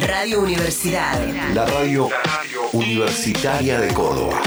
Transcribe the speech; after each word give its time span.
Radio 0.00 0.40
Universidad. 0.40 1.18
La 1.54 1.64
radio 1.64 2.08
universitaria 2.72 3.80
de 3.80 3.94
Córdoba. 3.94 4.40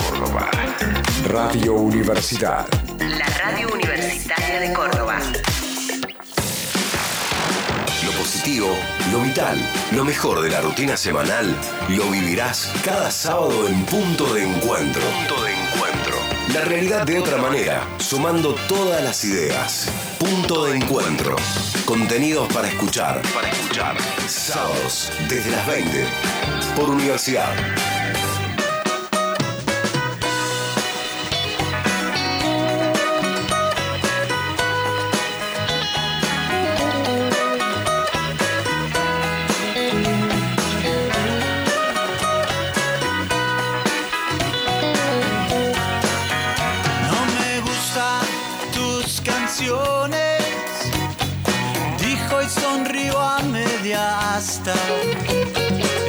Radio 1.27 1.73
Universidad. 1.73 2.67
La 2.99 3.25
radio 3.25 3.70
universitaria 3.73 4.59
de 4.59 4.73
Córdoba. 4.73 5.20
Lo 8.05 8.12
positivo, 8.12 8.67
lo 9.12 9.22
vital, 9.22 9.58
lo 9.91 10.05
mejor 10.05 10.41
de 10.41 10.49
la 10.49 10.62
rutina 10.62 10.95
semanal, 10.95 11.55
lo 11.88 12.11
vivirás 12.11 12.72
cada 12.84 13.09
sábado 13.09 13.67
en 13.67 13.86
Punto 13.86 14.34
de 14.34 14.44
Encuentro. 14.44 15.02
Punto 15.02 15.44
de 15.44 15.52
Encuentro. 15.52 15.69
La 16.53 16.62
realidad 16.62 17.05
de 17.05 17.20
otra 17.20 17.38
manera, 17.38 17.88
sumando 17.99 18.55
todas 18.67 19.03
las 19.03 19.23
ideas. 19.23 19.88
Punto 20.17 20.66
de 20.66 20.77
Encuentro. 20.77 21.35
Contenidos 21.85 22.52
para 22.52 22.67
escuchar. 22.67 23.22
Para 23.34 23.49
escuchar. 23.49 23.95
Sábados, 24.27 25.12
desde 25.30 25.52
las 25.52 25.67
20. 25.67 26.05
Por 26.75 26.89
Universidad. 26.89 27.53
Media 54.58 54.73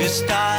asta. 0.05 0.50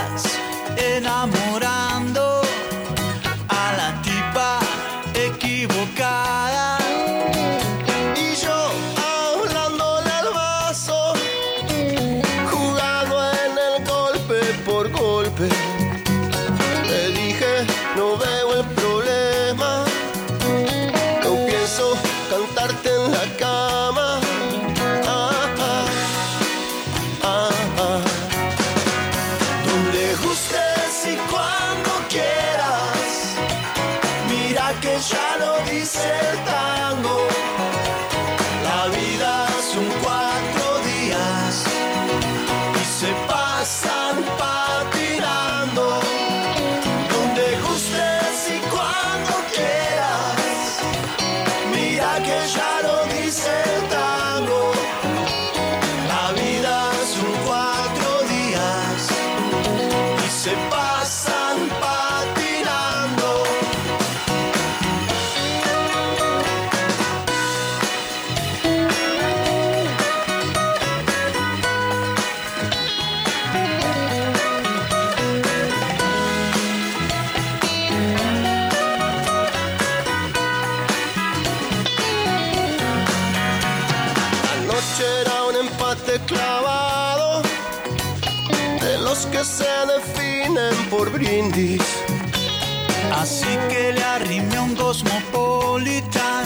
Así 93.20 93.58
que 93.70 93.92
le 93.94 94.04
arrimé 94.04 94.60
un 94.60 94.76
Cosmopolitan. 94.76 96.46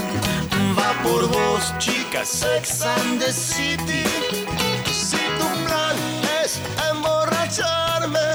Va 0.78 0.94
por 1.04 1.28
vos, 1.28 1.74
chicas, 1.78 2.30
Sex 2.30 2.82
and 2.82 3.20
the 3.20 3.34
City. 3.34 4.06
Si 4.92 5.18
tu 5.38 5.48
plan 5.66 5.96
es 6.42 6.62
emborracharme, 6.90 8.30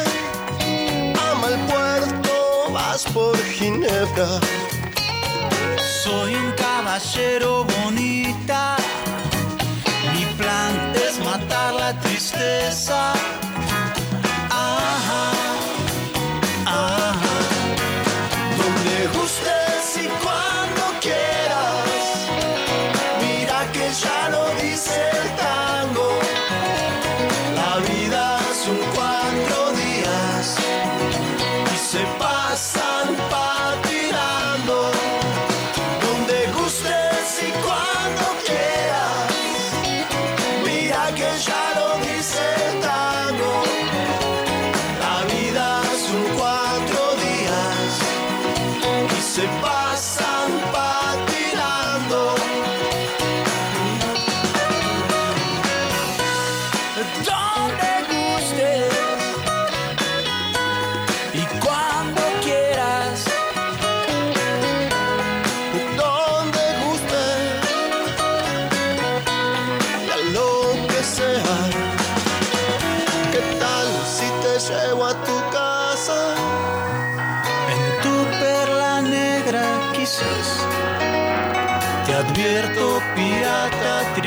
ama 1.30 1.48
el 1.48 1.58
puerto, 1.70 2.72
vas 2.72 3.04
por 3.14 3.36
Ginebra. 3.38 4.40
Soy 6.04 6.34
un 6.34 6.52
caballero 6.52 7.64
bonita. 7.64 8.76
Mi 10.12 10.24
plan 10.36 10.92
es 10.94 11.18
matar 11.24 11.74
la 11.74 11.98
tristeza. 12.00 13.14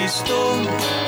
Stone. 0.07 0.65
stond. 0.65 1.02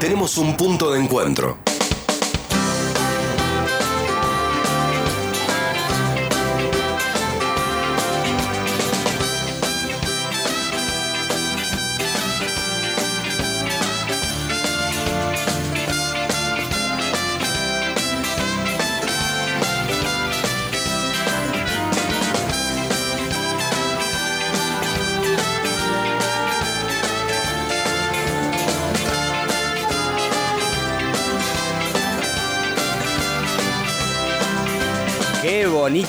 Tenemos 0.00 0.38
un 0.38 0.56
punto 0.56 0.90
de 0.90 1.00
encuentro. 1.00 1.58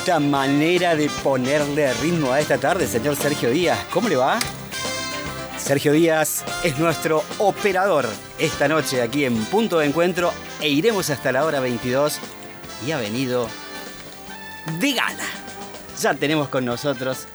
Bonita 0.05 0.19
manera 0.19 0.95
de 0.95 1.09
ponerle 1.23 1.91
ritmo 1.95 2.31
a 2.31 2.39
esta 2.39 2.59
tarde, 2.59 2.85
señor 2.85 3.15
Sergio 3.15 3.49
Díaz. 3.49 3.79
¿Cómo 3.91 4.07
le 4.07 4.15
va? 4.15 4.37
Sergio 5.57 5.93
Díaz 5.93 6.43
es 6.63 6.77
nuestro 6.77 7.23
operador 7.39 8.07
esta 8.37 8.67
noche 8.67 9.01
aquí 9.01 9.25
en 9.25 9.35
Punto 9.45 9.79
de 9.79 9.87
Encuentro 9.87 10.31
e 10.61 10.69
iremos 10.69 11.09
hasta 11.09 11.31
la 11.31 11.43
hora 11.43 11.59
22 11.59 12.19
y 12.85 12.91
ha 12.91 12.97
venido 12.97 13.49
de 14.79 14.93
gala. 14.93 15.25
Ya 15.99 16.13
tenemos 16.13 16.49
con 16.49 16.65
nosotros 16.65 17.25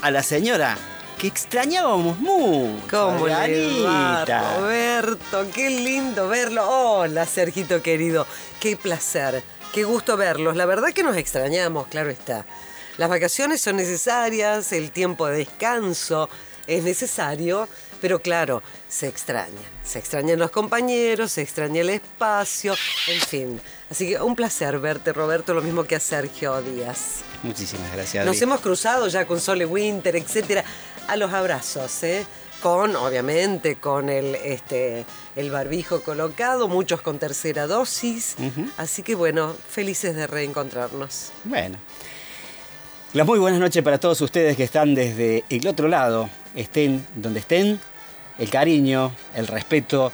a 0.00 0.12
la 0.12 0.22
señora 0.22 0.78
que 1.18 1.26
extrañábamos 1.26 2.20
mucho. 2.20 2.86
¿Cómo 2.88 3.26
le 3.26 3.82
va. 3.82 4.24
Roberto? 4.60 5.44
Qué 5.52 5.70
lindo 5.70 6.28
verlo. 6.28 6.68
Hola, 6.68 7.26
Sergito 7.26 7.82
querido. 7.82 8.28
Qué 8.60 8.76
placer. 8.76 9.42
Qué 9.76 9.84
gusto 9.84 10.16
verlos. 10.16 10.56
La 10.56 10.64
verdad 10.64 10.94
que 10.94 11.02
nos 11.02 11.18
extrañamos, 11.18 11.88
claro 11.88 12.08
está. 12.08 12.46
Las 12.96 13.10
vacaciones 13.10 13.60
son 13.60 13.76
necesarias, 13.76 14.72
el 14.72 14.90
tiempo 14.90 15.26
de 15.26 15.36
descanso 15.36 16.30
es 16.66 16.82
necesario, 16.82 17.68
pero 18.00 18.22
claro, 18.22 18.62
se 18.88 19.06
extrañan. 19.06 19.52
Se 19.84 19.98
extrañan 19.98 20.38
los 20.38 20.50
compañeros, 20.50 21.32
se 21.32 21.42
extraña 21.42 21.82
el 21.82 21.90
espacio, 21.90 22.74
en 23.06 23.20
fin. 23.20 23.60
Así 23.90 24.08
que 24.08 24.18
un 24.18 24.34
placer 24.34 24.78
verte, 24.78 25.12
Roberto, 25.12 25.52
lo 25.52 25.60
mismo 25.60 25.84
que 25.84 25.96
a 25.96 26.00
Sergio 26.00 26.62
Díaz. 26.62 27.16
Muchísimas 27.42 27.92
gracias. 27.92 28.24
Nos 28.24 28.40
hemos 28.40 28.62
cruzado 28.62 29.08
ya 29.08 29.26
con 29.26 29.42
Sole 29.42 29.66
Winter, 29.66 30.16
etcétera, 30.16 30.64
a 31.06 31.16
los 31.16 31.30
abrazos, 31.34 32.02
¿eh? 32.02 32.24
Con, 32.66 32.96
obviamente, 32.96 33.76
con 33.76 34.08
el, 34.08 34.34
este, 34.34 35.04
el 35.36 35.52
barbijo 35.52 36.00
colocado, 36.00 36.66
muchos 36.66 37.00
con 37.00 37.20
tercera 37.20 37.68
dosis. 37.68 38.34
Así 38.76 39.04
que 39.04 39.14
bueno, 39.14 39.54
felices 39.68 40.16
de 40.16 40.26
reencontrarnos. 40.26 41.30
Bueno. 41.44 41.78
Las 43.12 43.24
muy 43.24 43.38
buenas 43.38 43.60
noches 43.60 43.84
para 43.84 43.98
todos 43.98 44.20
ustedes 44.20 44.56
que 44.56 44.64
están 44.64 44.96
desde 44.96 45.44
el 45.48 45.64
otro 45.68 45.86
lado, 45.86 46.28
estén 46.56 47.06
donde 47.14 47.38
estén, 47.38 47.78
el 48.36 48.50
cariño, 48.50 49.14
el 49.36 49.46
respeto 49.46 50.10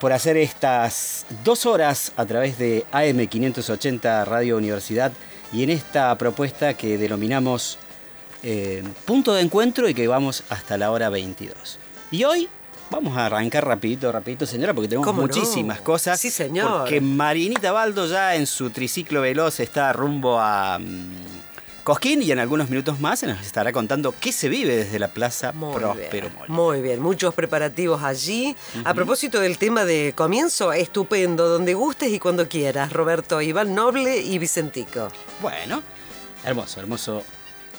por 0.00 0.12
hacer 0.12 0.36
estas 0.36 1.24
dos 1.44 1.66
horas 1.66 2.10
a 2.16 2.26
través 2.26 2.58
de 2.58 2.84
AM580 2.90 4.24
Radio 4.24 4.56
Universidad 4.56 5.12
y 5.52 5.62
en 5.62 5.70
esta 5.70 6.18
propuesta 6.18 6.74
que 6.74 6.98
denominamos 6.98 7.78
eh, 8.48 8.80
punto 9.04 9.34
de 9.34 9.42
encuentro 9.42 9.88
y 9.88 9.94
que 9.94 10.06
vamos 10.06 10.44
hasta 10.50 10.78
la 10.78 10.92
hora 10.92 11.08
22. 11.08 11.80
Y 12.12 12.22
hoy 12.22 12.48
vamos 12.92 13.18
a 13.18 13.26
arrancar 13.26 13.66
rapidito, 13.66 14.12
rapidito 14.12 14.46
señora, 14.46 14.72
porque 14.72 14.86
tenemos 14.86 15.12
muchísimas 15.16 15.80
cosas. 15.80 16.20
Sí, 16.20 16.30
señor. 16.30 16.70
Porque 16.70 17.00
Marinita 17.00 17.72
Baldo 17.72 18.06
ya 18.06 18.36
en 18.36 18.46
su 18.46 18.70
triciclo 18.70 19.20
veloz 19.20 19.58
está 19.58 19.92
rumbo 19.92 20.38
a 20.38 20.78
mm, 20.78 21.82
Cosquín 21.82 22.22
y 22.22 22.30
en 22.30 22.38
algunos 22.38 22.70
minutos 22.70 23.00
más 23.00 23.24
nos 23.24 23.44
estará 23.44 23.72
contando 23.72 24.14
qué 24.20 24.30
se 24.30 24.48
vive 24.48 24.76
desde 24.76 25.00
la 25.00 25.08
Plaza 25.08 25.50
Muy 25.50 25.74
Próspero. 25.74 26.30
Muy 26.46 26.82
bien, 26.82 27.02
muchos 27.02 27.34
preparativos 27.34 28.04
allí. 28.04 28.54
A 28.84 28.94
propósito 28.94 29.40
del 29.40 29.58
tema 29.58 29.84
de 29.84 30.12
comienzo, 30.14 30.72
estupendo, 30.72 31.48
donde 31.48 31.74
gustes 31.74 32.12
y 32.12 32.20
cuando 32.20 32.48
quieras, 32.48 32.92
Roberto, 32.92 33.42
Iván 33.42 33.74
Noble 33.74 34.18
y 34.18 34.38
Vicentico. 34.38 35.08
Bueno, 35.42 35.82
hermoso, 36.44 36.78
hermoso 36.78 37.24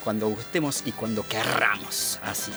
cuando 0.08 0.30
gustemos 0.30 0.84
y 0.86 0.94
cuando 0.94 1.22
querramos, 1.28 2.18
así. 2.24 2.54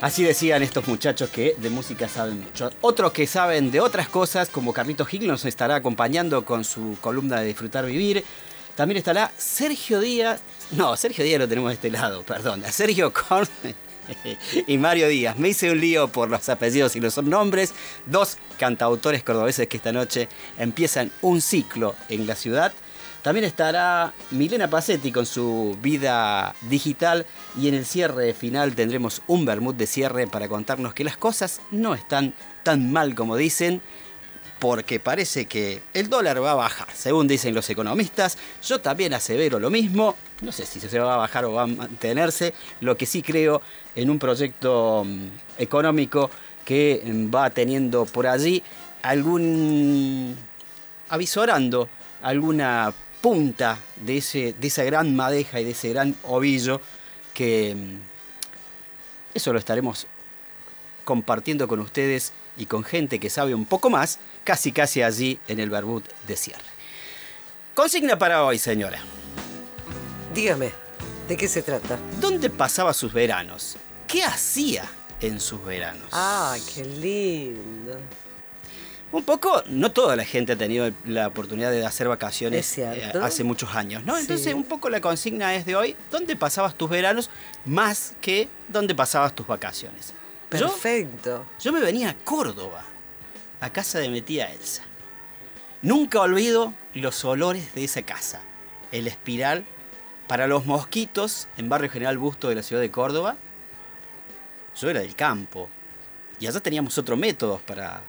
Así 0.00 0.24
decían 0.24 0.62
estos 0.62 0.88
muchachos 0.88 1.28
que 1.28 1.54
de 1.58 1.68
música 1.68 2.08
saben 2.08 2.40
mucho. 2.40 2.70
Otros 2.80 3.12
que 3.12 3.26
saben 3.26 3.70
de 3.70 3.80
otras 3.80 4.08
cosas, 4.08 4.48
como 4.48 4.72
Carlitos 4.72 5.06
Gil, 5.06 5.26
nos 5.26 5.44
estará 5.44 5.74
acompañando 5.74 6.46
con 6.46 6.64
su 6.64 6.96
columna 7.02 7.40
de 7.40 7.48
Disfrutar 7.48 7.84
Vivir. 7.84 8.24
También 8.74 8.96
estará 8.96 9.30
Sergio 9.36 10.00
Díaz. 10.00 10.40
No, 10.70 10.96
Sergio 10.96 11.26
Díaz 11.26 11.40
lo 11.40 11.46
tenemos 11.46 11.68
de 11.68 11.74
este 11.74 11.90
lado, 11.90 12.22
perdón. 12.22 12.62
Sergio 12.70 13.12
Con 13.12 13.46
y 14.66 14.78
Mario 14.78 15.08
Díaz. 15.08 15.38
Me 15.38 15.50
hice 15.50 15.70
un 15.70 15.78
lío 15.78 16.08
por 16.08 16.30
los 16.30 16.48
apellidos 16.48 16.96
y 16.96 17.00
los 17.00 17.18
nombres. 17.18 17.74
Dos 18.06 18.38
cantautores 18.58 19.22
cordobeses 19.22 19.68
que 19.68 19.76
esta 19.76 19.92
noche 19.92 20.30
empiezan 20.56 21.12
un 21.20 21.42
ciclo 21.42 21.94
en 22.08 22.26
la 22.26 22.34
ciudad. 22.34 22.72
También 23.26 23.44
estará 23.44 24.12
Milena 24.30 24.70
Pacetti 24.70 25.10
con 25.10 25.26
su 25.26 25.76
vida 25.82 26.54
digital 26.70 27.26
y 27.60 27.66
en 27.66 27.74
el 27.74 27.84
cierre 27.84 28.32
final 28.34 28.76
tendremos 28.76 29.20
un 29.26 29.44
vermut 29.44 29.76
de 29.76 29.88
cierre 29.88 30.28
para 30.28 30.46
contarnos 30.46 30.94
que 30.94 31.02
las 31.02 31.16
cosas 31.16 31.60
no 31.72 31.96
están 31.96 32.34
tan 32.62 32.92
mal 32.92 33.16
como 33.16 33.34
dicen 33.34 33.82
porque 34.60 35.00
parece 35.00 35.46
que 35.46 35.82
el 35.92 36.08
dólar 36.08 36.40
va 36.40 36.52
a 36.52 36.54
bajar, 36.54 36.86
según 36.94 37.26
dicen 37.26 37.52
los 37.52 37.68
economistas. 37.68 38.38
Yo 38.62 38.80
también 38.80 39.12
asevero 39.12 39.58
lo 39.58 39.70
mismo. 39.70 40.14
No 40.40 40.52
sé 40.52 40.64
si 40.64 40.78
se 40.78 40.98
va 41.00 41.14
a 41.14 41.16
bajar 41.16 41.46
o 41.46 41.52
va 41.52 41.62
a 41.62 41.66
mantenerse. 41.66 42.54
Lo 42.80 42.96
que 42.96 43.06
sí 43.06 43.22
creo 43.22 43.60
en 43.96 44.08
un 44.08 44.20
proyecto 44.20 45.02
mm, 45.04 45.26
económico 45.58 46.30
que 46.64 47.02
mm, 47.04 47.34
va 47.34 47.50
teniendo 47.50 48.04
por 48.04 48.28
allí 48.28 48.62
algún 49.02 50.36
avisorando 51.08 51.88
alguna 52.22 52.92
punta 53.26 53.80
de, 53.96 54.18
ese, 54.18 54.54
de 54.56 54.68
esa 54.68 54.84
gran 54.84 55.16
madeja 55.16 55.58
y 55.58 55.64
de 55.64 55.72
ese 55.72 55.88
gran 55.88 56.14
ovillo 56.22 56.80
que 57.34 57.74
mm, 57.74 57.98
eso 59.34 59.52
lo 59.52 59.58
estaremos 59.58 60.06
compartiendo 61.02 61.66
con 61.66 61.80
ustedes 61.80 62.32
y 62.56 62.66
con 62.66 62.84
gente 62.84 63.18
que 63.18 63.28
sabe 63.28 63.52
un 63.52 63.64
poco 63.64 63.90
más, 63.90 64.20
casi 64.44 64.70
casi 64.70 65.02
allí 65.02 65.40
en 65.48 65.58
el 65.58 65.70
Barbut 65.70 66.04
de 66.28 66.36
cierre. 66.36 66.62
Consigna 67.74 68.16
para 68.16 68.44
hoy, 68.44 68.60
señora. 68.60 69.00
Dígame, 70.32 70.70
¿de 71.26 71.36
qué 71.36 71.48
se 71.48 71.62
trata? 71.62 71.98
¿Dónde 72.20 72.48
pasaba 72.48 72.94
sus 72.94 73.12
veranos? 73.12 73.76
¿Qué 74.06 74.22
hacía 74.22 74.88
en 75.20 75.40
sus 75.40 75.64
veranos? 75.64 76.10
Ah, 76.12 76.56
qué 76.72 76.84
lindo. 76.84 77.98
Un 79.16 79.24
poco, 79.24 79.62
no 79.68 79.92
toda 79.92 80.14
la 80.14 80.26
gente 80.26 80.52
ha 80.52 80.56
tenido 80.56 80.92
la 81.06 81.28
oportunidad 81.28 81.70
de 81.70 81.86
hacer 81.86 82.06
vacaciones 82.06 82.76
eh, 82.76 83.12
hace 83.22 83.44
muchos 83.44 83.74
años, 83.74 84.04
¿no? 84.04 84.14
Sí. 84.16 84.20
Entonces, 84.20 84.52
un 84.52 84.64
poco 84.64 84.90
la 84.90 85.00
consigna 85.00 85.54
es 85.54 85.64
de 85.64 85.74
hoy, 85.74 85.96
¿dónde 86.10 86.36
pasabas 86.36 86.74
tus 86.74 86.90
veranos 86.90 87.30
más 87.64 88.12
que 88.20 88.46
dónde 88.68 88.94
pasabas 88.94 89.34
tus 89.34 89.46
vacaciones? 89.46 90.12
Yo, 90.52 90.68
Perfecto. 90.68 91.46
yo 91.58 91.72
me 91.72 91.80
venía 91.80 92.10
a 92.10 92.14
Córdoba, 92.14 92.84
a 93.58 93.70
casa 93.70 94.00
de 94.00 94.10
mi 94.10 94.20
tía 94.20 94.52
Elsa. 94.52 94.82
Nunca 95.80 96.20
olvido 96.20 96.74
los 96.92 97.24
olores 97.24 97.74
de 97.74 97.84
esa 97.84 98.02
casa. 98.02 98.42
El 98.92 99.06
espiral 99.06 99.64
para 100.28 100.46
los 100.46 100.66
mosquitos 100.66 101.48
en 101.56 101.70
Barrio 101.70 101.88
General 101.88 102.18
Busto 102.18 102.50
de 102.50 102.56
la 102.56 102.62
ciudad 102.62 102.82
de 102.82 102.90
Córdoba. 102.90 103.38
Yo 104.78 104.90
era 104.90 105.00
del 105.00 105.16
campo. 105.16 105.70
Y 106.38 106.48
allá 106.48 106.60
teníamos 106.60 106.98
otro 106.98 107.16
método 107.16 107.62
para, 107.66 108.02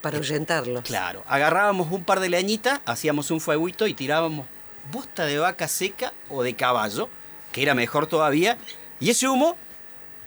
Para 0.00 0.16
ahuyentarlos. 0.16 0.84
Claro, 0.84 1.22
agarrábamos 1.26 1.90
un 1.92 2.04
par 2.04 2.20
de 2.20 2.28
leñitas, 2.28 2.80
hacíamos 2.86 3.30
un 3.30 3.40
fueguito 3.40 3.86
y 3.86 3.94
tirábamos 3.94 4.46
bosta 4.90 5.26
de 5.26 5.38
vaca 5.38 5.68
seca 5.68 6.12
o 6.28 6.42
de 6.42 6.54
caballo, 6.54 7.08
que 7.52 7.62
era 7.62 7.74
mejor 7.74 8.06
todavía, 8.06 8.56
y 8.98 9.10
ese 9.10 9.28
humo 9.28 9.56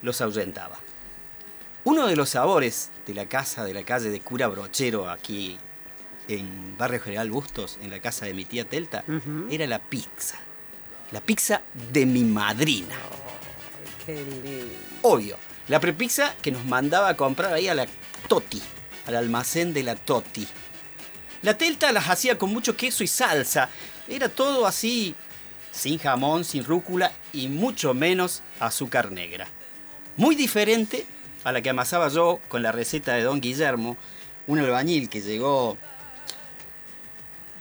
los 0.01 0.21
ahuyentaba. 0.21 0.77
Uno 1.85 2.07
de 2.07 2.15
los 2.15 2.29
sabores 2.29 2.91
de 3.07 3.13
la 3.13 3.25
casa 3.25 3.65
de 3.65 3.73
la 3.73 3.83
calle 3.83 4.09
de 4.09 4.19
Cura 4.21 4.47
Brochero, 4.47 5.09
aquí 5.09 5.57
en 6.27 6.77
Barrio 6.77 7.01
General 7.01 7.29
Bustos, 7.29 7.77
en 7.81 7.89
la 7.89 7.99
casa 7.99 8.25
de 8.25 8.33
mi 8.33 8.45
tía 8.45 8.65
Telta, 8.65 9.03
era 9.49 9.67
la 9.67 9.79
pizza. 9.79 10.37
La 11.11 11.19
pizza 11.19 11.61
de 11.91 12.05
mi 12.05 12.23
madrina. 12.23 12.95
Qué 14.05 14.23
lindo. 14.23 14.73
Obvio. 15.01 15.37
La 15.67 15.79
prepizza 15.79 16.35
que 16.41 16.51
nos 16.51 16.65
mandaba 16.65 17.09
a 17.09 17.17
comprar 17.17 17.53
ahí 17.53 17.67
a 17.67 17.73
la 17.73 17.85
Toti, 18.27 18.61
al 19.05 19.15
almacén 19.15 19.73
de 19.73 19.83
la 19.83 19.95
Toti. 19.95 20.47
La 21.41 21.57
telta 21.57 21.91
las 21.91 22.09
hacía 22.09 22.37
con 22.37 22.51
mucho 22.51 22.75
queso 22.77 23.03
y 23.03 23.07
salsa. 23.07 23.69
Era 24.07 24.29
todo 24.29 24.65
así, 24.65 25.15
sin 25.71 25.99
jamón, 25.99 26.45
sin 26.45 26.63
rúcula 26.63 27.11
y 27.33 27.49
mucho 27.49 27.93
menos 27.93 28.41
azúcar 28.59 29.11
negra. 29.11 29.47
Muy 30.15 30.35
diferente 30.35 31.05
a 31.43 31.51
la 31.51 31.61
que 31.61 31.69
amasaba 31.69 32.07
yo 32.07 32.39
con 32.47 32.63
la 32.63 32.71
receta 32.71 33.13
de 33.13 33.23
don 33.23 33.41
Guillermo, 33.41 33.97
un 34.47 34.59
albañil 34.59 35.09
que 35.09 35.21
llegó, 35.21 35.77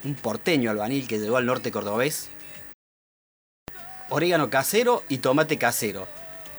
un 0.05 0.15
porteño 0.15 0.71
albañil 0.71 1.09
que 1.09 1.19
llegó 1.19 1.37
al 1.37 1.47
norte 1.47 1.71
cordobés, 1.71 2.29
orégano 4.11 4.51
casero 4.51 5.03
y 5.09 5.19
tomate 5.19 5.59
casero, 5.59 6.07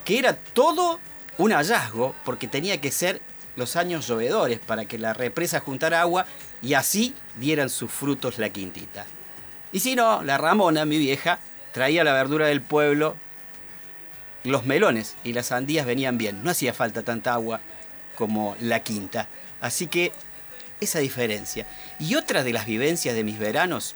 que 0.04 0.20
era 0.20 0.36
todo 0.36 1.00
un 1.38 1.52
hallazgo 1.52 2.16
porque 2.26 2.48
tenía 2.48 2.82
que 2.82 2.92
ser 2.92 3.22
los 3.56 3.76
años 3.76 4.08
llovedores 4.08 4.60
para 4.60 4.86
que 4.86 4.98
la 4.98 5.14
represa 5.14 5.60
juntara 5.60 6.02
agua 6.02 6.26
y 6.62 6.74
así 6.74 7.14
dieran 7.38 7.70
sus 7.70 7.92
frutos 7.92 8.40
la 8.40 8.50
quintita. 8.50 9.06
Y 9.72 9.80
si 9.80 9.96
no, 9.96 10.24
la 10.24 10.38
Ramona, 10.38 10.86
mi 10.86 10.98
vieja, 10.98 11.40
traía 11.72 12.04
la 12.04 12.14
verdura 12.14 12.48
del 12.48 12.62
pueblo, 12.62 13.16
los 14.44 14.66
melones 14.66 15.16
y 15.24 15.34
las 15.34 15.48
sandías 15.48 15.86
venían 15.86 16.18
bien, 16.18 16.44
no 16.44 16.52
hacía 16.52 16.74
falta 16.74 17.04
tanta 17.04 17.34
agua 17.34 17.60
como 18.16 18.56
la 18.60 18.82
quinta. 18.82 19.28
Así 19.62 19.88
que 19.88 20.12
esa 20.80 21.00
diferencia. 21.00 21.66
Y 22.00 22.16
otra 22.16 22.44
de 22.44 22.54
las 22.54 22.66
vivencias 22.66 23.16
de 23.16 23.24
mis 23.24 23.40
veranos, 23.40 23.96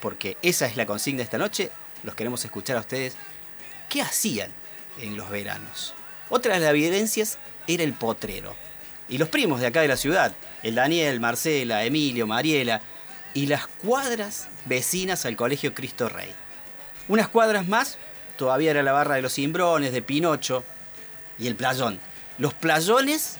porque 0.00 0.36
esa 0.42 0.66
es 0.66 0.76
la 0.76 0.86
consigna 0.86 1.22
esta 1.22 1.38
noche, 1.38 1.70
los 2.02 2.14
queremos 2.14 2.44
escuchar 2.44 2.76
a 2.76 2.80
ustedes, 2.80 3.16
¿qué 3.88 4.02
hacían 4.02 4.50
en 5.00 5.16
los 5.16 5.30
veranos? 5.30 5.94
Otra 6.28 6.54
de 6.54 6.60
las 6.60 6.72
vivencias 6.72 7.38
era 7.66 7.82
el 7.82 7.94
potrero. 7.94 8.54
Y 9.08 9.18
los 9.18 9.28
primos 9.28 9.60
de 9.60 9.66
acá 9.66 9.80
de 9.80 9.88
la 9.88 9.96
ciudad, 9.96 10.32
el 10.62 10.74
Daniel, 10.74 11.20
Marcela, 11.20 11.84
Emilio, 11.84 12.26
Mariela, 12.26 12.80
y 13.34 13.46
las 13.46 13.66
cuadras 13.66 14.48
vecinas 14.64 15.26
al 15.26 15.36
Colegio 15.36 15.74
Cristo 15.74 16.08
Rey. 16.08 16.32
Unas 17.08 17.28
cuadras 17.28 17.68
más, 17.68 17.98
todavía 18.36 18.70
era 18.70 18.82
la 18.82 18.92
barra 18.92 19.16
de 19.16 19.22
los 19.22 19.34
cimbrones, 19.34 19.92
de 19.92 20.02
Pinocho, 20.02 20.64
y 21.38 21.48
el 21.48 21.56
playón. 21.56 21.98
Los 22.38 22.54
playones 22.54 23.36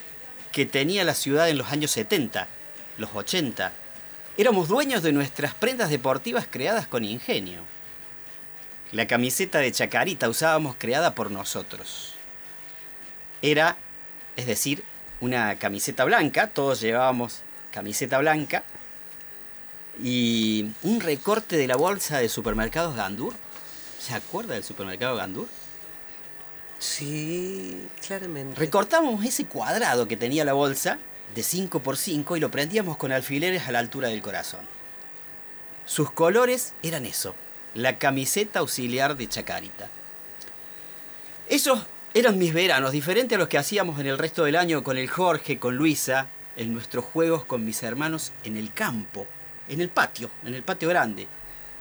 que 0.52 0.66
tenía 0.66 1.04
la 1.04 1.14
ciudad 1.14 1.48
en 1.48 1.58
los 1.58 1.72
años 1.72 1.90
70, 1.92 2.46
los 2.98 3.10
80. 3.14 3.72
Éramos 4.36 4.68
dueños 4.68 5.02
de 5.02 5.12
nuestras 5.12 5.54
prendas 5.54 5.90
deportivas 5.90 6.46
creadas 6.50 6.86
con 6.86 7.04
ingenio. 7.04 7.60
La 8.92 9.06
camiseta 9.06 9.58
de 9.58 9.72
chacarita 9.72 10.28
usábamos 10.28 10.76
creada 10.78 11.14
por 11.14 11.30
nosotros. 11.30 12.14
Era, 13.42 13.76
es 14.36 14.46
decir, 14.46 14.84
una 15.24 15.58
camiseta 15.58 16.04
blanca, 16.04 16.48
todos 16.48 16.80
llevábamos 16.80 17.40
camiseta 17.72 18.18
blanca, 18.18 18.62
y 20.02 20.70
un 20.82 21.00
recorte 21.00 21.56
de 21.56 21.66
la 21.66 21.76
bolsa 21.76 22.18
de 22.18 22.28
supermercados 22.28 22.94
Gandur. 22.94 23.34
¿Se 23.98 24.14
acuerda 24.14 24.54
del 24.54 24.64
supermercado 24.64 25.16
Gandur? 25.16 25.48
Sí, 26.78 27.88
claramente. 28.06 28.58
Recortábamos 28.58 29.24
ese 29.24 29.46
cuadrado 29.46 30.06
que 30.06 30.16
tenía 30.16 30.44
la 30.44 30.52
bolsa 30.52 30.98
de 31.34 31.42
5 31.42 31.80
por 31.80 31.96
5 31.96 32.36
y 32.36 32.40
lo 32.40 32.50
prendíamos 32.50 32.96
con 32.96 33.12
alfileres 33.12 33.66
a 33.66 33.72
la 33.72 33.78
altura 33.78 34.08
del 34.08 34.22
corazón. 34.22 34.60
Sus 35.86 36.10
colores 36.10 36.74
eran 36.82 37.06
eso, 37.06 37.34
la 37.74 37.98
camiseta 37.98 38.60
auxiliar 38.60 39.16
de 39.16 39.28
Chacarita. 39.28 39.88
Esos 41.48 41.86
eran 42.14 42.38
mis 42.38 42.54
veranos, 42.54 42.92
diferentes 42.92 43.34
a 43.34 43.38
los 43.40 43.48
que 43.48 43.58
hacíamos 43.58 43.98
en 43.98 44.06
el 44.06 44.18
resto 44.18 44.44
del 44.44 44.54
año 44.54 44.84
con 44.84 44.96
el 44.96 45.10
Jorge, 45.10 45.58
con 45.58 45.76
Luisa, 45.76 46.28
en 46.56 46.72
nuestros 46.72 47.04
juegos 47.04 47.44
con 47.44 47.64
mis 47.64 47.82
hermanos 47.82 48.32
en 48.44 48.56
el 48.56 48.72
campo, 48.72 49.26
en 49.68 49.80
el 49.80 49.88
patio, 49.88 50.30
en 50.44 50.54
el 50.54 50.62
patio 50.62 50.88
grande, 50.88 51.26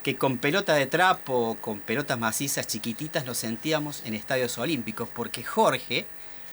que 0.02 0.16
con 0.18 0.40
pelota 0.40 0.74
de 0.74 0.88
trapo 0.88 1.56
con 1.62 1.80
pelotas 1.80 2.18
macizas 2.18 2.66
chiquititas 2.66 3.25
nos 3.25 3.38
sentíamos 3.38 4.02
en 4.06 4.16
estadios 4.16 4.58
olímpicos, 4.58 5.08
porque 5.08 5.44
Jorge 5.44 6.08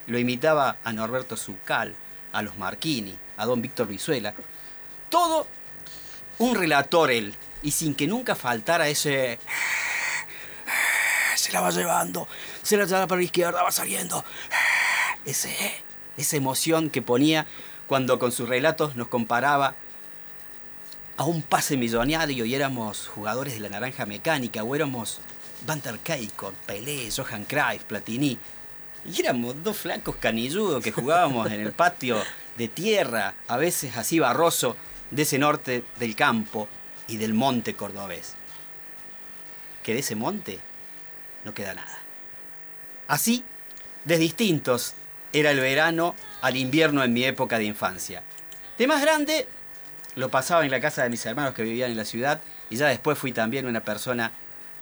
lo 0.07 0.19
imitaba 0.19 0.77
a 0.85 0.93
Norberto 0.93 1.39
Zucal, 1.39 1.95
a 2.33 2.43
los 2.43 2.59
Marquini, 2.59 3.19
a 3.39 3.47
don 3.47 3.63
Víctor 3.63 3.87
Vizuela. 3.89 4.35
Todo 5.09 5.47
un 6.39 6.55
relator 6.55 7.11
él, 7.11 7.35
y 7.63 7.71
sin 7.71 7.95
que 7.95 8.07
nunca 8.07 8.35
faltara 8.35 8.89
ese... 8.89 9.39
Se 11.35 11.53
la 11.53 11.63
va 11.63 11.71
llevando, 11.71 12.29
se 12.63 12.77
la 12.77 12.85
lleva 12.85 13.07
para 13.07 13.21
la 13.21 13.25
izquierda, 13.25 13.63
va 13.63 13.73
saliendo. 13.73 14.25
Ese, 15.25 15.55
esa 16.17 16.37
emoción 16.37 16.91
que 16.91 17.03
ponía 17.03 17.47
cuando 17.87 18.19
con 18.19 18.33
sus 18.33 18.49
relatos 18.49 18.97
nos 18.97 19.09
comparaba 19.09 19.75
a 21.17 21.25
un 21.25 21.43
pase 21.43 21.77
millonario 21.77 22.45
y 22.45 22.55
éramos 22.55 23.07
jugadores 23.09 23.55
de 23.55 23.61
la 23.61 23.69
naranja 23.69 24.07
mecánica 24.07 24.65
o 24.65 24.75
éramos 24.75 25.21
Van 25.67 25.81
der 25.83 25.99
Keiko, 25.99 26.53
Pelé, 26.67 27.11
Johan 27.15 27.45
Cruyff, 27.45 27.85
Platini. 27.85 28.39
Y 29.05 29.21
éramos 29.21 29.63
dos 29.63 29.77
flacos 29.77 30.17
canilludos 30.17 30.83
que 30.83 30.93
jugábamos 30.93 31.51
en 31.51 31.61
el 31.61 31.73
patio 31.73 32.23
de 32.57 32.69
tierra, 32.69 33.35
a 33.49 33.57
veces 33.57 33.97
así 33.97 34.19
barroso, 34.19 34.77
de 35.11 35.23
ese 35.23 35.39
norte 35.39 35.85
del 35.99 36.15
campo 36.15 36.69
y 37.09 37.17
del 37.17 37.35
monte 37.35 37.75
cordobés. 37.75 38.35
Que 39.83 39.95
de 39.95 40.01
ese 40.01 40.15
monte 40.15 40.59
no 41.45 41.55
queda 41.55 41.75
nada. 41.75 42.00
Así, 43.11 43.43
de 44.05 44.19
distintos 44.19 44.95
era 45.33 45.51
el 45.51 45.59
verano 45.59 46.15
al 46.43 46.57
invierno 46.57 47.03
en 47.03 47.13
mi 47.13 47.25
época 47.25 47.59
de 47.59 47.65
infancia. 47.65 48.23
De 48.79 48.87
más 48.87 49.03
grande, 49.03 49.49
lo 50.15 50.29
pasaba 50.29 50.65
en 50.65 50.71
la 50.71 50.81
casa 50.81 51.03
de 51.03 51.11
mis 51.11 51.27
hermanos 51.27 51.53
que 51.53 51.65
vivían 51.65 51.91
en 51.91 51.97
la 51.97 52.05
ciudad 52.05 52.41
y 52.71 52.77
ya 52.77 52.87
después 52.87 53.19
fui 53.19 53.33
también 53.33 53.67
una 53.67 53.81
persona 53.81 54.31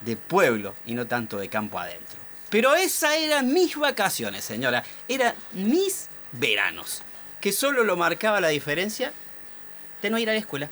de 0.03 0.17
pueblo 0.17 0.75
y 0.85 0.93
no 0.93 1.07
tanto 1.07 1.39
de 1.39 1.49
campo 1.49 1.79
adentro. 1.79 2.19
Pero 2.51 2.75
esas 2.75 3.15
eran 3.15 3.51
mis 3.51 3.75
vacaciones, 3.77 4.45
señora. 4.45 4.85
Eran 5.09 5.35
mis 5.55 6.11
veranos. 6.33 7.01
Que 7.41 7.51
solo 7.51 7.83
lo 7.83 7.97
marcaba 7.97 8.43
la 8.43 8.49
diferencia 8.49 9.11
de 10.03 10.11
no 10.11 10.19
ir 10.19 10.29
a 10.29 10.35
la 10.35 10.41
escuela. 10.41 10.69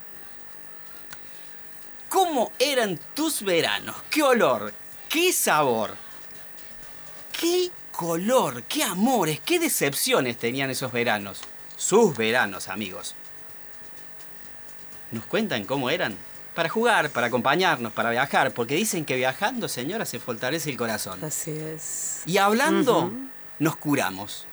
¿Cómo 2.10 2.52
eran 2.58 3.00
tus 3.14 3.42
veranos? 3.42 3.96
¿Qué 4.10 4.22
olor? 4.22 4.75
¿Qué 5.08 5.32
sabor? 5.32 6.04
¿Qué 7.40 7.70
color? 7.92 8.62
¿Qué 8.64 8.82
amores? 8.82 9.40
¿Qué 9.40 9.58
decepciones 9.58 10.38
tenían 10.38 10.70
esos 10.70 10.90
veranos? 10.92 11.40
Sus 11.76 12.16
veranos, 12.16 12.68
amigos. 12.68 13.14
¿Nos 15.10 15.24
cuentan 15.26 15.64
cómo 15.64 15.90
eran? 15.90 16.16
Para 16.54 16.70
jugar, 16.70 17.10
para 17.10 17.26
acompañarnos, 17.26 17.92
para 17.92 18.10
viajar, 18.10 18.52
porque 18.52 18.74
dicen 18.74 19.04
que 19.04 19.16
viajando, 19.16 19.68
señora, 19.68 20.06
se 20.06 20.18
fortalece 20.18 20.70
el 20.70 20.78
corazón. 20.78 21.22
Así 21.22 21.50
es. 21.50 22.22
Y 22.24 22.38
hablando, 22.38 23.12
nos 23.58 23.76
curamos. 23.76 24.46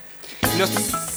Los 0.58 0.72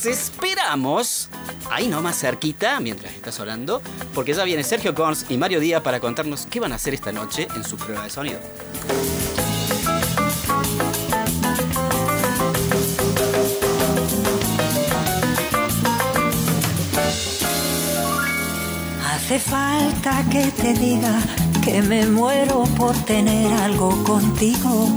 esperamos 0.06 1.28
ahí 1.70 1.88
nomás 1.88 2.20
cerquita, 2.20 2.78
mientras 2.80 3.14
estás 3.14 3.40
hablando, 3.40 3.82
porque 4.14 4.32
ya 4.32 4.44
viene 4.44 4.62
Sergio 4.62 4.94
Cons 4.94 5.26
y 5.28 5.36
Mario 5.36 5.58
Díaz 5.60 5.82
para 5.82 6.00
contarnos 6.00 6.46
qué 6.50 6.60
van 6.60 6.72
a 6.72 6.76
hacer 6.76 6.94
esta 6.94 7.12
noche 7.12 7.46
en 7.54 7.64
su 7.64 7.76
prueba 7.76 8.04
de 8.04 8.10
sonido. 8.10 8.40
Hace 19.24 19.38
falta 19.38 20.22
que 20.30 20.52
te 20.52 20.74
diga 20.74 21.18
que 21.64 21.80
me 21.80 22.04
muero 22.04 22.64
por 22.76 22.94
tener 23.06 23.50
algo 23.54 24.04
contigo. 24.04 24.90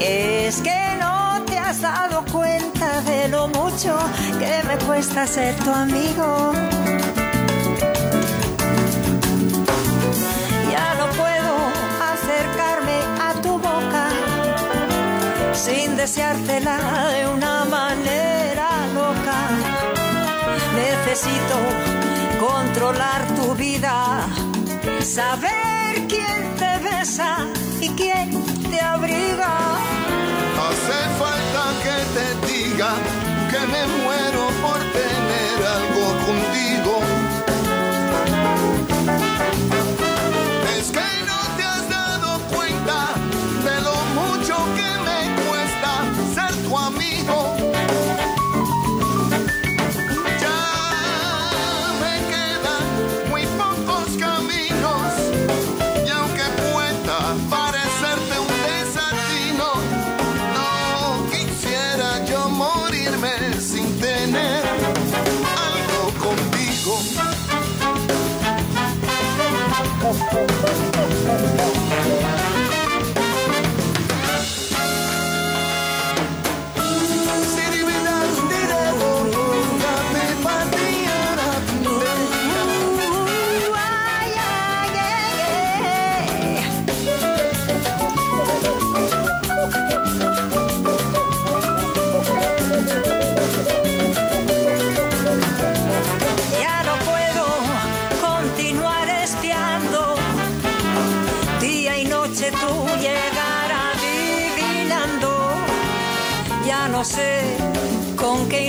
Es 0.00 0.60
que 0.62 0.96
no 0.98 1.40
te 1.44 1.56
has 1.56 1.80
dado 1.80 2.24
cuenta 2.32 3.00
de 3.02 3.28
lo 3.28 3.46
mucho 3.46 3.96
que 4.40 4.66
me 4.66 4.76
cuesta 4.84 5.24
ser 5.28 5.54
tu 5.54 5.70
amigo. 5.70 6.52
Ya 10.72 10.94
no 10.98 11.06
puedo 11.16 11.54
acercarme 12.12 12.98
a 13.22 13.40
tu 13.40 13.52
boca 13.52 14.08
sin 15.54 15.96
deseártela 15.96 17.12
de 17.12 17.28
una 17.28 17.64
manera. 17.66 18.35
Necesito 21.06 21.58
controlar 22.40 23.24
tu 23.36 23.54
vida, 23.54 24.26
saber 25.00 26.04
quién 26.08 26.56
te 26.58 26.78
besa 26.82 27.46
y 27.80 27.88
quién 27.90 28.28
te 28.72 28.80
abriga. 28.80 29.52
Hace 30.66 30.98
falta 31.20 31.62
que 31.84 31.96
te 32.16 32.26
diga 32.48 32.90
que 33.50 33.60
me 33.72 33.86
muero 34.02 34.48
por 34.60 34.78
tener 34.98 35.58
algo 35.76 36.06
contigo. 36.26 37.15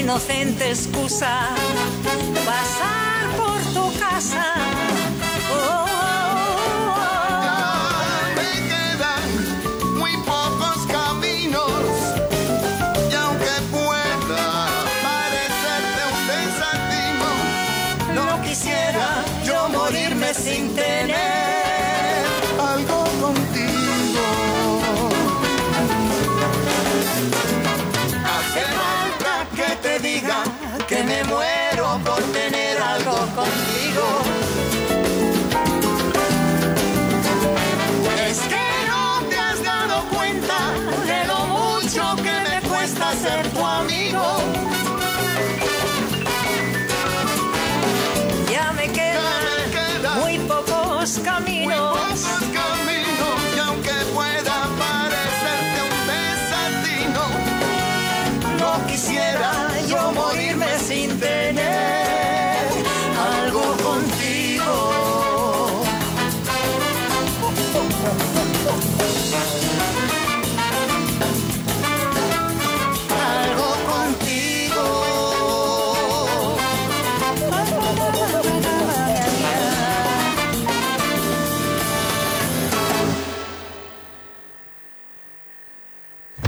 inocente 0.08 0.70
excusa. 0.72 1.67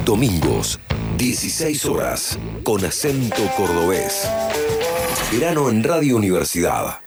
Domingos, 0.10 0.80
16 1.18 1.86
horas, 1.86 2.40
con 2.64 2.84
acento 2.84 3.44
cordobés. 3.56 4.28
Verano 5.32 5.70
en 5.70 5.84
Radio 5.84 6.16
Universidad. 6.16 7.00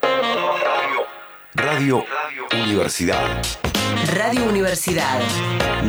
Radio. 0.00 1.06
Radio 1.52 2.64
Universidad. 2.64 3.42
Radio 4.14 4.48
Universidad. 4.48 5.20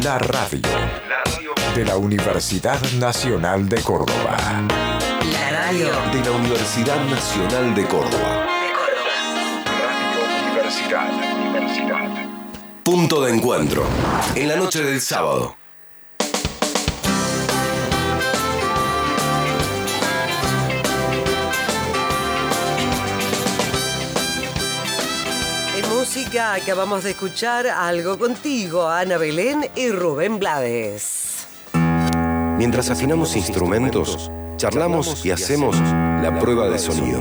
La 0.04 0.18
radio. 0.20 0.68
De 1.74 1.86
la 1.86 1.96
Universidad 1.96 2.82
Nacional 3.00 3.70
de 3.70 3.82
Córdoba. 3.82 4.36
La 5.32 5.52
radio. 5.52 5.88
De 6.12 6.20
la 6.20 6.32
Universidad 6.32 7.02
Nacional 7.06 7.74
de 7.74 7.88
Córdoba. 7.88 8.46
Radio 9.66 10.52
Universidad. 10.52 11.10
Universidad. 11.48 12.28
Punto 12.84 13.22
de 13.22 13.34
encuentro. 13.34 13.86
En 14.36 14.50
la 14.50 14.58
noche 14.58 14.84
del 14.84 15.00
sábado. 15.00 15.57
música 26.08 26.54
acabamos 26.54 27.04
de 27.04 27.12
escuchar 27.12 27.68
algo 27.68 28.18
contigo, 28.18 28.88
Ana 28.88 29.18
Belén 29.18 29.70
y 29.76 29.90
Rubén 29.90 30.40
Blades. 30.40 31.46
Mientras 32.58 32.90
afinamos 32.90 33.36
instrumentos, 33.36 34.32
charlamos 34.56 35.26
y 35.26 35.32
hacemos 35.32 35.78
la 35.78 36.40
prueba 36.40 36.70
de 36.70 36.80
sonido. 36.80 37.20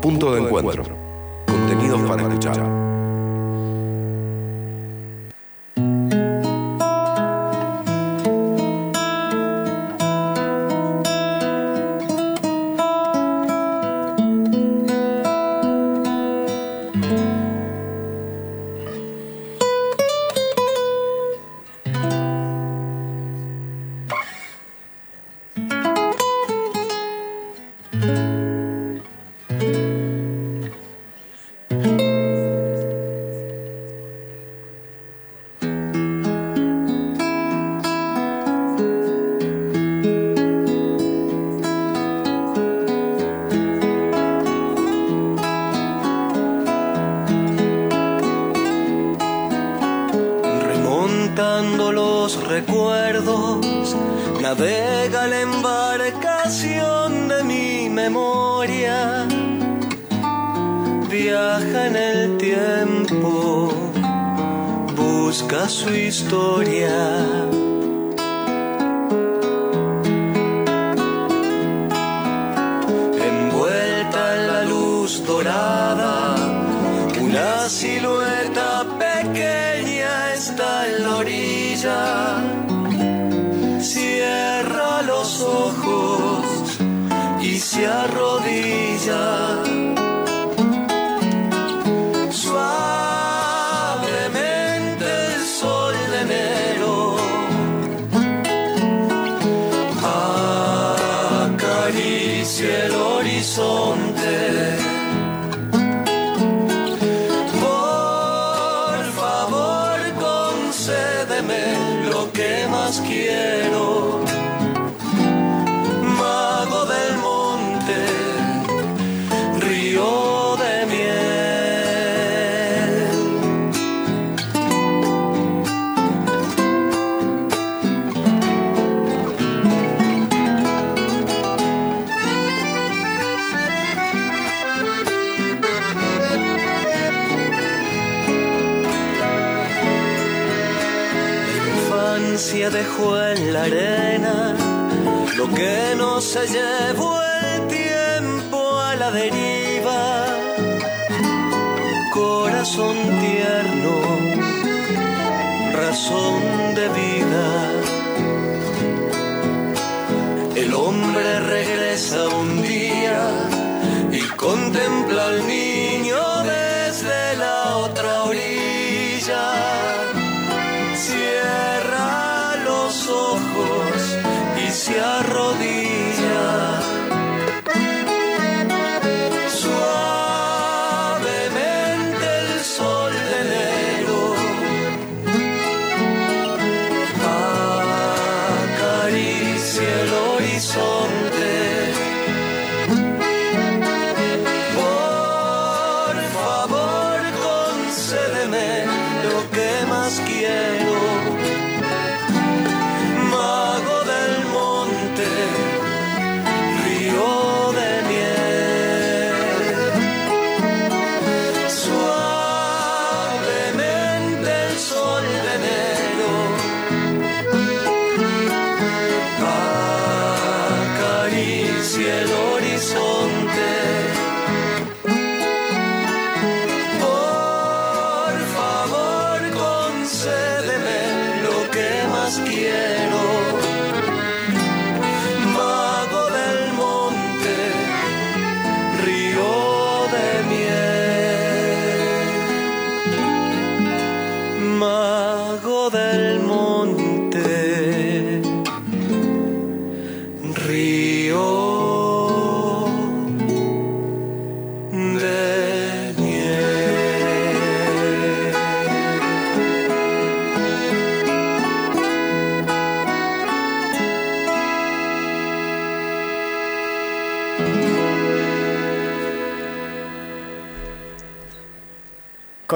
Punto 0.00 0.34
de 0.34 0.40
encuentro. 0.40 0.82
Contenidos 1.46 2.00
para 2.08 2.22
escuchar. 2.22 2.83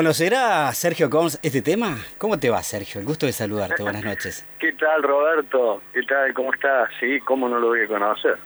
¿Conocerá 0.03 0.73
Sergio 0.75 1.11
Cons 1.11 1.41
este 1.43 1.61
tema? 1.61 1.99
¿Cómo 2.19 2.39
te 2.39 2.49
va, 2.51 2.63
Sergio? 2.63 3.01
El 3.01 3.05
gusto 3.05 3.27
de 3.27 3.33
saludarte. 3.33 3.83
Buenas 3.83 4.05
noches. 4.05 4.45
¿Qué 4.61 4.73
tal, 4.75 5.03
Roberto? 5.03 5.83
¿Qué 5.93 6.03
tal? 6.05 6.33
¿Cómo 6.35 6.55
estás? 6.55 6.89
Sí, 7.01 7.19
¿cómo 7.27 7.49
no 7.49 7.59
lo 7.59 7.67
voy 7.67 7.81
a 7.83 7.89
conocer? 7.89 8.37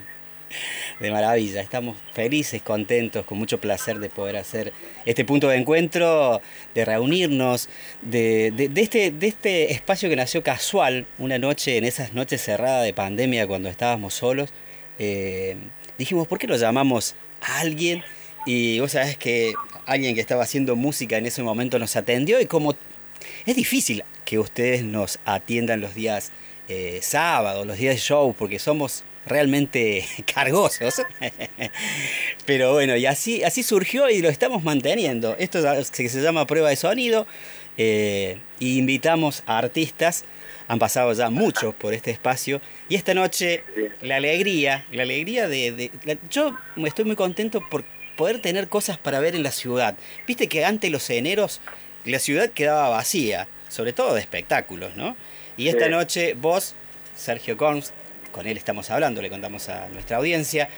De 0.98 1.10
maravilla. 1.12 1.60
Estamos 1.60 1.96
felices, 2.12 2.62
contentos, 2.62 3.24
con 3.24 3.38
mucho 3.38 3.58
placer 3.60 4.00
de 4.00 4.08
poder 4.10 4.36
hacer 4.36 4.72
este 5.06 5.24
punto 5.24 5.48
de 5.48 5.58
encuentro, 5.58 6.40
de 6.74 6.84
reunirnos, 6.84 7.68
de, 8.00 8.50
de- 8.50 8.68
de 8.68 8.80
este, 8.80 9.12
de 9.12 9.28
este 9.28 9.70
espacio 9.70 10.08
que 10.08 10.16
nació 10.16 10.42
casual, 10.42 11.06
una 11.18 11.38
noche, 11.38 11.76
en 11.76 11.84
esas 11.84 12.12
noches 12.12 12.42
cerradas 12.42 12.82
de 12.84 12.92
pandemia, 12.92 13.46
cuando 13.46 13.68
estábamos 13.68 14.14
solos. 14.14 14.52
eh, 14.98 15.56
dijimos, 15.96 16.26
¿por 16.26 16.40
qué 16.40 16.48
no 16.48 16.56
llamamos 16.56 17.14
a 17.40 17.60
alguien? 17.60 18.02
Y 18.46 18.80
vos 18.80 18.90
sabés 18.90 19.16
que 19.16 19.52
alguien 19.86 20.14
que 20.14 20.20
estaba 20.20 20.42
haciendo 20.44 20.76
música 20.76 21.16
en 21.18 21.26
ese 21.26 21.42
momento 21.42 21.78
nos 21.78 21.96
atendió 21.96 22.40
y 22.40 22.46
como 22.46 22.74
es 23.46 23.56
difícil 23.56 24.04
que 24.24 24.38
ustedes 24.38 24.82
nos 24.84 25.18
atiendan 25.24 25.80
los 25.80 25.94
días 25.94 26.32
eh, 26.68 27.00
sábados, 27.02 27.66
los 27.66 27.76
días 27.78 27.94
de 27.96 28.00
show, 28.00 28.34
porque 28.38 28.58
somos 28.58 29.04
realmente 29.26 30.04
cargosos. 30.34 31.02
Pero 32.46 32.72
bueno, 32.72 32.96
y 32.96 33.06
así, 33.06 33.42
así 33.44 33.62
surgió 33.62 34.08
y 34.10 34.20
lo 34.22 34.28
estamos 34.28 34.62
manteniendo. 34.64 35.36
Esto 35.38 35.58
es- 35.78 35.90
que 35.90 36.08
se 36.08 36.20
llama 36.22 36.46
prueba 36.46 36.68
de 36.70 36.76
sonido. 36.76 37.26
eh, 37.78 38.38
y 38.58 38.76
invitamos 38.78 39.42
a 39.46 39.56
artistas, 39.58 40.24
han 40.68 40.78
pasado 40.78 41.12
ya 41.14 41.30
mucho 41.30 41.72
por 41.72 41.94
este 41.94 42.10
espacio. 42.10 42.60
Y 42.88 42.96
esta 42.96 43.14
noche, 43.14 43.64
la 44.02 44.16
alegría, 44.16 44.84
la 44.92 45.02
alegría 45.04 45.48
de... 45.48 45.72
de- 45.72 45.90
la- 46.04 46.16
yo 46.30 46.56
estoy 46.86 47.04
muy 47.06 47.16
contento 47.16 47.60
por 47.70 47.84
poder 48.22 48.38
tener 48.40 48.68
cosas 48.68 48.98
para 48.98 49.18
ver 49.18 49.34
en 49.34 49.42
la 49.42 49.50
ciudad. 49.50 49.96
Viste 50.28 50.46
que 50.48 50.64
antes 50.64 50.92
los 50.92 51.10
eneros 51.10 51.60
la 52.04 52.20
ciudad 52.20 52.50
quedaba 52.50 52.88
vacía, 52.88 53.48
sobre 53.68 53.92
todo 53.92 54.14
de 54.14 54.20
espectáculos, 54.20 54.94
¿no? 54.94 55.16
Y 55.56 55.66
esta 55.66 55.86
Sí. 55.86 55.90
noche 55.90 56.34
vos, 56.34 56.76
Sergio 57.16 57.56
Corns, 57.56 57.92
con 58.30 58.46
él 58.46 58.56
estamos 58.56 58.90
hablando, 58.92 59.20
le 59.22 59.28
contamos 59.28 59.68
a 59.68 59.88
nuestra 59.88 60.18
audiencia, 60.18 60.68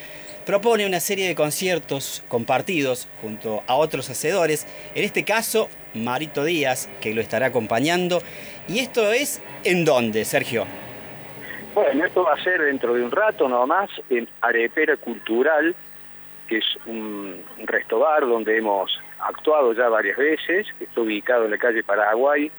propone 0.47 0.87
una 0.87 1.01
serie 1.01 1.29
de 1.29 1.35
conciertos 1.35 2.23
compartidos 2.29 3.09
junto 3.21 3.63
a 3.67 3.75
otros 3.75 4.09
hacedores, 4.09 4.67
en 4.95 5.05
este 5.05 5.23
caso 5.25 5.69
Marito 5.93 6.45
Díaz, 6.45 6.89
que 7.03 7.13
lo 7.13 7.21
estará 7.21 7.47
acompañando. 7.49 8.23
¿Y 8.69 8.79
esto 8.79 9.13
es 9.13 9.43
en 9.65 9.85
dónde, 9.85 10.25
Sergio? 10.25 10.65
Bueno, 11.75 12.07
esto 12.07 12.23
va 12.23 12.33
a 12.35 12.43
ser 12.43 12.63
dentro 12.63 12.95
de 12.95 13.03
un 13.03 13.11
rato 13.11 13.49
nomás 13.49 13.91
en 14.09 14.29
Arepera 14.41 14.97
Cultural, 14.97 15.75
que 16.49 16.59
es 16.59 16.65
un, 16.87 17.43
un 17.59 17.67
restobar 17.67 18.23
donde 18.23 18.57
hemos 18.57 19.01
actuado 19.21 19.73
ya 19.73 19.89
varias 19.89 20.17
veces, 20.17 20.67
que 20.79 20.85
está 20.85 21.01
ubicado 21.01 21.45
en 21.45 21.51
la 21.53 21.59
calle 21.59 21.83
Paraguay, 21.83 22.51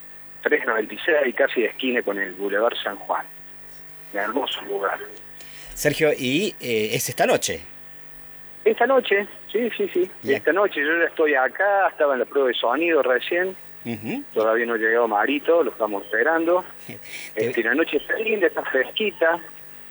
396, 0.44 1.36
casi 1.36 1.62
de 1.62 1.68
esquina 1.68 2.02
con 2.04 2.20
el 2.20 2.34
Boulevard 2.34 2.76
San 2.84 2.96
Juan. 2.98 3.26
Un 4.14 4.20
hermoso 4.20 4.62
lugar. 4.66 5.00
Sergio, 5.74 6.12
y 6.18 6.56
eh, 6.60 6.92
es 6.94 7.10
esta 7.10 7.26
noche. 7.26 7.62
Esta 8.64 8.88
noche, 8.88 9.28
sí, 9.52 9.70
sí, 9.78 9.90
sí. 9.94 10.10
Esta 10.28 10.52
noche 10.54 10.82
yo 10.82 10.98
ya 10.98 11.06
estoy 11.06 11.36
acá, 11.36 11.88
estaba 11.90 12.14
en 12.14 12.20
la 12.20 12.26
prueba 12.26 12.48
de 12.48 12.56
sonido 12.56 13.02
recién. 13.04 13.56
Todavía 14.34 14.66
no 14.66 14.74
ha 14.74 14.78
llegado 14.78 15.08
Marito, 15.08 15.64
lo 15.64 15.70
estamos 15.70 16.04
esperando. 16.04 16.66
Este, 17.36 17.64
la 17.64 17.76
noche 17.76 17.98
está 17.98 18.16
linda, 18.16 18.48
está 18.48 18.64
fresquita. 18.64 19.40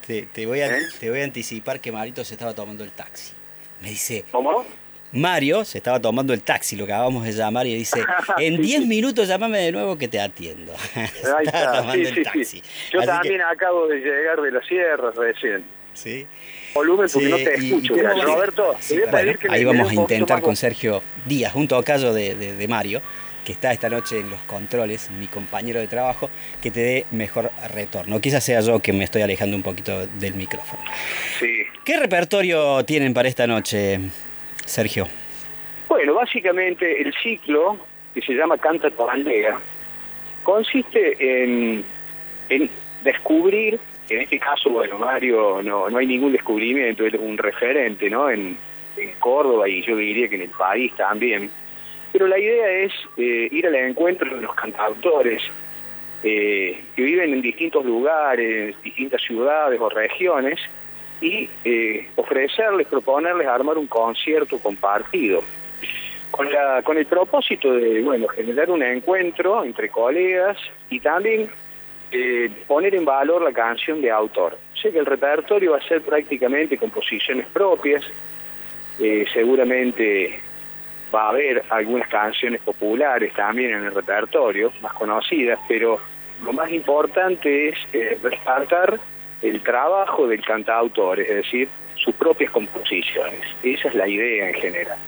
Te, 0.05 0.23
te 0.23 0.47
voy 0.47 0.61
a, 0.63 0.77
¿Eh? 0.77 0.81
te 0.99 1.11
voy 1.11 1.21
a 1.21 1.25
anticipar 1.25 1.81
que 1.81 1.93
Marito 1.93 2.25
se 2.25 2.35
estaba 2.35 2.55
tomando 2.55 2.83
el 2.83 2.91
taxi. 2.91 3.35
Me 3.85 3.91
dice, 3.91 4.25
¿Cómo? 4.33 4.65
Mario 5.13 5.65
se 5.65 5.79
estaba 5.79 6.01
tomando 6.01 6.33
el 6.35 6.43
taxi, 6.43 6.75
lo 6.75 6.87
que 6.87 6.93
acabamos 6.93 7.23
de 7.25 7.33
llamar, 7.33 7.67
y 7.69 7.75
dice, 7.77 8.01
en 8.39 8.61
10 8.61 8.87
minutos 8.87 9.29
llamame 9.29 9.59
de 9.59 9.71
nuevo 9.73 9.97
que 9.97 10.09
te 10.09 10.21
atiendo. 10.21 10.73
Ahí 10.97 11.07
está, 11.45 11.67
tomando 11.81 11.93
sí, 11.93 12.01
el 12.01 12.15
sí, 12.15 12.23
taxi. 12.25 12.45
sí. 12.45 12.63
Yo 12.93 12.99
Así 13.01 13.07
que- 13.09 13.15
también 13.15 13.41
acabo 13.43 13.87
de 13.87 13.99
llegar 14.01 14.41
de 14.41 14.51
la 14.51 14.63
sierra 14.67 15.13
recién. 15.17 15.65
Sí. 15.93 16.27
Volumen 16.75 17.07
porque 17.13 17.29
no 17.29 17.37
te 17.37 17.55
escucho. 17.55 17.95
y 17.97 18.01
Roberto, 18.23 18.75
Sí, 18.81 18.95
te 18.95 19.01
voy 19.01 19.09
a 19.09 19.11
bueno, 19.13 19.27
pedir 19.27 19.39
que 19.39 19.49
me 19.49 19.55
ahí 19.55 19.65
vamos 19.65 19.93
un 19.93 19.99
a 19.99 20.03
intentar 20.03 20.41
con 20.43 20.57
Sergio 20.57 21.03
Díaz, 21.25 21.53
junto 21.53 21.77
a 21.77 21.85
Cayo 21.85 22.13
de, 22.13 22.35
de- 22.35 22.57
de 22.57 22.69
Mario, 22.69 23.01
que 23.45 23.53
está 23.53 23.73
esta 23.73 23.89
noche 23.89 24.21
en 24.21 24.31
los 24.31 24.41
controles, 24.43 25.11
mi 25.11 25.27
compañero 25.27 25.81
de 25.81 25.87
trabajo, 25.87 26.31
que 26.63 26.71
te 26.71 26.81
dé 26.81 27.07
mejor 27.11 27.51
retorno. 27.73 28.21
Quizás 28.21 28.43
sea 28.43 28.61
yo 28.61 28.81
que 28.81 28.93
me 28.93 29.05
estoy 29.05 29.23
alejando 29.23 29.57
un 29.57 29.63
poquito 29.63 30.07
del 30.07 30.35
micrófono. 30.35 30.83
Sí. 31.39 31.65
¿Qué 31.85 31.99
repertorio 31.99 32.85
tienen 32.85 33.13
para 33.13 33.29
esta 33.29 33.47
noche, 33.47 34.01
Sergio? 34.65 35.07
Bueno, 35.89 36.15
básicamente 36.15 37.01
el 37.03 37.13
ciclo, 37.23 37.79
que 38.15 38.23
se 38.23 38.33
llama 38.33 38.57
Canta 38.59 38.91
tu 38.91 39.09
aldea, 39.09 39.59
consiste 40.43 41.45
en, 41.45 41.85
en 42.49 42.71
descubrir, 43.03 43.79
en 44.09 44.21
este 44.21 44.39
caso, 44.39 44.71
bueno, 44.71 44.99
Mario 44.99 45.63
no, 45.63 45.89
no 45.91 45.99
hay 45.99 46.07
ningún 46.07 46.33
descubrimiento, 46.33 47.07
es 47.07 47.15
un 47.15 47.39
referente, 47.39 48.09
¿no? 48.11 48.31
En, 48.31 48.57
en 48.97 49.13
Córdoba 49.19 49.69
y 49.69 49.83
yo 49.83 49.97
diría 49.97 50.29
que 50.29 50.37
en 50.37 50.43
el 50.43 50.51
país 50.51 50.93
también. 50.97 51.51
Pero 52.15 52.29
la 52.29 52.39
idea 52.39 52.71
es 52.71 52.93
eh, 53.17 53.49
ir 53.51 53.67
al 53.67 53.75
encuentro 53.75 54.33
de 54.33 54.41
los 54.41 54.55
cantautores 54.55 55.43
eh, 56.23 56.81
que 56.95 57.03
viven 57.03 57.33
en 57.33 57.43
distintos 57.43 57.85
lugares, 57.85 58.81
distintas 58.85 59.21
ciudades 59.21 59.81
o 59.81 59.89
regiones, 59.89 60.61
y 61.21 61.51
eh, 61.65 62.07
ofrecerles, 62.15 62.87
proponerles 62.87 63.49
armar 63.49 63.79
un 63.79 63.89
concierto 63.89 64.61
compartido 64.61 65.43
con, 66.31 66.47
el 66.97 67.07
propósito 67.07 67.73
de 67.73 68.01
bueno 68.03 68.29
generar 68.29 68.71
un 68.71 68.85
encuentro 68.85 69.65
entre 69.65 69.89
colegas 69.89 70.57
y 70.91 71.01
también 71.01 71.51
eh, 72.13 72.49
poner 72.69 72.95
en 72.95 73.05
valor 73.05 73.43
la 73.43 73.53
canción 73.53 74.01
de 74.01 74.13
autor. 74.13 74.57
sea 74.81 74.93
que 74.93 75.01
el 75.01 75.07
repertorio 75.07 75.73
va 75.73 75.79
a 75.79 75.89
ser 75.89 76.01
prácticamente 76.03 76.79
composiciones 76.79 77.47
propias. 77.49 78.05
Seguramente 79.33 80.41
va 81.13 81.27
a 81.27 81.29
haber 81.31 81.65
algunas 81.71 82.09
canciones 82.09 82.61
populares 82.61 83.33
también 83.35 83.73
en 83.73 83.85
el 83.85 83.95
repertorio, 83.95 84.73
más 84.81 84.93
conocidas, 84.95 85.59
pero 85.69 86.01
lo 86.43 86.53
más 86.53 86.71
importante 86.71 87.71
es 87.71 87.79
eh, 87.93 88.19
resaltar 88.23 89.01
el 89.43 89.63
trabajo 89.63 90.27
del 90.27 90.43
cantautor, 90.45 91.21
es 91.21 91.29
decir, 91.29 91.69
sus 91.97 92.15
propias 92.15 92.51
composiciones. 92.51 93.41
Esa 93.63 93.89
es 93.89 93.95
la 93.95 94.09
idea 94.09 94.49
en 94.49 94.55
general. 94.55 94.99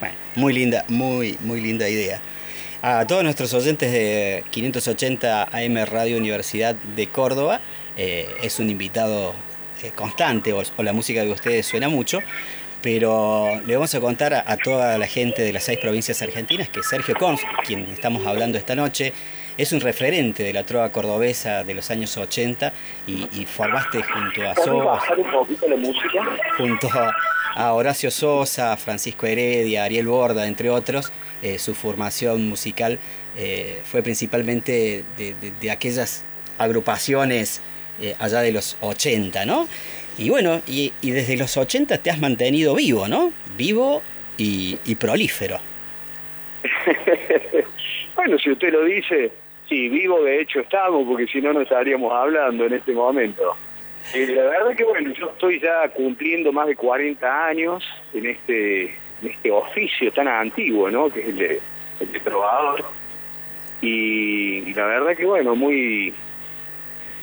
Bueno, 0.00 0.14
muy 0.34 0.52
linda, 0.52 0.84
muy, 0.88 1.38
muy 1.40 1.60
linda 1.60 1.88
idea. 1.88 2.20
A 2.82 3.06
todos 3.06 3.24
nuestros 3.24 3.52
oyentes 3.54 3.90
de 3.90 4.44
580 4.50 5.44
AM 5.44 5.86
Radio 5.86 6.18
Universidad 6.18 6.74
de 6.74 7.06
Córdoba, 7.08 7.60
eh, 7.96 8.28
es 8.42 8.58
un 8.60 8.70
invitado 8.70 9.34
eh, 9.82 9.90
constante, 9.94 10.52
o 10.52 10.62
la 10.82 10.92
música 10.92 11.24
de 11.24 11.30
ustedes 11.30 11.66
suena 11.66 11.88
mucho, 11.88 12.20
pero 12.82 13.60
le 13.66 13.74
vamos 13.74 13.94
a 13.94 14.00
contar 14.00 14.34
a, 14.34 14.44
a 14.46 14.56
toda 14.56 14.96
la 14.98 15.06
gente 15.06 15.42
de 15.42 15.52
las 15.52 15.64
seis 15.64 15.78
provincias 15.78 16.22
argentinas 16.22 16.68
que 16.68 16.82
Sergio 16.82 17.14
Cons, 17.16 17.40
quien 17.66 17.84
estamos 17.92 18.26
hablando 18.26 18.58
esta 18.58 18.74
noche, 18.74 19.12
es 19.58 19.72
un 19.72 19.80
referente 19.80 20.42
de 20.42 20.52
la 20.52 20.64
trova 20.64 20.90
cordobesa 20.92 21.64
de 21.64 21.72
los 21.74 21.90
años 21.90 22.16
80 22.16 22.72
y, 23.06 23.26
y 23.32 23.46
formaste 23.46 24.02
junto 24.02 24.42
a 24.48 24.54
¿Puedes 24.54 24.66
Sosa, 24.66 25.00
junto 26.58 26.88
a, 26.92 27.14
a 27.54 27.72
Horacio 27.72 28.10
Sosa, 28.10 28.76
Francisco 28.76 29.26
Heredia, 29.26 29.84
Ariel 29.84 30.06
Borda, 30.08 30.46
entre 30.46 30.68
otros, 30.68 31.10
eh, 31.42 31.58
su 31.58 31.74
formación 31.74 32.46
musical 32.48 32.98
eh, 33.36 33.80
fue 33.90 34.02
principalmente 34.02 35.04
de, 35.16 35.34
de- 35.34 35.52
de 35.58 35.70
aquellas 35.70 36.22
agrupaciones 36.58 37.60
eh, 38.00 38.14
allá 38.18 38.40
de 38.40 38.52
los 38.52 38.76
80, 38.82 39.46
¿no? 39.46 39.68
Y 40.18 40.30
bueno, 40.30 40.62
y, 40.66 40.92
y 41.02 41.10
desde 41.10 41.36
los 41.36 41.56
80 41.56 41.98
te 41.98 42.10
has 42.10 42.18
mantenido 42.18 42.74
vivo, 42.74 43.06
¿no? 43.06 43.32
Vivo 43.56 44.02
y, 44.38 44.94
prolífero. 44.96 45.58
bueno, 48.16 48.38
si 48.38 48.50
usted 48.50 48.72
lo 48.72 48.84
dice, 48.84 49.30
sí, 49.68 49.88
vivo 49.88 50.22
de 50.22 50.40
hecho 50.40 50.60
estamos, 50.60 51.06
porque 51.06 51.26
si 51.26 51.40
no, 51.40 51.52
no 51.52 51.60
estaríamos 51.62 52.12
hablando 52.12 52.64
en 52.66 52.74
este 52.74 52.92
momento. 52.92 53.56
Eh, 54.14 54.26
la 54.34 54.42
verdad 54.44 54.76
que 54.76 54.84
bueno, 54.84 55.12
yo 55.12 55.30
estoy 55.30 55.60
ya 55.60 55.88
cumpliendo 55.88 56.52
más 56.52 56.68
de 56.68 56.76
40 56.76 57.46
años 57.46 57.84
en 58.14 58.26
este, 58.26 58.84
en 58.84 59.30
este 59.30 59.50
oficio 59.50 60.12
tan 60.12 60.28
antiguo, 60.28 60.90
¿no? 60.90 61.10
Que 61.10 61.20
es 61.20 61.28
el 61.28 61.36
de, 61.38 61.60
el 62.00 62.12
de 62.12 62.20
trovador. 62.20 62.84
Y, 63.82 64.58
y 64.66 64.74
la 64.74 64.86
verdad 64.86 65.16
que 65.16 65.24
bueno, 65.24 65.54
muy, 65.56 66.14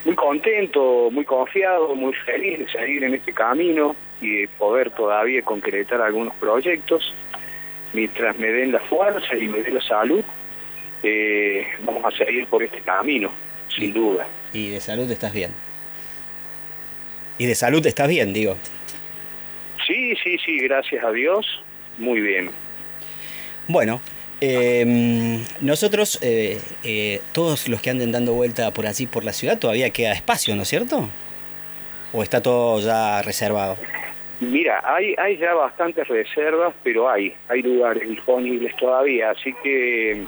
muy 0.05 0.15
contento, 0.15 1.09
muy 1.11 1.25
confiado, 1.25 1.95
muy 1.95 2.13
feliz 2.13 2.59
de 2.59 2.69
seguir 2.69 3.03
en 3.03 3.13
este 3.13 3.33
camino 3.33 3.95
y 4.21 4.41
de 4.41 4.47
poder 4.47 4.91
todavía 4.91 5.41
concretar 5.41 6.01
algunos 6.01 6.33
proyectos. 6.35 7.13
Mientras 7.93 8.37
me 8.37 8.47
den 8.47 8.71
la 8.71 8.79
fuerza 8.79 9.35
y 9.35 9.47
me 9.47 9.61
den 9.61 9.75
la 9.75 9.81
salud, 9.81 10.23
eh, 11.03 11.67
vamos 11.83 12.03
a 12.05 12.17
seguir 12.17 12.47
por 12.47 12.63
este 12.63 12.79
camino, 12.79 13.31
sin 13.69 13.93
duda. 13.93 14.25
Y 14.51 14.69
de 14.69 14.79
salud 14.79 15.09
estás 15.09 15.31
bien. 15.33 15.51
Y 17.37 17.45
de 17.45 17.55
salud 17.55 17.85
estás 17.85 18.07
bien, 18.07 18.33
digo. 18.33 18.57
Sí, 19.85 20.15
sí, 20.23 20.37
sí, 20.45 20.59
gracias 20.59 21.03
a 21.03 21.11
Dios, 21.11 21.45
muy 21.97 22.21
bien. 22.21 22.49
Bueno, 23.67 24.01
eh, 24.45 25.45
nosotros, 25.62 26.19
eh, 26.21 26.60
eh, 26.84 27.21
todos 27.32 27.69
los 27.69 27.82
que 27.82 27.89
anden 27.91 28.12
dando 28.12 28.34
vuelta 28.34 28.71
por 28.71 28.86
allí, 28.86 29.08
por 29.08 29.23
la 29.23 29.32
ciudad, 29.32 29.58
todavía 29.58 29.89
queda 29.91 30.12
espacio, 30.12 30.53
¿no 30.58 30.63
es 30.63 30.67
cierto? 30.67 31.08
¿O 32.12 32.21
está 32.23 32.41
todo 32.41 32.82
ya 32.82 33.21
reservado? 33.21 33.77
Mira, 34.41 34.82
hay, 34.84 35.15
hay 35.17 35.38
ya 35.38 35.53
bastantes 35.53 36.06
reservas, 36.10 36.73
pero 36.84 37.10
hay, 37.10 37.34
hay 37.47 37.62
lugares 37.62 38.06
disponibles 38.10 38.75
todavía, 38.75 39.32
así 39.32 39.53
que 39.63 40.25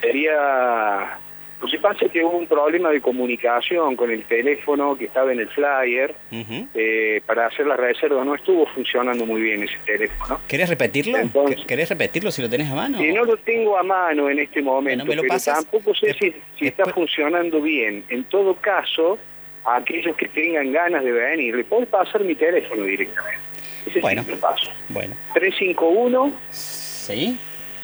sería... 0.00 1.18
Lo 1.60 1.66
que 1.66 1.78
pasa 1.78 2.04
es 2.06 2.12
que 2.12 2.24
hubo 2.24 2.36
un 2.38 2.46
problema 2.46 2.90
de 2.90 3.00
comunicación 3.00 3.96
con 3.96 4.10
el 4.12 4.22
teléfono 4.24 4.96
que 4.96 5.06
estaba 5.06 5.32
en 5.32 5.40
el 5.40 5.48
flyer. 5.48 6.14
eh, 6.30 7.20
para 7.26 7.46
hacer 7.46 7.66
las 7.66 7.76
reservas 7.78 8.24
no 8.24 8.34
estuvo 8.36 8.64
funcionando 8.66 9.26
muy 9.26 9.40
bien 9.42 9.62
ese 9.64 9.76
teléfono. 9.84 10.40
¿Querés 10.46 10.68
repetirlo? 10.68 11.18
Entonces- 11.18 11.64
¿Querés 11.66 11.88
repetirlo 11.88 12.30
si 12.30 12.42
lo 12.42 12.48
tenés 12.48 12.70
a 12.70 12.74
mano? 12.76 13.02
Y 13.04 13.12
no 13.12 13.24
lo 13.24 13.36
tengo 13.38 13.76
a 13.76 13.82
mano 13.82 14.30
en 14.30 14.38
este 14.38 14.62
momento, 14.62 15.04
Bueno, 15.04 15.10
¿me 15.10 15.16
lo 15.16 15.22
pero 15.22 15.34
pasas? 15.34 15.64
tampoco 15.64 15.94
sé 15.94 16.14
si, 16.14 16.32
si 16.58 16.66
está 16.68 16.84
funcionando 16.86 17.60
bien. 17.60 18.04
En 18.08 18.22
todo 18.24 18.54
caso, 18.54 19.18
a 19.64 19.76
aquellos 19.76 20.16
que 20.16 20.28
tengan 20.28 20.70
ganas 20.72 21.02
de 21.02 21.10
venir, 21.12 21.56
le 21.56 21.64
puedo 21.64 21.84
pasar 21.86 22.22
mi 22.22 22.34
teléfono 22.36 22.84
directamente. 22.84 23.40
Ese 23.86 24.00
Bueno. 24.00 24.22
sí, 24.22 24.30
lo 24.30 24.36
paso. 24.38 24.70
Bueno. 24.90 25.16
351 25.34 26.32
¿Sí? 26.52 27.36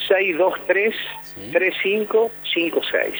623 0.06 0.94
3556. 1.52 3.14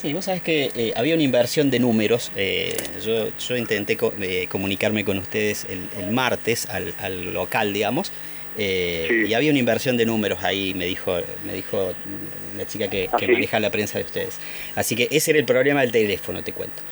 Sí, 0.00 0.12
vos 0.12 0.24
sabés 0.24 0.42
que 0.42 0.70
eh, 0.74 0.92
había 0.96 1.14
una 1.14 1.22
inversión 1.22 1.70
de 1.70 1.78
números. 1.78 2.32
eh, 2.34 2.74
yo, 3.04 3.28
yo 3.38 3.56
intenté 3.56 3.96
co- 3.96 4.12
eh, 4.20 4.46
comunicarme 4.48 5.04
con 5.04 5.18
ustedes 5.18 5.66
el, 5.68 5.88
el 6.02 6.10
martes 6.10 6.66
al, 6.68 6.92
al 7.00 7.32
local, 7.32 7.72
digamos. 7.72 8.10
Y 8.58 9.32
había 9.32 9.50
una 9.50 9.58
inversión 9.60 9.96
de 9.96 10.04
números 10.04 10.42
ahí, 10.42 10.74
me 10.74 10.84
dijo, 10.86 11.18
me 11.46 11.54
dijo 11.54 11.94
la 12.58 12.66
chica 12.66 12.88
que, 12.90 13.08
¿Ah, 13.12 13.16
que 13.16 13.26
maneja 13.28 13.58
la 13.60 13.70
prensa 13.70 13.98
de 13.98 14.04
ustedes. 14.04 14.38
Así 14.74 14.94
que 14.96 15.08
ese 15.10 15.30
era 15.30 15.40
el 15.40 15.46
problema 15.46 15.80
del 15.80 15.90
teléfono, 15.92 16.42
te 16.42 16.52
cuento. 16.52 16.82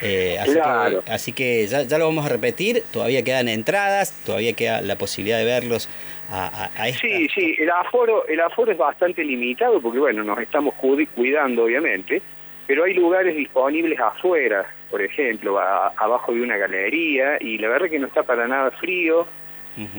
Eh, 0.00 0.38
así, 0.38 0.52
Claro. 0.52 1.02
que, 1.04 1.10
así 1.10 1.32
que 1.32 1.66
ya, 1.66 1.82
ya 1.82 1.98
lo 1.98 2.04
vamos 2.06 2.24
a 2.24 2.28
repetir. 2.28 2.84
Todavía 2.92 3.22
quedan 3.24 3.48
entradas, 3.48 4.12
todavía 4.24 4.52
queda 4.52 4.80
la 4.80 4.96
posibilidad 4.96 5.38
de 5.38 5.44
verlos 5.44 5.88
a, 6.30 6.46
a, 6.46 6.70
a 6.82 6.88
esta- 6.88 7.00
Sí, 7.00 7.28
sí, 7.34 7.56
el 7.58 7.70
aforo, 7.70 8.26
el 8.26 8.40
aforo 8.40 8.72
es 8.72 8.78
bastante 8.78 9.24
limitado 9.24 9.80
porque, 9.80 9.98
bueno, 9.98 10.22
nos 10.24 10.38
estamos 10.40 10.74
cuidando, 10.74 11.64
obviamente, 11.64 12.20
pero 12.66 12.84
hay 12.84 12.94
lugares 12.94 13.34
disponibles 13.36 13.98
afuera, 13.98 14.66
por 14.90 15.00
ejemplo, 15.02 15.58
a- 15.58 15.88
abajo 15.96 16.32
de 16.34 16.42
una 16.42 16.56
galería, 16.56 17.38
y 17.40 17.58
la 17.58 17.68
verdad 17.68 17.88
que 17.88 17.98
no 17.98 18.06
está 18.06 18.22
para 18.22 18.46
nada 18.46 18.70
frío. 18.72 19.26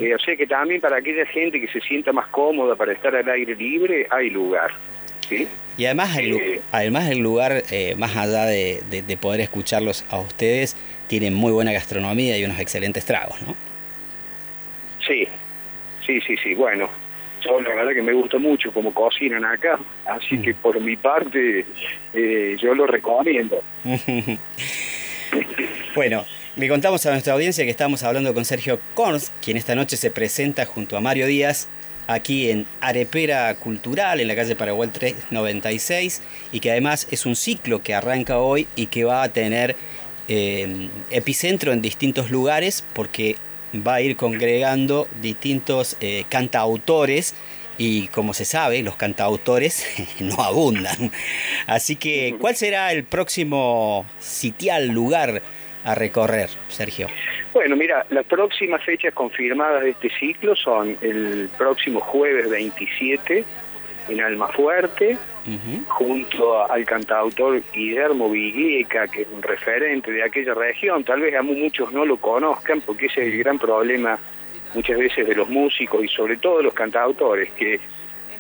Eh, 0.02 0.14
o 0.14 0.20
sea 0.20 0.36
que 0.36 0.46
también 0.46 0.82
para 0.82 0.98
aquella 0.98 1.26
gente 1.26 1.62
que 1.62 1.68
se 1.70 1.80
sienta 1.80 2.12
más 2.12 2.28
cómoda 2.28 2.76
para 2.76 2.92
estar 2.92 3.16
al 3.16 3.30
aire 3.30 3.56
libre, 3.56 4.08
hay 4.10 4.30
lugar. 4.30 4.72
¿sí? 5.30 5.48
Y 5.78 5.86
además 5.86 6.18
el, 6.18 6.30
lu- 6.32 6.40
además 6.74 7.10
el 7.10 7.20
lugar, 7.20 7.64
eh, 7.72 7.96
más 7.98 8.18
allá 8.18 8.44
de, 8.46 8.82
de- 8.90 9.04
de 9.04 9.16
poder 9.18 9.40
escucharlos 9.40 10.04
a 10.10 10.20
ustedes, 10.20 10.76
tiene 11.08 11.32
muy 11.32 11.54
buena 11.54 11.72
gastronomía 11.72 12.38
y 12.38 12.44
unos 12.44 12.60
excelentes 12.60 13.06
tragos, 13.06 13.42
¿no? 13.44 13.56
Sí, 16.10 16.20
sí, 16.26 16.36
sí. 16.44 16.56
Bueno, 16.56 16.90
yo 17.46 17.62
la 17.62 17.70
verdad 17.76 17.94
que 17.94 18.02
me 18.02 18.14
gusta 18.14 18.40
mucho 18.40 18.72
cómo 18.74 18.92
cocinan 18.92 19.46
acá, 19.46 19.78
así 20.08 20.42
que 20.42 20.56
por 20.56 20.82
mi 20.82 20.96
parte 20.96 21.64
eh, 22.16 22.58
yo 22.60 22.74
lo 22.74 22.88
recomiendo. 22.88 23.62
bueno, 25.96 26.26
le 26.56 26.68
contamos 26.68 27.06
a 27.06 27.12
nuestra 27.12 27.34
audiencia 27.34 27.64
que 27.64 27.70
estamos 27.70 28.02
hablando 28.02 28.34
con 28.34 28.44
Sergio 28.44 28.80
Korns, 28.96 29.32
quien 29.40 29.56
esta 29.56 29.76
noche 29.76 29.98
se 29.98 30.10
presenta 30.10 30.66
junto 30.66 30.98
a 30.98 31.02
Mario 31.02 31.28
Díaz 31.28 31.70
aquí 32.08 32.50
en 32.50 32.66
Arepera 32.82 33.54
Cultural, 33.54 34.20
en 34.20 34.30
la 34.30 34.36
calle 34.36 34.56
Paraguay 34.56 34.90
396, 34.92 36.24
y 36.52 36.60
que 36.60 36.72
además 36.72 37.08
es 37.12 37.28
un 37.28 37.36
ciclo 37.36 37.84
que 37.84 37.94
arranca 37.94 38.40
hoy 38.40 38.66
y 38.76 38.88
que 38.88 39.04
va 39.04 39.22
a 39.22 39.30
tener 39.30 39.76
eh, 40.28 40.90
epicentro 41.12 41.72
en 41.72 41.84
distintos 41.84 42.32
lugares 42.32 42.84
porque 42.96 43.36
va 43.76 43.96
a 43.96 44.02
ir 44.02 44.16
congregando 44.16 45.08
distintos 45.22 45.98
eh, 46.02 46.26
cantautores 46.30 47.36
y 47.78 48.08
como 48.10 48.34
se 48.34 48.46
sabe, 48.46 48.84
los 48.84 48.96
cantautores 48.98 49.86
no 50.20 50.44
abundan. 50.44 51.12
Así 51.66 51.96
que, 51.96 52.36
¿cuál 52.40 52.56
será 52.56 52.92
el 52.92 53.06
próximo 53.06 54.06
sitial 54.20 54.90
lugar 54.90 55.42
a 55.86 55.96
recorrer, 55.96 56.50
Sergio? 56.68 57.08
Bueno, 57.54 57.76
mira, 57.76 58.06
las 58.10 58.26
próximas 58.26 58.84
fechas 58.84 59.14
confirmadas 59.14 59.82
de 59.84 59.92
este 59.92 60.10
ciclo 60.20 60.56
son 60.56 60.98
el 61.02 61.50
próximo 61.58 62.00
jueves 62.02 62.50
27 62.50 63.46
en 64.10 64.22
Almafuerte, 64.22 65.18
junto 65.88 66.70
al 66.72 66.86
cantautor 66.86 67.62
Guillermo 67.74 68.30
Viglieca, 68.30 69.08
que 69.08 69.22
es 69.24 69.28
un 69.32 69.42
referente 69.42 70.12
de 70.12 70.24
aquella 70.24 70.54
región. 70.54 71.04
Tal 71.04 71.22
vez 71.22 71.36
a 71.36 71.42
mu- 71.42 71.54
muchos 71.56 71.92
no 71.92 72.06
lo 72.06 72.18
conozcan, 72.18 72.82
porque 72.82 73.08
ese 73.08 73.22
es 73.22 73.34
el 73.34 73.40
gran 73.40 73.58
problema 73.60 74.20
muchas 74.74 74.98
veces 75.00 75.28
de 75.28 75.36
los 75.36 75.50
músicos 75.50 76.04
y 76.04 76.08
sobre 76.08 76.38
todo 76.38 76.58
de 76.58 76.64
los 76.64 76.74
cantautores, 76.74 77.50
que 77.54 77.80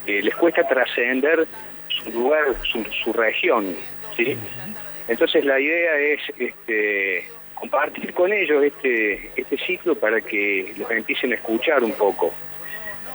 eh, 0.05 0.21
les 0.21 0.35
cuesta 0.35 0.67
trascender 0.67 1.47
su 1.87 2.11
lugar, 2.11 2.45
su, 2.63 2.83
su 3.03 3.11
región. 3.13 3.75
¿sí? 4.15 4.37
Entonces 5.07 5.43
la 5.43 5.59
idea 5.59 5.97
es 5.99 6.19
este, 6.37 7.25
compartir 7.55 8.13
con 8.13 8.31
ellos 8.31 8.63
este, 8.63 9.31
este 9.35 9.57
ciclo 9.57 9.95
para 9.95 10.21
que 10.21 10.73
los 10.77 10.89
empiecen 10.91 11.31
a 11.31 11.35
escuchar 11.35 11.83
un 11.83 11.93
poco. 11.93 12.31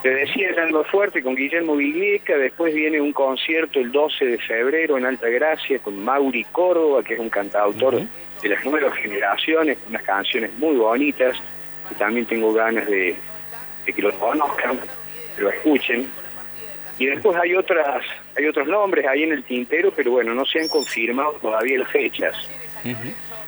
Te 0.05 0.13
decía 0.13 0.49
Alma 0.61 0.83
Fuerte 0.83 1.23
con 1.23 1.33
Guillermo 1.33 1.75
Viglieca, 1.75 2.37
después 2.37 2.75
viene 2.75 3.01
un 3.01 3.11
concierto 3.11 3.79
el 3.79 3.91
12 3.91 4.23
de 4.23 4.37
febrero 4.37 4.99
en 4.99 5.05
Alta 5.07 5.27
Gracia 5.29 5.79
con 5.79 5.97
Mauri 5.97 6.43
Córdoba, 6.51 7.01
que 7.01 7.15
es 7.15 7.19
un 7.19 7.31
cantautor 7.31 8.03
de 8.43 8.49
las 8.49 8.63
nuevas 8.63 8.93
generaciones, 8.97 9.79
unas 9.89 10.03
canciones 10.03 10.53
muy 10.59 10.75
bonitas, 10.75 11.35
que 11.89 11.95
también 11.95 12.27
tengo 12.27 12.53
ganas 12.53 12.85
de, 12.85 13.15
de 13.83 13.93
que 13.93 13.99
lo 13.99 14.11
conozcan, 14.19 14.77
que 15.35 15.41
lo 15.41 15.49
escuchen. 15.49 16.07
Y 16.99 17.07
después 17.07 17.35
hay 17.37 17.55
otras, 17.55 18.05
hay 18.37 18.45
otros 18.45 18.67
nombres 18.67 19.07
ahí 19.07 19.23
en 19.23 19.31
el 19.31 19.43
tintero, 19.43 19.91
pero 19.91 20.11
bueno, 20.11 20.35
no 20.35 20.45
se 20.45 20.59
han 20.59 20.67
confirmado 20.67 21.31
todavía 21.41 21.79
las 21.79 21.89
fechas. 21.89 22.47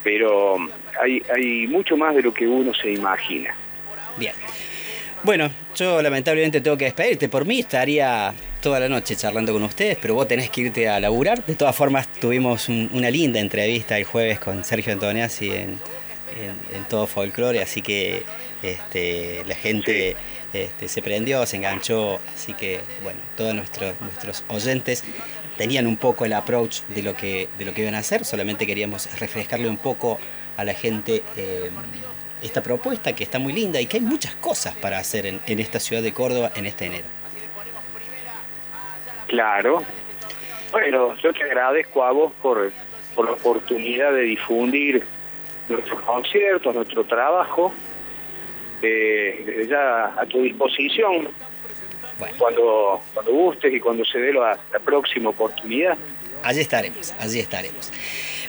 Pero 0.03 0.57
hay, 0.99 1.21
hay 1.31 1.67
mucho 1.67 1.95
más 1.95 2.15
de 2.15 2.23
lo 2.23 2.33
que 2.33 2.47
uno 2.47 2.73
se 2.73 2.93
imagina. 2.93 3.53
Bien. 4.17 4.33
Bueno, 5.23 5.49
yo 5.75 6.01
lamentablemente 6.01 6.61
tengo 6.61 6.77
que 6.77 6.85
despedirte. 6.85 7.27
Por 7.27 7.45
mí 7.45 7.59
estaría 7.59 8.33
toda 8.61 8.79
la 8.79 8.87
noche 8.87 9.15
charlando 9.15 9.51
con 9.51 9.63
ustedes, 9.63 9.97
pero 10.01 10.13
vos 10.13 10.27
tenés 10.27 10.49
que 10.49 10.61
irte 10.61 10.87
a 10.87 10.99
laburar. 10.99 11.43
De 11.45 11.55
todas 11.55 11.75
formas, 11.75 12.07
tuvimos 12.13 12.69
un- 12.69 12.89
una 12.93 13.09
linda 13.09 13.39
entrevista 13.39 13.97
el 13.97 14.03
jueves 14.05 14.39
con 14.39 14.63
Sergio 14.63 14.93
Antoniazzi 14.93 15.51
en, 15.51 15.79
en, 16.39 16.77
en 16.77 16.83
todo 16.87 17.07
folclore, 17.07 17.61
así 17.61 17.81
que 17.81 18.23
este, 18.63 19.43
la 19.45 19.55
gente 19.55 20.15
este, 20.53 20.87
se 20.87 21.01
prendió, 21.01 21.45
se 21.45 21.57
enganchó, 21.57 22.19
así 22.33 22.53
que 22.53 22.79
bueno, 23.03 23.19
todos 23.35 23.53
nuestros, 23.53 23.99
nuestros 24.01 24.43
oyentes 24.49 25.03
tenían 25.57 25.87
un 25.87 25.97
poco 25.97 26.25
el 26.25 26.33
approach 26.33 26.81
de 26.95 27.01
lo 27.01 27.15
que 27.17 27.49
de 27.57 27.65
lo 27.65 27.73
que 27.73 27.81
iban 27.81 27.95
a 27.95 27.99
hacer, 27.99 28.23
solamente 28.23 28.65
queríamos 28.67 29.09
refrescarle 29.19 29.67
un 29.67 29.77
poco 29.77 30.19
a 30.55 30.63
la 30.63 30.73
gente 30.73 31.23
eh, 31.35 31.69
esta 32.41 32.61
propuesta 32.63 33.15
que 33.15 33.23
está 33.23 33.39
muy 33.39 33.53
linda 33.53 33.79
y 33.81 33.85
que 33.87 33.97
hay 33.97 34.03
muchas 34.03 34.35
cosas 34.35 34.75
para 34.75 34.97
hacer 34.99 35.25
en, 35.25 35.39
en 35.47 35.59
esta 35.59 35.79
ciudad 35.79 36.01
de 36.03 36.13
Córdoba 36.13 36.51
en 36.55 36.65
este 36.65 36.85
enero. 36.85 37.05
Claro. 39.27 39.83
Bueno, 40.71 41.15
yo 41.21 41.33
te 41.33 41.43
agradezco 41.43 42.03
a 42.03 42.11
vos 42.11 42.31
por, 42.41 42.71
por 43.15 43.25
la 43.25 43.31
oportunidad 43.31 44.13
de 44.13 44.21
difundir 44.21 45.03
nuestros 45.69 45.99
conciertos, 46.01 46.73
nuestro 46.75 47.03
trabajo. 47.03 47.73
Eh, 48.81 49.65
ya 49.67 50.13
a 50.19 50.25
tu 50.27 50.41
disposición 50.43 51.29
cuando, 52.37 53.01
cuando 53.13 53.31
gustes 53.31 53.73
y 53.73 53.79
cuando 53.79 54.05
se 54.05 54.19
dé 54.19 54.31
la, 54.33 54.57
la 54.71 54.79
próxima 54.79 55.29
oportunidad. 55.31 55.97
Allí 56.43 56.61
estaremos, 56.61 57.11
allí 57.19 57.39
estaremos. 57.39 57.91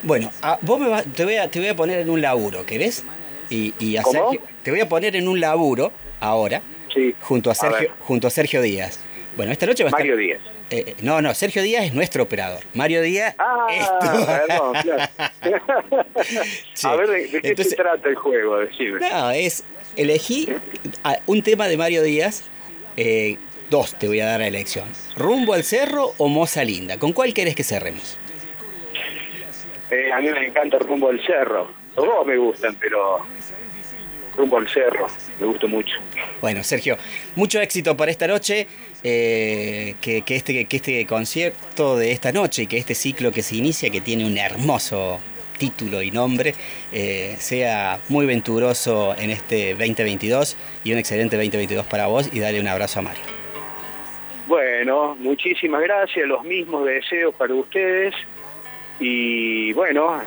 Bueno, 0.03 0.31
a- 0.43 0.59
vos 0.61 0.79
me 0.79 0.89
vas- 0.89 1.05
te, 1.15 1.25
voy 1.25 1.37
a, 1.37 1.51
te 1.51 1.59
voy 1.61 1.69
a 1.69 1.75
poner 1.77 2.01
en 2.01 2.11
un 2.11 2.21
laburo, 2.21 2.67
¿querés? 2.67 3.05
Y, 3.51 3.75
y 3.79 3.97
a 3.97 4.03
¿Cómo? 4.03 4.31
Sergio- 4.33 4.41
te 4.63 4.71
voy 4.71 4.81
a 4.81 4.89
poner 4.89 5.17
en 5.17 5.29
un 5.29 5.41
laburo 5.41 5.93
ahora, 6.21 6.61
junto, 7.21 7.51
a 7.51 7.55
Sergio, 7.55 7.91
junto 8.01 8.27
a 8.27 8.31
Sergio 8.31 8.61
Díaz. 8.63 8.99
Bueno, 9.37 9.53
esta 9.53 9.67
noche 9.67 9.85
va 9.85 9.91
a 9.91 9.93
Mario 9.93 10.19
estar... 10.19 10.39
Díaz. 10.41 10.41
Eh, 10.71 10.95
no, 11.01 11.23
no, 11.23 11.33
Sergio 11.33 11.63
Díaz 11.63 11.85
es 11.87 11.95
nuestro 11.95 12.25
operador. 12.25 12.61
Mario 12.75 13.01
Díaz 13.03 13.35
Ah, 13.39 13.67
perdón, 14.01 14.75
claro. 14.83 15.13
A 16.85 16.97
ver, 16.97 17.09
¿de, 17.09 17.15
de 17.29 17.29
qué 17.31 17.49
Entonces- 17.49 17.71
se 17.71 17.77
trata 17.77 18.09
el 18.09 18.17
juego? 18.17 18.59
Decime. 18.59 19.01
No, 19.01 19.31
es 19.31 19.65
elegí 19.97 20.49
un 21.27 21.43
tema 21.43 21.69
de 21.69 21.77
Mario 21.77 22.03
Díaz. 22.03 22.43
eh, 22.97 23.37
dos 23.71 23.95
te 23.99 24.09
voy 24.09 24.21
a 24.21 24.27
dar 24.27 24.41
a 24.43 24.47
elección. 24.47 24.87
¿Rumbo 25.17 25.53
al 25.55 25.63
cerro 25.63 26.13
o 26.19 26.29
Moza 26.29 26.65
Linda? 26.65 26.99
¿Con 26.99 27.13
cuál 27.13 27.33
querés 27.35 27.55
que 27.55 27.65
cerremos? 27.65 28.17
Eh, 29.91 30.13
a 30.13 30.21
mí 30.21 30.29
me 30.31 30.47
encanta 30.47 30.79
Rumbo 30.79 31.09
al 31.09 31.21
Cerro. 31.25 31.71
Los 31.99 32.07
dos 32.07 32.27
me 32.27 32.37
gustan, 32.37 32.77
pero 32.81 33.19
Rumbo 34.37 34.59
al 34.59 34.69
Cerro 34.69 35.09
me 35.41 35.47
gusta 35.47 35.67
mucho. 35.67 35.97
Bueno, 36.41 36.63
Sergio, 36.63 36.97
mucho 37.35 37.61
éxito 37.61 37.97
para 37.97 38.11
esta 38.11 38.27
noche. 38.29 38.67
eh, 39.05 39.95
que, 40.01 40.23
que 40.23 40.37
este, 40.37 40.65
que 40.67 40.77
este 40.77 41.07
concierto 41.07 41.97
de 41.97 42.11
esta 42.13 42.33
noche 42.33 42.63
y 42.63 42.67
que 42.67 42.79
este 42.79 42.95
ciclo 42.95 43.31
que 43.31 43.43
se 43.43 43.57
inicia, 43.57 43.91
que 43.91 44.01
tiene 44.01 44.27
un 44.27 44.37
hermoso 44.39 45.21
título 45.57 46.03
y 46.03 46.11
nombre, 46.11 46.55
eh, 46.93 47.35
sea 47.39 47.99
muy 48.09 48.27
venturoso 48.27 49.15
en 49.19 49.31
este 49.31 49.75
2022 49.75 50.57
y 50.85 50.93
un 50.93 50.99
excelente 50.99 51.37
2022 51.37 51.87
para 51.87 52.07
vos 52.07 52.31
y 52.33 52.39
dale 52.41 52.61
un 52.61 52.69
abrazo 52.69 53.01
a 53.01 53.03
Mario. 53.03 53.23
Bueno, 54.47 55.17
muchísimas 55.17 55.83
gracias, 55.83 56.27
los 56.27 56.43
mismos 56.45 56.87
deseos 56.87 57.35
para 57.35 57.55
ustedes 57.55 58.15
y 58.99 59.73
bueno, 59.75 60.21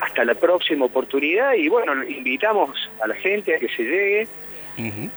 hasta 0.00 0.24
la 0.24 0.34
próxima 0.34 0.86
oportunidad 0.86 1.54
y 1.54 1.68
bueno, 1.68 2.02
invitamos 2.04 2.90
a 3.02 3.06
la 3.06 3.14
gente 3.14 3.54
a 3.54 3.58
que 3.58 3.68
se 3.68 3.82
llegue, 3.82 4.28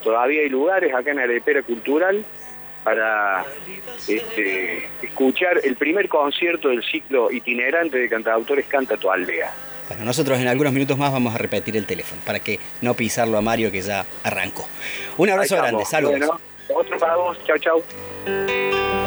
todavía 0.04 0.42
hay 0.42 0.50
lugares 0.50 0.94
acá 0.94 1.12
en 1.12 1.20
Arepera 1.20 1.62
Cultural 1.64 2.26
para 2.84 3.46
este, 4.08 4.88
escuchar 5.02 5.60
el 5.64 5.76
primer 5.76 6.08
concierto 6.08 6.70
del 6.70 6.84
ciclo 6.84 7.32
itinerante 7.32 7.98
de 7.98 8.10
cantautores 8.10 8.66
Canta 8.68 8.98
tu 8.98 9.12
aldea. 9.12 9.52
Bueno, 9.90 10.06
nosotros 10.06 10.40
en 10.40 10.48
algunos 10.48 10.72
minutos 10.72 10.98
más 10.98 11.12
vamos 11.12 11.34
a 11.34 11.38
repetir 11.38 11.76
el 11.76 11.86
teléfono 11.86 12.22
para 12.26 12.40
que 12.40 12.60
no 12.82 12.94
pisarlo 12.94 13.38
a 13.38 13.42
Mario 13.42 13.72
que 13.72 13.82
ya 13.82 14.06
arrancó. 14.24 14.68
Un 15.18 15.30
abrazo 15.30 15.58
grande, 15.58 15.84
saludos. 15.84 16.20
Bueno, 16.20 16.40
otro 16.70 16.98
para 16.98 17.16
vos, 17.16 17.38
chao, 17.46 17.58
chao. 17.58 18.99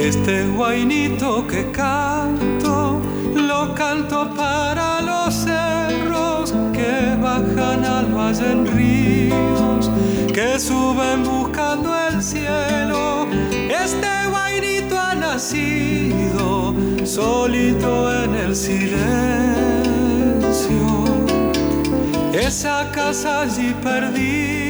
Este 0.00 0.46
guainito 0.46 1.46
que 1.46 1.70
canto, 1.72 3.02
lo 3.34 3.74
canto 3.74 4.34
para 4.34 5.02
los 5.02 5.34
cerros 5.34 6.54
que 6.72 7.16
bajan 7.20 7.84
al 7.84 8.06
valle 8.06 8.50
en 8.50 8.66
ríos, 8.66 9.90
que 10.32 10.58
suben 10.58 11.22
buscando 11.22 11.94
el 12.08 12.22
cielo. 12.22 13.26
Este 13.68 14.08
guainito 14.30 14.98
ha 14.98 15.14
nacido 15.14 16.74
solito 17.04 18.10
en 18.24 18.34
el 18.36 18.56
silencio. 18.56 18.80
Esa 22.32 22.90
casa 22.90 23.42
allí 23.42 23.74
perdida, 23.82 24.69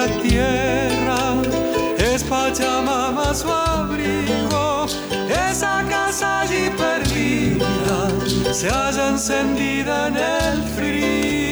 la 0.00 0.06
tierra, 0.22 1.42
es 1.98 2.24
Pachamama 2.24 3.34
su 3.34 3.50
abrigo. 3.50 4.86
Esa 5.28 5.84
casa 5.88 6.40
allí 6.40 6.70
perdida, 6.70 8.08
se 8.52 8.68
halla 8.70 9.08
encendida 9.08 10.08
en 10.08 10.16
el 10.16 10.62
frío. 10.74 11.49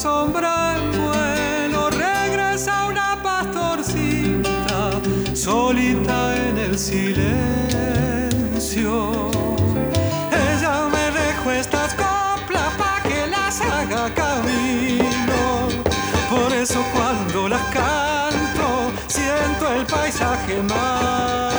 Sombra 0.00 0.76
en 0.76 0.82
vuelo. 0.92 1.90
Regresa 1.90 2.86
una 2.86 3.22
pastorcita 3.22 4.92
solita 5.34 6.36
en 6.36 6.56
el 6.56 6.78
silencio. 6.78 7.30
Ella 10.48 10.88
me 10.94 11.10
dejó 11.20 11.50
estas 11.50 11.92
coplas 11.94 12.72
pa' 12.78 13.02
que 13.02 13.26
las 13.26 13.60
haga 13.60 14.08
camino. 14.14 15.68
Por 16.30 16.50
eso 16.54 16.82
cuando 16.94 17.48
las 17.48 17.62
canto, 17.64 18.90
siento 19.06 19.70
el 19.74 19.84
paisaje 19.84 20.62
más 20.62 21.49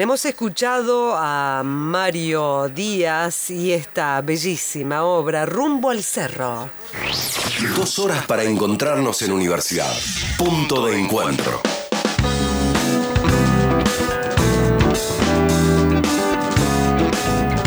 Bien, 0.00 0.08
hemos 0.08 0.24
escuchado 0.24 1.14
a 1.14 1.60
Mario 1.62 2.70
Díaz 2.70 3.50
y 3.50 3.74
esta 3.74 4.22
bellísima 4.22 5.04
obra 5.04 5.44
Rumbo 5.44 5.90
al 5.90 6.02
Cerro. 6.02 6.70
Dos 7.76 7.98
horas 7.98 8.24
para 8.24 8.42
encontrarnos 8.44 9.20
en 9.20 9.32
universidad. 9.32 9.92
Punto 10.38 10.86
de 10.86 10.98
encuentro. 10.98 11.60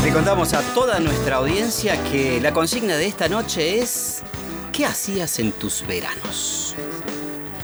Le 0.03 0.11
contamos 0.11 0.55
a 0.55 0.61
toda 0.73 0.99
nuestra 0.99 1.35
audiencia 1.35 2.03
que 2.05 2.41
la 2.41 2.51
consigna 2.51 2.97
de 2.97 3.05
esta 3.05 3.29
noche 3.29 3.77
es 3.77 4.23
¿qué 4.71 4.87
hacías 4.87 5.37
en 5.37 5.51
tus 5.51 5.85
veranos? 5.85 6.75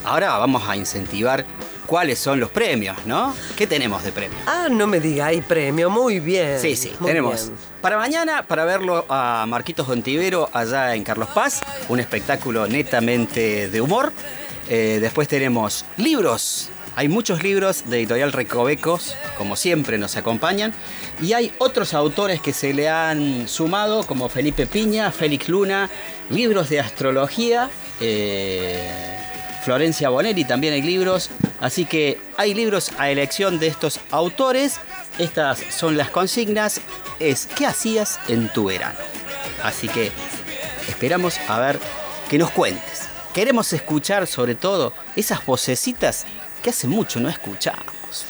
Ahora 0.06 0.38
vamos 0.38 0.70
a 0.70 0.76
incentivar 0.76 1.44
cuáles 1.90 2.20
son 2.20 2.40
los 2.40 2.52
premios, 2.52 2.96
¿no? 3.08 3.36
¿Qué 3.58 3.66
tenemos 3.66 4.04
de 4.04 4.12
premio? 4.12 4.38
Ah, 4.46 4.68
no 4.70 4.86
me 4.86 5.00
diga, 5.00 5.26
hay 5.26 5.42
premio, 5.42 5.90
muy 5.90 6.20
bien. 6.20 6.60
Sí, 6.60 6.76
sí, 6.76 6.94
tenemos 7.04 7.48
bien. 7.48 7.58
para 7.82 7.98
mañana, 7.98 8.44
para 8.44 8.64
verlo 8.64 9.06
a 9.10 9.46
Marquitos 9.48 9.88
Dontivero 9.88 10.48
allá 10.54 10.94
en 10.94 11.04
Carlos 11.04 11.30
Paz, 11.34 11.62
un 11.90 12.00
espectáculo 12.00 12.68
netamente 12.68 13.70
de 13.70 13.82
humor. 13.82 14.14
Eh, 14.70 15.00
después 15.02 15.28
tenemos 15.28 15.84
libros, 15.98 16.70
hay 16.96 17.08
muchos 17.08 17.42
libros 17.42 17.90
de 17.90 17.98
Editorial 17.98 18.34
Recovecos, 18.34 19.16
como 19.36 19.56
siempre 19.56 19.98
nos 19.98 20.16
acompañan, 20.16 20.76
y 21.24 21.34
hay 21.34 21.52
otros 21.58 21.96
autores 21.96 22.40
que 22.40 22.54
se 22.54 22.72
le 22.72 22.88
han 22.88 23.48
sumado, 23.48 24.06
como 24.06 24.30
Felipe 24.30 24.68
Piña, 24.68 25.12
Félix 25.12 25.50
Luna, 25.50 25.90
libros 26.30 26.70
de 26.70 26.82
astrología. 26.82 27.72
eh, 28.00 29.19
Florencia 29.64 30.10
Bonelli 30.10 30.46
también 30.46 30.74
hay 30.74 30.82
libros, 30.82 31.30
así 31.60 31.86
que 31.86 32.20
hay 32.38 32.54
libros 32.54 32.92
a 32.98 33.10
elección 33.10 33.60
de 33.60 33.68
estos 33.68 34.00
autores. 34.12 34.80
Estas 35.18 35.60
son 35.70 35.98
las 35.98 36.10
consignas, 36.10 36.82
es 37.20 37.48
¿qué 37.58 37.66
hacías 37.66 38.20
en 38.28 38.50
tu 38.50 38.66
verano? 38.66 39.00
Así 39.64 39.88
que 39.90 40.12
esperamos 40.88 41.38
a 41.48 41.60
ver 41.60 41.80
que 42.30 42.38
nos 42.38 42.52
cuentes. 42.52 43.10
Queremos 43.34 43.72
escuchar 43.74 44.28
sobre 44.28 44.56
todo 44.56 44.94
esas 45.16 45.46
vocecitas 45.46 46.26
que 46.64 46.70
hace 46.70 46.88
mucho 46.88 47.20
no 47.20 47.30
escuchamos. 47.30 48.26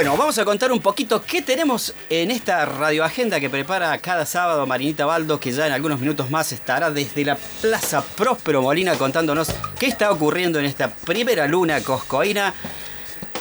Bueno, 0.00 0.16
vamos 0.16 0.38
a 0.38 0.46
contar 0.46 0.72
un 0.72 0.80
poquito 0.80 1.22
qué 1.22 1.42
tenemos 1.42 1.92
en 2.08 2.30
esta 2.30 2.64
radioagenda 2.64 3.38
que 3.38 3.50
prepara 3.50 3.98
cada 3.98 4.24
sábado 4.24 4.66
Marinita 4.66 5.04
Baldo, 5.04 5.38
que 5.38 5.52
ya 5.52 5.66
en 5.66 5.74
algunos 5.74 6.00
minutos 6.00 6.30
más 6.30 6.52
estará 6.52 6.90
desde 6.90 7.22
la 7.22 7.36
Plaza 7.36 8.02
Próspero 8.02 8.62
Molina 8.62 8.94
contándonos 8.94 9.48
qué 9.78 9.88
está 9.88 10.10
ocurriendo 10.10 10.58
en 10.58 10.64
esta 10.64 10.88
primera 10.88 11.46
luna 11.46 11.82
coscoína. 11.82 12.54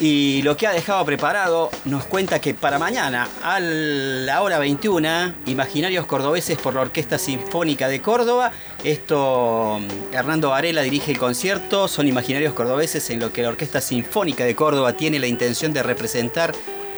Y 0.02 0.42
lo 0.44 0.56
que 0.56 0.66
ha 0.66 0.72
dejado 0.72 1.04
preparado 1.04 1.70
nos 1.84 2.06
cuenta 2.06 2.40
que 2.40 2.54
para 2.54 2.80
mañana, 2.80 3.28
a 3.44 3.60
la 3.60 4.42
hora 4.42 4.58
21, 4.58 5.34
Imaginarios 5.46 6.06
Cordobeses 6.06 6.58
por 6.58 6.74
la 6.74 6.82
Orquesta 6.82 7.18
Sinfónica 7.18 7.90
de 7.90 8.02
Córdoba. 8.02 8.54
Esto, 8.86 9.82
mm, 9.82 10.14
Hernando 10.14 10.52
Varela 10.52 10.84
dirige 10.84 11.12
el 11.12 11.18
concierto. 11.18 11.90
Son 11.90 12.08
Imaginarios 12.08 12.54
Cordobeses 12.54 13.10
en 13.10 13.20
lo 13.20 13.34
que 13.34 13.44
la 13.44 13.50
Orquesta 13.50 13.82
Sinfónica 13.82 14.46
de 14.46 14.56
Córdoba 14.56 14.94
tiene 14.94 15.20
la 15.20 15.28
intención 15.28 15.74
de 15.74 15.84
representar 15.84 16.54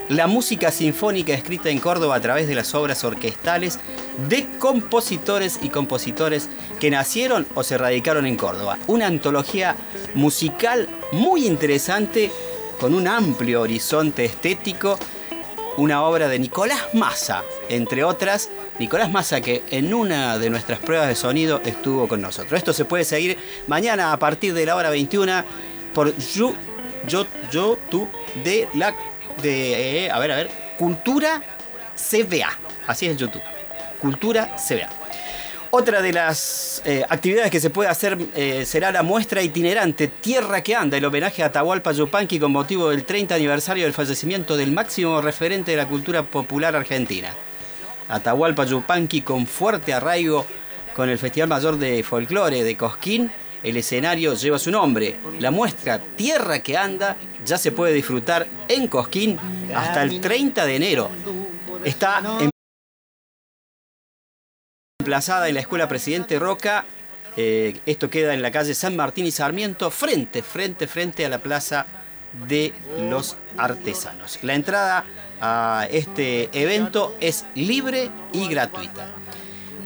la 0.07 0.27
música 0.27 0.71
sinfónica 0.71 1.33
escrita 1.33 1.69
en 1.69 1.79
Córdoba 1.79 2.17
a 2.17 2.21
través 2.21 2.47
de 2.47 2.53
las 2.53 2.75
obras 2.75 3.03
orquestales 3.03 3.79
de 4.27 4.45
compositores 4.59 5.59
y 5.63 5.69
compositores 5.69 6.49
que 6.79 6.91
nacieron 6.91 7.47
o 7.55 7.63
se 7.63 7.77
radicaron 7.77 8.25
en 8.25 8.35
Córdoba. 8.35 8.77
Una 8.87 9.07
antología 9.07 9.75
musical 10.13 10.89
muy 11.13 11.47
interesante 11.47 12.29
con 12.81 12.95
un 12.95 13.07
amplio 13.07 13.61
horizonte 13.61 14.25
estético, 14.25 14.97
una 15.77 16.01
obra 16.01 16.27
de 16.27 16.39
Nicolás 16.39 16.81
Massa, 16.93 17.43
entre 17.69 18.03
otras. 18.03 18.49
Nicolás 18.79 19.11
Massa 19.11 19.39
que 19.39 19.61
en 19.69 19.93
una 19.93 20.39
de 20.39 20.49
nuestras 20.49 20.79
pruebas 20.79 21.07
de 21.07 21.13
sonido 21.13 21.61
estuvo 21.63 22.07
con 22.07 22.21
nosotros. 22.21 22.53
Esto 22.57 22.73
se 22.73 22.85
puede 22.85 23.05
seguir 23.05 23.37
mañana 23.67 24.11
a 24.11 24.17
partir 24.17 24.55
de 24.55 24.65
la 24.65 24.75
hora 24.75 24.89
21 24.89 25.43
por 25.93 26.17
You, 26.17 26.55
Yo, 27.07 27.27
Yo, 27.51 27.77
Tú, 27.87 28.09
de 28.43 28.67
la, 28.73 28.95
de, 29.43 30.05
eh, 30.05 30.11
a 30.11 30.17
ver, 30.17 30.31
a 30.31 30.35
ver, 30.37 30.49
Cultura 30.79 31.39
CBA. 31.95 32.49
Así 32.87 33.05
es 33.05 33.15
YouTube. 33.15 33.43
Cultura 34.01 34.55
CBA. 34.57 35.00
Otra 35.73 36.01
de 36.01 36.11
las 36.11 36.81
eh, 36.83 37.05
actividades 37.07 37.49
que 37.49 37.61
se 37.61 37.69
puede 37.69 37.89
hacer 37.89 38.17
eh, 38.35 38.65
será 38.65 38.91
la 38.91 39.03
muestra 39.03 39.41
itinerante 39.41 40.09
Tierra 40.09 40.61
que 40.61 40.75
anda, 40.75 40.97
el 40.97 41.05
homenaje 41.05 41.43
a 41.43 41.45
Atahualpa 41.45 41.93
Yupanqui 41.93 42.39
con 42.39 42.51
motivo 42.51 42.89
del 42.89 43.05
30 43.05 43.35
aniversario 43.35 43.85
del 43.85 43.93
fallecimiento 43.93 44.57
del 44.57 44.73
máximo 44.73 45.21
referente 45.21 45.71
de 45.71 45.77
la 45.77 45.87
cultura 45.87 46.23
popular 46.23 46.75
argentina. 46.75 47.33
Atahualpa 48.09 48.65
Yupanqui 48.65 49.21
con 49.21 49.47
fuerte 49.47 49.93
arraigo 49.93 50.45
con 50.93 51.07
el 51.07 51.17
Festival 51.17 51.47
Mayor 51.47 51.77
de 51.77 52.03
Folclore 52.03 52.65
de 52.65 52.75
Cosquín. 52.75 53.31
El 53.63 53.77
escenario 53.77 54.33
lleva 54.33 54.59
su 54.59 54.71
nombre. 54.71 55.15
La 55.39 55.51
muestra 55.51 55.99
Tierra 56.17 56.59
que 56.59 56.75
anda 56.75 57.15
ya 57.45 57.57
se 57.57 57.71
puede 57.71 57.93
disfrutar 57.93 58.45
en 58.67 58.87
Cosquín 58.87 59.39
hasta 59.73 60.03
el 60.03 60.19
30 60.19 60.65
de 60.65 60.75
enero. 60.75 61.09
Está 61.85 62.21
en 62.41 62.51
emplazada 65.01 65.47
en 65.49 65.55
la 65.55 65.61
Escuela 65.61 65.87
Presidente 65.87 66.37
Roca. 66.37 66.85
Eh, 67.35 67.79
esto 67.87 68.09
queda 68.11 68.35
en 68.35 68.43
la 68.43 68.51
calle 68.51 68.75
San 68.75 68.95
Martín 68.95 69.25
y 69.25 69.31
Sarmiento, 69.31 69.89
frente, 69.89 70.43
frente, 70.43 70.85
frente 70.85 71.25
a 71.25 71.29
la 71.29 71.39
Plaza 71.39 71.87
de 72.47 72.71
los 73.09 73.35
Artesanos. 73.57 74.37
La 74.43 74.53
entrada 74.53 75.03
a 75.41 75.87
este 75.89 76.49
evento 76.53 77.15
es 77.19 77.45
libre 77.55 78.11
y 78.31 78.47
gratuita. 78.47 79.07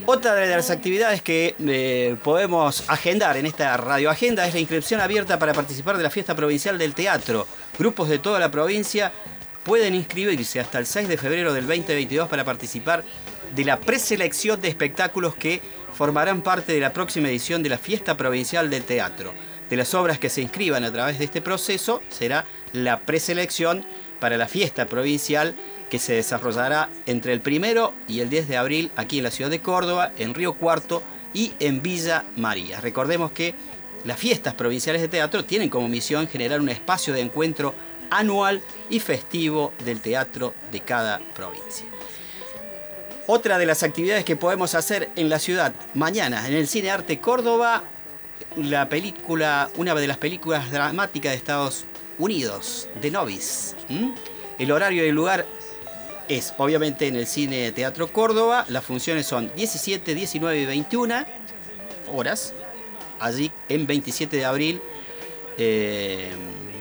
Otra 0.06 0.36
de 0.36 0.48
las 0.48 0.70
actividades 0.70 1.22
que 1.22 1.56
eh, 1.66 2.18
podemos 2.22 2.84
agendar 2.90 3.38
en 3.38 3.46
esta 3.46 3.76
radioagenda 3.78 4.46
es 4.46 4.54
la 4.54 4.60
inscripción 4.60 5.00
abierta 5.00 5.40
para 5.40 5.54
participar 5.54 5.96
de 5.96 6.04
la 6.04 6.10
fiesta 6.10 6.36
provincial 6.36 6.78
del 6.78 6.94
teatro. 6.94 7.48
Grupos 7.80 8.10
de 8.10 8.20
toda 8.20 8.40
la 8.40 8.52
provincia 8.52 9.14
pueden 9.64 9.96
inscribirse 9.96 10.60
hasta 10.60 10.78
el 10.78 10.86
6 10.86 11.08
de 11.08 11.18
febrero 11.18 11.54
del 11.54 11.66
2022 11.66 12.28
para 12.28 12.44
participar 12.44 13.04
de 13.54 13.66
la 13.66 13.80
preselección 13.80 14.62
de 14.62 14.70
espectáculos 14.70 15.36
que 15.36 15.62
formarán 15.94 16.42
parte 16.42 16.74
de 16.74 16.80
la 16.80 16.94
próxima 16.94 17.30
edición 17.30 17.64
de 17.64 17.70
la 17.70 17.78
Fiesta 17.78 18.18
Provincial 18.18 18.70
del 18.70 18.84
Teatro. 18.84 19.34
De 19.70 19.76
las 19.76 19.94
obras 19.94 20.20
que 20.20 20.30
se 20.30 20.42
inscriban 20.42 20.84
a 20.84 20.92
través 20.92 21.20
de 21.20 21.26
este 21.26 21.42
proceso 21.42 22.02
será 22.10 22.46
la 22.74 23.02
preselección 23.02 23.86
para 24.20 24.38
la 24.38 24.48
fiesta 24.48 24.86
provincial 24.86 25.56
que 25.90 26.00
se 26.00 26.14
desarrollará 26.14 26.90
entre 27.06 27.34
el 27.34 27.42
primero 27.42 27.94
y 28.08 28.20
el 28.20 28.30
10 28.30 28.48
de 28.48 28.58
abril 28.58 28.92
aquí 28.96 29.18
en 29.18 29.24
la 29.24 29.32
ciudad 29.32 29.50
de 29.50 29.62
Córdoba, 29.62 30.12
en 30.18 30.34
Río 30.34 30.54
Cuarto 30.54 31.04
y 31.34 31.54
en 31.60 31.82
Villa 31.82 32.26
María. 32.36 32.82
Recordemos 32.82 33.32
que 33.32 33.56
las 34.04 34.20
fiestas 34.20 34.54
provinciales 34.54 35.02
de 35.02 35.08
teatro 35.08 35.46
tienen 35.46 35.70
como 35.70 35.88
misión 35.88 36.28
generar 36.28 36.62
un 36.62 36.70
espacio 36.70 37.14
de 37.14 37.22
encuentro 37.22 37.74
anual 38.10 38.62
y 38.90 39.00
festivo 39.00 39.74
del 39.84 40.00
teatro 40.00 40.54
de 40.72 40.82
cada 40.82 41.20
provincia. 41.34 41.95
Otra 43.28 43.58
de 43.58 43.66
las 43.66 43.82
actividades 43.82 44.24
que 44.24 44.36
podemos 44.36 44.76
hacer 44.76 45.10
en 45.16 45.30
la 45.30 45.40
ciudad 45.40 45.74
mañana 45.96 46.48
en 46.48 46.54
el 46.54 46.68
Cine 46.68 46.92
Arte 46.92 47.20
Córdoba, 47.20 47.84
la 48.56 48.88
película, 48.88 49.72
una 49.78 49.96
de 49.96 50.06
las 50.06 50.18
películas 50.18 50.72
dramáticas 50.72 51.32
de 51.32 51.38
Estados 51.38 51.86
Unidos, 52.20 52.88
The 53.02 53.10
Novice. 53.10 53.76
¿m? 53.90 54.14
El 54.60 54.72
horario 54.72 55.04
y 55.04 55.10
el 55.10 55.16
lugar 55.16 55.48
es 56.30 56.54
obviamente 56.60 57.08
en 57.08 57.16
el 57.16 57.26
Cine 57.26 57.72
Teatro 57.72 58.14
Córdoba. 58.14 58.66
Las 58.70 58.86
funciones 58.86 59.26
son 59.26 59.52
17, 59.56 60.14
19 60.14 60.60
y 60.60 60.66
21 60.68 61.26
horas. 62.14 62.54
Allí 63.20 63.52
en 63.70 63.88
27 63.88 64.38
de 64.38 64.46
abril, 64.46 64.82
eh, 65.58 66.30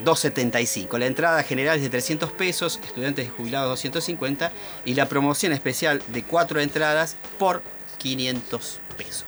275. 0.04 0.98
La 0.98 1.06
entrada 1.06 1.42
general 1.42 1.76
es 1.76 1.82
de 1.82 1.90
300 1.90 2.32
pesos, 2.32 2.80
estudiantes 2.84 3.26
y 3.26 3.30
jubilados 3.30 3.70
250 3.70 4.52
y 4.84 4.94
la 4.94 5.08
promoción 5.08 5.52
especial 5.52 6.02
de 6.08 6.22
4 6.22 6.60
entradas 6.60 7.16
por 7.38 7.62
500 7.98 8.80
pesos. 8.96 9.24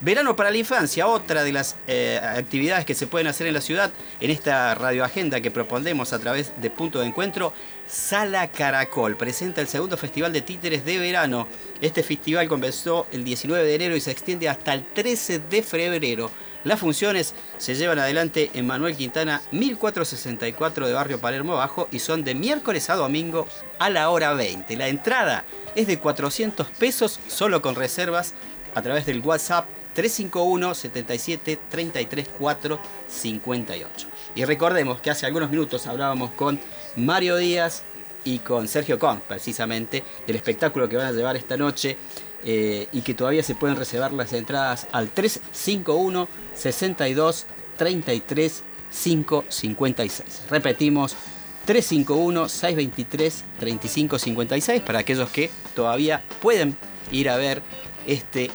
Verano 0.00 0.36
para 0.36 0.52
la 0.52 0.56
infancia, 0.56 1.08
otra 1.08 1.42
de 1.42 1.50
las 1.50 1.74
eh, 1.88 2.20
actividades 2.22 2.84
que 2.84 2.94
se 2.94 3.08
pueden 3.08 3.26
hacer 3.26 3.48
en 3.48 3.54
la 3.54 3.60
ciudad 3.60 3.90
en 4.20 4.30
esta 4.30 4.72
radioagenda 4.76 5.40
que 5.40 5.50
proponemos 5.50 6.12
a 6.12 6.20
través 6.20 6.52
de 6.60 6.70
Punto 6.70 7.00
de 7.00 7.06
Encuentro. 7.06 7.52
Sala 7.88 8.52
Caracol 8.52 9.16
presenta 9.16 9.60
el 9.60 9.66
segundo 9.66 9.96
Festival 9.96 10.32
de 10.32 10.42
Títeres 10.42 10.84
de 10.84 10.98
Verano. 10.98 11.48
Este 11.80 12.04
festival 12.04 12.46
comenzó 12.46 13.08
el 13.10 13.24
19 13.24 13.64
de 13.64 13.74
enero 13.74 13.96
y 13.96 14.00
se 14.00 14.12
extiende 14.12 14.48
hasta 14.48 14.72
el 14.72 14.84
13 14.86 15.40
de 15.40 15.62
febrero. 15.64 16.30
Las 16.68 16.80
funciones 16.80 17.32
se 17.56 17.76
llevan 17.76 17.98
adelante 17.98 18.50
en 18.52 18.66
Manuel 18.66 18.94
Quintana 18.94 19.40
1464 19.52 20.86
de 20.86 20.92
Barrio 20.92 21.18
Palermo 21.18 21.54
Bajo 21.54 21.88
y 21.90 21.98
son 21.98 22.24
de 22.24 22.34
miércoles 22.34 22.90
a 22.90 22.96
domingo 22.96 23.48
a 23.78 23.88
la 23.88 24.10
hora 24.10 24.34
20. 24.34 24.76
La 24.76 24.88
entrada 24.88 25.46
es 25.74 25.86
de 25.86 25.98
400 25.98 26.66
pesos 26.72 27.20
solo 27.26 27.62
con 27.62 27.74
reservas 27.74 28.34
a 28.74 28.82
través 28.82 29.06
del 29.06 29.20
WhatsApp 29.20 29.66
351 29.94 30.74
77 30.74 31.58
33 31.70 32.28
4 32.38 32.78
58. 33.08 34.08
Y 34.34 34.44
recordemos 34.44 35.00
que 35.00 35.08
hace 35.08 35.24
algunos 35.24 35.48
minutos 35.48 35.86
hablábamos 35.86 36.32
con 36.32 36.60
Mario 36.96 37.38
Díaz 37.38 37.82
y 38.24 38.40
con 38.40 38.68
Sergio 38.68 38.98
Con, 38.98 39.20
precisamente, 39.20 40.04
del 40.26 40.36
espectáculo 40.36 40.86
que 40.86 40.96
van 40.98 41.06
a 41.06 41.12
llevar 41.12 41.34
esta 41.34 41.56
noche 41.56 41.96
eh, 42.44 42.88
y 42.92 43.00
que 43.00 43.14
todavía 43.14 43.42
se 43.42 43.54
pueden 43.54 43.76
reservar 43.76 44.12
las 44.12 44.32
entradas 44.34 44.86
al 44.92 45.08
351 45.08 46.28
62 46.58 47.46
33 47.76 48.62
556. 48.90 50.42
Repetimos, 50.50 51.16
351 51.64 52.48
623 52.48 53.44
3556 53.58 54.82
para 54.82 55.00
aquellos 55.00 55.28
que 55.30 55.50
todavía 55.74 56.22
pueden 56.40 56.76
ir 57.10 57.28
a 57.28 57.36
ver 57.36 57.62
este 58.06 58.50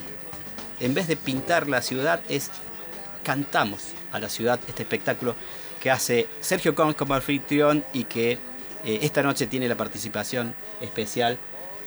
en 0.79 0.93
vez 0.93 1.07
de 1.07 1.15
pintar 1.15 1.69
la 1.69 1.81
ciudad, 1.81 2.21
es 2.27 2.49
cantamos 3.23 3.89
a 4.11 4.19
la 4.19 4.29
ciudad 4.29 4.59
este 4.67 4.83
espectáculo 4.83 5.35
que 5.81 5.91
hace 5.91 6.27
Sergio 6.41 6.75
Cons 6.75 6.95
como 6.95 7.13
anfitrión 7.13 7.83
y 7.93 8.03
que 8.03 8.33
eh, 8.83 8.99
esta 9.01 9.23
noche 9.23 9.47
tiene 9.47 9.67
la 9.67 9.75
participación 9.75 10.53
especial 10.81 11.37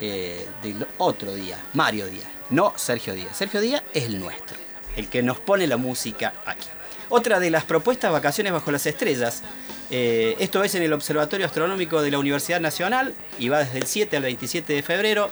eh, 0.01 0.47
del 0.63 0.87
otro 0.99 1.35
día, 1.35 1.59
Mario 1.75 2.07
Díaz, 2.07 2.29
no 2.51 2.73
Sergio 2.77 3.15
Díaz. 3.15 3.37
Sergio 3.37 3.61
Díaz 3.61 3.83
es 3.93 4.05
el 4.05 4.19
nuestro, 4.19 4.57
el 4.97 5.09
que 5.09 5.23
nos 5.23 5.39
pone 5.39 5.67
la 5.67 5.77
música 5.77 6.33
aquí. 6.45 6.67
Otra 7.09 7.39
de 7.39 7.51
las 7.51 7.65
propuestas, 7.65 8.11
Vacaciones 8.11 8.53
bajo 8.53 8.73
las 8.73 8.87
estrellas. 8.87 9.43
Eh, 9.91 10.35
esto 10.41 10.65
es 10.65 10.75
en 10.75 10.83
el 10.83 10.93
Observatorio 10.93 11.47
Astronómico 11.47 12.03
de 12.03 12.11
la 12.11 12.19
Universidad 12.19 12.61
Nacional 12.61 13.15
y 13.39 13.49
va 13.49 13.61
desde 13.61 13.79
el 13.79 13.87
7 13.87 14.17
al 14.17 14.25
27 14.25 14.73
de 14.73 14.83
febrero. 14.83 15.31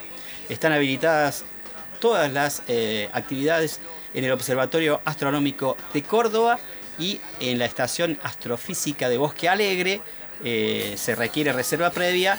Están 0.49 0.73
habilitadas 0.73 1.45
todas 2.01 2.33
las 2.33 2.62
eh, 2.69 3.09
actividades 3.12 3.81
en 4.12 4.25
el 4.25 4.31
Observatorio 4.31 5.01
Astronómico 5.05 5.77
de 5.93 6.03
Córdoba 6.03 6.61
y 6.99 7.21
en 7.41 7.59
la 7.59 7.65
Estación 7.65 8.19
Astrofísica 8.23 9.09
de 9.09 9.19
Bosque 9.19 9.49
Alegre. 9.49 10.01
eh, 10.45 10.95
se 10.97 11.15
requiere 11.15 11.53
reserva 11.53 11.91
previa. 11.91 12.39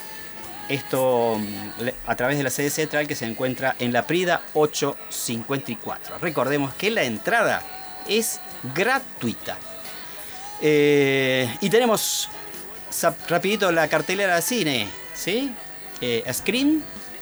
Esto 0.69 1.37
mm, 1.37 1.89
a 2.07 2.15
través 2.15 2.37
de 2.37 2.43
la 2.43 2.49
sede 2.49 2.69
central 2.69 3.07
que 3.07 3.15
se 3.15 3.25
encuentra 3.25 3.75
en 3.79 3.93
la 3.93 4.07
Prida 4.07 4.41
854. 4.53 6.17
Recordemos 6.19 6.73
que 6.73 6.91
la 6.91 7.03
entrada 7.03 7.61
es 8.07 8.39
gratuita. 8.73 9.57
Eh, 10.61 11.53
y 11.61 11.69
tenemos 11.69 12.29
rapidito 13.27 13.71
la 13.71 13.87
cartelera 13.87 14.35
de 14.35 14.41
cine, 14.41 14.87
¿sí? 15.13 15.53
Eh, 16.01 16.23
Scream, 16.31 16.81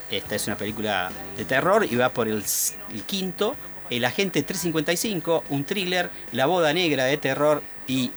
esta 0.09 0.35
es 0.35 0.47
una 0.47 0.57
película 0.57 1.11
de 1.35 1.45
terror 1.45 1.85
y 1.89 1.95
va 1.95 2.09
por 2.09 2.27
el, 2.27 2.43
quinto. 3.05 3.55
El 3.89 4.05
Agente 4.05 4.41
355, 4.41 5.43
un 5.49 5.65
thriller, 5.65 6.09
La 6.31 6.45
Boda 6.45 6.73
Negra 6.73 7.05
de 7.05 7.17
terror 7.17 7.61
y 7.87 8.11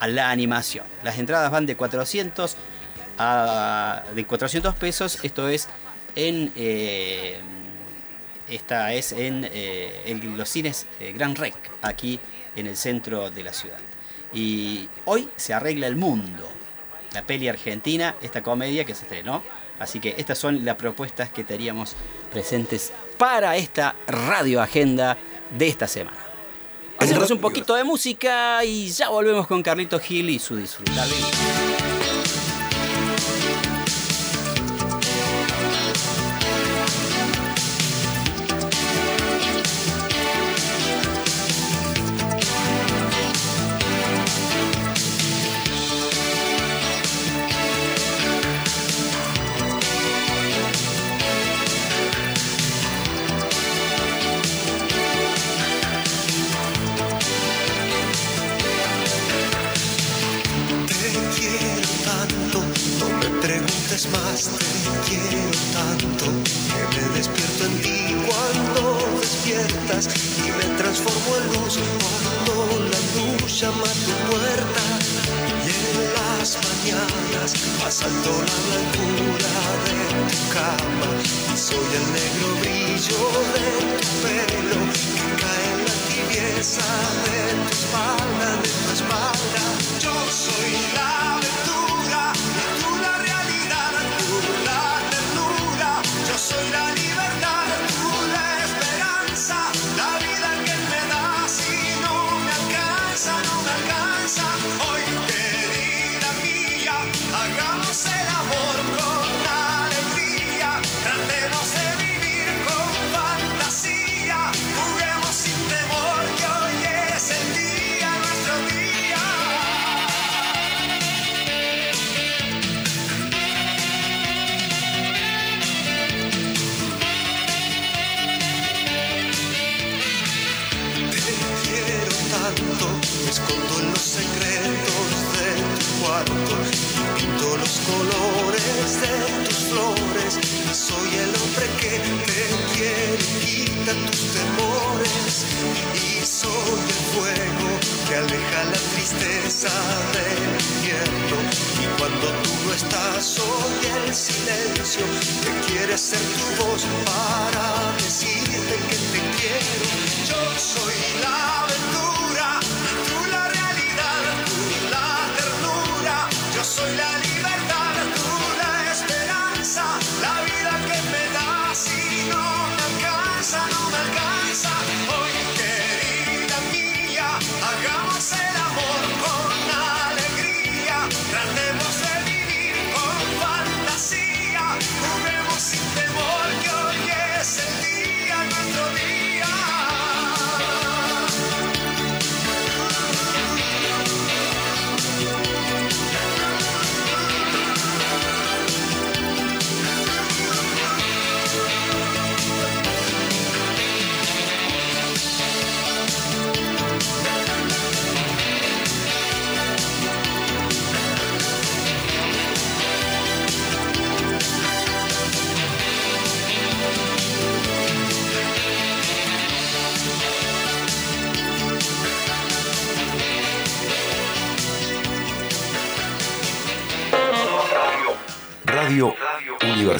a 0.00 0.08
la 0.08 0.30
animación. 0.30 0.86
Las 1.02 1.18
entradas 1.18 1.50
van 1.50 1.66
de 1.66 1.76
400 1.76 2.56
a 3.18 4.04
de 4.14 4.24
400 4.24 4.74
pesos, 4.74 5.18
esto 5.22 5.48
es 5.48 5.68
en 6.16 6.52
eh, 6.56 7.38
esta 8.48 8.92
es 8.92 9.12
en, 9.12 9.48
eh, 9.50 10.02
en 10.06 10.36
los 10.36 10.48
cines 10.48 10.86
eh, 11.00 11.12
Gran 11.12 11.34
Rec, 11.34 11.54
aquí 11.82 12.20
en 12.56 12.66
el 12.66 12.76
centro 12.76 13.30
de 13.30 13.42
la 13.42 13.52
ciudad. 13.52 13.78
Y 14.32 14.88
hoy 15.06 15.28
se 15.36 15.54
arregla 15.54 15.86
el 15.86 15.96
mundo, 15.96 16.46
la 17.12 17.22
peli 17.22 17.48
argentina, 17.48 18.16
esta 18.20 18.42
comedia 18.42 18.84
que 18.84 18.94
se 18.94 19.04
estrenó. 19.04 19.42
Así 19.78 19.98
que 19.98 20.14
estas 20.18 20.38
son 20.38 20.64
las 20.64 20.76
propuestas 20.76 21.30
que 21.30 21.42
teníamos 21.42 21.96
presentes 22.30 22.92
para 23.18 23.56
esta 23.56 23.96
radio 24.06 24.60
agenda 24.60 25.16
de 25.56 25.66
esta 25.66 25.88
semana. 25.88 26.18
Hacemos 26.98 27.30
un 27.30 27.38
poquito 27.38 27.74
de 27.74 27.84
música 27.84 28.64
y 28.64 28.88
ya 28.88 29.08
volvemos 29.08 29.46
con 29.46 29.62
Carlito 29.62 29.98
Gil 29.98 30.30
y 30.30 30.38
su 30.38 30.56
disfrutable 30.56 31.14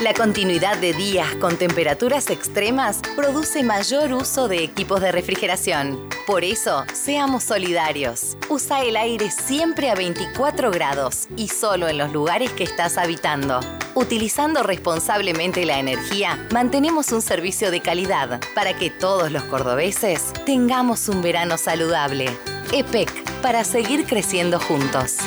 La 0.00 0.14
continuidad 0.14 0.78
de 0.78 0.94
días 0.94 1.34
con 1.36 1.58
temperaturas 1.58 2.30
extremas 2.30 3.02
produce 3.16 3.62
mayor 3.62 4.14
uso 4.14 4.48
de 4.48 4.64
equipos 4.64 5.02
de 5.02 5.12
refrigeración. 5.12 6.08
Por 6.26 6.42
eso, 6.42 6.86
seamos 6.94 7.44
solidarios. 7.44 8.38
Usa 8.48 8.80
el 8.80 8.96
aire 8.96 9.30
siempre 9.30 9.90
a 9.90 9.94
24 9.94 10.70
grados 10.70 11.28
y 11.36 11.48
solo 11.48 11.86
en 11.86 11.98
los 11.98 12.12
lugares 12.12 12.50
que 12.52 12.64
estás 12.64 12.96
habitando. 12.96 13.60
Utilizando 13.94 14.62
responsablemente 14.62 15.66
la 15.66 15.78
energía, 15.78 16.46
mantenemos 16.50 17.12
un 17.12 17.20
servicio 17.20 17.70
de 17.70 17.82
calidad 17.82 18.40
para 18.54 18.74
que 18.78 18.88
todos 18.88 19.30
los 19.30 19.42
cordobeses 19.44 20.32
tengamos 20.46 21.10
un 21.10 21.20
verano 21.20 21.58
saludable. 21.58 22.30
EPEC, 22.72 23.10
para 23.42 23.64
seguir 23.64 24.06
creciendo 24.06 24.58
juntos. 24.60 25.18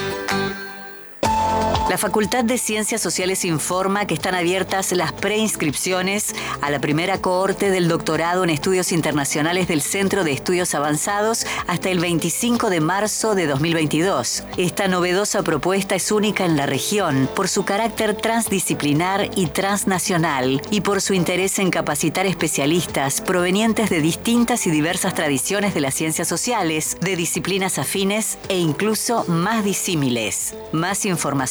La 1.94 1.98
Facultad 2.00 2.44
de 2.44 2.58
Ciencias 2.58 3.02
Sociales 3.02 3.46
informa 3.46 4.08
que 4.08 4.16
están 4.16 4.34
abiertas 4.34 4.94
las 4.94 5.12
preinscripciones 5.12 6.34
a 6.62 6.72
la 6.72 6.80
primera 6.80 7.20
cohorte 7.22 7.70
del 7.70 7.88
doctorado 7.88 8.44
en 8.44 8.50
estudios 8.50 8.92
internacionales 8.92 9.68
del 9.68 9.84
Centro 9.84 10.24
de 10.24 10.32
Estudios 10.32 10.74
Avanzados 10.74 11.46
hasta 11.68 11.92
el 11.92 12.00
25 12.00 12.72
de 12.72 12.80
marzo 12.80 13.36
de 13.36 13.46
2022. 13.46 14.44
Esta 14.58 14.88
novedosa 14.88 15.44
propuesta 15.44 15.94
es 15.94 16.12
única 16.12 16.46
en 16.46 16.58
la 16.58 16.66
región 16.66 17.30
por 17.36 17.48
su 17.48 17.64
carácter 17.64 18.16
transdisciplinar 18.16 19.30
y 19.36 19.46
transnacional 19.48 20.64
y 20.72 20.82
por 20.82 21.00
su 21.00 21.14
interés 21.14 21.60
en 21.60 21.70
capacitar 21.70 22.26
especialistas 22.26 23.22
provenientes 23.22 23.92
de 23.92 24.02
distintas 24.02 24.66
y 24.66 24.72
diversas 24.72 25.14
tradiciones 25.14 25.76
de 25.76 25.82
las 25.82 25.94
ciencias 25.94 26.28
sociales, 26.28 26.98
de 27.02 27.16
disciplinas 27.16 27.78
afines 27.78 28.40
e 28.50 28.58
incluso 28.58 29.26
más 29.28 29.64
disímiles. 29.64 30.56
Más 30.72 31.06
información 31.06 31.43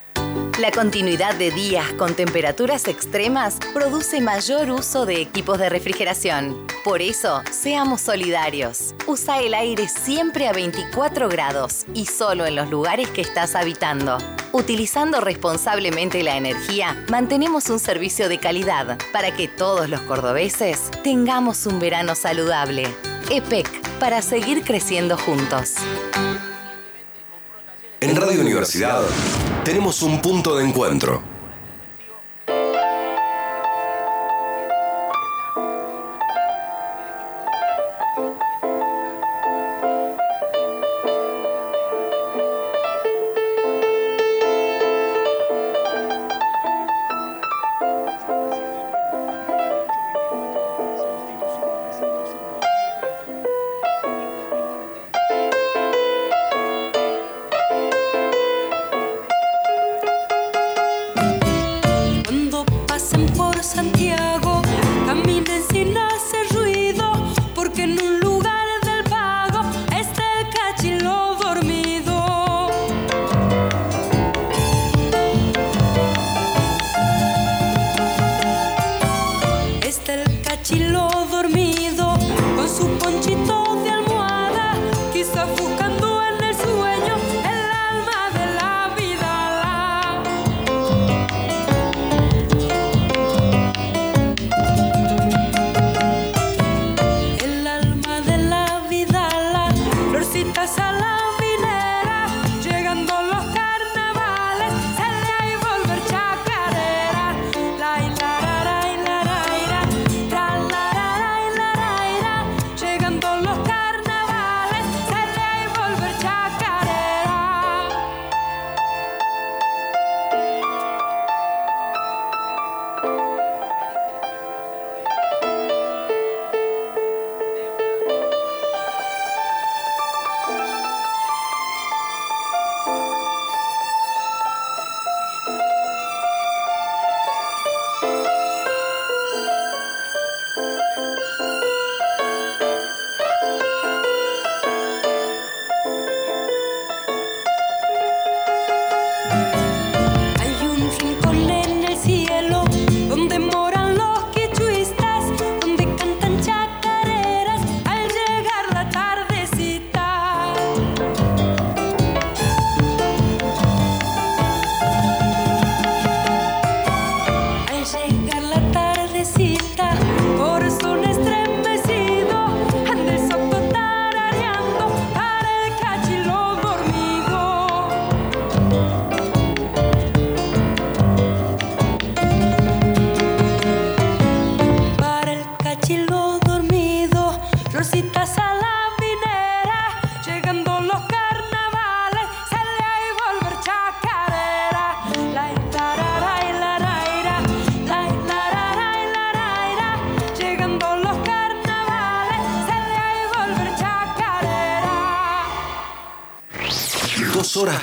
La 0.59 0.73
continuidad 0.73 1.37
de 1.37 1.53
días 1.53 1.93
con 1.93 2.15
temperaturas 2.15 2.89
extremas 2.89 3.59
produce 3.73 4.21
mayor 4.21 4.71
uso 4.71 5.07
de 5.07 5.21
equipos 5.21 5.59
de 5.59 5.69
refrigeración. 5.69 6.67
Por 6.83 7.01
eso, 7.01 7.43
seamos 7.51 8.01
solidarios. 8.01 8.95
Usa 9.07 9.39
el 9.39 9.55
aire 9.55 9.87
siempre 9.87 10.49
a 10.49 10.53
24 10.53 11.29
grados 11.29 11.85
y 11.95 12.07
solo 12.07 12.45
en 12.45 12.57
los 12.57 12.71
lugares 12.71 13.09
que 13.11 13.21
estás 13.21 13.55
habitando. 13.55 14.19
Utilizando 14.51 15.21
responsablemente 15.21 16.25
la 16.25 16.37
energía, 16.37 17.05
mantenemos 17.09 17.71
un 17.71 17.79
servicio 17.79 18.29
de 18.29 18.39
calidad 18.39 18.99
para 19.13 19.37
que 19.37 19.47
todos 19.47 19.89
los 19.89 20.01
cordobeses 20.01 20.91
tengamos 21.05 21.67
un 21.67 21.79
verano 21.79 22.17
saludable. 22.17 22.89
EPEC, 23.31 23.69
para 24.01 24.23
seguir 24.23 24.65
creciendo 24.65 25.17
juntos. 25.17 25.75
En 28.01 28.15
Radio 28.15 28.43
Universidad 28.43 29.03
tenemos 29.65 30.03
un 30.03 30.23
punto 30.23 30.57
de 30.57 30.65
encuentro. 30.65 31.38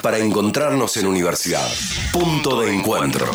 Para 0.06 0.20
encontrarnos 0.20 0.98
en 0.98 1.08
universidad. 1.08 1.68
Punto 2.14 2.62
de 2.62 2.72
encuentro. 2.72 3.26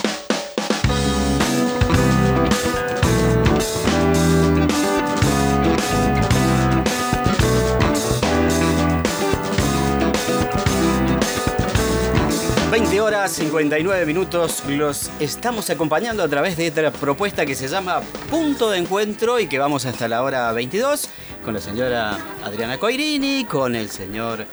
Veinte 12.70 12.90
20 12.90 13.00
horas 13.00 13.32
59 13.32 14.06
minutos 14.06 14.62
los 14.68 15.10
estamos 15.18 15.70
acompañando 15.70 16.22
a 16.22 16.28
través 16.28 16.56
de 16.56 16.68
esta 16.68 16.92
propuesta 16.92 17.44
que 17.44 17.56
se 17.56 17.66
llama 17.66 18.00
Punto 18.30 18.70
de 18.70 18.78
Encuentro 18.78 19.40
y 19.40 19.48
que 19.48 19.58
vamos 19.58 19.86
hasta 19.86 20.06
la 20.06 20.22
hora 20.22 20.52
22 20.52 21.08
con 21.44 21.52
la 21.52 21.60
señora 21.60 22.16
Adriana 22.44 22.78
Coirini, 22.78 23.44
con 23.44 23.74
el 23.74 23.90
señor 23.90 24.46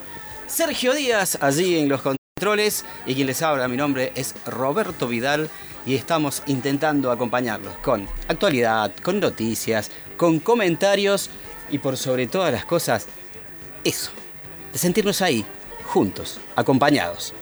Sergio 0.58 0.92
Díaz 0.92 1.38
allí 1.40 1.78
en 1.78 1.88
los 1.88 2.02
controles 2.02 2.84
y 3.06 3.14
quien 3.14 3.28
les 3.28 3.42
habla, 3.42 3.68
mi 3.68 3.76
nombre 3.76 4.10
es 4.16 4.34
Roberto 4.44 5.06
Vidal 5.06 5.48
y 5.86 5.94
estamos 5.94 6.42
intentando 6.48 7.12
acompañarlos 7.12 7.74
con 7.74 8.08
actualidad, 8.26 8.92
con 9.04 9.20
noticias, 9.20 9.88
con 10.16 10.40
comentarios 10.40 11.30
y 11.70 11.78
por 11.78 11.96
sobre 11.96 12.26
todas 12.26 12.52
las 12.52 12.64
cosas, 12.64 13.06
eso, 13.84 14.10
de 14.72 14.80
sentirnos 14.80 15.22
ahí, 15.22 15.46
juntos, 15.84 16.40
acompañados. 16.56 17.34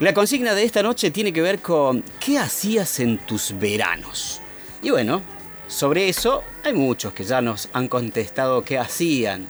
La 0.00 0.12
consigna 0.12 0.54
de 0.54 0.64
esta 0.64 0.82
noche 0.82 1.10
tiene 1.10 1.32
que 1.32 1.40
ver 1.40 1.60
con 1.60 2.04
¿qué 2.20 2.38
hacías 2.38 3.00
en 3.00 3.16
tus 3.16 3.58
veranos? 3.58 4.42
Y 4.82 4.90
bueno, 4.90 5.22
sobre 5.68 6.10
eso 6.10 6.44
hay 6.62 6.74
muchos 6.74 7.14
que 7.14 7.24
ya 7.24 7.40
nos 7.40 7.70
han 7.72 7.88
contestado 7.88 8.62
qué 8.62 8.78
hacían 8.78 9.48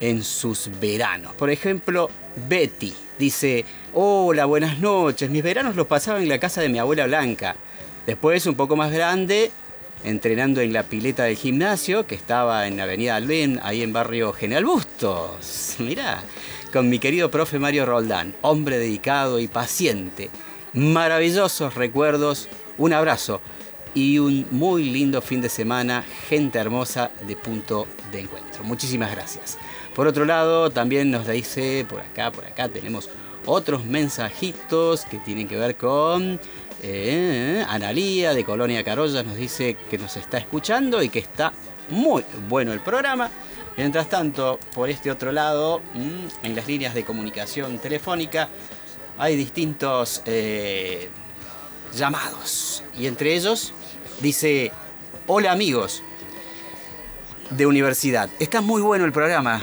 en 0.00 0.24
sus 0.24 0.68
veranos. 0.80 1.34
Por 1.34 1.48
ejemplo, 1.48 2.10
Betty 2.48 2.92
dice, 3.18 3.64
hola, 3.94 4.46
buenas 4.46 4.78
noches, 4.78 5.30
mis 5.30 5.42
veranos 5.42 5.76
los 5.76 5.86
pasaba 5.86 6.20
en 6.20 6.28
la 6.28 6.38
casa 6.38 6.60
de 6.60 6.68
mi 6.68 6.78
abuela 6.78 7.06
Blanca. 7.06 7.56
Después, 8.06 8.46
un 8.46 8.54
poco 8.54 8.74
más 8.74 8.90
grande, 8.90 9.50
entrenando 10.04 10.60
en 10.60 10.72
la 10.72 10.84
pileta 10.84 11.24
del 11.24 11.36
gimnasio 11.36 12.06
que 12.06 12.14
estaba 12.14 12.66
en 12.66 12.80
Avenida 12.80 13.16
Alem, 13.16 13.58
ahí 13.62 13.82
en 13.82 13.92
barrio 13.92 14.32
General 14.32 14.64
Bustos. 14.64 15.76
Mirá, 15.78 16.22
con 16.72 16.88
mi 16.88 16.98
querido 16.98 17.30
profe 17.30 17.58
Mario 17.58 17.86
Roldán, 17.86 18.34
hombre 18.42 18.78
dedicado 18.78 19.38
y 19.38 19.48
paciente. 19.48 20.30
Maravillosos 20.72 21.74
recuerdos, 21.74 22.48
un 22.78 22.92
abrazo 22.92 23.40
y 23.94 24.18
un 24.18 24.46
muy 24.50 24.84
lindo 24.84 25.20
fin 25.20 25.42
de 25.42 25.50
semana, 25.50 26.04
gente 26.28 26.58
hermosa 26.58 27.10
de 27.26 27.36
punto 27.36 27.86
de 28.10 28.20
encuentro. 28.20 28.64
Muchísimas 28.64 29.10
gracias. 29.10 29.58
Por 29.94 30.06
otro 30.06 30.24
lado, 30.24 30.70
también 30.70 31.10
nos 31.10 31.26
dice, 31.26 31.84
por 31.88 32.00
acá, 32.00 32.32
por 32.32 32.46
acá 32.46 32.68
tenemos 32.68 33.10
otros 33.44 33.84
mensajitos 33.84 35.04
que 35.04 35.18
tienen 35.18 35.48
que 35.48 35.56
ver 35.56 35.76
con 35.76 36.40
eh, 36.82 37.64
Analía 37.68 38.34
de 38.34 38.44
Colonia 38.44 38.82
Carolla, 38.84 39.22
nos 39.22 39.36
dice 39.36 39.76
que 39.90 39.98
nos 39.98 40.16
está 40.16 40.38
escuchando 40.38 41.02
y 41.02 41.08
que 41.08 41.18
está 41.18 41.52
muy 41.90 42.24
bueno 42.48 42.72
el 42.72 42.80
programa. 42.80 43.30
Mientras 43.76 44.08
tanto, 44.08 44.58
por 44.74 44.90
este 44.90 45.10
otro 45.10 45.32
lado, 45.32 45.80
mm, 45.94 46.46
en 46.46 46.56
las 46.56 46.66
líneas 46.66 46.94
de 46.94 47.04
comunicación 47.04 47.78
telefónica, 47.78 48.48
hay 49.18 49.36
distintos 49.36 50.22
eh, 50.26 51.08
llamados. 51.94 52.82
Y 52.98 53.06
entre 53.06 53.34
ellos 53.34 53.72
dice, 54.20 54.72
hola 55.26 55.52
amigos 55.52 56.02
de 57.50 57.66
universidad. 57.66 58.28
Está 58.38 58.60
muy 58.60 58.82
bueno 58.82 59.04
el 59.04 59.12
programa. 59.12 59.62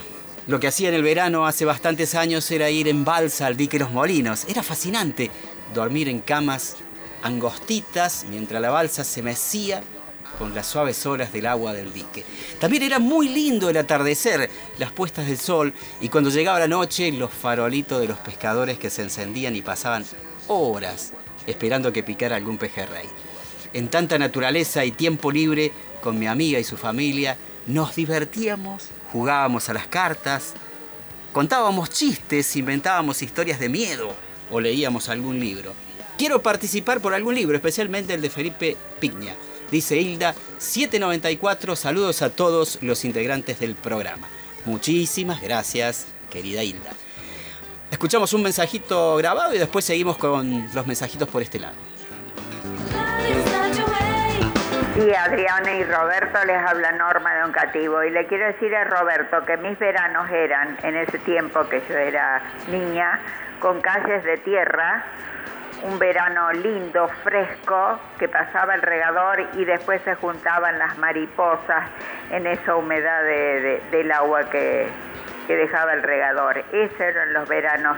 Lo 0.49 0.59
que 0.59 0.65
hacía 0.65 0.89
en 0.89 0.95
el 0.95 1.03
verano 1.03 1.45
hace 1.45 1.63
bastantes 1.63 2.15
años 2.15 2.49
era 2.49 2.71
ir 2.71 2.87
en 2.87 3.05
balsa 3.05 3.45
al 3.45 3.55
dique 3.55 3.77
Los 3.77 3.91
Molinos. 3.91 4.45
Era 4.47 4.63
fascinante 4.63 5.29
dormir 5.75 6.09
en 6.09 6.21
camas 6.21 6.77
angostitas 7.21 8.25
mientras 8.31 8.59
la 8.59 8.71
balsa 8.71 9.03
se 9.03 9.21
mecía 9.21 9.83
con 10.39 10.55
las 10.55 10.65
suaves 10.65 11.05
olas 11.05 11.31
del 11.31 11.45
agua 11.45 11.73
del 11.73 11.93
dique. 11.93 12.25
También 12.59 12.81
era 12.81 12.97
muy 12.97 13.29
lindo 13.29 13.69
el 13.69 13.77
atardecer, 13.77 14.49
las 14.79 14.91
puestas 14.91 15.27
del 15.27 15.37
sol 15.37 15.71
y 16.01 16.09
cuando 16.09 16.31
llegaba 16.31 16.57
la 16.57 16.67
noche 16.67 17.11
los 17.11 17.31
farolitos 17.31 18.01
de 18.01 18.07
los 18.07 18.17
pescadores 18.17 18.79
que 18.79 18.89
se 18.89 19.03
encendían 19.03 19.55
y 19.55 19.61
pasaban 19.61 20.03
horas 20.47 21.13
esperando 21.45 21.93
que 21.93 22.01
picara 22.01 22.37
algún 22.37 22.57
pejerrey. 22.57 23.05
En 23.73 23.87
tanta 23.87 24.17
naturaleza 24.17 24.83
y 24.83 24.93
tiempo 24.93 25.31
libre, 25.31 25.71
con 26.01 26.17
mi 26.17 26.25
amiga 26.25 26.57
y 26.57 26.63
su 26.63 26.75
familia, 26.75 27.37
nos 27.67 27.95
divertíamos, 27.95 28.85
jugábamos 29.11 29.69
a 29.69 29.73
las 29.73 29.87
cartas, 29.87 30.53
contábamos 31.33 31.89
chistes, 31.89 32.55
inventábamos 32.55 33.21
historias 33.21 33.59
de 33.59 33.69
miedo 33.69 34.13
o 34.51 34.59
leíamos 34.59 35.09
algún 35.09 35.39
libro. 35.39 35.73
Quiero 36.17 36.41
participar 36.41 36.99
por 36.99 37.13
algún 37.13 37.35
libro, 37.35 37.55
especialmente 37.55 38.13
el 38.13 38.21
de 38.21 38.29
Felipe 38.29 38.77
Piña. 38.99 39.33
Dice 39.71 39.97
Hilda, 39.97 40.35
794, 40.57 41.75
saludos 41.75 42.21
a 42.21 42.29
todos 42.29 42.79
los 42.81 43.05
integrantes 43.05 43.59
del 43.59 43.75
programa. 43.75 44.27
Muchísimas 44.65 45.41
gracias, 45.41 46.07
querida 46.29 46.63
Hilda. 46.63 46.91
Escuchamos 47.91 48.33
un 48.33 48.43
mensajito 48.43 49.15
grabado 49.17 49.53
y 49.53 49.59
después 49.59 49.85
seguimos 49.85 50.17
con 50.17 50.69
los 50.73 50.87
mensajitos 50.87 51.27
por 51.27 51.41
este 51.41 51.59
lado. 51.59 51.75
Sí, 54.99 55.15
Adriana 55.15 55.71
y 55.71 55.83
Roberto 55.85 56.43
les 56.45 56.57
habla 56.57 56.91
Norma 56.91 57.33
de 57.35 57.43
Oncativo 57.43 58.03
y 58.03 58.09
le 58.09 58.27
quiero 58.27 58.47
decir 58.47 58.75
a 58.75 58.83
Roberto 58.83 59.45
que 59.45 59.55
mis 59.55 59.79
veranos 59.79 60.29
eran, 60.29 60.77
en 60.83 60.97
ese 60.97 61.19
tiempo 61.19 61.69
que 61.69 61.81
yo 61.87 61.95
era 61.97 62.41
niña, 62.67 63.17
con 63.61 63.79
calles 63.79 64.25
de 64.25 64.35
tierra, 64.39 65.03
un 65.83 65.97
verano 65.99 66.51
lindo, 66.51 67.07
fresco, 67.23 67.97
que 68.19 68.27
pasaba 68.27 68.75
el 68.75 68.81
regador 68.81 69.39
y 69.53 69.63
después 69.63 70.01
se 70.01 70.15
juntaban 70.15 70.77
las 70.77 70.97
mariposas 70.97 71.87
en 72.31 72.45
esa 72.45 72.75
humedad 72.75 73.23
de- 73.23 73.61
de- 73.61 73.81
del 73.91 74.11
agua 74.11 74.49
que, 74.49 74.89
que 75.47 75.55
dejaba 75.55 75.93
el 75.93 76.03
regador. 76.03 76.57
Esos 76.73 76.99
eran 76.99 77.31
los 77.31 77.47
veranos 77.47 77.97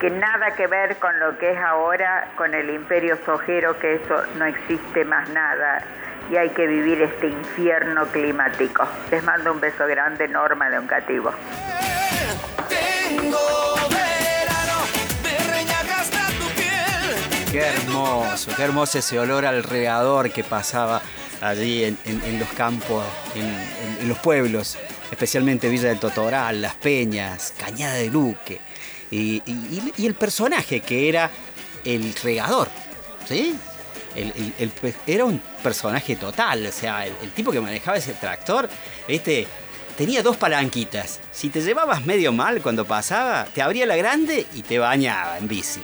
que 0.00 0.10
nada 0.10 0.50
que 0.56 0.66
ver 0.66 0.96
con 0.96 1.16
lo 1.20 1.38
que 1.38 1.52
es 1.52 1.58
ahora, 1.60 2.26
con 2.34 2.52
el 2.52 2.68
imperio 2.70 3.16
sojero, 3.24 3.78
que 3.78 3.94
eso 3.94 4.24
no 4.34 4.44
existe 4.44 5.04
más 5.04 5.28
nada 5.30 5.78
y 6.30 6.36
hay 6.36 6.50
que 6.50 6.66
vivir 6.66 7.02
este 7.02 7.28
infierno 7.28 8.06
climático. 8.08 8.86
Les 9.10 9.22
mando 9.24 9.52
un 9.52 9.60
beso 9.60 9.86
grande, 9.86 10.28
Norma 10.28 10.68
de 10.70 10.78
Oncativo. 10.78 11.30
Qué 17.50 17.60
hermoso, 17.60 18.50
qué 18.54 18.62
hermoso 18.64 18.98
ese 18.98 19.18
olor 19.18 19.46
al 19.46 19.62
regador 19.62 20.30
que 20.30 20.44
pasaba 20.44 21.00
allí 21.40 21.84
en, 21.84 21.96
en- 22.04 22.22
en 22.22 22.38
los 22.38 22.48
campos, 22.50 23.04
en, 23.34 23.44
en- 23.44 23.98
en 24.02 24.08
los 24.08 24.18
pueblos, 24.18 24.76
especialmente 25.10 25.68
Villa 25.68 25.88
del 25.88 25.98
Totoral, 25.98 26.60
Las 26.60 26.74
Peñas, 26.74 27.54
Cañada 27.58 27.94
de 27.94 28.08
Luque. 28.10 28.60
Y, 29.10 29.42
y- 29.46 29.92
y 29.96 30.06
el 30.06 30.14
personaje 30.14 30.80
que 30.80 31.08
era 31.08 31.30
el 31.84 32.14
regador, 32.22 32.68
¿sí? 33.26 33.56
Pe- 34.80 34.94
era 35.06 35.24
un 35.24 35.38
personaje 35.62 36.16
total, 36.16 36.66
o 36.66 36.72
sea, 36.72 37.06
el 37.06 37.30
tipo 37.32 37.52
que 37.52 37.60
manejaba 37.60 37.98
ese 37.98 38.14
tractor, 38.14 38.68
¿viste? 39.06 39.46
Tenía 39.96 40.22
dos 40.22 40.36
palanquitas. 40.36 41.20
Si 41.32 41.48
te 41.48 41.60
llevabas 41.62 42.04
medio 42.04 42.32
mal 42.32 42.60
cuando 42.62 42.84
pasaba, 42.84 43.44
te 43.54 43.62
abría 43.62 43.86
la 43.86 43.96
grande 43.96 44.46
y 44.54 44.62
te 44.62 44.78
bañaba 44.78 45.38
en 45.38 45.48
bici. 45.48 45.80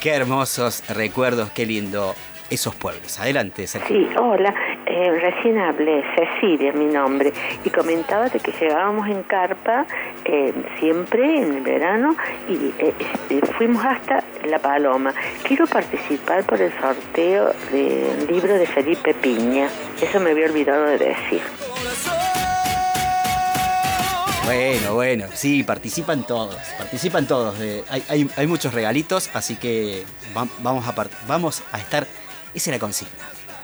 Qué 0.00 0.10
hermosos 0.10 0.82
recuerdos, 0.88 1.50
qué 1.50 1.64
lindo 1.66 2.14
esos 2.50 2.74
pueblos. 2.74 3.18
Adelante, 3.20 3.66
Sergio. 3.66 3.96
Sí, 3.96 4.08
hola. 4.18 4.54
Eh, 4.86 5.10
recién 5.20 5.58
hablé, 5.58 6.02
Cecilia, 6.16 6.72
mi 6.72 6.86
nombre, 6.86 7.32
y 7.64 7.70
comentaba 7.70 8.28
de 8.28 8.38
que 8.40 8.52
llegábamos 8.52 9.08
en 9.08 9.22
carpa 9.24 9.84
eh, 10.24 10.52
siempre 10.78 11.38
en 11.38 11.54
el 11.56 11.60
verano 11.62 12.16
y 12.48 12.72
eh, 12.78 12.94
este, 12.98 13.40
fuimos 13.54 13.84
hasta 13.84 14.22
La 14.44 14.58
Paloma. 14.58 15.12
Quiero 15.42 15.66
participar 15.66 16.44
por 16.44 16.60
el 16.62 16.72
sorteo 16.80 17.52
del 17.72 18.26
libro 18.28 18.54
de 18.54 18.66
Felipe 18.66 19.12
Piña. 19.14 19.68
Eso 20.00 20.20
me 20.20 20.30
había 20.30 20.46
olvidado 20.46 20.84
de 20.86 20.98
decir. 20.98 21.42
Bueno, 24.44 24.94
bueno, 24.94 25.26
sí, 25.34 25.64
participan 25.64 26.24
todos, 26.24 26.54
participan 26.78 27.26
todos. 27.26 27.58
eh, 27.60 27.82
hay, 27.90 28.04
hay- 28.08 28.30
hay 28.36 28.46
muchos 28.46 28.72
regalitos, 28.72 29.28
así 29.34 29.56
que 29.56 30.04
va- 30.36 30.46
vamos, 30.60 30.86
a 30.86 30.94
vamos 31.26 31.64
a 31.72 31.78
estar, 31.78 32.06
esa 32.56 32.70
es 32.70 32.74
la 32.74 32.80
consigna. 32.80 33.12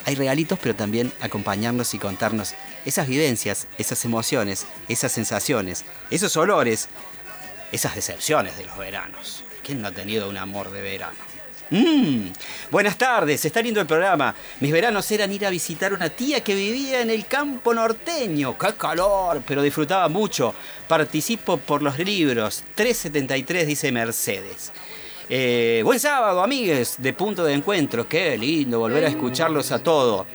Hay 0.05 0.15
regalitos, 0.15 0.59
pero 0.61 0.75
también 0.75 1.13
acompañarnos 1.21 1.95
y 1.95 1.99
contarnos 1.99 2.55
esas 2.85 3.07
vivencias, 3.07 3.69
esas 3.79 4.05
emociones, 4.05 4.67
esas 4.89 5.13
sensaciones, 5.13 5.85
esos 6.11 6.37
olores, 6.37 6.89
esas 7.71 7.95
decepciones 7.95 8.57
de 8.59 8.67
los 8.67 8.77
veranos. 8.77 9.45
¿Quién 9.65 9.81
no 9.81 9.89
ha 9.89 9.93
tenido 9.93 10.29
un 10.29 10.37
amor 10.37 10.71
de 10.73 10.83
verano? 10.83 11.33
Mm, 11.71 12.33
buenas 12.71 12.99
tardes, 12.99 13.47
está 13.47 13.63
lindo 13.63 13.81
el 13.81 13.87
programa. 13.87 14.35
Mis 14.61 14.73
veranos 14.73 15.11
eran 15.11 15.33
ir 15.33 15.47
a 15.47 15.51
visitar 15.51 15.95
una 15.95 16.11
tía 16.11 16.45
que 16.45 16.55
vivía 16.55 17.01
en 17.01 17.09
el 17.09 17.25
campo 17.27 17.73
norteño. 17.73 18.59
¡Qué 18.59 18.75
calor! 18.75 19.43
Pero 19.47 19.63
disfrutaba 19.63 20.09
mucho. 20.11 20.55
Participo 20.87 21.57
por 21.57 21.81
los 21.81 21.99
libros. 21.99 22.63
373 22.75 23.67
dice 23.67 23.91
Mercedes. 23.91 24.71
Eh, 25.29 25.83
buen 25.85 26.01
sábado, 26.01 26.43
amigues, 26.43 26.97
de 26.99 27.13
punto 27.13 27.45
de 27.45 27.55
encuentro. 27.55 28.09
Qué 28.09 28.37
lindo 28.37 28.79
volver 28.79 29.05
a 29.05 29.09
escucharlos 29.09 29.73
a 29.73 29.79
todos. 29.79 30.27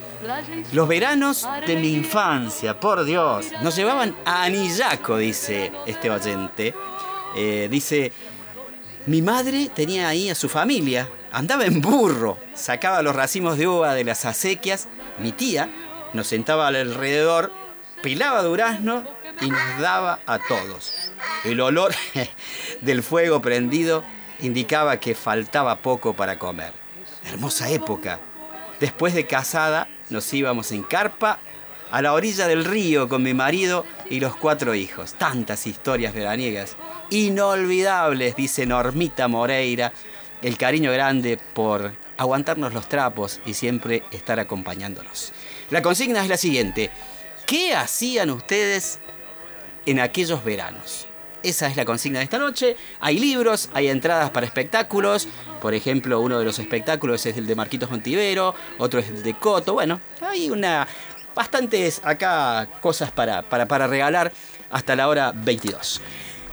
Los 0.72 0.88
veranos 0.88 1.48
de 1.66 1.76
mi 1.76 1.94
infancia, 1.94 2.80
por 2.80 3.04
Dios. 3.04 3.48
Nos 3.62 3.76
llevaban 3.76 4.16
a 4.26 4.44
Anillaco, 4.44 5.18
dice 5.18 5.72
este 5.86 6.10
oyente. 6.10 6.74
Eh, 7.36 7.68
dice, 7.70 8.12
mi 9.06 9.22
madre 9.22 9.70
tenía 9.74 10.08
ahí 10.08 10.30
a 10.30 10.36
su 10.36 10.50
familia, 10.50 11.10
andaba 11.32 11.66
en 11.66 11.82
burro, 11.82 12.38
sacaba 12.56 13.02
los 13.02 13.16
racimos 13.16 13.58
de 13.58 13.68
uva 13.68 13.94
de 13.94 14.04
las 14.04 14.26
acequias, 14.26 14.88
mi 15.20 15.32
tía 15.32 15.70
nos 16.14 16.28
sentaba 16.28 16.68
alrededor, 16.68 17.52
pilaba 18.02 18.42
durazno 18.42 19.04
y 19.42 19.50
nos 19.50 19.80
daba 19.80 20.20
a 20.26 20.40
todos. 20.40 21.12
El 21.44 21.62
olor 21.62 21.94
del 22.82 23.04
fuego 23.04 23.42
prendido 23.42 24.04
indicaba 24.40 25.00
que 25.00 25.16
faltaba 25.16 25.78
poco 25.80 26.14
para 26.14 26.38
comer. 26.40 26.74
Hermosa 27.26 27.70
época. 27.70 28.20
Después 28.80 29.14
de 29.14 29.26
casada 29.26 29.88
nos 30.10 30.34
íbamos 30.34 30.72
en 30.72 30.84
carpa 30.84 31.40
a 31.92 32.02
la 32.02 32.14
orilla 32.14 32.48
del 32.48 32.66
río 32.66 33.08
con 33.08 33.24
mi 33.24 33.34
marido 33.34 33.86
y 34.10 34.20
los 34.20 34.36
cuatro 34.36 34.76
hijos. 34.76 35.14
Tantas 35.14 35.68
historias 35.68 36.14
veraniegas. 36.14 36.76
Inolvidables, 37.10 38.36
dice 38.36 38.66
Normita 38.66 39.28
Moreira. 39.28 39.94
El 40.42 40.58
cariño 40.58 40.92
grande 40.92 41.40
por 41.54 41.94
aguantarnos 42.18 42.74
los 42.74 42.88
trapos 42.88 43.40
y 43.46 43.54
siempre 43.54 44.04
estar 44.12 44.40
acompañándonos. 44.40 45.34
La 45.70 45.82
consigna 45.82 46.22
es 46.22 46.30
la 46.30 46.38
siguiente. 46.38 46.92
¿Qué 47.46 47.76
hacían 47.76 48.30
ustedes 48.30 49.00
en 49.86 50.00
aquellos 50.00 50.44
veranos? 50.44 51.07
Esa 51.50 51.68
es 51.68 51.76
la 51.78 51.86
consigna 51.86 52.20
de 52.20 52.26
esta 52.26 52.38
noche. 52.38 52.76
Hay 53.00 53.20
libros, 53.20 53.70
hay 53.74 53.88
entradas 53.88 54.30
para 54.30 54.46
espectáculos. 54.46 55.28
Por 55.62 55.74
ejemplo, 55.74 56.20
uno 56.20 56.40
de 56.40 56.46
los 56.46 56.60
espectáculos 56.60 57.26
es 57.26 57.38
el 57.38 57.48
de 57.48 57.56
Marquitos 57.56 57.90
Montivero, 57.90 58.54
otro 58.78 59.00
es 59.00 59.08
el 59.10 59.24
de 59.24 59.34
Coto. 59.34 59.74
Bueno, 59.74 60.00
hay 60.22 60.50
una 60.50 60.88
bastantes 61.36 62.02
acá 62.04 62.68
cosas 62.82 63.12
para, 63.12 63.44
para, 63.44 63.68
para 63.68 63.86
regalar 63.86 64.32
hasta 64.72 64.96
la 64.96 65.08
hora 65.08 65.32
22. 65.36 66.02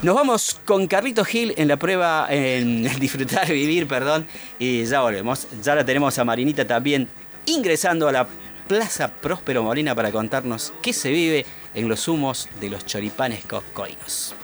Nos 0.02 0.14
vamos 0.14 0.60
con 0.66 0.86
Carlito 0.86 1.24
Gil 1.24 1.54
en 1.56 1.68
la 1.68 1.78
prueba, 1.78 2.26
en 2.28 2.82
disfrutar, 3.00 3.48
vivir, 3.50 3.88
perdón, 3.88 4.26
y 4.58 4.84
ya 4.84 5.00
volvemos. 5.00 5.46
Ya 5.62 5.74
la 5.74 5.84
tenemos 5.84 6.18
a 6.18 6.24
Marinita 6.24 6.66
también 6.66 7.08
ingresando 7.46 8.08
a 8.08 8.12
la 8.12 8.28
Plaza 8.68 9.08
Próspero 9.08 9.62
Molina 9.62 9.94
para 9.94 10.10
contarnos 10.10 10.72
qué 10.82 10.92
se 10.92 11.10
vive 11.10 11.46
en 11.74 11.88
los 11.88 12.06
humos 12.08 12.48
de 12.60 12.70
los 12.70 12.84
choripanes 12.84 13.44
coscoinos. 13.44 14.34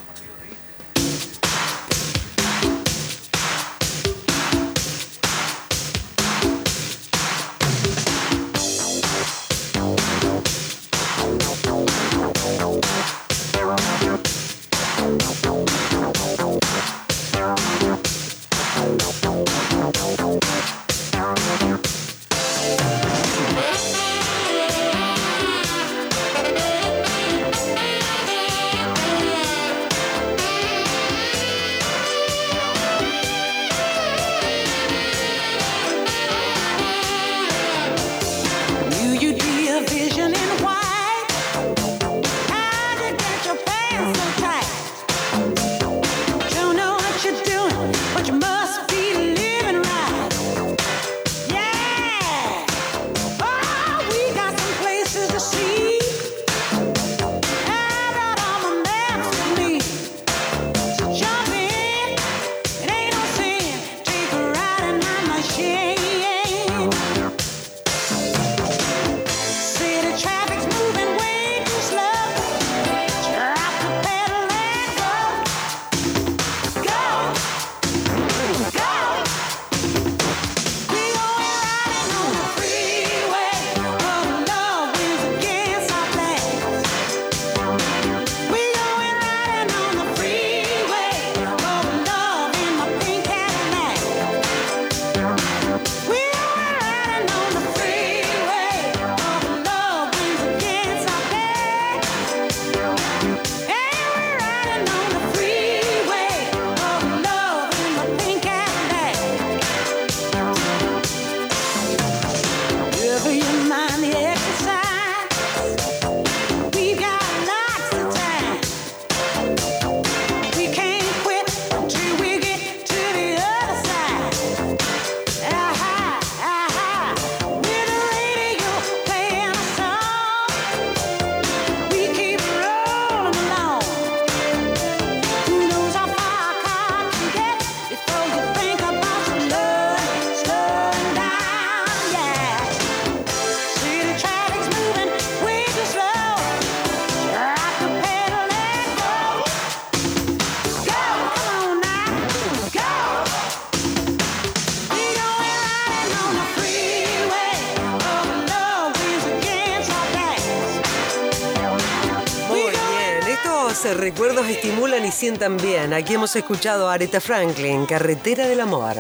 Sientan 165.20 165.58
bien. 165.58 165.92
Aquí 165.92 166.14
hemos 166.14 166.34
escuchado 166.34 166.88
a 166.88 166.94
Aretha 166.94 167.20
Franklin, 167.20 167.84
Carretera 167.84 168.48
del 168.48 168.58
Amor. 168.58 168.96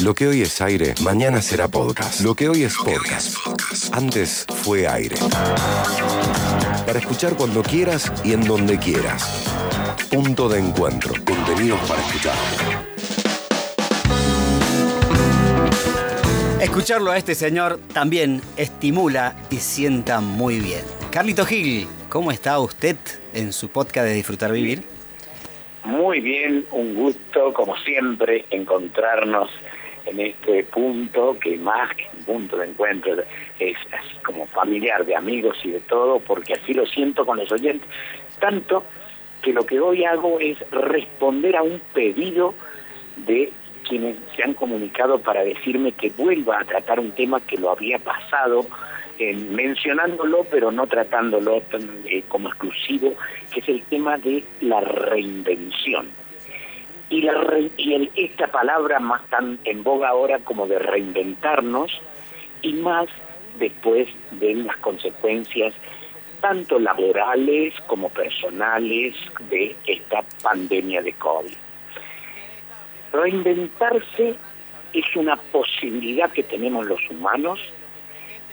Lo 0.00 0.14
que 0.14 0.26
hoy 0.26 0.40
es 0.40 0.58
aire, 0.62 0.94
mañana 1.02 1.42
será 1.42 1.68
podcast. 1.68 2.22
Lo 2.22 2.34
que 2.34 2.48
hoy 2.48 2.62
es 2.62 2.74
podcast. 2.78 3.36
Antes 3.92 4.46
fue 4.62 4.88
aire. 4.88 5.16
Para 6.86 6.98
escuchar 6.98 7.36
cuando 7.36 7.62
quieras 7.62 8.10
y 8.24 8.32
en 8.32 8.42
donde 8.44 8.78
quieras. 8.78 9.44
Punto 10.10 10.48
de 10.48 10.60
encuentro. 10.60 11.12
Contenidos 11.26 11.80
para 11.86 12.00
escuchar. 12.00 12.34
Escucharlo 16.62 17.10
a 17.10 17.18
este 17.18 17.34
señor 17.34 17.78
también 17.92 18.40
estimula 18.56 19.36
y 19.50 19.58
sienta 19.58 20.20
muy 20.20 20.60
bien. 20.60 20.80
Carlito 21.10 21.44
Gil, 21.44 21.86
¿cómo 22.08 22.32
está 22.32 22.58
usted 22.60 22.96
en 23.34 23.52
su 23.52 23.68
podcast 23.68 24.06
de 24.06 24.14
Disfrutar 24.14 24.50
Vivir? 24.50 24.93
Muy 25.84 26.20
bien, 26.20 26.64
un 26.70 26.94
gusto, 26.94 27.52
como 27.52 27.76
siempre, 27.76 28.46
encontrarnos 28.50 29.50
en 30.06 30.18
este 30.18 30.64
punto 30.64 31.36
que 31.38 31.58
más 31.58 31.94
que 31.94 32.06
un 32.16 32.24
punto 32.24 32.56
de 32.56 32.68
encuentro 32.68 33.22
es 33.58 33.76
así 33.92 34.16
como 34.24 34.46
familiar, 34.46 35.04
de 35.04 35.14
amigos 35.14 35.58
y 35.62 35.72
de 35.72 35.80
todo, 35.80 36.20
porque 36.20 36.54
así 36.54 36.72
lo 36.72 36.86
siento 36.86 37.26
con 37.26 37.36
los 37.36 37.52
oyentes, 37.52 37.86
tanto 38.38 38.82
que 39.42 39.52
lo 39.52 39.66
que 39.66 39.78
hoy 39.78 40.04
hago 40.04 40.40
es 40.40 40.58
responder 40.70 41.54
a 41.56 41.62
un 41.62 41.80
pedido 41.92 42.54
de 43.16 43.52
quienes 43.86 44.16
se 44.34 44.42
han 44.42 44.54
comunicado 44.54 45.18
para 45.18 45.44
decirme 45.44 45.92
que 45.92 46.08
vuelva 46.10 46.60
a 46.60 46.64
tratar 46.64 46.98
un 46.98 47.12
tema 47.12 47.40
que 47.40 47.58
lo 47.58 47.70
había 47.70 47.98
pasado 47.98 48.66
eh, 49.18 49.34
mencionándolo 49.34 50.44
pero 50.50 50.70
no 50.72 50.86
tratándolo 50.86 51.60
tan, 51.62 51.88
eh, 52.06 52.22
como 52.28 52.48
exclusivo, 52.48 53.14
que 53.52 53.60
es 53.60 53.68
el 53.68 53.82
tema 53.84 54.18
de 54.18 54.44
la 54.60 54.80
reinvención. 54.80 56.08
Y, 57.10 57.22
la 57.22 57.34
re- 57.34 57.70
y 57.76 57.94
el- 57.94 58.10
esta 58.16 58.48
palabra 58.48 58.98
más 58.98 59.22
tan 59.28 59.58
en 59.64 59.82
boga 59.82 60.08
ahora 60.08 60.38
como 60.40 60.66
de 60.66 60.78
reinventarnos 60.78 62.00
y 62.62 62.72
más 62.74 63.06
después 63.58 64.08
de 64.32 64.54
las 64.54 64.76
consecuencias 64.78 65.74
tanto 66.40 66.78
laborales 66.78 67.72
como 67.86 68.08
personales 68.10 69.14
de 69.48 69.76
esta 69.86 70.22
pandemia 70.42 71.00
de 71.02 71.12
COVID. 71.14 71.52
Reinventarse 73.12 74.34
es 74.92 75.16
una 75.16 75.36
posibilidad 75.36 76.30
que 76.32 76.42
tenemos 76.42 76.86
los 76.86 77.00
humanos, 77.10 77.60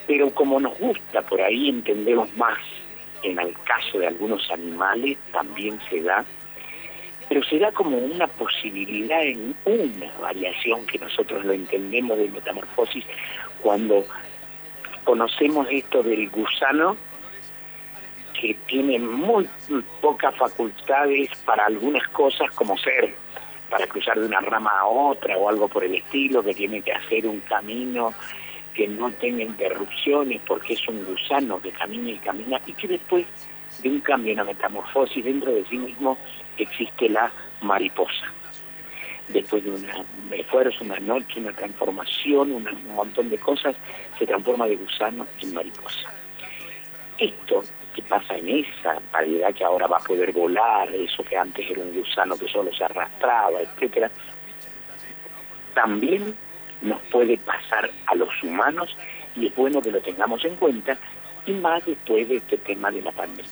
pero 0.08 0.30
como 0.32 0.60
nos 0.60 0.78
gusta 0.80 1.22
por 1.22 1.42
ahí 1.42 1.70
entendemos 1.70 2.36
más, 2.38 2.58
en 3.24 3.40
el 3.40 3.54
caso 3.64 4.00
de 4.00 4.08
algunos 4.08 4.50
animales 4.52 5.18
también 5.32 5.80
se 5.90 6.02
da, 6.02 6.26
pero 7.30 7.44
se 7.44 7.60
da 7.60 7.72
como 7.72 7.98
una 7.98 8.28
posibilidad 8.28 9.24
en 9.24 9.56
una 9.66 10.12
variación 10.20 10.86
que 10.86 11.00
nosotros 11.00 11.46
lo 11.46 11.54
entendemos 11.54 12.18
de 12.18 12.30
metamorfosis 12.30 13.06
cuando 13.62 14.06
conocemos 15.04 15.68
esto 15.70 16.04
del 16.04 16.30
gusano 16.30 16.98
que 18.40 18.56
tiene 18.66 18.98
muy 18.98 19.48
pocas 20.02 20.36
facultades 20.36 21.30
para 21.46 21.66
algunas 21.66 22.08
cosas 22.10 22.50
como 22.52 22.78
ser 22.78 23.14
para 23.70 23.88
cruzar 23.88 24.20
de 24.20 24.26
una 24.26 24.42
rama 24.42 24.72
a 24.80 24.86
otra 24.86 25.38
o 25.38 25.48
algo 25.48 25.68
por 25.70 25.84
el 25.84 25.96
estilo, 25.96 26.44
que 26.44 26.54
tiene 26.54 26.82
que 26.82 26.92
hacer 26.92 27.26
un 27.26 27.40
camino 27.40 28.14
que 28.74 28.88
no 28.88 29.12
tenga 29.12 29.44
interrupciones 29.44 30.42
porque 30.48 30.74
es 30.74 30.88
un 30.88 31.04
gusano 31.06 31.62
que 31.62 31.72
camina 31.72 32.10
y 32.12 32.18
camina 32.18 32.62
y 32.66 32.74
que 32.74 32.88
después 32.88 33.26
de 33.82 33.90
un 33.90 34.00
cambio, 34.02 34.34
una 34.34 34.44
metamorfosis 34.44 35.24
dentro 35.24 35.52
de 35.52 35.66
sí 35.66 35.78
mismo 35.78 36.18
existe 36.58 37.10
la 37.10 37.32
mariposa. 37.62 38.32
Después 39.28 39.64
de 39.64 39.72
un 39.72 39.88
esfuerzo, 40.34 40.84
una 40.84 41.00
noche, 41.00 41.40
una 41.40 41.54
transformación, 41.54 42.52
una- 42.52 42.72
un 42.72 42.96
montón 42.96 43.30
de 43.30 43.38
cosas, 43.38 43.76
se 44.20 44.26
transforma 44.26 44.68
de 44.68 44.76
gusano 44.76 45.26
en 45.42 45.54
mariposa. 45.54 46.10
Esto 47.18 47.64
que 47.96 48.02
pasa 48.04 48.38
en 48.38 48.50
esa 48.50 49.00
variedad 49.12 49.54
que 49.54 49.64
ahora 49.64 49.88
va 49.88 49.98
a 49.98 50.04
poder 50.04 50.32
volar, 50.32 50.94
eso 50.94 51.24
que 51.24 51.38
antes 51.38 51.70
era 51.70 51.82
un 51.82 51.94
gusano 51.94 52.38
que 52.38 52.48
solo 52.48 52.74
se 52.74 52.84
arrastraba, 52.84 53.60
etcétera, 53.62 54.10
también 55.74 56.36
nos 56.82 57.02
puede 57.04 57.38
pasar 57.38 57.90
a 58.08 58.16
los 58.16 58.30
humanos 58.44 58.96
y 59.36 59.48
es 59.48 59.56
bueno 59.56 59.82
que 59.82 59.92
lo 59.92 60.02
tengamos 60.02 60.44
en 60.46 60.56
cuenta 60.56 60.98
y 61.46 61.54
más 61.54 61.86
después 61.86 62.28
de 62.30 62.38
este 62.38 62.58
tema 62.58 62.92
de 62.92 63.02
la 63.02 63.12
pandemia. 63.12 63.52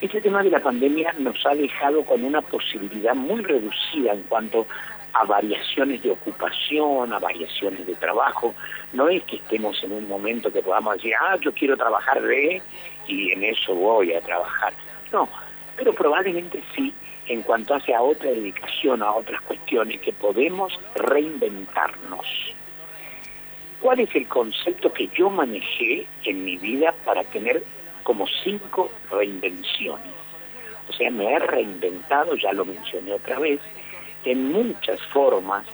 Este 0.00 0.20
tema 0.20 0.42
de 0.42 0.50
la 0.50 0.60
pandemia 0.60 1.14
nos 1.18 1.44
ha 1.44 1.54
dejado 1.54 2.04
con 2.04 2.24
una 2.24 2.40
posibilidad 2.40 3.14
muy 3.14 3.42
reducida 3.42 4.12
en 4.12 4.22
cuanto 4.22 4.66
a 5.12 5.24
variaciones 5.24 6.02
de 6.02 6.10
ocupación, 6.10 7.12
a 7.12 7.18
variaciones 7.18 7.86
de 7.86 7.94
trabajo. 7.96 8.54
No 8.92 9.08
es 9.08 9.22
que 9.24 9.36
estemos 9.36 9.82
en 9.82 9.92
un 9.92 10.08
momento 10.08 10.52
que 10.52 10.62
podamos 10.62 10.94
decir, 10.94 11.12
ah, 11.20 11.36
yo 11.40 11.52
quiero 11.52 11.76
trabajar 11.76 12.22
de 12.22 12.62
y 13.08 13.32
en 13.32 13.44
eso 13.44 13.74
voy 13.74 14.14
a 14.14 14.20
trabajar. 14.20 14.72
No, 15.12 15.28
pero 15.76 15.92
probablemente 15.92 16.62
sí 16.74 16.94
en 17.30 17.42
cuanto 17.42 17.76
hace 17.76 17.94
a 17.94 18.02
otra 18.02 18.28
dedicación, 18.28 19.04
a 19.04 19.12
otras 19.12 19.40
cuestiones, 19.42 20.00
que 20.00 20.12
podemos 20.12 20.76
reinventarnos. 20.96 22.26
¿Cuál 23.80 24.00
es 24.00 24.12
el 24.16 24.26
concepto 24.26 24.92
que 24.92 25.06
yo 25.14 25.30
manejé 25.30 26.08
en 26.24 26.44
mi 26.44 26.56
vida 26.56 26.92
para 27.04 27.22
tener 27.22 27.62
como 28.02 28.26
cinco 28.42 28.90
reinvenciones? 29.12 30.12
O 30.88 30.92
sea, 30.92 31.08
me 31.12 31.32
he 31.32 31.38
reinventado, 31.38 32.34
ya 32.34 32.52
lo 32.52 32.64
mencioné 32.64 33.12
otra 33.12 33.38
vez, 33.38 33.60
en 34.24 34.50
muchas 34.50 35.00
formas, 35.12 35.64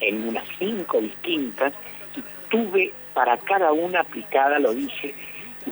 en 0.00 0.28
unas 0.28 0.44
cinco 0.58 1.00
distintas, 1.00 1.72
y 2.14 2.22
tuve 2.50 2.92
para 3.14 3.38
cada 3.38 3.72
una 3.72 4.00
aplicada, 4.00 4.58
lo 4.58 4.74
dije, 4.74 5.14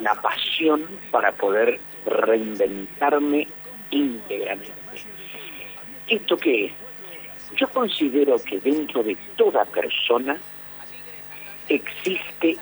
la 0.00 0.14
pasión 0.14 0.86
para 1.10 1.32
poder 1.32 1.78
reinventarme 2.06 3.46
íntegramente. 3.90 4.83
¿Esto 6.08 6.36
qué 6.36 6.66
es? 6.66 6.72
Yo 7.56 7.68
considero 7.68 8.36
que 8.42 8.58
dentro 8.58 9.02
de 9.02 9.16
toda 9.36 9.64
persona 9.64 10.36
existe 11.68 12.56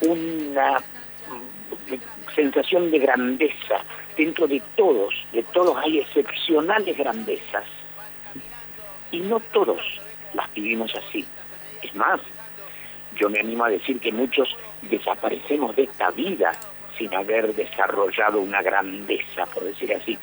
una 0.00 0.78
mm, 0.78 2.34
sensación 2.34 2.90
de 2.90 2.98
grandeza. 2.98 3.84
Dentro 4.16 4.46
de 4.46 4.60
todos, 4.76 5.14
de 5.32 5.42
todos 5.44 5.76
hay 5.78 5.98
excepcionales 6.00 6.96
grandezas. 6.96 7.64
Y 9.12 9.20
no 9.20 9.40
todos 9.52 9.80
las 10.34 10.52
vivimos 10.54 10.94
así. 10.94 11.24
Es 11.82 11.94
más, 11.94 12.20
yo 13.16 13.28
me 13.28 13.40
animo 13.40 13.64
a 13.64 13.70
decir 13.70 14.00
que 14.00 14.12
muchos 14.12 14.56
desaparecemos 14.82 15.76
de 15.76 15.84
esta 15.84 16.10
vida 16.10 16.52
sin 16.96 17.12
haber 17.14 17.54
desarrollado 17.54 18.40
una 18.40 18.62
grandeza, 18.62 19.46
por 19.46 19.64
decir 19.64 19.94
así, 19.94 20.18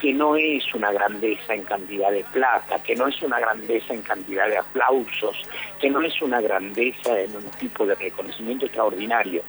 que 0.00 0.12
no 0.14 0.34
es 0.34 0.74
una 0.74 0.90
grandeza 0.92 1.54
en 1.54 1.62
cantidad 1.64 2.10
de 2.10 2.24
plata, 2.32 2.82
que 2.82 2.96
no 2.96 3.06
es 3.06 3.22
una 3.22 3.38
grandeza 3.38 3.92
en 3.92 4.02
cantidad 4.02 4.48
de 4.48 4.58
aplausos, 4.58 5.42
que 5.78 5.90
no 5.90 6.00
es 6.00 6.20
una 6.22 6.40
grandeza 6.40 7.20
en 7.20 7.36
un 7.36 7.44
tipo 7.58 7.84
de 7.84 7.94
reconocimiento 7.94 8.64
extraordinario, 8.64 9.42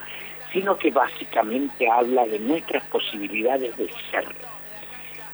sino 0.51 0.77
que 0.77 0.91
básicamente 0.91 1.89
habla 1.89 2.25
de 2.25 2.39
nuestras 2.39 2.83
posibilidades 2.87 3.75
de 3.77 3.89
ser, 4.11 4.25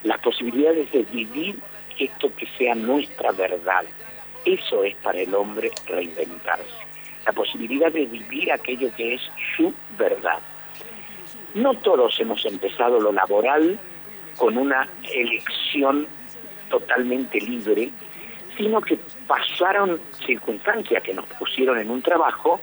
las 0.03 0.19
posibilidades 0.19 0.91
de 0.91 1.01
vivir 1.03 1.55
esto 1.97 2.31
que 2.35 2.45
sea 2.57 2.75
nuestra 2.75 3.31
verdad. 3.31 3.85
Eso 4.45 4.83
es 4.83 4.95
para 4.97 5.19
el 5.19 5.33
hombre 5.33 5.71
reinventarse, 5.87 6.85
la 7.25 7.33
posibilidad 7.33 7.91
de 7.91 8.05
vivir 8.05 8.51
aquello 8.51 8.89
que 8.95 9.15
es 9.15 9.21
su 9.55 9.73
verdad. 9.97 10.39
No 11.55 11.73
todos 11.73 12.19
hemos 12.19 12.45
empezado 12.45 12.99
lo 12.99 13.11
laboral 13.11 13.79
con 14.37 14.57
una 14.57 14.87
elección 15.11 16.07
totalmente 16.69 17.39
libre, 17.41 17.91
sino 18.57 18.81
que 18.81 18.97
pasaron 19.27 19.99
circunstancias 20.25 21.03
que 21.03 21.13
nos 21.13 21.25
pusieron 21.25 21.77
en 21.79 21.89
un 21.89 22.01
trabajo 22.01 22.59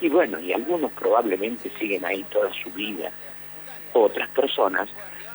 y 0.00 0.08
bueno, 0.08 0.38
y 0.38 0.52
algunos 0.52 0.92
probablemente 0.92 1.70
siguen 1.78 2.04
ahí 2.04 2.22
toda 2.24 2.52
su 2.52 2.70
vida. 2.70 3.10
Otras 3.92 4.28
personas 4.30 4.88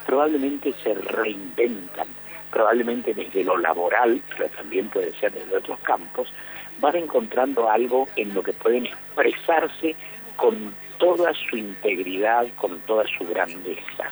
probablemente 0.06 0.74
se 0.84 0.94
reinventan, 0.94 2.08
probablemente 2.52 3.14
desde 3.14 3.44
lo 3.44 3.58
laboral, 3.58 4.22
pero 4.30 4.50
también 4.50 4.90
puede 4.90 5.14
ser 5.14 5.32
desde 5.32 5.58
otros 5.58 5.80
campos, 5.80 6.32
van 6.80 6.96
encontrando 6.96 7.70
algo 7.70 8.08
en 8.16 8.34
lo 8.34 8.44
que 8.44 8.54
pueden 8.54 8.86
expresarse 8.86 9.96
con 10.36 10.74
toda 10.98 11.34
su 11.34 11.58
integridad, 11.58 12.48
con 12.56 12.80
toda 12.82 13.06
su 13.18 13.26
grandeza. 13.26 14.12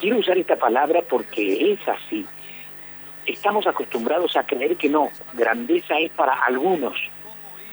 Quiero 0.00 0.18
usar 0.18 0.38
esta 0.38 0.56
palabra 0.56 1.02
porque 1.02 1.72
es 1.72 1.88
así. 1.88 2.24
Estamos 3.26 3.66
acostumbrados 3.66 4.36
a 4.36 4.44
creer 4.44 4.76
que 4.76 4.88
no, 4.88 5.10
grandeza 5.34 5.98
es 5.98 6.10
para 6.12 6.34
algunos 6.44 6.96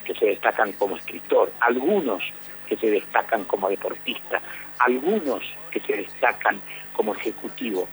que 0.04 0.14
se 0.14 0.26
destacan 0.26 0.72
como 0.72 0.96
escritor, 0.96 1.52
algunos 1.60 2.22
que 2.68 2.76
se 2.76 2.90
destacan 2.90 3.44
como 3.44 3.68
deportista, 3.68 4.40
algunos 4.80 5.42
que 5.70 5.80
se 5.80 5.96
destacan 5.96 6.60
como 6.92 7.14
ejecutivo. 7.14 7.88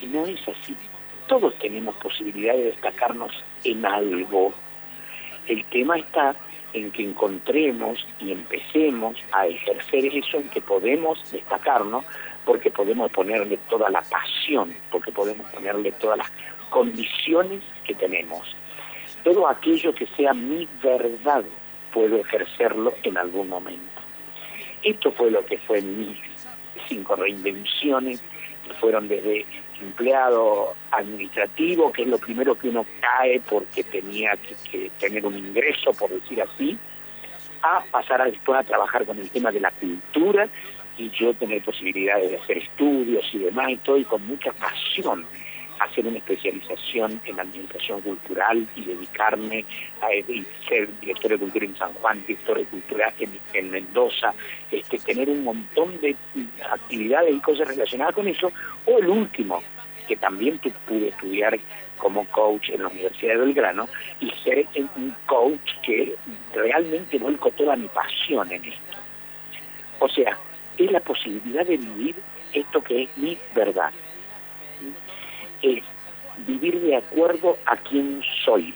Y 0.00 0.06
no 0.06 0.26
es 0.26 0.40
así. 0.48 0.76
Todos 1.28 1.56
tenemos 1.58 1.94
posibilidad 1.96 2.54
de 2.54 2.64
destacarnos 2.64 3.32
en 3.62 3.86
algo. 3.86 4.52
El 5.46 5.64
tema 5.66 5.96
está 5.96 6.34
en 6.72 6.90
que 6.90 7.04
encontremos 7.04 8.04
y 8.18 8.32
empecemos 8.32 9.16
a 9.32 9.46
ejercer 9.46 10.06
eso 10.06 10.38
en 10.38 10.48
que 10.50 10.60
podemos 10.60 11.18
destacarnos, 11.30 12.04
porque 12.44 12.70
podemos 12.70 13.10
ponerle 13.10 13.58
toda 13.68 13.90
la 13.90 14.02
pasión, 14.02 14.74
porque 14.90 15.12
podemos 15.12 15.46
ponerle 15.50 15.92
todas 15.92 16.18
las 16.18 16.30
condiciones 16.70 17.62
que 17.84 17.94
tenemos. 17.94 18.54
Todo 19.22 19.48
aquello 19.48 19.94
que 19.94 20.06
sea 20.08 20.34
mi 20.34 20.68
verdad, 20.82 21.44
puedo 21.92 22.16
ejercerlo 22.16 22.94
en 23.02 23.16
algún 23.16 23.48
momento. 23.48 24.00
Esto 24.82 25.12
fue 25.12 25.30
lo 25.30 25.44
que 25.46 25.58
fue 25.58 25.80
mis 25.80 26.18
cinco 26.88 27.16
reinvenciones, 27.16 28.22
que 28.66 28.74
fueron 28.74 29.08
desde 29.08 29.46
empleado 29.80 30.74
administrativo, 30.90 31.92
que 31.92 32.02
es 32.02 32.08
lo 32.08 32.18
primero 32.18 32.54
que 32.56 32.68
uno 32.68 32.84
cae 33.00 33.40
porque 33.40 33.82
tenía 33.84 34.36
que, 34.36 34.54
que 34.70 34.90
tener 34.98 35.24
un 35.24 35.36
ingreso, 35.36 35.92
por 35.92 36.10
decir 36.10 36.42
así, 36.42 36.78
a 37.62 37.82
pasar 37.90 38.20
a 38.20 38.26
después 38.26 38.58
a 38.58 38.62
trabajar 38.62 39.06
con 39.06 39.18
el 39.18 39.30
tema 39.30 39.50
de 39.50 39.60
la 39.60 39.70
cultura 39.70 40.48
y 40.98 41.10
yo 41.10 41.34
tener 41.34 41.62
posibilidades 41.62 42.30
de 42.30 42.36
hacer 42.38 42.58
estudios 42.58 43.24
y 43.32 43.38
demás 43.38 43.70
y 43.70 43.76
todo, 43.78 43.96
y 43.98 44.04
con 44.04 44.26
mucha 44.26 44.52
pasión 44.52 45.26
hacer 45.80 46.06
una 46.06 46.18
especialización 46.18 47.20
en 47.24 47.40
administración 47.40 48.00
cultural 48.00 48.64
y 48.76 48.82
dedicarme 48.82 49.64
a 50.00 50.14
y 50.14 50.46
ser 50.68 50.88
director 51.00 51.32
de 51.32 51.38
cultura 51.38 51.64
en 51.66 51.76
San 51.76 51.92
Juan, 51.94 52.20
director 52.26 52.58
de 52.58 52.64
cultura 52.66 53.12
en, 53.18 53.30
en 53.52 53.70
Mendoza, 53.70 54.32
este, 54.70 54.98
tener 54.98 55.28
un 55.28 55.42
montón 55.42 56.00
de 56.00 56.14
actividades 56.70 57.34
y 57.34 57.40
cosas 57.40 57.66
relacionadas 57.66 58.14
con 58.14 58.28
eso, 58.28 58.52
o 58.86 58.98
el 58.98 59.08
último, 59.08 59.62
que 60.06 60.14
también 60.16 60.58
tu- 60.58 60.70
pude 60.86 61.08
estudiar 61.08 61.58
como 61.98 62.24
coach 62.26 62.68
en 62.70 62.82
la 62.82 62.88
Universidad 62.88 63.34
de 63.34 63.40
Belgrano 63.40 63.88
y 64.20 64.30
ser 64.44 64.66
un 64.96 65.14
coach 65.26 65.72
que 65.82 66.14
realmente 66.54 67.18
vuelco 67.18 67.50
toda 67.50 67.74
mi 67.74 67.88
pasión 67.88 68.50
en 68.52 68.64
esto. 68.64 68.96
O 69.98 70.08
sea, 70.08 70.36
es 70.78 70.90
la 70.90 71.00
posibilidad 71.00 71.66
de 71.66 71.76
vivir 71.76 72.16
esto 72.52 72.82
que 72.82 73.04
es 73.04 73.18
mi 73.18 73.38
verdad. 73.54 73.92
Es 75.62 75.82
vivir 76.46 76.80
de 76.80 76.96
acuerdo 76.96 77.56
a 77.66 77.76
quien 77.76 78.22
soy. 78.44 78.74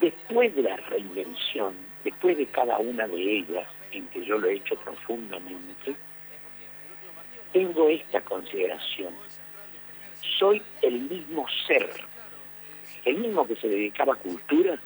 Después 0.00 0.54
de 0.54 0.62
la 0.62 0.76
reinvención, 0.76 1.74
después 2.04 2.36
de 2.36 2.46
cada 2.46 2.78
una 2.78 3.08
de 3.08 3.38
ellas, 3.38 3.66
en 3.92 4.06
que 4.08 4.24
yo 4.24 4.38
lo 4.38 4.48
he 4.48 4.56
hecho 4.56 4.76
profundamente, 4.76 5.96
tengo 7.52 7.88
esta 7.88 8.20
consideración. 8.20 9.14
Soy 10.38 10.62
el 10.82 11.00
mismo 11.00 11.46
ser. 11.66 11.88
El 13.04 13.18
mismo 13.18 13.46
que 13.46 13.56
se 13.56 13.68
dedicaba 13.68 14.12
a 14.14 14.16
cultura 14.16 14.78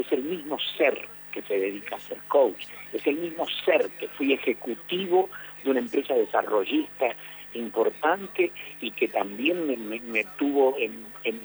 es 0.00 0.10
el 0.12 0.22
mismo 0.22 0.58
ser 0.76 1.06
que 1.32 1.42
se 1.42 1.58
dedica 1.58 1.96
a 1.96 2.00
ser 2.00 2.18
coach. 2.28 2.66
Es 2.92 3.06
el 3.06 3.16
mismo 3.16 3.46
ser 3.64 3.88
que 3.98 4.08
fui 4.08 4.32
ejecutivo 4.32 5.28
de 5.64 5.70
una 5.70 5.80
empresa 5.80 6.14
desarrollista 6.14 7.14
importante 7.54 8.50
y 8.80 8.90
que 8.92 9.08
también 9.08 9.66
me, 9.66 9.76
me- 9.76 10.00
me 10.00 10.24
tuvo 10.38 10.76
en, 10.78 11.06
en 11.24 11.40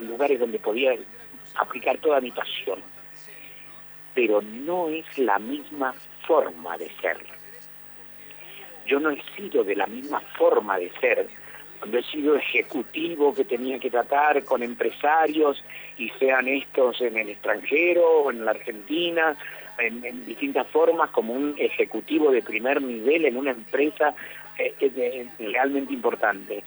lugares 0.00 0.38
donde 0.40 0.58
podía 0.58 0.94
aplicar 1.56 1.98
toda 1.98 2.20
mi 2.20 2.30
pasión. 2.30 2.80
Pero 4.14 4.40
no 4.42 4.88
es 4.88 5.04
la 5.18 5.38
misma 5.38 5.92
forma 6.26 6.78
de 6.78 6.90
ser. 7.00 7.18
Yo 8.86 9.00
no 9.00 9.10
he 9.10 9.20
sido 9.36 9.64
de 9.64 9.76
la 9.76 9.86
misma 9.86 10.20
forma 10.38 10.78
de 10.78 10.90
ser 11.00 11.28
sido 12.10 12.36
ejecutivo 12.36 13.34
que 13.34 13.44
tenía 13.44 13.78
que 13.78 13.90
tratar 13.90 14.44
con 14.44 14.62
empresarios 14.62 15.62
y 15.98 16.10
sean 16.18 16.48
estos 16.48 17.00
en 17.00 17.16
el 17.16 17.30
extranjero 17.30 18.22
o 18.22 18.30
en 18.30 18.44
la 18.44 18.52
Argentina, 18.52 19.36
en, 19.78 20.24
distintas 20.26 20.66
formas, 20.68 21.10
como 21.10 21.32
un 21.32 21.54
ejecutivo 21.58 22.30
de 22.30 22.42
primer 22.42 22.80
nivel 22.82 23.26
en 23.26 23.36
una 23.36 23.50
empresa 23.50 24.14
eh, 24.58 24.74
eh, 24.80 25.28
realmente 25.38 25.92
importante. 25.92 26.62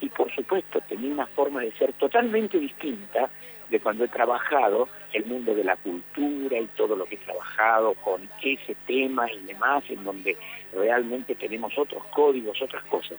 Y 0.00 0.08
por 0.08 0.34
supuesto 0.34 0.80
tenía 0.88 1.12
una 1.12 1.26
forma 1.26 1.60
de 1.60 1.72
ser 1.72 1.92
totalmente 1.94 2.58
distinta 2.58 3.30
de 3.70 3.80
cuando 3.80 4.04
he 4.04 4.08
trabajado 4.08 4.88
el 5.12 5.24
mundo 5.24 5.54
de 5.54 5.64
la 5.64 5.76
cultura 5.76 6.58
y 6.58 6.66
todo 6.76 6.94
lo 6.94 7.04
que 7.04 7.16
he 7.16 7.18
trabajado 7.18 7.94
con 7.94 8.28
ese 8.42 8.76
tema 8.86 9.30
y 9.30 9.38
demás, 9.46 9.84
en 9.88 10.04
donde 10.04 10.36
realmente 10.72 11.34
tenemos 11.34 11.76
otros 11.76 12.04
códigos, 12.06 12.60
otras 12.62 12.84
cosas. 12.84 13.18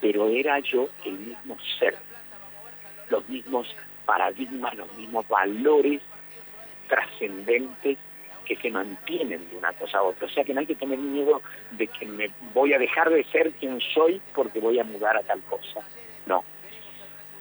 Pero 0.00 0.28
era 0.28 0.58
yo 0.60 0.88
el 1.04 1.18
mismo 1.18 1.56
ser, 1.78 1.96
los 3.08 3.28
mismos 3.28 3.74
paradigmas, 4.04 4.74
los 4.74 4.92
mismos 4.96 5.26
valores 5.28 6.00
trascendentes 6.88 7.98
que 8.46 8.56
se 8.56 8.70
mantienen 8.70 9.48
de 9.50 9.56
una 9.56 9.72
cosa 9.72 9.98
a 9.98 10.02
otra. 10.02 10.26
O 10.26 10.30
sea 10.30 10.44
que 10.44 10.54
no 10.54 10.60
hay 10.60 10.66
que 10.66 10.76
tener 10.76 10.98
miedo 10.98 11.42
de 11.72 11.86
que 11.88 12.06
me 12.06 12.30
voy 12.54 12.72
a 12.72 12.78
dejar 12.78 13.10
de 13.10 13.24
ser 13.24 13.52
quien 13.52 13.80
soy 13.92 14.20
porque 14.34 14.60
voy 14.60 14.78
a 14.78 14.84
mudar 14.84 15.16
a 15.16 15.22
tal 15.22 15.42
cosa. 15.42 15.80
No. 16.26 16.44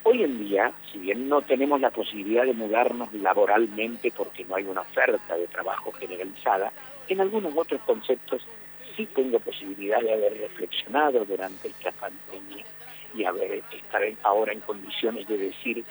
Hoy 0.04 0.24
en 0.24 0.40
día, 0.40 0.72
si 0.92 1.00
bien 1.00 1.30
no 1.30 1.42
tenemos 1.42 1.80
la 1.80 1.92
posibilidad 1.92 2.44
de 2.44 2.54
mudarnos 2.54 3.14
laboralmente 3.14 4.12
porque 4.12 4.44
no 4.46 4.56
hay 4.56 4.64
una 4.66 4.82
oferta 4.82 5.36
de 5.36 5.48
trabajo 5.48 5.92
generalizada, 5.94 6.72
en 7.08 7.22
algunos 7.22 7.56
otros 7.56 7.82
conceptos 7.82 8.46
sí 8.96 9.06
tengo 9.08 9.40
posibilidad 9.40 10.02
de 10.02 10.14
haber 10.14 10.38
reflexionado 10.38 11.26
durante 11.26 11.68
esta 11.68 11.92
pandemia 11.92 12.66
y 13.16 13.24
haber 13.24 13.64
estar 13.72 14.02
ahora 14.24 14.54
en 14.54 14.60
condiciones 14.62 15.28
de 15.28 15.38
decir 15.38 15.84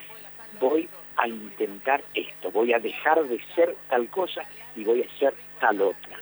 voy 0.60 0.88
a 1.16 1.28
intentar 1.28 2.02
esto, 2.14 2.50
voy 2.50 2.72
a 2.72 2.78
dejar 2.78 3.22
de 3.24 3.40
ser 3.54 3.76
tal 3.88 4.08
cosa 4.08 4.42
y 4.76 4.84
voy 4.84 5.02
a 5.02 5.18
ser 5.18 5.34
tal 5.60 5.80
otra, 5.80 6.18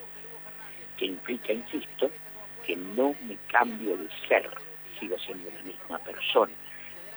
que 0.97 1.07
implica, 1.07 1.53
insisto, 1.53 2.11
que 2.67 2.77
no 2.77 3.15
me 3.27 3.37
cambio 3.51 3.97
de 3.97 4.09
ser, 4.29 4.49
sigo 5.01 5.19
siendo 5.19 5.51
la 5.51 5.63
misma 5.63 5.99
persona, 5.99 6.53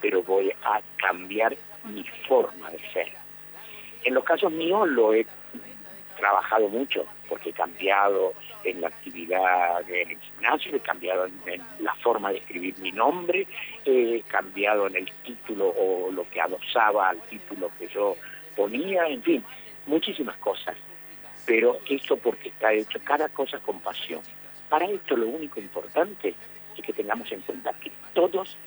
pero 0.01 0.23
voy 0.23 0.51
a 0.63 0.81
cambiar 0.97 1.55
mi 1.85 2.03
forma 2.27 2.71
de 2.71 2.79
ser. 2.91 3.11
En 4.03 4.13
los 4.13 4.23
casos 4.23 4.51
míos 4.51 4.87
lo 4.87 5.13
he 5.13 5.25
trabajado 6.17 6.69
mucho, 6.69 7.05
porque 7.27 7.49
he 7.49 7.53
cambiado 7.53 8.33
en 8.65 8.81
la 8.81 8.87
actividad 8.87 9.89
en 9.89 10.11
el 10.11 10.19
gimnasio, 10.19 10.75
he 10.75 10.79
cambiado 10.79 11.25
en, 11.25 11.61
la 11.79 11.93
forma 11.95 12.31
de 12.31 12.39
escribir 12.39 12.77
mi 12.79 12.91
nombre, 12.91 13.47
he 13.85 14.21
cambiado 14.27 14.87
en 14.87 14.95
el 14.97 15.11
título 15.23 15.67
o 15.69 16.11
lo 16.11 16.27
que 16.29 16.41
adosaba 16.41 17.09
al 17.09 17.21
título 17.21 17.71
que 17.77 17.87
yo 17.87 18.15
ponía, 18.55 19.07
en 19.07 19.21
fin, 19.21 19.43
muchísimas 19.85 20.37
cosas. 20.37 20.75
Pero 21.45 21.79
esto 21.87 22.17
porque 22.17 22.49
está 22.49 22.73
hecho 22.73 22.99
cada 23.03 23.29
cosa 23.29 23.59
con 23.59 23.79
pasión. 23.79 24.21
Para 24.67 24.85
esto 24.85 25.15
lo 25.15 25.27
único 25.27 25.59
importante 25.59 26.33
es 26.75 26.83
que 26.83 26.93
tengamos 26.93 27.31
en 27.31 27.41
cuenta 27.41 27.71
que 27.73 27.91
todos 28.13 28.57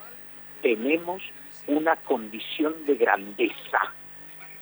tenemos 0.62 1.22
una 1.66 1.96
condición 1.96 2.86
de 2.86 2.94
grandeza. 2.94 3.92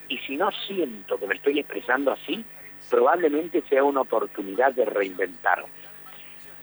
Y 0.09 0.19
si 0.19 0.37
no 0.37 0.51
siento 0.67 1.19
que 1.19 1.27
me 1.27 1.35
estoy 1.35 1.59
expresando 1.59 2.13
así, 2.13 2.45
probablemente 2.89 3.63
sea 3.69 3.85
una 3.85 4.03
oportunidad 4.03 4.73
de 4.73 4.85
reinventarme. 4.85 5.69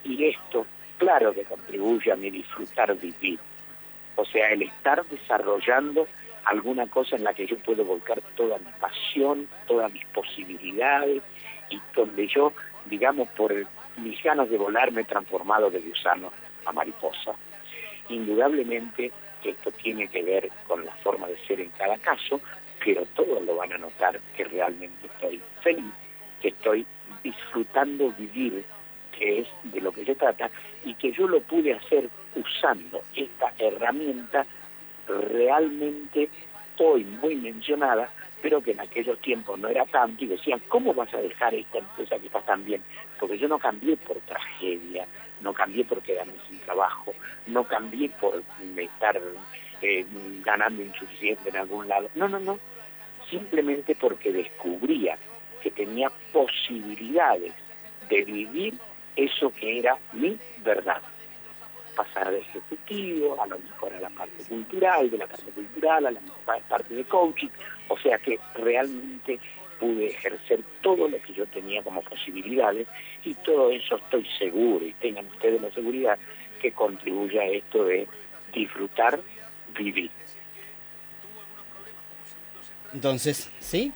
Y 0.03 0.25
esto, 0.25 0.65
claro 0.97 1.33
que 1.33 1.43
contribuye 1.43 2.11
a 2.11 2.15
mi 2.15 2.29
disfrutar 2.29 2.95
vivir. 2.97 3.39
O 4.15 4.25
sea, 4.25 4.49
el 4.49 4.63
estar 4.63 5.03
desarrollando 5.05 6.07
alguna 6.45 6.87
cosa 6.87 7.15
en 7.15 7.23
la 7.23 7.33
que 7.33 7.47
yo 7.47 7.57
puedo 7.59 7.85
volcar 7.85 8.21
toda 8.35 8.57
mi 8.57 8.71
pasión, 8.79 9.47
todas 9.67 9.91
mis 9.91 10.05
posibilidades, 10.07 11.23
y 11.69 11.79
donde 11.95 12.27
yo, 12.27 12.53
digamos, 12.85 13.27
por 13.29 13.53
mis 13.97 14.21
ganas 14.23 14.49
de 14.49 14.57
volar 14.57 14.91
me 14.91 15.01
he 15.01 15.05
transformado 15.05 15.69
de 15.69 15.79
gusano 15.79 16.31
a 16.65 16.71
mariposa. 16.71 17.33
Indudablemente 18.09 19.11
esto 19.43 19.71
tiene 19.71 20.07
que 20.07 20.23
ver 20.23 20.49
con 20.67 20.85
la 20.85 20.93
forma 20.95 21.27
de 21.27 21.37
ser 21.45 21.59
en 21.59 21.69
cada 21.71 21.97
caso, 21.97 22.39
pero 22.83 23.05
todos 23.15 23.41
lo 23.43 23.55
van 23.55 23.73
a 23.73 23.77
notar 23.77 24.19
que 24.35 24.43
realmente 24.45 25.07
estoy 25.07 25.41
feliz, 25.61 25.91
que 26.43 26.49
estoy 26.49 26.85
disfrutando 27.23 28.11
vivir, 28.19 28.65
que 29.17 29.39
es 29.39 29.47
de 29.63 29.79
lo 29.79 29.93
que 29.93 30.03
se 30.03 30.13
trata, 30.13 30.49
y 30.83 30.93
que 30.95 31.13
yo 31.13 31.25
lo 31.25 31.39
pude 31.39 31.73
hacer 31.73 32.09
usando 32.35 33.01
esta 33.15 33.53
herramienta 33.57 34.45
realmente 35.07 36.29
hoy 36.77 37.05
muy 37.05 37.35
mencionada, 37.37 38.09
pero 38.41 38.61
que 38.61 38.71
en 38.71 38.81
aquellos 38.81 39.17
tiempos 39.19 39.57
no 39.57 39.69
era 39.69 39.85
tanto, 39.85 40.25
y 40.25 40.27
decían, 40.27 40.61
¿cómo 40.67 40.93
vas 40.93 41.13
a 41.13 41.21
dejar 41.21 41.53
esta 41.53 41.77
empresa 41.77 42.19
que 42.19 42.27
está 42.27 42.41
tan 42.41 42.65
bien? 42.65 42.81
Porque 43.17 43.37
yo 43.37 43.47
no 43.47 43.57
cambié 43.57 43.95
por 43.95 44.17
tragedia, 44.17 45.07
no 45.39 45.53
cambié 45.53 45.85
por 45.85 46.01
quedarme 46.01 46.33
sin 46.49 46.59
trabajo, 46.59 47.13
no 47.47 47.63
cambié 47.63 48.09
por 48.09 48.43
estar 48.75 49.21
eh, 49.81 50.05
ganando 50.43 50.81
insuficiente 50.81 51.49
en 51.49 51.55
algún 51.55 51.87
lado. 51.87 52.09
No, 52.15 52.27
no, 52.27 52.39
no. 52.39 52.59
Simplemente 53.29 53.95
porque 53.95 54.33
descubría 54.33 55.17
que 55.63 55.71
tenía 55.71 56.11
posibilidades 56.33 57.53
de 58.09 58.23
vivir 58.23 58.73
eso 59.15 59.51
que 59.53 59.79
era 59.79 59.97
mi 60.11 60.37
verdad. 60.63 61.01
Pasar 61.95 62.31
de 62.31 62.39
ejecutivo, 62.39 63.41
a 63.41 63.47
lo 63.47 63.57
mejor 63.59 63.93
a 63.93 63.99
la 64.01 64.09
parte 64.09 64.43
cultural, 64.49 65.09
de 65.09 65.17
la 65.17 65.27
parte 65.27 65.51
cultural 65.51 66.05
a 66.07 66.11
la 66.11 66.19
pa- 66.45 66.59
parte 66.67 66.93
de 66.93 67.03
coaching. 67.05 67.49
O 67.87 67.97
sea 67.97 68.17
que 68.17 68.39
realmente 68.55 69.39
pude 69.79 70.07
ejercer 70.07 70.61
todo 70.81 71.07
lo 71.07 71.21
que 71.21 71.33
yo 71.33 71.45
tenía 71.47 71.81
como 71.83 72.01
posibilidades 72.01 72.87
y 73.23 73.33
todo 73.35 73.69
eso 73.71 73.95
estoy 73.97 74.25
seguro 74.37 74.85
y 74.85 74.93
tengan 74.93 75.27
ustedes 75.27 75.61
la 75.61 75.71
seguridad 75.71 76.17
que 76.61 76.71
contribuye 76.71 77.39
a 77.39 77.45
esto 77.45 77.85
de 77.85 78.07
disfrutar, 78.53 79.19
vivir. 79.77 80.09
Entonces, 82.93 83.51
¿sí? 83.59 83.91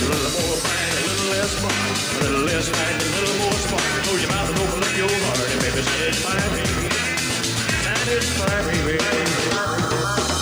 A 0.00 0.08
little 0.08 0.32
more 0.40 0.56
fang, 0.56 0.92
a 0.92 1.06
little 1.06 1.28
less 1.32 1.52
fun. 1.60 1.72
A 2.16 2.24
little 2.24 2.46
less 2.46 2.68
fang, 2.68 2.96
a 2.96 3.20
little 3.20 3.38
more 3.44 3.52
spark. 3.52 3.82
Close 4.04 4.22
your 4.22 4.30
mouth 4.30 4.48
and 4.48 4.58
open 4.58 4.82
up 4.82 4.96
your 4.96 5.08
heart 5.08 5.50
and 5.52 5.60
baby 5.60 5.82
satisfy 5.82 6.38
me. 6.54 6.64
Satisfy 7.84 8.56
me. 8.72 8.76
Baby, 8.86 10.35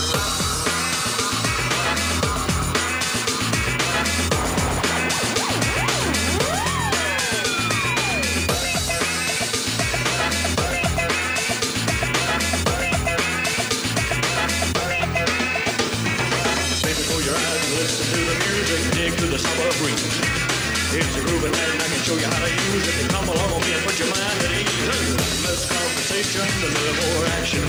to 19.24 19.30
the 19.30 19.38
summer 19.38 19.72
breeze. 19.80 20.04
It's 20.92 21.16
a 21.16 21.22
grooving 21.24 21.52
night 21.52 21.70
and 21.72 21.80
I 21.80 21.88
can 21.88 22.00
show 22.04 22.16
you 22.16 22.28
how 22.28 22.44
to 22.44 22.50
use 22.50 22.84
it. 22.92 23.08
Come 23.08 23.24
along 23.24 23.56
with 23.56 23.64
me 23.64 23.72
and 23.72 23.82
put 23.88 23.96
your 23.96 24.10
mind 24.12 24.38
at 24.44 24.52
ease. 24.52 24.84
Less 25.48 25.64
conversation, 25.64 26.44
a 26.44 26.68
little 26.68 26.96
more 27.00 27.24
action. 27.40 27.64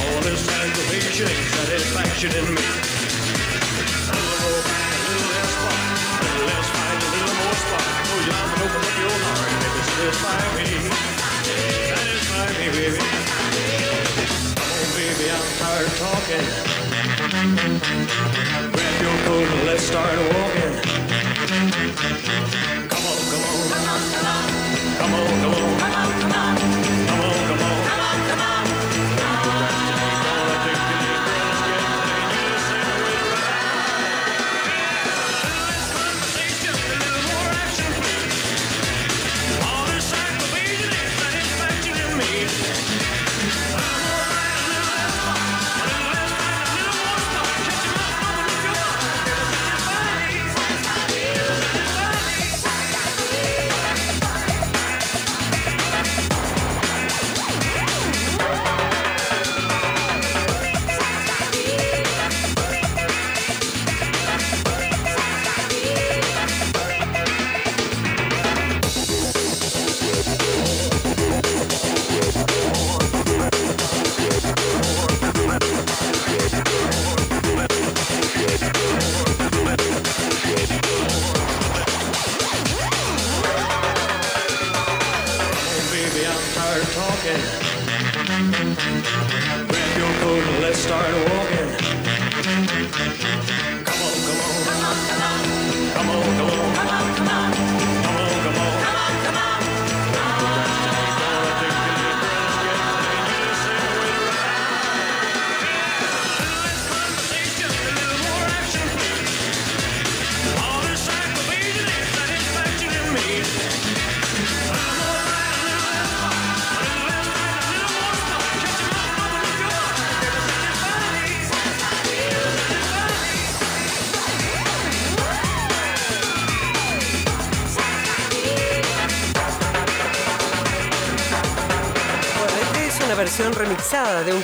All 0.00 0.20
this 0.24 0.40
aggravation 0.48 1.28
ain't 1.28 1.48
satisfaction 1.52 2.30
in 2.32 2.46
me. 2.56 2.64
A 2.64 4.14
little 4.16 4.40
more 4.40 4.62
a 4.64 5.00
little 5.04 5.28
less 5.36 5.52
fun. 5.52 5.80
A 6.16 6.24
little 6.24 6.48
less 6.48 6.68
fight, 6.72 7.00
a 7.04 7.08
little 7.12 7.36
more 7.44 7.56
spark. 7.60 7.92
Close 8.08 8.24
your 8.24 8.36
eyes 8.40 8.52
and 8.56 8.62
open 8.64 8.80
up 8.88 8.96
your 9.04 9.16
heart. 9.20 9.52
Maybe 9.60 9.82
satisfy 9.84 10.40
me. 10.56 10.68
Satisfy 11.92 12.46
me, 12.56 12.66
baby. 12.72 13.04
Come 14.56 14.70
on, 14.80 14.86
baby, 14.96 15.24
I'm 15.28 15.48
tired 15.60 15.86
of 15.92 15.96
talking. 16.00 16.93
Grab 17.34 19.02
your 19.02 19.18
coat 19.26 19.48
and 19.48 19.66
let's 19.66 19.82
start 19.82 20.16
walking. 20.18 20.74
Come 22.88 23.06
on, 23.10 23.18
come 23.30 23.44
on. 23.50 23.68
Come 23.70 23.86
on, 23.90 24.02
come 24.12 24.26
on. 24.26 24.46
Come 24.98 25.14
on, 25.14 25.26
come 25.26 25.54
on. 25.54 25.78
Come 25.80 25.94
on, 25.94 26.20
come 26.20 26.68
on. 26.68 26.73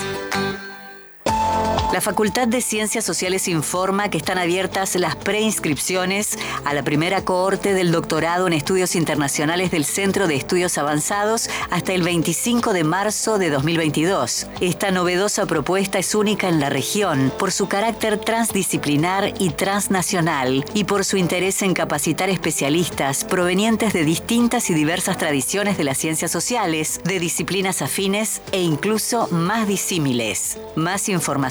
La 1.91 2.03
Facultad 2.03 2.47
de 2.47 2.61
Ciencias 2.61 3.05
Sociales 3.05 3.49
informa 3.49 4.11
que 4.11 4.19
están 4.19 4.37
abiertas 4.37 4.95
las 4.95 5.17
preinscripciones 5.17 6.39
a 6.65 6.75
la 6.75 6.83
primera 6.83 7.25
cohorte 7.25 7.73
del 7.73 7.93
doctorado 7.93 8.47
en 8.47 8.53
estudios 8.53 8.95
internacionales 8.95 9.71
del 9.71 9.87
Centro 9.87 10.29
de 10.29 10.37
Estudios 10.37 10.77
Avanzados 10.77 11.49
hasta 11.71 11.95
el 11.95 12.03
25 12.03 12.75
de 12.75 12.85
marzo 12.85 13.39
de 13.39 13.49
2022. 13.49 14.47
Esta 14.61 14.91
novedosa 14.91 15.47
propuesta 15.47 15.99
es 15.99 16.15
única 16.15 16.49
en 16.49 16.61
la 16.61 16.69
región 16.69 17.33
por 17.39 17.53
su 17.53 17.69
carácter 17.69 18.19
transdisciplinar 18.19 19.33
y 19.39 19.51
transnacional 19.51 20.67
y 20.75 20.85
por 20.85 21.07
su 21.07 21.17
interés 21.17 21.63
en 21.63 21.73
capacitar 21.73 22.29
especialistas 22.29 23.25
provenientes 23.25 23.95
de 23.95 24.05
distintas 24.05 24.69
y 24.69 24.75
diversas 24.75 25.17
tradiciones 25.17 25.79
de 25.79 25.85
las 25.85 25.97
ciencias 25.97 26.31
sociales, 26.31 27.01
de 27.05 27.19
disciplinas 27.19 27.81
afines 27.81 28.43
e 28.53 28.61
incluso 28.61 29.27
más 29.31 29.67
disímiles. 29.67 30.59
Más 30.77 31.09
información 31.09 31.48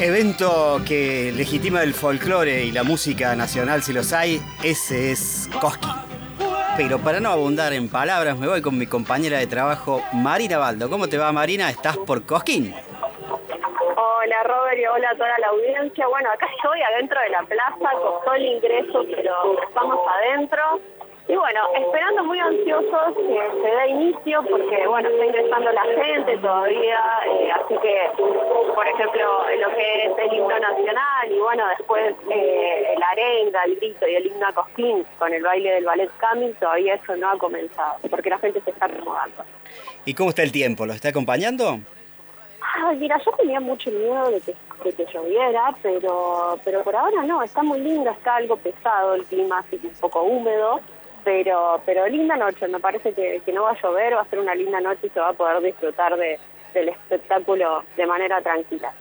Evento 0.06 0.80
que 0.86 1.32
legitima 1.32 1.82
el 1.82 1.92
folclore 1.92 2.62
y 2.62 2.70
la 2.70 2.84
música 2.84 3.34
nacional, 3.34 3.82
si 3.82 3.92
los 3.92 4.12
hay, 4.12 4.40
ese 4.62 5.10
es 5.10 5.50
Cosquín. 5.60 5.90
Pero 6.76 7.00
para 7.00 7.18
no 7.18 7.30
abundar 7.30 7.72
en 7.72 7.88
palabras, 7.88 8.38
me 8.38 8.46
voy 8.46 8.62
con 8.62 8.78
mi 8.78 8.86
compañera 8.86 9.38
de 9.38 9.48
trabajo, 9.48 10.04
Marina 10.12 10.58
Baldo. 10.58 10.88
¿Cómo 10.88 11.08
te 11.08 11.18
va, 11.18 11.32
Marina? 11.32 11.68
¿Estás 11.70 11.96
por 11.96 12.24
Cosquín? 12.24 12.72
Hola 13.96 14.42
Robert 14.44 14.78
y 14.78 14.86
hola 14.86 15.10
a 15.10 15.16
toda 15.16 15.38
la 15.40 15.48
audiencia. 15.48 16.06
Bueno, 16.06 16.30
acá 16.30 16.46
estoy 16.56 16.80
adentro 16.82 17.20
de 17.22 17.28
la 17.30 17.42
plaza, 17.42 17.98
costó 18.00 18.32
el 18.34 18.44
ingreso, 18.46 19.04
pero 19.12 19.60
estamos 19.60 19.98
adentro. 20.06 20.80
Y 21.28 21.34
bueno, 21.34 21.60
esperando 21.76 22.22
muy 22.22 22.38
ansiosos 22.38 23.16
que 23.16 23.60
se 23.60 23.68
dé 23.68 23.88
inicio, 23.88 24.44
porque 24.48 24.86
bueno, 24.86 25.08
está 25.08 25.24
ingresando 25.24 25.72
la 25.72 25.82
gente 25.82 26.38
todavía, 26.38 27.00
eh, 27.26 27.50
así 27.50 27.74
que, 27.82 28.10
por 28.16 28.86
ejemplo, 28.86 29.42
lo 29.58 29.68
que 29.74 30.04
es 30.04 30.12
el 30.18 30.36
himno 30.38 30.56
nacional 30.56 31.32
y 31.32 31.38
bueno, 31.40 31.64
después 31.76 32.14
eh, 32.30 32.94
la 32.96 33.08
arenga, 33.08 33.64
el 33.64 33.74
grito 33.74 34.06
y 34.06 34.14
el 34.14 34.26
himno 34.26 34.46
a 34.46 34.52
Cosquín 34.52 35.04
con 35.18 35.34
el 35.34 35.42
baile 35.42 35.72
del 35.72 35.84
ballet 35.84 36.10
Camil, 36.18 36.54
todavía 36.60 36.94
eso 36.94 37.16
no 37.16 37.30
ha 37.30 37.38
comenzado, 37.38 37.96
porque 38.08 38.30
la 38.30 38.38
gente 38.38 38.60
se 38.60 38.70
está 38.70 38.86
acomodando. 38.86 39.42
¿Y 40.04 40.14
cómo 40.14 40.30
está 40.30 40.44
el 40.44 40.52
tiempo? 40.52 40.86
¿Lo 40.86 40.92
está 40.92 41.08
acompañando? 41.08 41.80
Ay, 42.84 42.98
mira, 42.98 43.18
yo 43.24 43.32
tenía 43.32 43.58
mucho 43.58 43.90
miedo 43.90 44.30
de 44.30 44.40
que, 44.40 44.54
de 44.84 44.92
que 44.92 45.12
lloviera, 45.12 45.74
pero, 45.82 46.56
pero 46.64 46.84
por 46.84 46.94
ahora 46.94 47.24
no, 47.24 47.42
está 47.42 47.64
muy 47.64 47.80
lindo, 47.80 48.10
está 48.10 48.36
algo 48.36 48.56
pesado 48.56 49.14
el 49.14 49.24
clima, 49.24 49.58
así 49.58 49.78
que 49.78 49.88
un 49.88 49.94
poco 49.94 50.22
húmedo, 50.22 50.80
pero, 51.26 51.82
pero 51.84 52.06
linda 52.06 52.36
noche, 52.36 52.68
me 52.68 52.78
parece 52.78 53.12
que, 53.12 53.42
que 53.44 53.52
no 53.52 53.64
va 53.64 53.72
a 53.72 53.82
llover, 53.82 54.14
va 54.14 54.20
a 54.20 54.30
ser 54.30 54.38
una 54.38 54.54
linda 54.54 54.80
noche 54.80 55.08
y 55.08 55.10
se 55.10 55.18
va 55.18 55.30
a 55.30 55.32
poder 55.32 55.60
disfrutar 55.60 56.16
de, 56.16 56.38
del 56.72 56.90
espectáculo 56.90 57.82
de 57.96 58.06
manera 58.06 58.40
tranquila. 58.40 58.92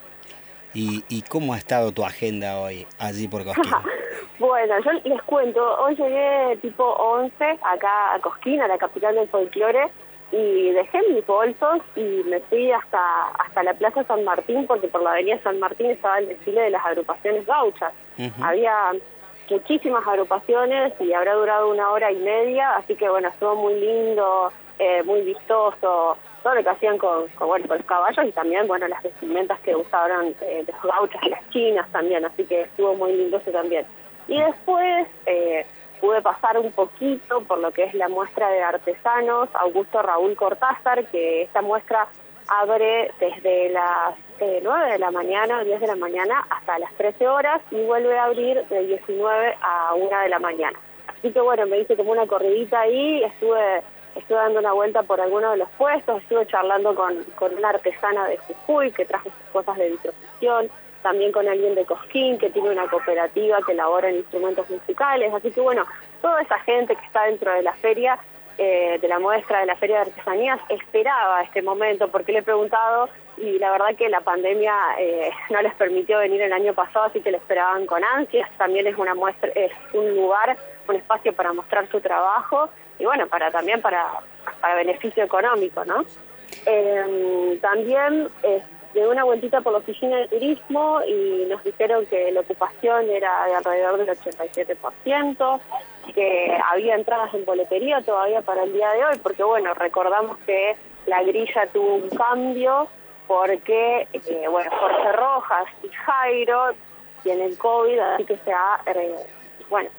¿Y, 0.73 1.03
y 1.07 1.21
cómo 1.21 1.53
ha 1.53 1.57
estado 1.57 1.91
tu 1.91 2.03
agenda 2.03 2.59
hoy 2.59 2.87
allí 2.97 3.27
por 3.27 3.45
Cosquín? 3.45 3.71
Bueno, 4.39 4.73
yo 4.83 4.91
les 4.91 5.21
cuento, 5.21 5.61
hoy 5.81 5.95
llegué 5.95 6.57
tipo 6.61 6.83
11 6.83 7.31
acá 7.61 8.15
a 8.15 8.19
Cosquín, 8.19 8.59
a 8.59 8.67
la 8.67 8.77
capital 8.77 9.15
del 9.15 9.29
folclore, 9.29 9.89
y 10.31 10.71
dejé 10.71 10.99
mis 11.13 11.25
bolsos 11.25 11.79
y 11.95 12.21
me 12.27 12.41
fui 12.41 12.69
hasta 12.71 13.27
hasta 13.39 13.63
la 13.63 13.73
Plaza 13.75 14.03
San 14.03 14.25
Martín, 14.25 14.65
porque 14.67 14.87
por 14.87 15.03
la 15.03 15.11
avenida 15.11 15.39
San 15.43 15.59
Martín 15.59 15.91
estaba 15.91 16.17
el 16.19 16.27
desfile 16.27 16.61
de 16.61 16.69
las 16.71 16.85
agrupaciones 16.85 17.45
gauchas. 17.45 17.93
Había 18.41 18.91
muchísimas 19.49 20.07
agrupaciones 20.07 20.93
y 20.99 21.13
habrá 21.13 21.33
durado 21.33 21.69
una 21.69 21.91
hora 21.91 22.11
y 22.11 22.17
media, 22.17 22.75
así 22.75 22.95
que 22.95 23.09
bueno, 23.09 23.29
estuvo 23.29 23.55
muy 23.55 23.73
lindo, 23.79 24.51
eh, 24.79 25.03
muy 25.03 25.21
vistoso, 25.21 26.17
todo 26.43 26.55
lo 26.55 26.63
que 26.63 26.69
hacían 26.69 26.97
con, 26.97 27.25
bueno, 27.39 27.67
con 27.67 27.77
los 27.77 27.85
caballos 27.87 28.25
y 28.25 28.31
también, 28.31 28.67
bueno, 28.67 28.87
las 28.87 29.01
vestimentas 29.01 29.59
que 29.61 29.75
usaron 29.75 30.35
eh, 30.41 30.63
de 30.65 30.71
los 30.71 30.83
gauchos 30.83 31.21
y 31.23 31.29
las 31.29 31.49
chinas 31.49 31.91
también, 31.91 32.23
así 32.25 32.45
que 32.45 32.61
estuvo 32.61 32.93
muy 32.95 33.13
lindo 33.13 33.37
eso 33.37 33.51
también. 33.51 33.85
Y 34.27 34.39
después 34.39 35.07
eh, 35.25 35.65
pude 35.99 36.21
pasar 36.21 36.59
un 36.59 36.71
poquito 36.71 37.41
por 37.41 37.59
lo 37.59 37.71
que 37.71 37.85
es 37.85 37.93
la 37.93 38.09
muestra 38.09 38.49
de 38.49 38.61
artesanos 38.61 39.49
Augusto 39.53 40.01
Raúl 40.01 40.35
Cortázar, 40.35 41.05
que 41.05 41.43
esta 41.43 41.61
muestra 41.61 42.07
abre 42.47 43.11
desde 43.19 43.69
las 43.69 44.15
eh, 44.39 44.59
9 44.63 44.91
de 44.93 44.99
la 44.99 45.11
mañana, 45.11 45.63
10 45.63 45.81
de 45.81 45.87
la 45.87 45.95
mañana, 45.95 46.45
hasta 46.49 46.79
las 46.79 46.93
13 46.93 47.27
horas 47.27 47.61
y 47.71 47.81
vuelve 47.83 48.17
a 48.17 48.25
abrir 48.25 48.63
de 48.67 48.85
19 48.87 49.57
a 49.61 49.93
1 49.95 50.19
de 50.19 50.29
la 50.29 50.39
mañana. 50.39 50.79
Así 51.07 51.31
que 51.31 51.39
bueno, 51.39 51.65
me 51.65 51.79
hice 51.79 51.95
como 51.95 52.11
una 52.11 52.27
corridita 52.27 52.81
ahí, 52.81 53.23
estuve 53.23 53.83
estuve 54.15 54.37
dando 54.37 54.59
una 54.59 54.71
vuelta 54.71 55.03
por 55.03 55.19
algunos 55.19 55.51
de 55.51 55.57
los 55.57 55.69
puestos, 55.71 56.21
estuve 56.21 56.47
charlando 56.47 56.95
con, 56.95 57.23
con 57.35 57.53
una 57.53 57.69
artesana 57.69 58.27
de 58.27 58.37
Jujuy 58.37 58.91
que 58.91 59.05
trajo 59.05 59.29
sus 59.29 59.51
cosas 59.51 59.77
de 59.77 59.89
vitrofusión, 59.89 60.69
también 61.01 61.31
con 61.31 61.47
alguien 61.47 61.75
de 61.75 61.85
Cosquín 61.85 62.37
que 62.37 62.49
tiene 62.49 62.69
una 62.69 62.87
cooperativa 62.87 63.59
que 63.65 63.73
elabora 63.73 64.09
en 64.09 64.17
instrumentos 64.17 64.69
musicales, 64.69 65.33
así 65.33 65.51
que 65.51 65.61
bueno, 65.61 65.85
toda 66.21 66.41
esa 66.41 66.57
gente 66.59 66.95
que 66.95 67.05
está 67.05 67.23
dentro 67.25 67.53
de 67.53 67.61
la 67.61 67.73
feria, 67.73 68.17
eh, 68.57 68.97
de 69.01 69.07
la 69.07 69.19
muestra 69.19 69.59
de 69.59 69.65
la 69.65 69.75
Feria 69.75 69.97
de 69.97 70.01
Artesanías, 70.03 70.59
esperaba 70.69 71.41
este 71.43 71.61
momento, 71.61 72.07
porque 72.07 72.31
le 72.31 72.39
he 72.39 72.43
preguntado 72.43 73.09
y 73.37 73.59
la 73.59 73.71
verdad 73.71 73.95
que 73.97 74.07
la 74.07 74.21
pandemia 74.21 74.73
eh, 74.97 75.29
no 75.49 75.61
les 75.61 75.73
permitió 75.75 76.19
venir 76.19 76.41
el 76.41 76.53
año 76.53 76.73
pasado, 76.73 77.05
así 77.05 77.19
que 77.19 77.31
le 77.31 77.37
esperaban 77.37 77.85
con 77.85 78.03
ansias, 78.03 78.49
también 78.57 78.87
es 78.87 78.97
una 78.97 79.13
muestra, 79.13 79.49
es 79.55 79.71
un 79.93 80.15
lugar, 80.15 80.55
un 80.87 80.95
espacio 80.95 81.33
para 81.33 81.51
mostrar 81.51 81.89
su 81.89 81.99
trabajo 81.99 82.69
y 82.97 83.05
bueno, 83.05 83.27
para 83.27 83.51
también 83.51 83.81
para, 83.81 84.07
para 84.61 84.75
beneficio 84.75 85.23
económico, 85.23 85.83
¿no? 85.83 86.05
Eh, 86.65 87.59
también 87.61 88.29
de 88.95 89.05
una 89.05 89.25
vueltita 89.25 89.59
por 89.59 89.73
la 89.73 89.79
oficina 89.79 90.15
de 90.17 90.27
turismo 90.29 91.01
y 91.05 91.45
nos 91.49 91.61
dijeron 91.65 92.05
que 92.05 92.31
la 92.31 92.39
ocupación 92.39 93.09
era 93.09 93.45
de 93.45 93.55
alrededor 93.55 93.97
del 93.97 94.17
87%, 94.17 95.59
que 96.13 96.57
había 96.71 96.95
entradas 96.95 97.33
en 97.33 97.45
boletería 97.45 98.01
todavía 98.01 98.41
para 98.41 98.63
el 98.63 98.73
día 98.73 98.89
de 98.91 99.05
hoy, 99.05 99.17
porque 99.21 99.43
bueno, 99.43 99.73
recordamos 99.73 100.37
que 100.45 100.75
la 101.05 101.23
grilla 101.23 101.67
tuvo 101.67 101.95
un 101.95 102.09
cambio 102.09 102.87
porque, 103.27 104.07
eh, 104.13 104.47
bueno, 104.49 104.69
Jorge 104.71 105.11
Rojas 105.13 105.65
y 105.83 105.89
Jairo 105.89 106.73
tienen 107.23 107.55
COVID, 107.55 107.99
así 107.99 108.25
que 108.25 108.37
se 108.37 108.53
ha, 108.53 108.81
eh, 108.85 109.15
bueno, 109.69 109.89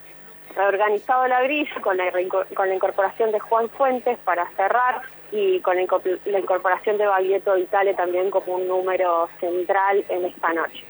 reorganizado 0.55 1.27
la 1.27 1.43
grilla 1.43 1.81
con 1.83 1.97
la, 1.97 2.11
con 2.55 2.69
la 2.69 2.75
incorporación 2.75 3.33
de 3.33 3.41
Juan 3.41 3.69
Fuentes 3.71 4.19
para 4.19 4.49
cerrar 4.51 5.03
y 5.33 5.61
con 5.61 5.77
la 5.77 6.39
incorporación 6.39 6.99
de 6.99 7.07
Baglietto 7.07 7.55
Vitale 7.55 7.95
también 7.95 8.31
como 8.31 8.55
un 8.55 8.69
número 8.69 9.29
central 9.41 10.05
en 10.09 10.25
esta 10.25 10.53
noche. 10.53 10.85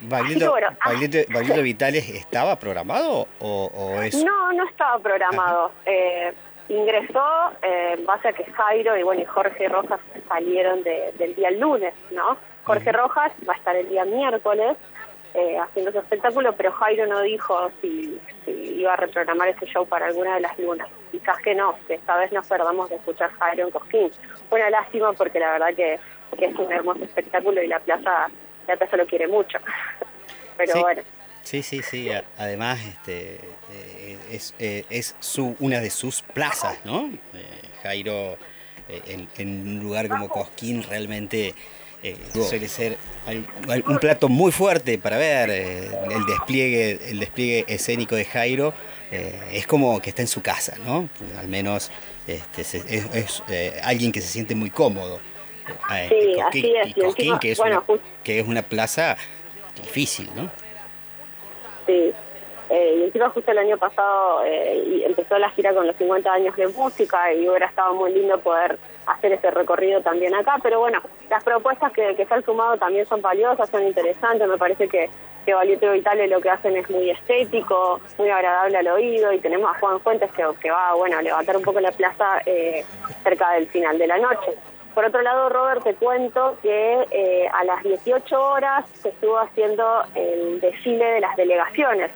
¿Baglietto, 0.00 0.50
bueno, 0.50 0.68
ah, 0.80 1.60
Vitales 1.62 2.08
estaba 2.08 2.56
programado 2.58 3.26
o, 3.40 3.70
o 3.74 4.02
es...? 4.02 4.14
No, 4.24 4.52
no 4.52 4.64
estaba 4.68 4.98
programado. 4.98 5.72
Eh, 5.86 6.32
ingresó 6.68 7.24
eh, 7.62 7.94
en 7.98 8.04
base 8.06 8.28
a 8.28 8.32
que 8.32 8.44
Jairo 8.44 8.96
y 8.96 9.02
bueno 9.02 9.22
y 9.22 9.24
Jorge 9.24 9.68
Rojas 9.68 10.00
salieron 10.28 10.82
de- 10.84 11.12
del 11.18 11.34
día 11.34 11.50
lunes, 11.50 11.94
¿no? 12.10 12.36
Jorge 12.64 12.92
Rojas 12.92 13.32
va 13.48 13.54
a 13.54 13.56
estar 13.56 13.74
el 13.74 13.88
día 13.88 14.04
miércoles 14.04 14.76
eh, 15.34 15.58
haciendo 15.58 15.92
su 15.92 15.98
espectáculo, 15.98 16.54
pero 16.54 16.72
Jairo 16.72 17.06
no 17.06 17.20
dijo 17.22 17.70
si, 17.80 18.20
si 18.44 18.50
iba 18.50 18.92
a 18.92 18.96
reprogramar 18.96 19.48
ese 19.48 19.66
show 19.66 19.86
para 19.86 20.06
alguna 20.06 20.34
de 20.34 20.40
las 20.40 20.58
lunas. 20.58 20.88
Quizás 21.10 21.38
que 21.38 21.54
no, 21.54 21.74
que 21.86 21.94
esta 21.94 22.16
vez 22.16 22.30
nos 22.32 22.46
perdamos 22.46 22.90
de 22.90 22.96
escuchar 22.96 23.30
Jairo 23.32 23.64
en 23.64 23.70
Cosquín. 23.70 24.10
Fue 24.50 24.60
una 24.60 24.70
lástima 24.70 25.12
porque 25.14 25.40
la 25.40 25.52
verdad 25.52 25.74
que, 25.74 25.98
que 26.38 26.44
es 26.46 26.54
un 26.56 26.70
hermoso 26.70 27.04
espectáculo 27.04 27.62
y 27.62 27.66
la 27.68 27.78
plaza, 27.80 28.28
la 28.68 28.76
plaza 28.76 28.96
lo 28.96 29.06
quiere 29.06 29.26
mucho. 29.26 29.58
pero 30.56 30.72
Sí. 30.74 30.80
bueno. 30.80 31.02
Sí, 31.42 31.62
sí, 31.62 31.80
sí. 31.82 32.10
Además, 32.36 32.78
este, 32.86 33.36
eh, 33.72 34.18
es, 34.30 34.54
eh, 34.58 34.84
es 34.90 35.16
su, 35.18 35.56
una 35.60 35.80
de 35.80 35.88
sus 35.88 36.20
plazas, 36.20 36.78
¿no? 36.84 37.10
Eh, 37.32 37.44
Jairo, 37.82 38.36
eh, 38.90 39.00
en, 39.06 39.28
en 39.38 39.66
un 39.68 39.80
lugar 39.80 40.08
como 40.08 40.28
Cosquín, 40.28 40.82
realmente 40.82 41.54
eh, 42.02 42.16
suele 42.34 42.68
ser 42.68 42.98
un 43.86 43.98
plato 43.98 44.28
muy 44.28 44.52
fuerte 44.52 44.98
para 44.98 45.16
ver. 45.16 45.48
eh, 45.50 45.88
el, 46.10 46.26
despliegue, 46.26 46.98
el 47.10 47.18
despliegue 47.18 47.64
escénico 47.66 48.14
de 48.14 48.26
Jairo 48.26 48.74
eh, 49.10 49.40
es 49.52 49.66
como 49.66 50.00
que 50.02 50.10
está 50.10 50.20
en 50.20 50.28
su 50.28 50.42
casa, 50.42 50.76
¿no? 50.84 51.08
Al 51.38 51.48
menos 51.48 51.90
este, 52.26 52.62
se- 52.62 52.84
es, 52.94 53.06
es, 53.14 53.42
eh, 53.48 53.80
alguien 53.82 54.12
que 54.12 54.20
se 54.20 54.28
siente 54.28 54.54
muy 54.54 54.68
cómodo. 54.68 55.18
Eh, 55.92 56.06
Sí, 56.08 56.34
Cosquín- 56.34 56.44
así 56.48 56.76
es, 56.76 56.86
y 56.88 56.92
Cosquín, 57.00 57.06
encima, 57.26 57.40
que 57.40 57.50
es, 57.52 57.58
bueno, 57.58 57.84
una, 57.88 58.00
que 58.24 58.40
es 58.40 58.46
una 58.48 58.62
plaza 58.62 59.16
difícil, 59.76 60.30
¿no? 60.34 60.50
Sí, 61.86 62.12
Eh, 62.70 62.96
y 62.98 63.04
encima 63.04 63.30
justo 63.30 63.50
el 63.50 63.56
año 63.56 63.78
pasado 63.78 64.42
eh, 64.44 65.02
empezó 65.06 65.38
la 65.38 65.48
gira 65.52 65.72
con 65.72 65.86
los 65.86 65.96
50 65.96 66.30
años 66.30 66.54
de 66.54 66.68
música 66.68 67.32
y 67.32 67.48
hubiera 67.48 67.64
estado 67.64 67.94
muy 67.94 68.12
lindo 68.12 68.38
poder 68.40 68.78
hacer 69.06 69.32
ese 69.32 69.50
recorrido 69.50 70.02
también 70.02 70.34
acá. 70.34 70.56
Pero 70.62 70.78
bueno, 70.80 71.00
las 71.30 71.42
propuestas 71.42 71.90
que, 71.92 72.14
que 72.14 72.26
se 72.26 72.34
han 72.34 72.44
sumado 72.44 72.76
también 72.76 73.06
son 73.06 73.22
valiosas, 73.22 73.70
son 73.70 73.84
interesantes. 73.86 74.46
Me 74.46 74.58
parece 74.58 74.86
que, 74.86 75.08
que 75.46 75.54
Valiente 75.54 75.88
Vitale 75.90 76.26
lo 76.28 76.42
que 76.42 76.50
hacen 76.50 76.76
es 76.76 76.90
muy 76.90 77.08
estético, 77.08 78.02
muy 78.18 78.28
agradable 78.28 78.76
al 78.76 78.88
oído 78.88 79.32
y 79.32 79.38
tenemos 79.38 79.74
a 79.74 79.78
Juan 79.78 79.98
Fuentes 80.00 80.30
que, 80.32 80.44
que 80.60 80.70
va 80.70 80.92
bueno, 80.94 81.16
a 81.16 81.22
levantar 81.22 81.56
un 81.56 81.62
poco 81.62 81.80
la 81.80 81.92
plaza 81.92 82.42
eh, 82.44 82.84
cerca 83.24 83.52
del 83.52 83.66
final 83.68 83.96
de 83.96 84.06
la 84.08 84.18
noche. 84.18 84.52
Por 84.98 85.04
otro 85.04 85.22
lado, 85.22 85.48
Robert, 85.48 85.84
te 85.84 85.94
cuento 85.94 86.58
que 86.60 87.06
eh, 87.12 87.48
a 87.52 87.62
las 87.62 87.84
18 87.84 88.36
horas 88.36 88.84
se 88.94 89.10
estuvo 89.10 89.38
haciendo 89.38 90.02
el 90.16 90.58
desfile 90.60 91.04
de 91.04 91.20
las 91.20 91.36
delegaciones. 91.36 92.10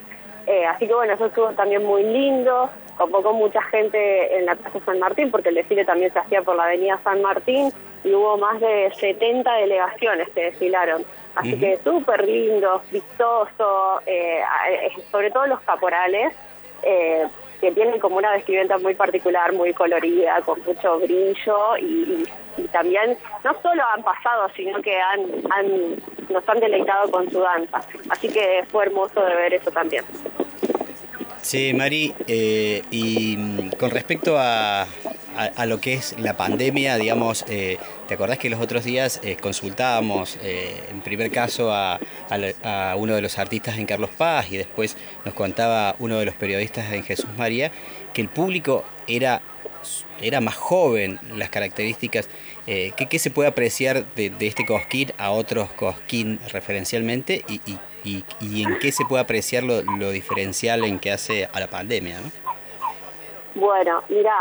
Eh, 0.49 0.67
así 0.67 0.89
que 0.89 0.93
bueno, 0.93 1.13
eso 1.13 1.27
estuvo 1.27 1.53
también 1.53 1.85
muy 1.85 2.03
lindo, 2.03 2.69
convocó 2.97 3.35
mucha 3.35 3.63
gente 3.63 4.37
en 4.37 4.47
la 4.47 4.57
Plaza 4.57 4.81
San 4.85 4.99
Martín, 4.99 5.31
porque 5.31 5.51
el 5.51 5.55
desfile 5.55 5.85
también 5.85 6.13
se 6.13 6.19
hacía 6.19 6.43
por 6.43 6.57
la 6.57 6.65
Avenida 6.65 6.99
San 7.05 7.23
Martín, 7.23 7.73
y 8.03 8.13
hubo 8.13 8.37
más 8.37 8.59
de 8.59 8.91
70 8.99 9.49
delegaciones 9.59 10.29
que 10.31 10.47
desfilaron. 10.47 11.05
Así 11.37 11.57
que 11.61 11.79
súper 11.85 12.27
lindo, 12.27 12.83
vistoso, 12.91 14.01
eh, 14.07 14.41
eh, 14.41 14.91
sobre 15.13 15.31
todo 15.31 15.47
los 15.47 15.61
caporales, 15.61 16.35
eh, 16.83 17.29
que 17.63 17.71
tienen 17.73 17.99
como 18.01 18.17
una 18.17 18.33
vestimenta 18.33 18.77
muy 18.77 18.95
particular, 18.95 19.53
muy 19.53 19.73
colorida, 19.73 20.41
con 20.43 20.61
mucho 20.67 20.99
brillo 20.99 21.77
y, 21.79 22.25
y- 22.59 22.65
también 22.73 23.17
no 23.45 23.55
solo 23.63 23.83
han 23.95 24.03
pasado, 24.03 24.49
sino 24.55 24.83
que 24.83 25.01
han, 25.01 25.21
han 25.51 25.95
nos 26.29 26.47
han 26.49 26.59
deleitado 26.61 27.11
con 27.11 27.31
su 27.31 27.39
danza. 27.41 27.81
Así 28.11 28.29
que 28.29 28.65
fue 28.71 28.85
hermoso 28.87 29.25
de 29.25 29.35
ver 29.35 29.55
eso 29.55 29.71
también. 29.71 30.05
Sí, 31.43 31.75
Mari, 31.75 32.15
eh, 32.29 32.83
y 32.93 33.37
mm, 33.37 33.71
con 33.79 33.91
respecto 33.91 34.39
a, 34.39 34.83
a- 34.83 35.67
lo 35.67 35.81
que 35.81 35.95
es 35.95 36.15
la 36.19 36.37
pandemia, 36.37 36.97
digamos, 36.99 37.45
eh, 37.49 37.79
¿te 38.07 38.15
acordás 38.15 38.39
que 38.39 38.49
los 38.49 38.61
otros 38.61 38.85
días 38.85 39.19
eh, 39.25 39.37
consultábamos, 39.41 40.39
eh, 40.43 40.73
en 40.91 41.01
primer 41.01 41.33
caso, 41.33 41.73
a, 41.75 41.99
a 42.63 42.95
uno 42.97 43.17
de 43.17 43.23
los 43.23 43.39
artistas 43.39 43.77
en 43.79 43.87
Carlos 43.87 44.11
Paz 44.17 44.53
y 44.53 44.57
después 44.57 44.97
nos 45.25 45.35
contaba 45.35 45.97
uno 45.99 46.19
de 46.19 46.27
los 46.27 46.35
periodistas 46.37 46.93
en 46.93 47.03
Jesús 47.03 47.29
María 47.37 47.73
que 48.15 48.23
el 48.23 48.29
público 48.29 48.85
era, 49.09 49.43
era 50.21 50.41
más 50.41 50.55
joven, 50.55 51.19
las 51.35 51.51
características? 51.51 52.29
¿qué, 52.67 53.19
se 53.19 53.31
puede 53.31 53.49
apreciar 53.49 54.07
de, 54.15 54.33
este 54.41 54.65
cosquín 54.65 55.13
a 55.19 55.33
otros 55.33 55.69
cosquín 55.73 56.39
referencialmente 56.53 57.45
y- 57.49 57.61
y- 58.05 58.25
y 58.41 58.63
en 58.65 58.79
qué 58.79 58.91
se 58.93 59.05
puede 59.05 59.23
apreciar 59.23 59.63
lo, 59.63 59.83
lo 59.83 60.11
diferencial 60.11 60.85
en 60.85 60.99
que 60.99 61.13
hace 61.13 61.49
a 61.53 61.61
la 61.61 61.69
pandemia? 61.69 62.21
¿no? 62.21 62.31
Bueno, 63.55 64.03
mira, 64.09 64.35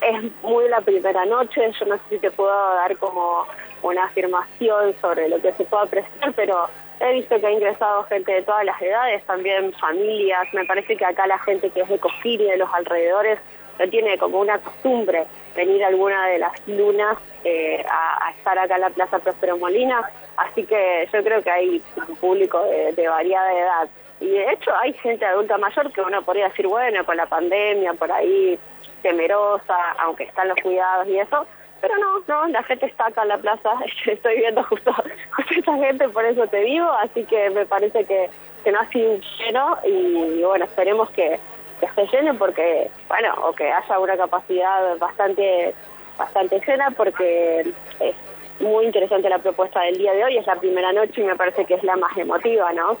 es 0.00 0.22
muy 0.42 0.68
la 0.68 0.80
primera 0.80 1.24
noche, 1.26 1.60
yo 1.78 1.86
no 1.86 1.96
sé 1.96 2.02
si 2.10 2.18
te 2.18 2.30
puedo 2.30 2.74
dar 2.74 2.96
como 2.96 3.46
una 3.82 4.04
afirmación 4.04 4.94
sobre 5.00 5.28
lo 5.28 5.40
que 5.40 5.52
se 5.52 5.64
puede 5.64 5.84
apreciar, 5.84 6.32
pero 6.34 6.68
he 7.00 7.12
visto 7.12 7.38
que 7.40 7.46
ha 7.46 7.52
ingresado 7.52 8.02
gente 8.04 8.32
de 8.32 8.42
todas 8.42 8.64
las 8.64 8.80
edades, 8.82 9.22
también 9.24 9.72
familias, 9.74 10.48
me 10.52 10.64
parece 10.64 10.96
que 10.96 11.04
acá 11.04 11.26
la 11.26 11.38
gente 11.38 11.70
que 11.70 11.82
es 11.82 11.88
de 11.88 11.98
Cosquín 11.98 12.40
y 12.40 12.44
de 12.44 12.56
los 12.56 12.72
alrededores 12.74 13.38
no 13.78 13.88
tiene 13.88 14.18
como 14.18 14.40
una 14.40 14.58
costumbre 14.58 15.26
venir 15.54 15.84
alguna 15.84 16.26
de 16.28 16.38
las 16.38 16.68
lunas 16.68 17.18
eh, 17.44 17.84
a, 17.90 18.30
estar 18.36 18.58
acá 18.58 18.76
en 18.76 18.82
la 18.82 18.90
Plaza 18.90 19.18
Próspero 19.18 19.56
Molina, 19.56 20.08
así 20.36 20.64
que 20.64 21.08
yo 21.12 21.22
creo 21.22 21.42
que 21.42 21.50
hay 21.50 21.82
un 22.08 22.16
público 22.16 22.62
de, 22.64 22.92
de 22.92 23.08
variada 23.08 23.52
edad. 23.52 23.88
Y 24.20 24.28
de 24.28 24.52
hecho 24.52 24.74
hay 24.74 24.92
gente 24.94 25.24
adulta 25.24 25.58
mayor 25.58 25.92
que 25.92 26.00
uno 26.00 26.22
podría 26.22 26.48
decir, 26.48 26.66
bueno, 26.66 27.04
con 27.04 27.16
la 27.16 27.26
pandemia 27.26 27.94
por 27.94 28.10
ahí 28.10 28.58
temerosa, 29.02 29.76
aunque 29.98 30.24
están 30.24 30.48
los 30.48 30.60
cuidados 30.60 31.06
y 31.08 31.18
eso, 31.18 31.46
pero 31.80 31.94
no, 31.98 32.20
no, 32.26 32.48
la 32.48 32.62
gente 32.64 32.86
está 32.86 33.06
acá 33.06 33.22
en 33.22 33.28
la 33.28 33.38
plaza, 33.38 33.70
estoy 34.06 34.38
viendo 34.38 34.62
justo, 34.64 34.92
justo 35.36 35.54
esa 35.54 35.76
gente, 35.76 36.08
por 36.08 36.24
eso 36.24 36.46
te 36.46 36.58
digo, 36.58 36.90
así 37.00 37.24
que 37.24 37.50
me 37.50 37.66
parece 37.66 38.04
que, 38.04 38.28
que 38.64 38.72
no 38.72 38.80
ha 38.80 38.88
sido 38.88 39.18
lleno 39.38 39.78
y, 39.84 40.42
bueno, 40.42 40.64
esperemos 40.64 41.10
que, 41.10 41.38
que 41.80 41.86
esté 41.86 42.06
lleno 42.16 42.34
porque, 42.38 42.90
bueno, 43.08 43.34
o 43.44 43.52
que 43.52 43.70
haya 43.70 43.98
una 43.98 44.16
capacidad 44.16 44.96
bastante, 44.98 45.74
bastante 46.18 46.60
llena 46.66 46.90
porque 46.92 47.60
es 48.00 48.14
muy 48.60 48.86
interesante 48.86 49.28
la 49.28 49.38
propuesta 49.38 49.80
del 49.82 49.98
día 49.98 50.12
de 50.12 50.24
hoy, 50.24 50.36
es 50.36 50.46
la 50.46 50.56
primera 50.56 50.92
noche 50.92 51.20
y 51.20 51.24
me 51.24 51.36
parece 51.36 51.64
que 51.64 51.74
es 51.74 51.84
la 51.84 51.96
más 51.96 52.16
emotiva, 52.16 52.72
¿no? 52.72 52.96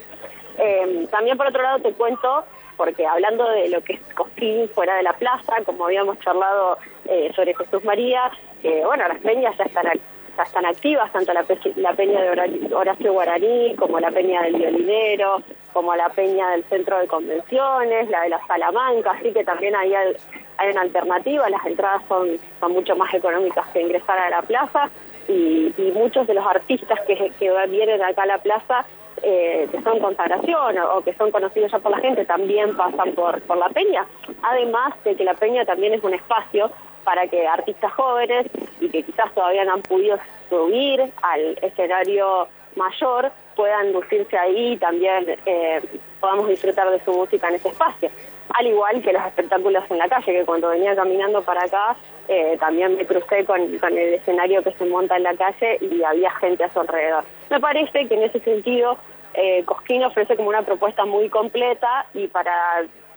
Eh, 0.58 1.06
también 1.10 1.36
por 1.36 1.46
otro 1.48 1.62
lado 1.62 1.78
te 1.80 1.92
cuento, 1.92 2.44
porque 2.76 3.06
hablando 3.06 3.48
de 3.50 3.68
lo 3.70 3.80
que 3.82 3.94
es 3.94 4.00
Cosquín 4.14 4.68
fuera 4.74 4.94
de 4.96 5.02
la 5.02 5.12
plaza, 5.14 5.56
como 5.64 5.84
habíamos 5.86 6.18
charlado 6.20 6.78
eh, 7.06 7.32
sobre 7.34 7.54
Jesús 7.54 7.82
María, 7.84 8.30
que 8.62 8.84
bueno, 8.84 9.06
las 9.08 9.18
peñas 9.18 9.56
ya 9.56 9.64
están, 9.64 9.86
ac- 9.86 10.00
ya 10.38 10.44
están 10.44 10.64
activas, 10.66 11.12
tanto 11.12 11.32
la, 11.34 11.44
la 11.76 11.92
peña 11.94 12.22
de 12.22 12.30
Hora- 12.30 12.46
Horacio 12.76 13.12
Guaraní, 13.12 13.74
como 13.76 13.98
la 13.98 14.10
peña 14.12 14.42
del 14.42 14.54
violinero, 14.54 15.42
como 15.72 15.94
la 15.96 16.08
peña 16.10 16.50
del 16.52 16.62
centro 16.64 16.98
de 16.98 17.08
convenciones, 17.08 18.08
la 18.08 18.22
de 18.22 18.28
la 18.30 18.46
Salamanca, 18.46 19.10
así 19.10 19.32
que 19.32 19.44
también 19.44 19.74
hay, 19.74 19.92
hay 19.94 20.70
una 20.70 20.82
alternativa, 20.82 21.50
las 21.50 21.66
entradas 21.66 22.02
son, 22.08 22.38
son 22.60 22.72
mucho 22.72 22.94
más 22.96 23.12
económicas 23.12 23.66
que 23.72 23.80
ingresar 23.82 24.16
a 24.18 24.30
la 24.30 24.42
plaza 24.42 24.88
y, 25.28 25.72
y 25.76 25.92
muchos 25.92 26.26
de 26.26 26.34
los 26.34 26.46
artistas 26.46 26.98
que, 27.06 27.32
vienen 27.68 28.02
acá 28.02 28.22
a 28.22 28.26
la 28.26 28.38
plaza 28.38 28.84
eh, 29.22 29.68
que 29.70 29.82
son 29.82 30.00
consagración 30.00 30.78
o, 30.78 30.96
o 30.96 31.04
que 31.04 31.14
son 31.14 31.30
conocidos 31.30 31.70
ya 31.70 31.78
por 31.78 31.92
la 31.92 31.98
gente 31.98 32.24
también 32.24 32.76
pasan 32.76 33.12
por, 33.12 33.40
por 33.42 33.56
la 33.56 33.68
peña. 33.68 34.06
Además 34.42 34.94
de 35.04 35.16
que 35.16 35.24
la 35.24 35.34
peña 35.34 35.64
también 35.64 35.94
es 35.94 36.02
un 36.02 36.14
espacio 36.14 36.70
para 37.04 37.26
que 37.26 37.46
artistas 37.46 37.92
jóvenes 37.92 38.46
y 38.80 38.88
que 38.88 39.02
quizás 39.02 39.32
todavía 39.34 39.64
no 39.64 39.74
han 39.74 39.82
podido 39.82 40.18
subir 40.48 41.00
al 41.22 41.58
escenario 41.62 42.48
mayor 42.76 43.32
puedan 43.56 43.92
lucirse 43.92 44.38
ahí 44.38 44.74
y 44.74 44.76
también 44.76 45.36
eh, 45.44 45.82
podamos 46.20 46.48
disfrutar 46.48 46.88
de 46.90 47.04
su 47.04 47.12
música 47.12 47.48
en 47.48 47.56
ese 47.56 47.68
espacio. 47.68 48.08
Al 48.54 48.66
igual 48.66 49.02
que 49.02 49.12
los 49.12 49.24
espectáculos 49.26 49.84
en 49.90 49.98
la 49.98 50.08
calle, 50.08 50.32
que 50.32 50.44
cuando 50.44 50.70
venía 50.70 50.96
caminando 50.96 51.42
para 51.42 51.64
acá 51.64 51.96
eh, 52.28 52.56
también 52.58 52.96
me 52.96 53.06
crucé 53.06 53.44
con, 53.44 53.78
con 53.78 53.96
el 53.96 54.14
escenario 54.14 54.62
que 54.62 54.72
se 54.72 54.84
monta 54.84 55.16
en 55.16 55.22
la 55.22 55.34
calle 55.36 55.78
y 55.80 56.02
había 56.02 56.30
gente 56.32 56.64
a 56.64 56.70
su 56.70 56.80
alrededor. 56.80 57.24
Me 57.50 57.60
parece 57.60 58.08
que 58.08 58.14
en 58.14 58.22
ese 58.22 58.40
sentido 58.40 58.96
eh, 59.34 59.64
Cosquín 59.64 60.02
ofrece 60.04 60.36
como 60.36 60.48
una 60.48 60.62
propuesta 60.62 61.04
muy 61.04 61.28
completa 61.28 62.06
y 62.14 62.26
para 62.28 62.52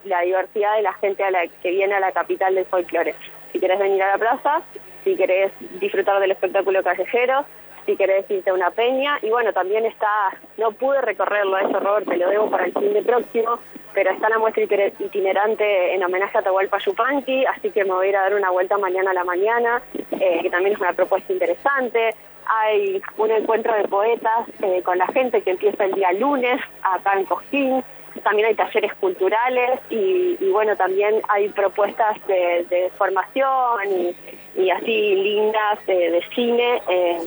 la 0.03 0.21
diversidad 0.21 0.75
de 0.75 0.81
la 0.81 0.93
gente 0.93 1.23
que 1.61 1.71
viene 1.71 1.95
a 1.95 1.99
la 1.99 2.11
capital 2.11 2.55
del 2.55 2.65
folclore. 2.65 3.15
Si 3.51 3.59
querés 3.59 3.79
venir 3.79 4.01
a 4.03 4.11
la 4.11 4.17
plaza, 4.17 4.61
si 5.03 5.15
querés 5.15 5.51
disfrutar 5.79 6.19
del 6.19 6.31
espectáculo 6.31 6.83
callejero, 6.83 7.45
si 7.91 7.97
querés 7.97 8.29
irte 8.29 8.49
a 8.49 8.53
una 8.53 8.71
peña. 8.71 9.19
Y 9.21 9.29
bueno, 9.29 9.51
también 9.51 9.85
está, 9.85 10.31
no 10.57 10.71
pude 10.71 11.01
recorrerlo 11.01 11.57
eso, 11.57 11.79
Robert, 11.79 12.07
te 12.07 12.17
lo 12.17 12.29
debo 12.29 12.49
para 12.49 12.65
el 12.65 12.73
fin 12.73 12.93
de 12.93 13.01
próximo, 13.01 13.59
pero 13.93 14.11
está 14.11 14.29
la 14.29 14.39
muestra 14.39 14.63
itinerante 14.63 15.93
en 15.93 16.03
homenaje 16.03 16.37
a 16.37 16.41
Tahualpa 16.41 16.77
Yupanqui, 16.79 17.45
así 17.45 17.69
que 17.71 17.83
me 17.83 17.91
voy 17.91 18.07
a 18.07 18.09
ir 18.09 18.15
a 18.15 18.21
dar 18.21 18.35
una 18.35 18.49
vuelta 18.49 18.77
mañana 18.77 19.11
a 19.11 19.13
la 19.13 19.23
mañana, 19.23 19.81
eh, 20.11 20.39
que 20.41 20.49
también 20.49 20.73
es 20.73 20.79
una 20.79 20.93
propuesta 20.93 21.33
interesante. 21.33 22.15
Hay 22.45 23.01
un 23.17 23.31
encuentro 23.31 23.73
de 23.75 23.87
poetas 23.87 24.47
eh, 24.61 24.81
con 24.83 24.97
la 24.97 25.07
gente 25.07 25.41
que 25.41 25.51
empieza 25.51 25.85
el 25.85 25.93
día 25.93 26.11
lunes 26.13 26.61
acá 26.81 27.13
en 27.17 27.25
Cosquín. 27.25 27.83
También 28.23 28.49
hay 28.49 28.55
talleres 28.55 28.93
culturales 28.95 29.79
y, 29.89 30.35
bueno, 30.51 30.75
también 30.75 31.21
hay 31.29 31.47
propuestas 31.49 32.17
de, 32.27 32.91
formación 32.97 34.13
y, 34.55 34.69
así 34.69 35.15
lindas 35.15 35.85
de, 35.87 36.11
de 36.11 36.21
cine 36.35 36.81
eh, 36.89 37.19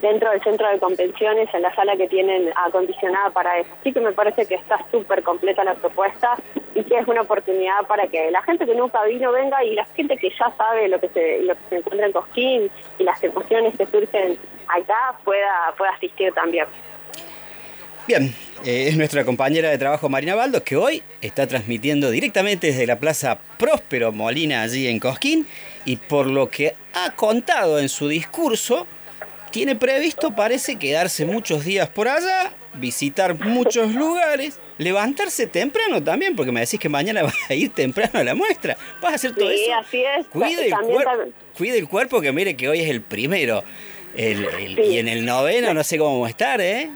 dentro 0.00 0.30
del 0.30 0.42
centro 0.42 0.68
de 0.68 0.78
convenciones, 0.78 1.48
en 1.52 1.62
la 1.62 1.74
sala 1.74 1.96
que 1.96 2.08
tienen 2.08 2.50
acondicionada 2.56 3.30
para 3.30 3.58
eso. 3.58 3.70
Así 3.80 3.92
que 3.92 4.00
me 4.00 4.12
parece 4.12 4.46
que 4.46 4.54
está 4.54 4.78
súper 4.90 5.22
completa 5.22 5.64
la 5.64 5.74
propuesta 5.74 6.36
y 6.74 6.84
que 6.84 6.98
es 6.98 7.08
una 7.08 7.22
oportunidad 7.22 7.86
para 7.86 8.06
que 8.06 8.30
la 8.30 8.42
gente 8.42 8.66
que 8.66 8.74
nunca 8.74 9.02
vino 9.04 9.32
venga 9.32 9.64
y 9.64 9.74
la 9.74 9.84
gente 9.86 10.16
que 10.16 10.30
ya 10.30 10.52
sabe 10.56 10.88
lo 10.88 11.00
que 11.00 11.08
se, 11.08 11.40
lo 11.40 11.54
que 11.54 11.60
se 11.68 11.76
encuentra 11.76 12.06
en 12.06 12.12
Cosquín 12.12 12.70
y 12.98 13.04
las 13.04 13.22
emociones 13.22 13.76
que 13.76 13.86
surgen 13.86 14.38
acá 14.68 15.18
pueda, 15.24 15.74
pueda 15.76 15.92
asistir 15.92 16.32
también. 16.32 16.66
Bien, 18.06 18.34
eh, 18.64 18.88
es 18.88 18.96
nuestra 18.96 19.24
compañera 19.24 19.68
de 19.68 19.76
trabajo 19.76 20.08
Marina 20.08 20.34
Baldo, 20.34 20.64
que 20.64 20.76
hoy 20.76 21.02
está 21.20 21.46
transmitiendo 21.46 22.10
directamente 22.10 22.68
desde 22.68 22.86
la 22.86 22.98
Plaza 22.98 23.38
Próspero 23.58 24.12
Molina, 24.12 24.62
allí 24.62 24.86
en 24.86 24.98
Cosquín, 24.98 25.46
y 25.84 25.96
por 25.96 26.26
lo 26.26 26.48
que 26.48 26.74
ha 26.94 27.14
contado 27.14 27.78
en 27.78 27.88
su 27.88 28.08
discurso, 28.08 28.86
tiene 29.50 29.76
previsto, 29.76 30.34
parece, 30.34 30.78
quedarse 30.78 31.24
muchos 31.24 31.64
días 31.64 31.88
por 31.88 32.08
allá, 32.08 32.52
visitar 32.74 33.34
muchos 33.38 33.94
lugares, 33.94 34.60
levantarse 34.78 35.46
temprano 35.46 36.02
también, 36.02 36.36
porque 36.36 36.52
me 36.52 36.60
decís 36.60 36.78
que 36.78 36.88
mañana 36.88 37.22
vas 37.24 37.34
a 37.50 37.54
ir 37.54 37.72
temprano 37.72 38.18
a 38.20 38.24
la 38.24 38.34
muestra. 38.34 38.76
¿Vas 39.00 39.12
a 39.12 39.14
hacer 39.16 39.34
todo 39.34 39.50
Sí, 39.50 39.64
eso? 39.64 39.74
así 39.78 40.04
es. 40.04 40.26
Cuide 40.28 40.64
el, 40.66 40.70
También- 40.70 40.98
cuer- 41.02 41.32
cuide 41.56 41.78
el 41.78 41.88
cuerpo, 41.88 42.20
que 42.20 42.32
mire 42.32 42.56
que 42.56 42.68
hoy 42.68 42.80
es 42.80 42.88
el 42.90 43.00
primero. 43.02 43.62
El- 44.16 44.44
el- 44.46 44.78
Y 44.78 44.98
en 44.98 45.08
el 45.08 45.24
noveno 45.26 45.74
no 45.74 45.84
sé 45.84 45.98
cómo 45.98 46.20
va 46.20 46.26
a 46.26 46.30
estar, 46.30 46.60
¿eh? 46.60 46.90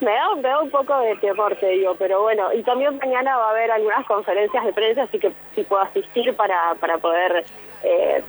Me 0.00 0.10
da, 0.10 0.34
me 0.36 0.42
da 0.42 0.60
un 0.60 0.70
poco 0.70 0.98
de 1.00 1.16
temor, 1.16 1.56
te 1.56 1.68
digo, 1.68 1.94
pero 1.98 2.20
bueno, 2.22 2.52
y 2.52 2.62
también 2.62 2.98
mañana 2.98 3.36
va 3.36 3.46
a 3.48 3.50
haber 3.50 3.70
algunas 3.70 4.04
conferencias 4.06 4.64
de 4.64 4.72
prensa, 4.72 5.04
así 5.04 5.18
que 5.18 5.32
si 5.54 5.62
puedo 5.62 5.82
asistir 5.82 6.34
para, 6.34 6.74
para 6.80 6.98
poder 6.98 7.44
eh, 7.82 8.22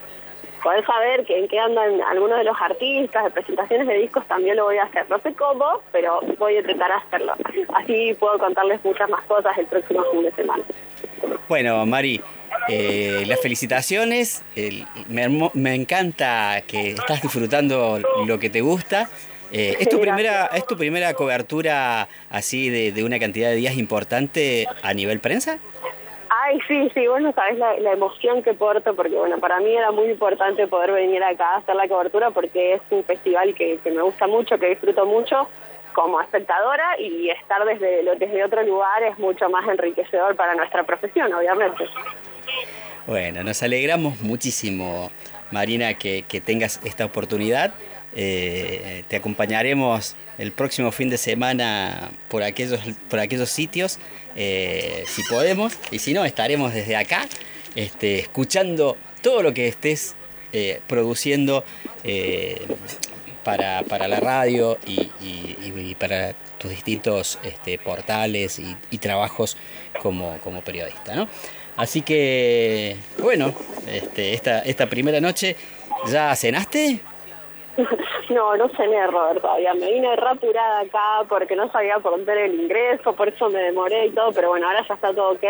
poder 0.65 0.83
saber 0.83 1.23
que, 1.25 1.37
en 1.37 1.47
qué 1.47 1.59
andan 1.59 2.01
algunos 2.01 2.39
de 2.39 2.43
los 2.43 2.57
artistas, 2.59 3.23
de 3.23 3.29
presentaciones 3.29 3.85
de 3.87 3.93
discos, 3.99 4.27
también 4.27 4.55
lo 4.57 4.63
voy 4.65 4.77
a 4.79 4.83
hacer. 4.85 5.05
No 5.11 5.19
sé 5.19 5.31
cómo, 5.35 5.79
pero 5.91 6.21
voy 6.39 6.55
a 6.55 6.59
intentar 6.61 6.91
hacerlo. 6.91 7.33
Así 7.75 8.15
puedo 8.19 8.39
contarles 8.39 8.83
muchas 8.83 9.07
más 9.07 9.23
cosas 9.25 9.55
el 9.59 9.67
próximo 9.67 10.03
fin 10.11 10.23
de 10.23 10.31
semana. 10.31 10.63
Bueno, 11.47 11.85
Mari, 11.85 12.19
eh, 12.67 13.23
las 13.27 13.39
felicitaciones. 13.41 14.43
el- 14.55 14.87
me, 15.07 15.27
me 15.53 15.75
encanta 15.75 16.63
que 16.67 16.89
estás 16.91 17.21
disfrutando 17.21 17.99
lo 18.25 18.39
que 18.39 18.49
te 18.49 18.61
gusta. 18.61 19.07
Eh, 19.51 19.77
¿es, 19.79 19.87
tu 19.87 19.99
primera, 20.01 20.47
¿Es 20.47 20.65
tu 20.65 20.75
primera 20.75 21.13
cobertura 21.13 22.07
así 22.31 22.69
de, 22.71 22.91
de 22.91 23.03
una 23.03 23.19
cantidad 23.19 23.49
de 23.49 23.55
días 23.57 23.75
importante 23.77 24.67
a 24.81 24.93
nivel 24.95 25.19
prensa? 25.19 25.59
Ay, 26.47 26.59
sí, 26.67 26.91
sí, 26.93 27.07
vos 27.07 27.21
no 27.21 27.31
sabés 27.33 27.57
la, 27.57 27.91
emoción 27.91 28.43
que 28.43 28.53
porto, 28.53 28.95
porque 28.95 29.15
bueno, 29.15 29.39
para 29.39 29.59
mí 29.59 29.75
era 29.75 29.91
muy 29.91 30.11
importante 30.11 30.67
poder 30.67 30.91
venir 30.91 31.23
acá 31.23 31.53
a 31.53 31.57
hacer 31.57 31.75
la 31.75 31.87
cobertura 31.87 32.29
porque 32.29 32.75
es 32.75 32.81
un 32.91 33.03
festival 33.03 33.55
que, 33.55 33.79
que 33.83 33.89
me 33.89 34.03
gusta 34.03 34.27
mucho, 34.27 34.59
que 34.59 34.69
disfruto 34.69 35.07
mucho 35.07 35.47
como 35.93 36.21
espectadora 36.21 36.99
y 36.99 37.29
estar 37.29 37.65
desde, 37.65 38.03
desde 38.19 38.43
otro 38.43 38.61
lugar 38.61 39.01
es 39.01 39.17
mucho 39.17 39.49
más 39.49 39.67
enriquecedor 39.67 40.35
para 40.35 40.53
nuestra 40.53 40.83
profesión, 40.83 41.33
obviamente. 41.33 41.85
Bueno, 43.07 43.43
nos 43.43 43.63
alegramos 43.63 44.21
muchísimo, 44.21 45.09
Marina, 45.51 45.95
que, 45.95 46.25
que 46.27 46.41
tengas 46.41 46.79
esta 46.83 47.05
oportunidad. 47.05 47.73
Eh, 48.15 49.03
te 49.09 49.17
acompañaremos 49.17 50.15
el 50.37 50.51
próximo 50.51 50.91
fin 50.91 51.09
de 51.09 51.17
semana 51.17 52.11
por 52.29 52.43
aquellos, 52.43 52.79
por 53.09 53.19
aquellos 53.19 53.49
sitios, 53.49 53.99
eh, 54.35 55.03
si 55.07 55.23
podemos, 55.23 55.73
y 55.91 55.99
si 55.99 56.13
no, 56.13 56.23
estaremos 56.25 56.73
desde 56.73 56.95
acá 56.95 57.27
este, 57.75 58.19
escuchando 58.19 58.97
todo 59.21 59.43
lo 59.43 59.53
que 59.53 59.67
estés 59.67 60.15
eh, 60.53 60.79
produciendo 60.87 61.63
para, 63.43 63.83
para 63.83 64.07
la 64.07 64.19
radio 64.19 64.77
y, 64.85 65.95
para 65.95 66.33
tus 66.57 66.71
distintos 66.71 67.39
este, 67.43 67.77
portales 67.77 68.59
y, 68.59 68.75
y 68.91 68.97
trabajos 68.97 69.57
como, 70.01 70.37
como 70.39 70.61
periodista. 70.61 71.15
¿no? 71.15 71.27
Así 71.75 72.01
que, 72.01 72.95
bueno, 73.19 73.53
este, 73.87 74.33
esta, 74.33 74.59
esta 74.59 74.89
primera 74.89 75.19
noche, 75.19 75.55
¿ya 76.09 76.35
cenaste? 76.35 77.01
No, 78.29 78.55
no 78.57 78.69
cené, 78.69 79.05
Robert, 79.07 79.41
todavía. 79.41 79.73
Me 79.73 79.91
vine 79.91 80.15
rapurada 80.15 80.79
acá 80.81 81.23
porque 81.29 81.55
no 81.55 81.69
sabía 81.71 81.99
por 81.99 82.11
dónde 82.11 82.31
era 82.31 82.45
el 82.45 82.59
ingreso, 82.59 83.13
por 83.13 83.27
eso 83.29 83.49
me 83.49 83.59
demoré 83.59 84.07
y 84.07 84.11
todo, 84.11 84.31
pero 84.33 84.49
bueno, 84.49 84.67
ahora 84.67 84.85
ya 84.87 84.93
está 84.95 85.13
todo 85.13 85.31
ok. 85.33 85.43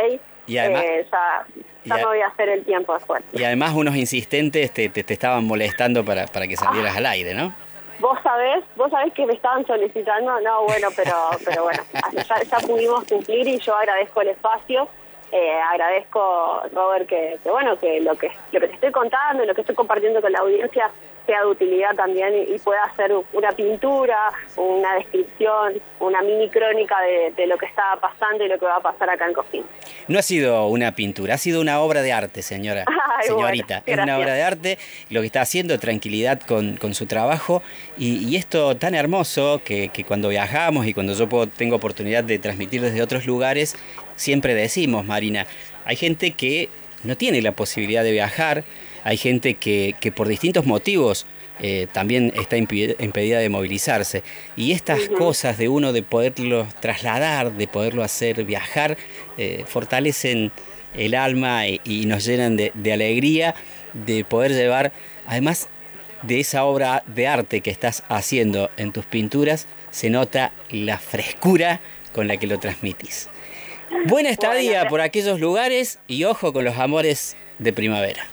Y 0.48 0.58
además- 0.58 0.84
Eh, 0.84 1.08
ya 1.12 1.46
ya 1.52 1.56
y 1.86 1.92
a- 1.92 1.96
me 1.98 2.06
voy 2.06 2.20
a 2.22 2.28
hacer 2.28 2.50
el 2.50 2.66
tiempo 2.66 2.94
después. 2.94 3.24
Y 3.34 3.44
además 3.44 3.74
unos 3.76 3.96
insistentes 3.96 4.72
te, 4.74 4.90
te, 4.90 5.04
te 5.04 5.14
estaban 5.14 5.46
molestando 5.46 6.04
para, 6.04 6.26
para 6.28 6.48
que 6.48 6.56
salieras 6.58 6.96
al 6.98 7.06
aire, 7.06 7.34
¿no? 7.34 7.54
Vos 8.00 8.20
sabés, 8.24 8.64
vos 8.76 8.92
sabés 8.92 9.14
que 9.14 9.26
me 9.26 9.34
estaban 9.34 9.66
solicitando, 9.66 10.40
no, 10.42 10.64
bueno, 10.66 10.90
pero, 10.96 11.14
pero 11.46 11.64
bueno, 11.64 11.82
ya, 12.28 12.44
ya 12.44 12.58
pudimos 12.68 13.06
cumplir 13.06 13.48
y 13.48 13.58
yo 13.60 13.74
agradezco 13.76 14.20
el 14.22 14.28
espacio, 14.30 14.88
eh, 15.32 15.60
agradezco, 15.72 16.62
Robert, 16.74 17.08
que, 17.08 17.38
que 17.42 17.50
bueno, 17.50 17.80
que 17.80 18.02
lo 18.02 18.16
que 18.16 18.30
lo 18.52 18.60
que 18.60 18.68
te 18.68 18.74
estoy 18.74 18.92
contando 18.92 19.44
y 19.44 19.48
lo 19.48 19.56
que 19.56 19.62
estoy 19.62 19.76
compartiendo 19.76 20.22
con 20.22 20.32
la 20.32 20.40
audiencia 20.40 20.90
sea 21.26 21.42
de 21.42 21.48
utilidad 21.48 21.96
también 21.96 22.34
y, 22.48 22.58
pueda 22.60 22.84
hacer 22.84 23.12
una 23.34 23.52
pintura, 23.52 24.32
una 24.56 24.96
descripción, 24.96 25.74
una 26.00 26.22
mini 26.22 26.50
crónica 26.50 26.96
de, 27.02 27.32
de 27.36 27.48
lo 27.48 27.58
que 27.58 27.66
está 27.66 27.98
pasando 28.02 28.44
y 28.44 28.48
lo 28.48 28.58
que 28.58 28.66
va 28.66 28.78
a 28.78 28.82
pasar 28.82 29.10
acá 29.10 29.26
en 29.28 29.34
Cosquín. 29.34 29.64
No 30.08 30.20
ha 30.20 30.22
sido 30.22 30.68
una 30.68 30.94
pintura, 30.96 31.36
ha 31.36 31.38
sido 31.38 31.62
una 31.62 31.80
obra 31.82 32.02
de 32.02 32.12
arte, 32.14 32.42
señora. 32.42 32.86
Ay, 33.18 33.28
señorita. 33.28 33.84
bueno, 33.86 34.02
es 34.02 34.06
una 34.06 34.18
obra 34.18 34.34
de 34.34 34.44
arte, 34.44 34.78
lo 35.10 35.22
que 35.22 35.28
está 35.28 35.42
haciendo, 35.42 35.78
tranquilidad 35.80 36.40
con, 36.42 36.78
con 36.78 36.94
su 36.94 37.06
trabajo. 37.06 37.62
Y, 37.98 38.28
y 38.28 38.36
esto 38.36 38.76
tan 38.78 38.96
hermoso 38.96 39.62
que, 39.64 39.90
que 39.90 40.04
cuando 40.04 40.30
viajamos 40.30 40.86
y 40.88 40.94
cuando 40.94 41.14
yo 41.14 41.28
puedo- 41.28 41.48
tengo 41.48 41.76
oportunidad 41.76 42.24
de 42.24 42.40
transmitir 42.40 42.82
desde 42.82 43.02
otros 43.02 43.26
lugares, 43.26 43.76
siempre 44.16 44.54
decimos, 44.54 45.06
Marina, 45.06 45.46
hay 45.86 45.96
gente 45.96 46.32
que 46.32 46.70
no 47.04 47.16
tiene 47.18 47.42
la 47.42 47.52
posibilidad 47.52 48.04
de 48.04 48.12
viajar, 48.12 48.64
hay 49.06 49.18
gente 49.18 49.54
que, 49.54 49.96
que 50.02 50.12
por 50.12 50.28
distintos 50.28 50.66
motivos 50.66 51.28
eh, 51.62 51.88
también 51.94 52.34
está 52.36 52.58
impedida 52.58 53.40
de 53.40 53.50
movilizarse. 53.50 54.24
Y 54.58 54.72
estas 54.72 55.08
cosas 55.10 55.60
de 55.60 55.70
uno 55.70 55.94
de 55.94 56.02
poderlo 56.02 56.68
trasladar, 56.82 57.54
de 57.54 57.68
poderlo 57.68 58.04
hacer 58.04 58.44
viajar, 58.44 58.98
eh, 59.38 59.64
fortalecen 59.68 60.52
el 60.96 61.14
alma 61.14 61.68
y, 61.68 61.80
y 61.86 62.08
nos 62.08 62.26
llenan 62.26 62.58
de, 62.58 62.72
de 62.74 62.94
alegría 62.94 63.54
de 63.94 64.26
poder 64.26 64.52
llevar, 64.54 64.92
además 65.28 65.70
de 66.24 66.40
esa 66.40 66.66
obra 66.66 67.04
de 67.06 67.28
arte 67.28 67.62
que 67.62 67.70
estás 67.70 68.04
haciendo 68.10 68.72
en 68.76 68.92
tus 68.92 69.06
pinturas, 69.06 69.68
se 69.92 70.10
nota 70.10 70.52
la 70.72 70.98
frescura 70.98 71.80
con 72.12 72.28
la 72.28 72.38
que 72.38 72.48
lo 72.48 72.58
transmitís. 72.58 73.30
Buena 74.08 74.30
estadía 74.30 74.88
por 74.88 75.00
aquellos 75.00 75.40
lugares 75.40 76.00
y 76.08 76.24
ojo 76.24 76.54
con 76.54 76.66
los 76.66 76.78
amores 76.80 77.38
de 77.60 77.72
primavera. 77.72 78.28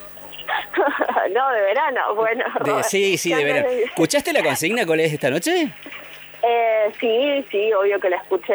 no, 1.35 1.51
de 1.53 1.61
verano, 1.61 2.15
bueno. 2.15 2.45
De- 2.65 2.83
sí, 2.85 3.17
sí, 3.19 3.31
de 3.31 3.37
no 3.37 3.45
verano. 3.45 3.69
¿Escuchaste 3.85 4.33
la 4.33 4.43
consigna 4.43 4.87
cuál 4.87 5.01
es 5.01 5.13
esta 5.13 5.31
noche? 5.31 5.69
Eh, 6.43 6.93
sí, 7.01 7.45
sí, 7.51 7.73
obvio 7.73 8.01
que 8.01 8.11
la 8.11 8.17
escuché. 8.17 8.55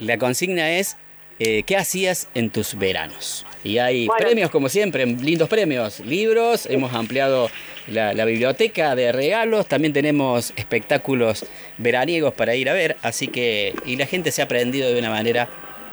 La 0.00 0.18
consigna 0.18 0.70
es 0.70 0.96
eh, 1.38 1.62
¿qué 1.64 1.76
hacías 1.76 2.28
en 2.34 2.50
tus 2.50 2.76
veranos? 2.78 3.46
Y 3.64 3.78
hay 3.78 4.06
Bueno. 4.06 4.24
premios 4.26 4.50
como 4.50 4.68
siempre, 4.68 5.06
lindos 5.06 5.48
premios, 5.48 6.00
libros, 6.00 6.66
hemos 6.66 6.92
ampliado 6.94 7.50
la, 7.88 8.12
la 8.12 8.24
biblioteca 8.24 8.94
de 8.94 9.12
regalos, 9.12 9.66
también 9.66 9.92
tenemos 9.92 10.52
espectáculos 10.56 11.46
veraniegos 11.78 12.34
para 12.34 12.54
ir 12.54 12.68
a 12.68 12.74
ver, 12.74 12.96
así 13.02 13.28
que 13.28 13.74
y 13.86 13.96
la 13.96 14.06
gente 14.06 14.30
se 14.30 14.42
ha 14.42 14.44
aprendido 14.44 14.92
de 14.92 14.98
una 14.98 15.10
manera 15.10 15.48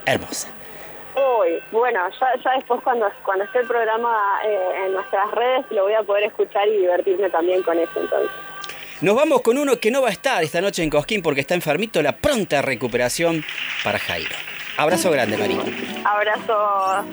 hermosa. 0.06 0.50
Uy, 1.20 1.62
bueno, 1.72 2.00
ya, 2.20 2.28
ya 2.44 2.52
después 2.56 2.82
cuando, 2.84 3.10
cuando 3.26 3.44
esté 3.44 3.60
el 3.60 3.68
programa 3.68 4.40
eh, 4.46 4.86
en 4.86 4.94
nuestras 4.94 5.30
redes 5.32 5.66
lo 5.72 5.84
voy 5.84 5.94
a 5.94 6.04
poder 6.04 6.24
escuchar 6.26 6.68
y 6.68 6.78
divertirme 6.78 7.30
también 7.30 7.62
con 7.64 7.78
eso 7.78 8.00
entonces. 8.00 8.32
Nos 9.02 9.16
vamos 9.16 9.42
con 9.42 9.58
uno 9.58 9.80
que 9.80 9.92
no 9.92 10.02
va 10.02 10.10
a 10.10 10.12
estar 10.12 10.44
esta 10.44 10.62
noche 10.62 10.84
en 10.84 10.90
Cosquín 10.90 11.22
porque 11.22 11.42
está 11.42 11.56
enfermito, 11.56 12.02
la 12.02 12.18
pronta 12.18 12.62
recuperación 12.62 13.44
para 13.84 13.98
Jairo. 13.98 14.36
Abrazo 14.78 15.12
grande, 15.12 15.38
Marina. 15.38 15.64
Abrazo. 16.06 17.06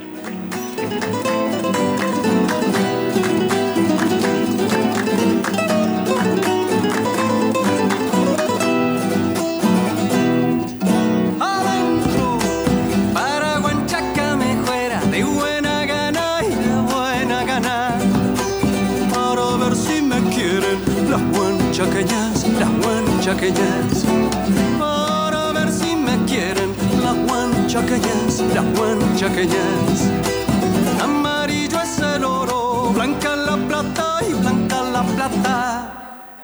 Huanchaqueñas, 21.76 22.46
las 22.58 22.70
huanchaqueñas 22.86 24.06
para 24.78 25.52
ver 25.52 25.70
si 25.70 25.94
me 25.94 26.16
quieren 26.24 26.72
las 27.02 27.14
huanchaqueñas, 27.30 28.42
las 28.54 28.64
huanchaqueñas 28.78 30.10
amarillo 31.02 31.78
es 31.82 31.98
el 31.98 32.24
oro, 32.24 32.92
blanca 32.94 33.36
la 33.36 33.56
plata 33.56 34.20
y 34.26 34.32
blanca 34.32 34.82
la 34.84 35.02
plata 35.02 35.92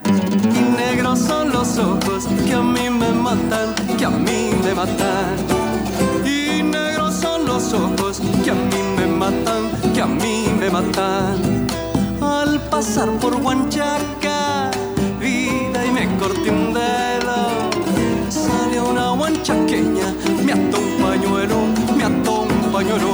y 0.05 0.77
negros 0.77 1.21
son 1.21 1.51
los 1.51 1.79
ojos 1.79 2.29
que 2.45 2.53
a 2.53 2.61
mí 2.61 2.91
me 2.91 3.09
matan, 3.13 3.75
que 3.97 4.05
a 4.05 4.11
mí 4.11 4.51
me 4.63 4.75
matan. 4.75 5.37
Y 6.27 6.63
negros 6.63 7.15
son 7.15 7.47
los 7.47 7.73
ojos 7.73 8.21
que 8.45 8.51
a 8.51 8.55
mí 8.55 8.83
me 8.97 9.07
matan, 9.07 9.71
que 9.95 10.03
a 10.03 10.07
mí 10.07 10.47
me 10.59 10.69
matan. 10.69 11.67
Al 12.21 12.61
pasar 12.69 13.09
por 13.21 13.37
Huanchaca, 13.37 14.71
corté 16.23 16.51
un 16.51 16.73
dedo. 16.73 17.37
Salió 18.29 18.91
una 18.91 19.13
huanchaqueña, 19.13 20.15
me 20.45 20.53
ató 20.53 20.79
un 20.79 21.03
pañuelo, 21.03 21.57
me 21.97 22.05
ató 22.05 22.43
un 22.43 22.73
pañuelo. 22.73 23.11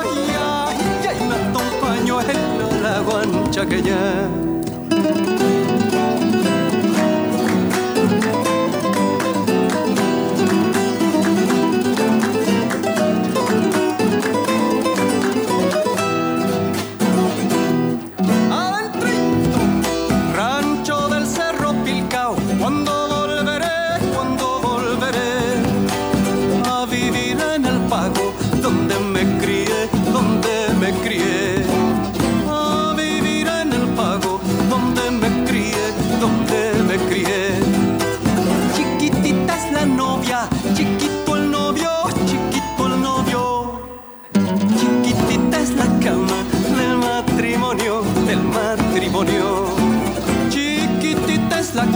Ay, 0.00 0.18
ay, 0.38 0.76
ay, 1.10 1.26
me 1.28 1.34
ató 1.34 1.58
un 1.58 1.80
pañuelo 1.80 2.66
la 2.80 3.02
huanchaqueña. 3.02 4.51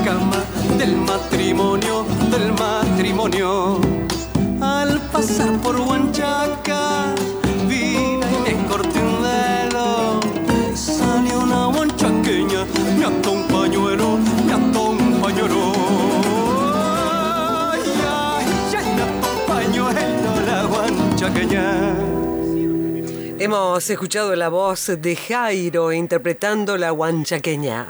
Cama 0.05 0.43
del 0.79 0.97
matrimonio, 0.97 2.05
del 2.31 2.53
matrimonio. 2.53 3.81
Al 4.61 5.01
pasar 5.13 5.53
por 5.63 5.77
Huanchaca, 5.81 7.15
vine 7.69 8.27
y 8.27 8.39
me 8.45 8.67
corté 8.67 8.99
un 8.99 9.23
velo. 9.23 10.21
Salió 10.75 11.41
una 11.41 11.69
huanchaqueña, 11.69 12.65
me 12.99 13.05
ató 13.05 13.33
un 13.33 13.45
pañuelo, 13.49 14.19
me 14.47 14.53
ató 14.53 14.83
un 14.91 15.21
pañuelo. 15.21 15.73
Ay, 16.75 17.81
ay, 18.11 18.47
ay, 18.77 18.87
me 18.97 19.03
ató 19.03 19.29
un 19.33 19.47
pañuelo 19.47 20.31
la 20.47 20.67
huanchaqueña. 20.67 21.95
Hemos 23.39 23.91
escuchado 23.91 24.35
la 24.35 24.49
voz 24.49 24.91
de 24.99 25.15
Jairo 25.15 25.93
interpretando 25.93 26.77
la 26.77 26.91
guanchaqueña. 26.91 27.87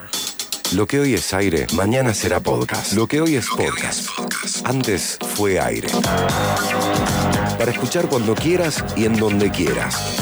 Lo 0.74 0.84
que 0.86 0.98
hoy 0.98 1.14
es 1.14 1.32
aire, 1.32 1.66
mañana 1.74 2.12
será 2.12 2.40
podcast. 2.40 2.92
Lo 2.94 3.06
que 3.06 3.20
hoy 3.20 3.36
es 3.36 3.48
podcast. 3.48 4.08
Antes 4.64 5.16
fue 5.20 5.60
aire. 5.60 5.86
Para 7.56 7.70
escuchar 7.70 8.08
cuando 8.08 8.34
quieras 8.34 8.84
y 8.96 9.04
en 9.04 9.16
donde 9.16 9.48
quieras. 9.52 10.18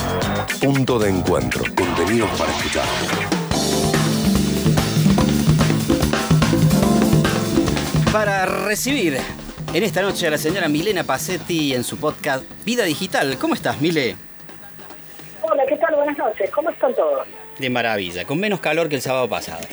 Punto 0.61 0.99
de 0.99 1.09
encuentro. 1.09 1.63
Contenidos 1.75 2.29
para 2.39 2.53
escuchar. 2.53 2.85
Para 8.13 8.45
recibir 8.45 9.17
en 9.73 9.83
esta 9.83 10.03
noche 10.03 10.27
a 10.27 10.31
la 10.31 10.39
señora 10.39 10.69
Milena 10.69 11.05
Pacetti 11.05 11.75
en 11.75 11.85
su 11.85 11.97
podcast 11.97 12.45
Vida 12.67 12.85
Digital. 12.85 13.39
¿Cómo 13.39 13.55
estás, 13.55 13.81
Mile? 13.81 14.17
Hola, 15.41 15.63
¿qué 15.67 15.77
tal? 15.79 15.95
Buenas 15.97 16.19
noches. 16.19 16.51
¿Cómo 16.51 16.69
están 16.69 16.95
todos? 16.95 17.27
De 17.59 17.71
maravilla, 17.71 18.27
con 18.27 18.39
menos 18.39 18.61
calor 18.61 18.91
que 18.91 18.97
el 18.97 19.03
sábado 19.03 19.27
pasado. 19.27 19.67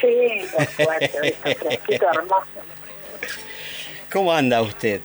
Sí, 0.00 0.46
por 0.52 0.66
suerte, 0.66 1.32
fresquito, 1.58 2.06
hermoso. 2.12 2.46
¿Cómo 4.12 4.32
anda 4.32 4.62
usted? 4.62 5.00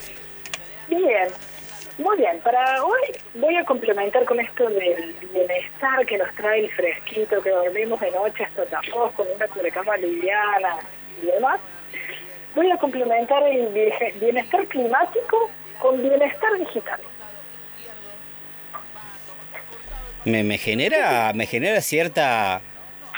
Bien, 0.87 1.27
muy 1.97 2.17
bien. 2.17 2.39
Para 2.43 2.83
hoy 2.83 3.01
voy 3.35 3.55
a 3.57 3.65
complementar 3.65 4.23
con 4.25 4.39
esto 4.39 4.67
del 4.69 5.15
bienestar 5.33 6.05
que 6.05 6.17
nos 6.17 6.33
trae 6.35 6.61
el 6.61 6.71
fresquito, 6.71 7.41
que 7.41 7.49
dormimos 7.49 7.99
de 7.99 8.11
noche 8.11 8.43
hasta 8.45 8.65
tapos 8.65 9.11
con 9.13 9.27
una 9.35 9.47
cubrecama 9.47 9.97
liviana 9.97 10.77
y 11.21 11.25
demás. 11.27 11.59
Voy 12.55 12.71
a 12.71 12.77
complementar 12.77 13.43
el 13.43 13.67
bie- 13.73 14.13
bienestar 14.19 14.65
climático 14.67 15.49
con 15.79 16.01
bienestar 16.01 16.57
digital. 16.57 16.99
Me, 20.23 20.43
me 20.43 20.57
genera, 20.57 21.31
me 21.33 21.45
genera 21.45 21.81
cierta, 21.81 22.61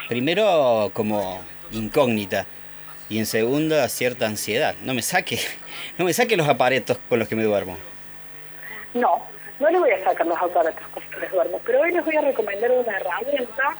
primero 0.09 0.89
como 0.93 1.39
incógnita 1.71 2.45
y 3.09 3.19
en 3.19 3.25
segunda 3.25 3.87
cierta 3.89 4.25
ansiedad. 4.25 4.75
No 4.83 4.93
me 4.93 5.01
saque, 5.01 5.39
no 5.97 6.05
me 6.05 6.13
saque 6.13 6.37
los 6.37 6.47
aparatos 6.47 6.97
con 7.09 7.19
los 7.19 7.27
que 7.27 7.35
me 7.35 7.43
duermo. 7.43 7.77
No, 8.93 9.23
no 9.59 9.69
les 9.69 9.79
voy 9.79 9.91
a 9.91 10.03
sacar 10.03 10.25
los 10.25 10.37
aparatos 10.37 10.87
con 10.91 11.03
los 11.03 11.13
que 11.13 11.19
les 11.19 11.31
duermo, 11.31 11.61
pero 11.65 11.81
hoy 11.81 11.91
les 11.91 12.03
voy 12.03 12.15
a 12.15 12.21
recomendar 12.21 12.71
una 12.71 12.97
herramienta 12.97 13.75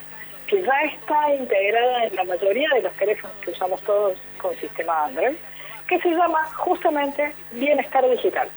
que 0.47 0.64
ya 0.64 0.81
está 0.84 1.34
integrada 1.34 2.05
en 2.05 2.15
la 2.15 2.23
mayoría 2.23 2.69
de 2.76 2.81
los 2.81 2.93
teléfonos 2.93 3.35
que 3.41 3.51
usamos 3.51 3.81
todos 3.81 4.18
con 4.38 4.55
sistema 4.55 5.05
Android, 5.05 5.35
que 5.88 5.99
se 5.99 6.09
llama 6.09 6.43
justamente 6.55 7.34
Bienestar 7.51 8.09
Digital. 8.09 8.49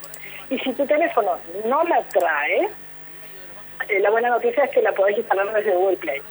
Y 0.51 0.59
si 0.59 0.73
tu 0.73 0.87
teléfono 0.87 1.39
no 1.65 1.83
la 1.85 2.03
trae, 2.05 2.69
eh, 3.89 4.01
la 4.01 4.11
buena 4.11 4.31
noticia 4.31 4.65
es 4.65 4.71
que 4.71 4.83
la 4.83 4.93
podés 4.93 5.19
instalar 5.19 5.53
desde 5.53 5.73
Google 5.73 5.97
Play, 5.97 6.23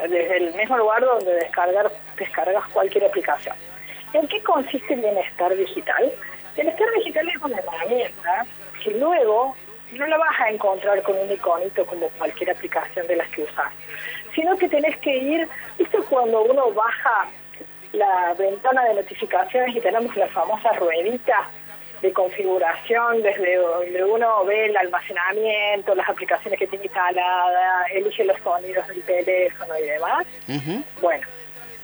desde 0.00 0.36
el 0.36 0.54
mismo 0.54 0.78
lugar 0.78 1.04
donde 1.04 1.32
descargar, 1.34 1.90
descargas 2.16 2.66
cualquier 2.68 3.04
aplicación. 3.04 3.56
¿En 4.12 4.26
qué 4.28 4.42
consiste 4.42 4.94
Bienestar 4.94 5.54
Digital? 5.54 6.12
Bienestar 6.54 6.86
Digital 6.96 7.28
es 7.28 7.36
una 7.42 7.58
herramienta 7.58 8.46
que 8.82 8.90
luego 8.92 9.54
no 9.92 10.06
la 10.06 10.18
vas 10.18 10.40
a 10.40 10.50
encontrar 10.50 11.02
con 11.02 11.18
un 11.18 11.30
iconito 11.30 11.84
como 11.86 12.08
cualquier 12.10 12.50
aplicación 12.50 13.06
de 13.06 13.16
las 13.16 13.28
que 13.30 13.42
usas, 13.42 13.72
sino 14.34 14.56
que 14.56 14.68
tenés 14.68 14.96
que 14.98 15.16
ir, 15.16 15.48
¿viste 15.78 15.98
cuando 16.08 16.42
uno 16.42 16.72
baja 16.72 17.28
la 17.92 18.34
ventana 18.38 18.84
de 18.84 18.94
notificaciones 18.94 19.74
y 19.74 19.80
tenemos 19.80 20.14
la 20.16 20.28
famosa 20.28 20.72
ruedita 20.74 21.48
de 22.02 22.12
configuración 22.12 23.22
desde 23.22 23.56
donde 23.56 24.04
uno 24.04 24.44
ve 24.44 24.66
el 24.66 24.76
almacenamiento, 24.76 25.94
las 25.94 26.08
aplicaciones 26.08 26.58
que 26.58 26.66
tiene 26.66 26.84
instalada, 26.84 27.86
elige 27.92 28.24
los 28.24 28.38
sonidos 28.40 28.86
del 28.88 29.02
teléfono 29.02 29.76
y 29.78 29.82
demás? 29.82 30.26
Bueno, 31.00 31.26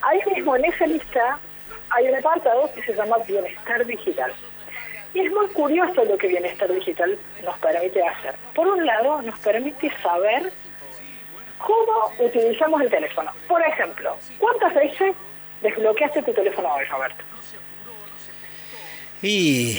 ahí 0.03 0.21
mismo 0.35 0.57
en 0.57 0.67
esa 0.67 0.87
lista 0.87 1.39
hay 1.91 2.09
un 2.09 2.17
apartado 2.17 2.71
que 2.75 2.83
se 2.83 2.95
llama 2.95 3.17
Bienestar 3.27 3.85
Digital. 3.85 4.33
Y 5.15 5.21
es 5.21 5.31
muy 5.31 5.47
curioso 5.49 6.05
lo 6.05 6.19
que 6.19 6.27
Bienestar 6.27 6.73
Digital 6.73 7.17
nos 7.45 7.59
permite 7.59 8.03
hacer. 8.03 8.35
Por 8.55 8.67
un 8.67 8.85
lado, 8.85 9.23
nos 9.23 9.39
permite 9.39 9.91
saber 10.03 10.53
cómo 11.59 12.13
utilizamos 12.19 12.83
el 12.83 12.91
teléfono. 12.91 13.31
Por 13.47 13.63
ejemplo, 13.63 14.17
¿cuántas 14.39 14.75
veces 14.75 15.15
desbloqueaste 15.63 16.23
tu 16.23 16.33
teléfono 16.33 16.73
hoy, 16.75 16.85
Roberto? 16.85 17.25
Y, 19.25 19.79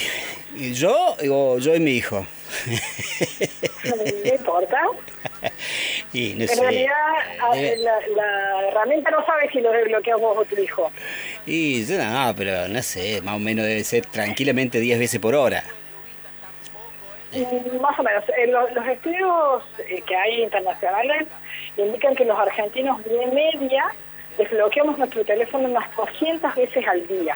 y 0.55 0.73
yo, 0.73 1.15
o 1.31 1.57
yo 1.59 1.75
y 1.75 1.79
mi 1.79 1.91
hijo. 1.91 2.25
No 3.85 4.31
importa. 4.33 4.81
Y 6.13 6.33
no 6.35 6.43
en 6.43 6.47
sé. 6.47 6.61
realidad, 6.61 6.95
Eh, 7.55 7.75
la, 7.79 7.91
la 8.15 8.67
herramienta 8.69 9.11
no 9.11 9.23
sabe 9.25 9.49
si 9.51 9.59
lo 9.59 9.71
desbloqueas 9.71 10.19
vos 10.19 10.37
o 10.39 10.45
tu 10.45 10.59
hijo. 10.59 10.89
Y 11.45 11.85
yo 11.85 11.97
no, 11.97 12.33
pero 12.35 12.67
no 12.69 12.81
sé, 12.81 13.21
más 13.21 13.35
o 13.35 13.39
menos 13.39 13.65
debe 13.65 13.83
ser 13.83 14.05
tranquilamente 14.05 14.79
10 14.79 14.97
veces 14.97 15.19
por 15.19 15.35
hora. 15.35 15.63
Mm, 17.33 17.79
Más 17.81 17.99
o 17.99 18.03
menos. 18.03 18.23
Eh, 18.29 18.47
lo- 18.47 18.69
los 18.69 18.87
estudios 18.87 19.63
eh, 19.89 20.01
que 20.07 20.15
hay 20.15 20.41
internacionales 20.43 21.27
indican 21.77 22.15
que 22.15 22.23
los 22.25 22.39
argentinos 22.39 23.03
de 23.03 23.27
media 23.27 23.83
desbloqueamos 24.37 24.97
nuestro 24.97 25.23
teléfono 25.25 25.67
unas 25.67 25.93
200 25.97 26.55
veces 26.55 26.87
al 26.87 27.05
día. 27.07 27.35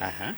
Ajá. 0.00 0.34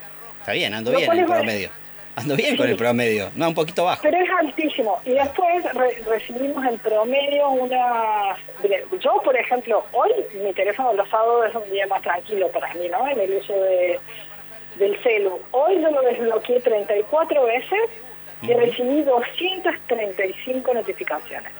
Está 0.48 0.56
bien, 0.56 0.72
ando 0.72 0.90
bien 0.92 1.04
bueno. 1.06 1.26
promedio. 1.26 1.68
Ando 2.16 2.34
bien 2.34 2.56
con 2.56 2.66
el 2.70 2.76
promedio. 2.76 3.30
No, 3.34 3.48
un 3.48 3.54
poquito 3.54 3.84
bajo. 3.84 4.00
Pero 4.00 4.16
es 4.16 4.30
altísimo. 4.40 4.98
Y 5.04 5.10
después 5.10 5.62
re- 5.74 6.02
recibimos 6.08 6.64
en 6.64 6.78
promedio 6.78 7.50
una... 7.50 8.34
Yo, 8.98 9.20
por 9.22 9.36
ejemplo, 9.36 9.84
hoy 9.92 10.10
mi 10.42 10.54
teléfono 10.54 10.94
los 10.94 11.06
sábados 11.10 11.50
es 11.50 11.54
un 11.54 11.70
día 11.70 11.86
más 11.86 12.00
tranquilo 12.00 12.48
para 12.50 12.72
mí, 12.74 12.88
¿no? 12.88 13.06
En 13.08 13.20
el 13.20 13.34
uso 13.34 13.52
de, 13.52 14.00
del 14.78 14.96
celu. 15.02 15.38
Hoy 15.50 15.82
yo 15.82 15.90
lo 15.90 16.00
desbloqueé 16.00 16.60
34 16.60 17.44
veces 17.44 17.78
y 18.40 18.54
recibí 18.54 19.02
235 19.02 20.72
notificaciones. 20.72 21.52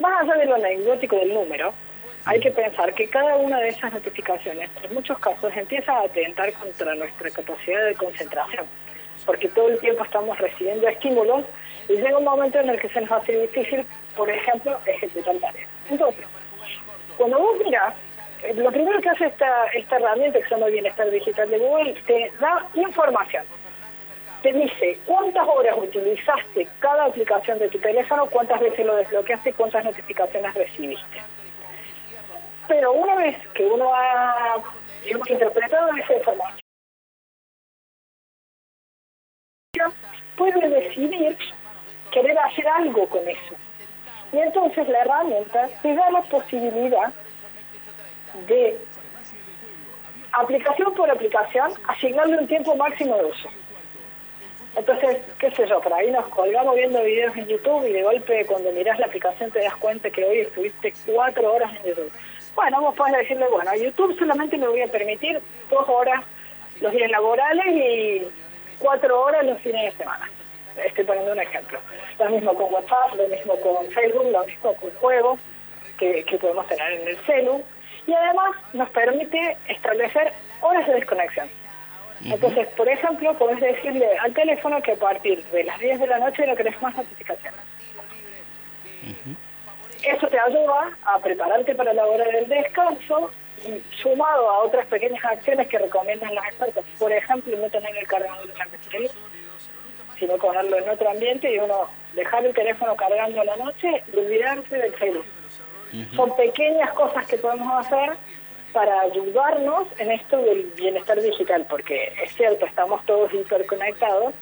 Más 0.00 0.22
allá 0.22 0.34
de 0.38 0.46
lo 0.46 0.54
anecdótico 0.54 1.16
del 1.16 1.34
número, 1.34 1.74
hay 2.24 2.40
que 2.40 2.50
pensar 2.50 2.94
que 2.94 3.08
cada 3.08 3.36
una 3.36 3.58
de 3.58 3.68
esas 3.68 3.92
notificaciones, 3.92 4.70
en 4.82 4.94
muchos 4.94 5.18
casos, 5.18 5.52
empieza 5.56 5.92
a 5.92 6.04
atentar 6.04 6.52
contra 6.52 6.94
nuestra 6.94 7.30
capacidad 7.30 7.86
de 7.86 7.94
concentración, 7.94 8.66
porque 9.26 9.48
todo 9.48 9.68
el 9.68 9.78
tiempo 9.80 10.04
estamos 10.04 10.38
recibiendo 10.38 10.86
estímulos 10.86 11.44
y 11.88 11.94
llega 11.94 12.18
un 12.18 12.24
momento 12.24 12.60
en 12.60 12.70
el 12.70 12.78
que 12.78 12.88
se 12.90 13.00
nos 13.00 13.10
hace 13.10 13.36
difícil, 13.40 13.84
por 14.16 14.30
ejemplo, 14.30 14.78
ejecutar 14.86 15.36
tareas. 15.38 15.68
Entonces, 15.90 16.24
cuando 17.16 17.38
vos 17.38 17.56
mirás, 17.64 17.94
eh, 18.44 18.54
lo 18.54 18.70
primero 18.70 19.00
que 19.00 19.08
hace 19.08 19.26
esta, 19.26 19.66
herramienta 19.96 20.38
que 20.38 20.44
se 20.44 20.50
llama 20.54 20.66
Bienestar 20.66 21.10
Digital 21.10 21.50
de 21.50 21.58
Google, 21.58 21.94
te 22.06 22.30
da 22.40 22.66
información 22.74 23.44
te 24.42 24.52
dice 24.52 24.98
cuántas 25.06 25.46
horas 25.46 25.76
utilizaste 25.78 26.66
cada 26.80 27.04
aplicación 27.04 27.60
de 27.60 27.68
tu 27.68 27.78
teléfono, 27.78 28.26
cuántas 28.26 28.60
veces 28.60 28.84
lo 28.84 28.96
desbloqueaste 28.96 29.50
y 29.50 29.52
cuántas 29.52 29.84
notificaciones 29.84 30.52
recibiste. 30.54 31.22
Pero 32.68 32.92
una 32.92 33.14
vez 33.16 33.36
que 33.54 33.64
uno 33.64 33.94
ha 33.94 34.56
interpretado 35.04 35.96
esa 35.96 36.14
información, 36.16 36.60
puede 40.36 40.68
decidir 40.68 41.36
querer 42.10 42.38
hacer 42.38 42.68
algo 42.68 43.08
con 43.08 43.28
eso. 43.28 43.54
Y 44.32 44.38
entonces 44.38 44.88
la 44.88 45.00
herramienta 45.00 45.68
te 45.82 45.94
da 45.94 46.10
la 46.10 46.22
posibilidad 46.22 47.12
de, 48.46 48.78
aplicación 50.32 50.94
por 50.94 51.10
aplicación, 51.10 51.72
asignarle 51.86 52.38
un 52.38 52.46
tiempo 52.46 52.74
máximo 52.76 53.16
de 53.16 53.24
uso. 53.26 53.48
Entonces, 54.74 55.18
qué 55.38 55.50
sé 55.50 55.66
yo, 55.66 55.80
por 55.80 55.92
ahí 55.92 56.10
nos 56.10 56.26
colgamos 56.28 56.74
viendo 56.74 57.02
videos 57.02 57.36
en 57.36 57.46
YouTube 57.46 57.86
y 57.86 57.92
de 57.92 58.02
golpe 58.02 58.46
cuando 58.46 58.72
mirás 58.72 58.98
la 58.98 59.06
aplicación 59.06 59.50
te 59.50 59.60
das 59.60 59.76
cuenta 59.76 60.08
que 60.08 60.24
hoy 60.24 60.40
estuviste 60.40 60.94
cuatro 61.04 61.52
horas 61.52 61.70
en 61.76 61.90
YouTube. 61.90 62.12
Bueno, 62.54 62.80
vos 62.80 62.94
podés 62.94 63.18
decirle, 63.18 63.46
bueno, 63.48 63.70
a 63.70 63.76
YouTube 63.76 64.18
solamente 64.18 64.58
me 64.58 64.68
voy 64.68 64.82
a 64.82 64.88
permitir 64.88 65.40
dos 65.70 65.88
horas 65.88 66.22
los 66.80 66.92
días 66.92 67.10
laborales 67.10 67.66
y 67.66 68.22
cuatro 68.78 69.20
horas 69.22 69.44
los 69.44 69.60
fines 69.60 69.92
de 69.92 69.98
semana. 69.98 70.28
Estoy 70.84 71.04
poniendo 71.04 71.32
un 71.32 71.40
ejemplo. 71.40 71.78
Lo 72.18 72.30
mismo 72.30 72.54
con 72.54 72.72
WhatsApp, 72.72 73.14
lo 73.16 73.28
mismo 73.28 73.56
con 73.60 73.86
Facebook, 73.88 74.30
lo 74.30 74.44
mismo 74.44 74.74
con 74.74 74.90
juegos, 75.00 75.40
que, 75.98 76.24
que 76.24 76.38
podemos 76.38 76.66
tener 76.66 76.92
en 76.92 77.08
el 77.08 77.16
celu 77.24 77.62
y 78.06 78.12
además 78.12 78.56
nos 78.72 78.88
permite 78.90 79.56
establecer 79.68 80.32
horas 80.60 80.86
de 80.86 80.94
desconexión. 80.94 81.48
Entonces, 82.24 82.68
por 82.76 82.88
ejemplo, 82.88 83.36
podés 83.36 83.60
decirle 83.60 84.06
al 84.18 84.32
teléfono 84.32 84.80
que 84.82 84.92
a 84.92 84.96
partir 84.96 85.42
de 85.44 85.64
las 85.64 85.78
10 85.78 86.00
de 86.00 86.06
la 86.06 86.18
noche 86.18 86.46
no 86.46 86.54
querés 86.54 86.80
más 86.80 86.96
notificaciones. 86.96 87.60
Eso 90.02 90.26
te 90.26 90.38
ayuda 90.38 90.96
a 91.04 91.18
prepararte 91.18 91.74
para 91.74 91.92
la 91.92 92.06
hora 92.06 92.24
del 92.24 92.48
descanso 92.48 93.30
y 93.64 93.80
sumado 94.02 94.50
a 94.50 94.58
otras 94.64 94.86
pequeñas 94.86 95.24
acciones 95.24 95.68
que 95.68 95.78
recomiendan 95.78 96.34
los 96.34 96.44
expertos. 96.44 96.84
Por 96.98 97.12
ejemplo, 97.12 97.56
no 97.56 97.70
tener 97.70 97.96
el 97.96 98.06
cargador 98.06 98.50
en 98.50 98.58
la 98.58 98.66
luz, 98.98 99.12
sino 100.18 100.36
ponerlo 100.38 100.78
en 100.78 100.88
otro 100.88 101.10
ambiente 101.10 101.52
y 101.52 101.58
uno 101.58 101.88
dejar 102.14 102.44
el 102.44 102.54
teléfono 102.54 102.96
cargando 102.96 103.40
a 103.40 103.44
la 103.44 103.56
noche 103.56 104.02
y 104.12 104.16
olvidarse 104.16 104.76
del 104.76 104.94
celular. 104.98 105.26
Son 106.16 106.34
pequeñas 106.36 106.90
cosas 106.92 107.26
que 107.26 107.36
podemos 107.36 107.86
hacer 107.86 108.16
para 108.72 109.00
ayudarnos 109.02 109.86
en 109.98 110.10
esto 110.10 110.38
del 110.38 110.62
bienestar 110.74 111.20
digital, 111.20 111.66
porque 111.68 112.12
es 112.22 112.34
cierto, 112.34 112.64
estamos 112.64 113.04
todos 113.04 113.32
hiperconectados, 113.34 114.32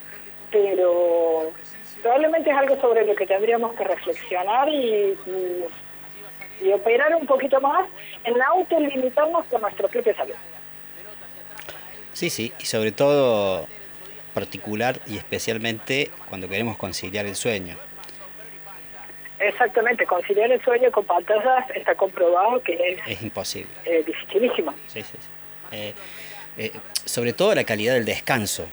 pero 0.51 1.51
probablemente 2.03 2.51
es 2.51 2.57
algo 2.57 2.81
sobre 2.81 3.05
lo 3.07 3.15
que 3.15 3.27
tendríamos 3.27 3.75
que 3.77 3.85
reflexionar 3.85 4.69
y, 4.69 5.17
y- 5.27 5.65
y 6.63 6.73
operar 6.73 7.15
un 7.15 7.27
poquito 7.27 7.61
más 7.61 7.89
en 8.25 8.41
autolimitarnos 8.43 9.47
por 9.47 9.61
nuestra 9.63 9.89
propia 9.89 10.15
salud. 10.15 10.35
Sí, 12.13 12.29
sí, 12.29 12.53
y 12.59 12.67
sobre 12.67 12.93
todo 12.93 13.67
particular 14.35 15.01
y 15.07 15.17
especialmente 15.17 16.11
cuando 16.29 16.49
queremos 16.49 16.77
conciliar 16.77 17.25
el 17.27 17.35
sueño. 17.35 17.77
Exactamente, 19.39 20.05
conciliar 20.07 20.53
el 20.53 20.63
sueño 20.63 20.91
con 20.93 21.05
pantallas 21.07 21.65
está 21.75 21.95
comprobado 21.95 22.63
que 22.63 22.75
es 22.75 22.99
Es 23.07 23.23
imposible. 23.23 23.71
eh, 23.87 24.03
dificilísimo. 24.07 24.73
Sí, 24.87 25.03
sí, 25.03 25.15
sí. 25.19 25.29
Eh, 25.73 25.95
eh, 26.59 26.73
sobre 27.07 27.33
todo 27.33 27.55
la 27.55 27.65
calidad 27.65 27.95
del 27.95 28.05
descanso. 28.05 28.67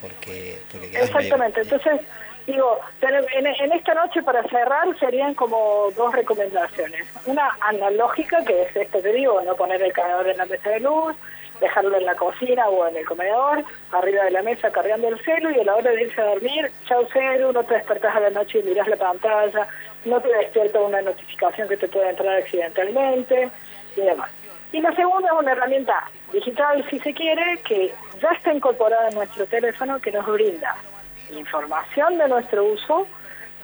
Porque, 0.00 0.58
porque 0.72 0.90
quedás 0.90 1.02
medio- 1.04 1.18
Exactamente, 1.20 1.60
entonces 1.62 2.00
digo, 2.46 2.78
en, 3.02 3.46
en 3.46 3.72
esta 3.72 3.94
noche 3.94 4.22
para 4.22 4.42
cerrar 4.44 4.86
serían 4.98 5.34
como 5.34 5.90
dos 5.96 6.14
recomendaciones. 6.14 7.06
Una 7.26 7.50
analógica, 7.60 8.44
que 8.44 8.62
es 8.62 8.74
esto 8.76 9.02
que 9.02 9.12
digo, 9.12 9.40
no 9.42 9.54
poner 9.56 9.82
el 9.82 9.92
cargador 9.92 10.28
en 10.28 10.38
la 10.38 10.46
mesa 10.46 10.70
de 10.70 10.80
luz, 10.80 11.14
dejarlo 11.60 11.96
en 11.96 12.06
la 12.06 12.14
cocina 12.14 12.68
o 12.68 12.86
en 12.86 12.96
el 12.96 13.04
comedor, 13.04 13.64
arriba 13.92 14.24
de 14.24 14.30
la 14.30 14.42
mesa 14.42 14.70
cargando 14.70 15.08
el 15.08 15.18
celu 15.24 15.50
y 15.50 15.60
a 15.60 15.64
la 15.64 15.74
hora 15.74 15.90
de 15.90 16.02
irse 16.02 16.20
a 16.20 16.24
dormir, 16.24 16.70
chau 16.86 17.06
celu, 17.12 17.52
no 17.52 17.64
te 17.64 17.74
despertás 17.74 18.14
a 18.16 18.20
la 18.20 18.30
noche 18.30 18.60
y 18.60 18.62
mirás 18.62 18.86
la 18.88 18.96
pantalla, 18.96 19.66
no 20.04 20.20
te 20.20 20.28
despierta 20.28 20.80
una 20.80 21.02
notificación 21.02 21.68
que 21.68 21.76
te 21.76 21.88
pueda 21.88 22.10
entrar 22.10 22.36
accidentalmente 22.36 23.50
y 23.96 24.00
demás. 24.00 24.30
Y 24.72 24.80
la 24.80 24.94
segunda 24.94 25.28
es 25.28 25.38
una 25.38 25.52
herramienta 25.52 26.08
digital, 26.32 26.84
si 26.90 26.98
se 27.00 27.14
quiere, 27.14 27.58
que 27.64 27.92
ya 28.20 28.30
está 28.30 28.52
incorporada 28.52 29.08
en 29.08 29.14
nuestro 29.14 29.46
teléfono, 29.46 30.00
que 30.00 30.12
nos 30.12 30.26
brinda 30.26 30.76
información 31.36 32.18
de 32.18 32.28
nuestro 32.28 32.64
uso 32.64 33.06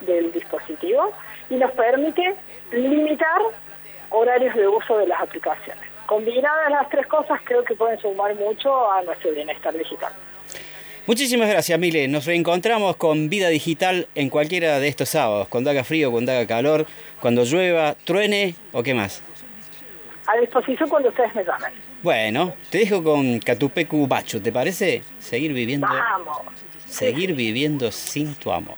del 0.01 0.31
dispositivo 0.31 1.11
y 1.49 1.55
nos 1.55 1.71
permite 1.71 2.35
limitar 2.71 3.41
horarios 4.09 4.55
de 4.55 4.67
uso 4.67 4.97
de 4.97 5.07
las 5.07 5.21
aplicaciones. 5.21 5.83
Combinadas 6.05 6.69
las 6.69 6.89
tres 6.89 7.07
cosas 7.07 7.39
creo 7.43 7.63
que 7.63 7.75
pueden 7.75 7.99
sumar 7.99 8.35
mucho 8.35 8.91
a 8.91 9.01
nuestro 9.03 9.31
bienestar 9.31 9.73
digital. 9.75 10.13
Muchísimas 11.07 11.49
gracias, 11.49 11.77
Mile. 11.77 12.07
Nos 12.07 12.25
reencontramos 12.25 12.95
con 12.95 13.29
Vida 13.29 13.49
Digital 13.49 14.07
en 14.15 14.29
cualquiera 14.29 14.79
de 14.79 14.87
estos 14.87 15.09
sábados, 15.09 15.47
cuando 15.47 15.69
haga 15.69 15.83
frío, 15.83 16.11
cuando 16.11 16.31
haga 16.31 16.47
calor, 16.47 16.87
cuando 17.19 17.43
llueva, 17.43 17.95
truene 18.05 18.55
o 18.71 18.81
qué 18.81 18.95
más. 18.95 19.21
A 20.27 20.37
disposición 20.39 20.89
cuando 20.89 21.09
ustedes 21.09 21.33
me 21.35 21.43
llamen. 21.43 21.71
Bueno, 22.01 22.53
te 22.69 22.79
dejo 22.79 23.03
con 23.03 23.39
Catupecu 23.39 24.07
Bacho, 24.07 24.41
¿te 24.41 24.51
parece? 24.51 25.03
Seguir 25.19 25.53
viviendo, 25.53 25.87
Vamos. 25.87 26.37
seguir 26.85 27.33
viviendo 27.33 27.91
sin 27.91 28.35
tu 28.35 28.51
amor. 28.51 28.77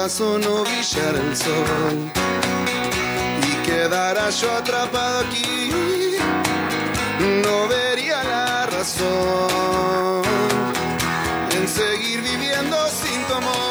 No 0.00 0.64
brillara 0.64 1.20
el 1.20 1.36
sol 1.36 2.10
y 3.46 3.66
quedara 3.66 4.30
yo 4.30 4.50
atrapado 4.50 5.20
aquí 5.20 6.16
no 7.44 7.68
vería 7.68 8.24
la 8.24 8.64
razón 8.64 10.22
en 11.54 11.68
seguir 11.68 12.22
viviendo 12.22 12.76
sin 12.88 13.22
tu 13.26 13.34
amor. 13.34 13.69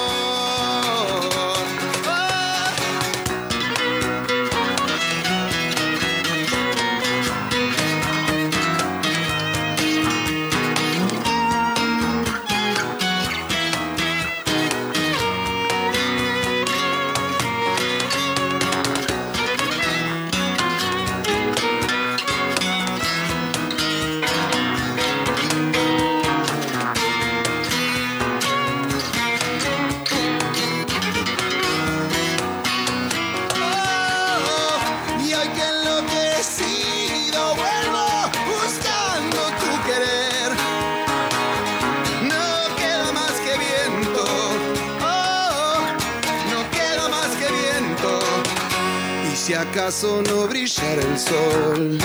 No 49.91 50.47
brillara 50.47 51.01
el 51.01 51.17
sol. 51.17 51.97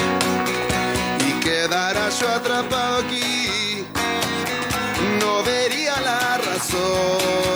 Y 1.29 1.41
quedara 1.41 2.09
yo 2.09 2.29
atrapado 2.31 3.05
aquí, 3.05 3.85
no 5.21 5.43
vería 5.43 6.01
la 6.01 6.39
razón 6.39 7.54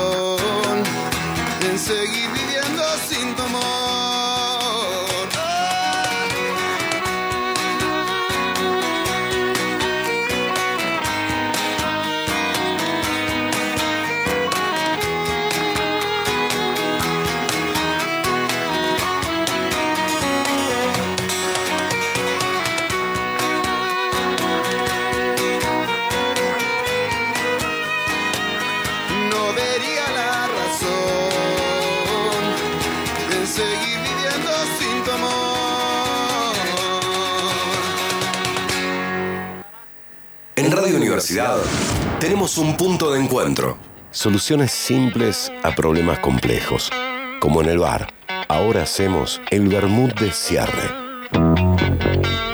Tenemos 42.21 42.57
un 42.57 42.75
punto 42.75 43.13
de 43.13 43.21
encuentro. 43.21 43.77
Soluciones 44.11 44.73
simples 44.73 45.53
a 45.63 45.75
problemas 45.75 46.21
complejos. 46.21 46.91
Como 47.39 47.61
en 47.61 47.69
el 47.69 47.79
bar. 47.79 48.15
Ahora 48.49 48.85
hacemos 48.85 49.39
el 49.51 49.69
vermut 49.69 50.19
de 50.19 50.33
cierre. 50.33 50.91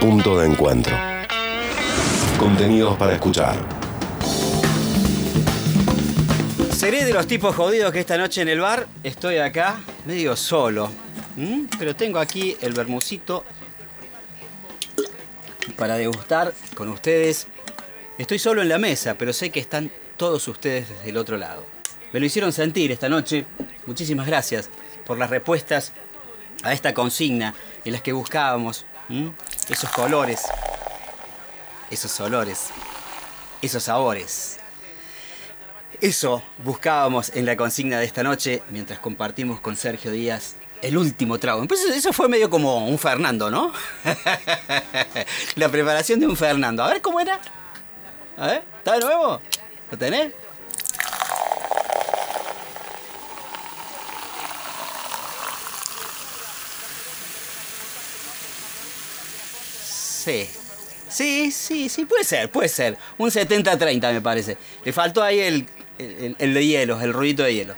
Punto 0.00 0.38
de 0.40 0.48
encuentro. 0.48 0.96
Contenidos 2.36 2.96
para 2.96 3.12
escuchar. 3.12 3.54
Seré 6.72 7.04
de 7.04 7.12
los 7.12 7.28
tipos 7.28 7.54
jodidos 7.54 7.92
que 7.92 8.00
esta 8.00 8.18
noche 8.18 8.42
en 8.42 8.48
el 8.48 8.60
bar 8.60 8.88
estoy 9.04 9.38
acá 9.38 9.76
medio 10.04 10.34
solo. 10.34 10.90
Pero 11.78 11.94
tengo 11.94 12.18
aquí 12.18 12.56
el 12.60 12.72
bermucito 12.72 13.44
para 15.76 15.94
degustar 15.94 16.52
con 16.74 16.88
ustedes. 16.88 17.46
Estoy 18.16 18.38
solo 18.38 18.62
en 18.62 18.68
la 18.68 18.78
mesa, 18.78 19.14
pero 19.18 19.32
sé 19.32 19.50
que 19.50 19.58
están 19.58 19.90
todos 20.16 20.46
ustedes 20.46 20.88
desde 20.88 21.10
el 21.10 21.16
otro 21.16 21.36
lado. 21.36 21.64
Me 22.12 22.20
lo 22.20 22.26
hicieron 22.26 22.52
sentir 22.52 22.92
esta 22.92 23.08
noche. 23.08 23.44
Muchísimas 23.86 24.28
gracias 24.28 24.70
por 25.04 25.18
las 25.18 25.30
respuestas 25.30 25.92
a 26.62 26.72
esta 26.72 26.94
consigna 26.94 27.54
en 27.84 27.92
las 27.92 28.02
que 28.02 28.12
buscábamos 28.12 28.86
esos 29.68 29.90
colores, 29.90 30.42
esos 31.90 32.20
olores, 32.20 32.68
esos 33.60 33.82
sabores. 33.82 34.58
Eso 36.00 36.40
buscábamos 36.62 37.32
en 37.34 37.46
la 37.46 37.56
consigna 37.56 37.98
de 37.98 38.04
esta 38.04 38.22
noche 38.22 38.62
mientras 38.70 39.00
compartimos 39.00 39.60
con 39.60 39.76
Sergio 39.76 40.12
Díaz 40.12 40.54
el 40.82 40.96
último 40.98 41.38
trago. 41.38 41.62
Entonces 41.62 41.96
eso 41.96 42.12
fue 42.12 42.28
medio 42.28 42.48
como 42.48 42.86
un 42.86 42.98
Fernando, 42.98 43.50
¿no? 43.50 43.72
la 45.56 45.68
preparación 45.68 46.20
de 46.20 46.28
un 46.28 46.36
Fernando. 46.36 46.84
A 46.84 46.88
ver 46.88 47.02
cómo 47.02 47.18
era. 47.18 47.40
¿Está 48.36 48.94
de 48.94 49.00
nuevo? 49.00 49.40
¿Lo 49.90 49.98
tenés? 49.98 50.32
Sí. 59.82 60.48
Sí, 61.08 61.52
sí, 61.52 61.88
sí, 61.88 62.06
puede 62.06 62.24
ser, 62.24 62.50
puede 62.50 62.68
ser. 62.68 62.96
Un 63.18 63.30
70-30 63.30 64.12
me 64.12 64.20
parece. 64.20 64.56
Le 64.84 64.92
faltó 64.92 65.22
ahí 65.22 65.38
el, 65.38 65.66
el, 66.38 66.54
de 66.54 66.66
hielo, 66.66 67.00
el 67.00 67.12
ruidito 67.12 67.44
de 67.44 67.54
hielo. 67.54 67.74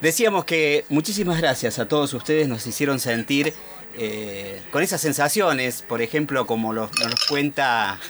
Decíamos 0.00 0.44
que 0.46 0.84
muchísimas 0.88 1.38
gracias 1.40 1.78
a 1.78 1.86
todos 1.86 2.12
ustedes 2.14 2.48
nos 2.48 2.66
hicieron 2.66 2.98
sentir 2.98 3.54
eh, 3.98 4.60
con 4.72 4.82
esas 4.82 5.00
sensaciones, 5.00 5.82
por 5.82 6.00
ejemplo, 6.02 6.46
como 6.46 6.72
los- 6.72 6.90
nos 6.98 7.26
cuenta 7.28 8.00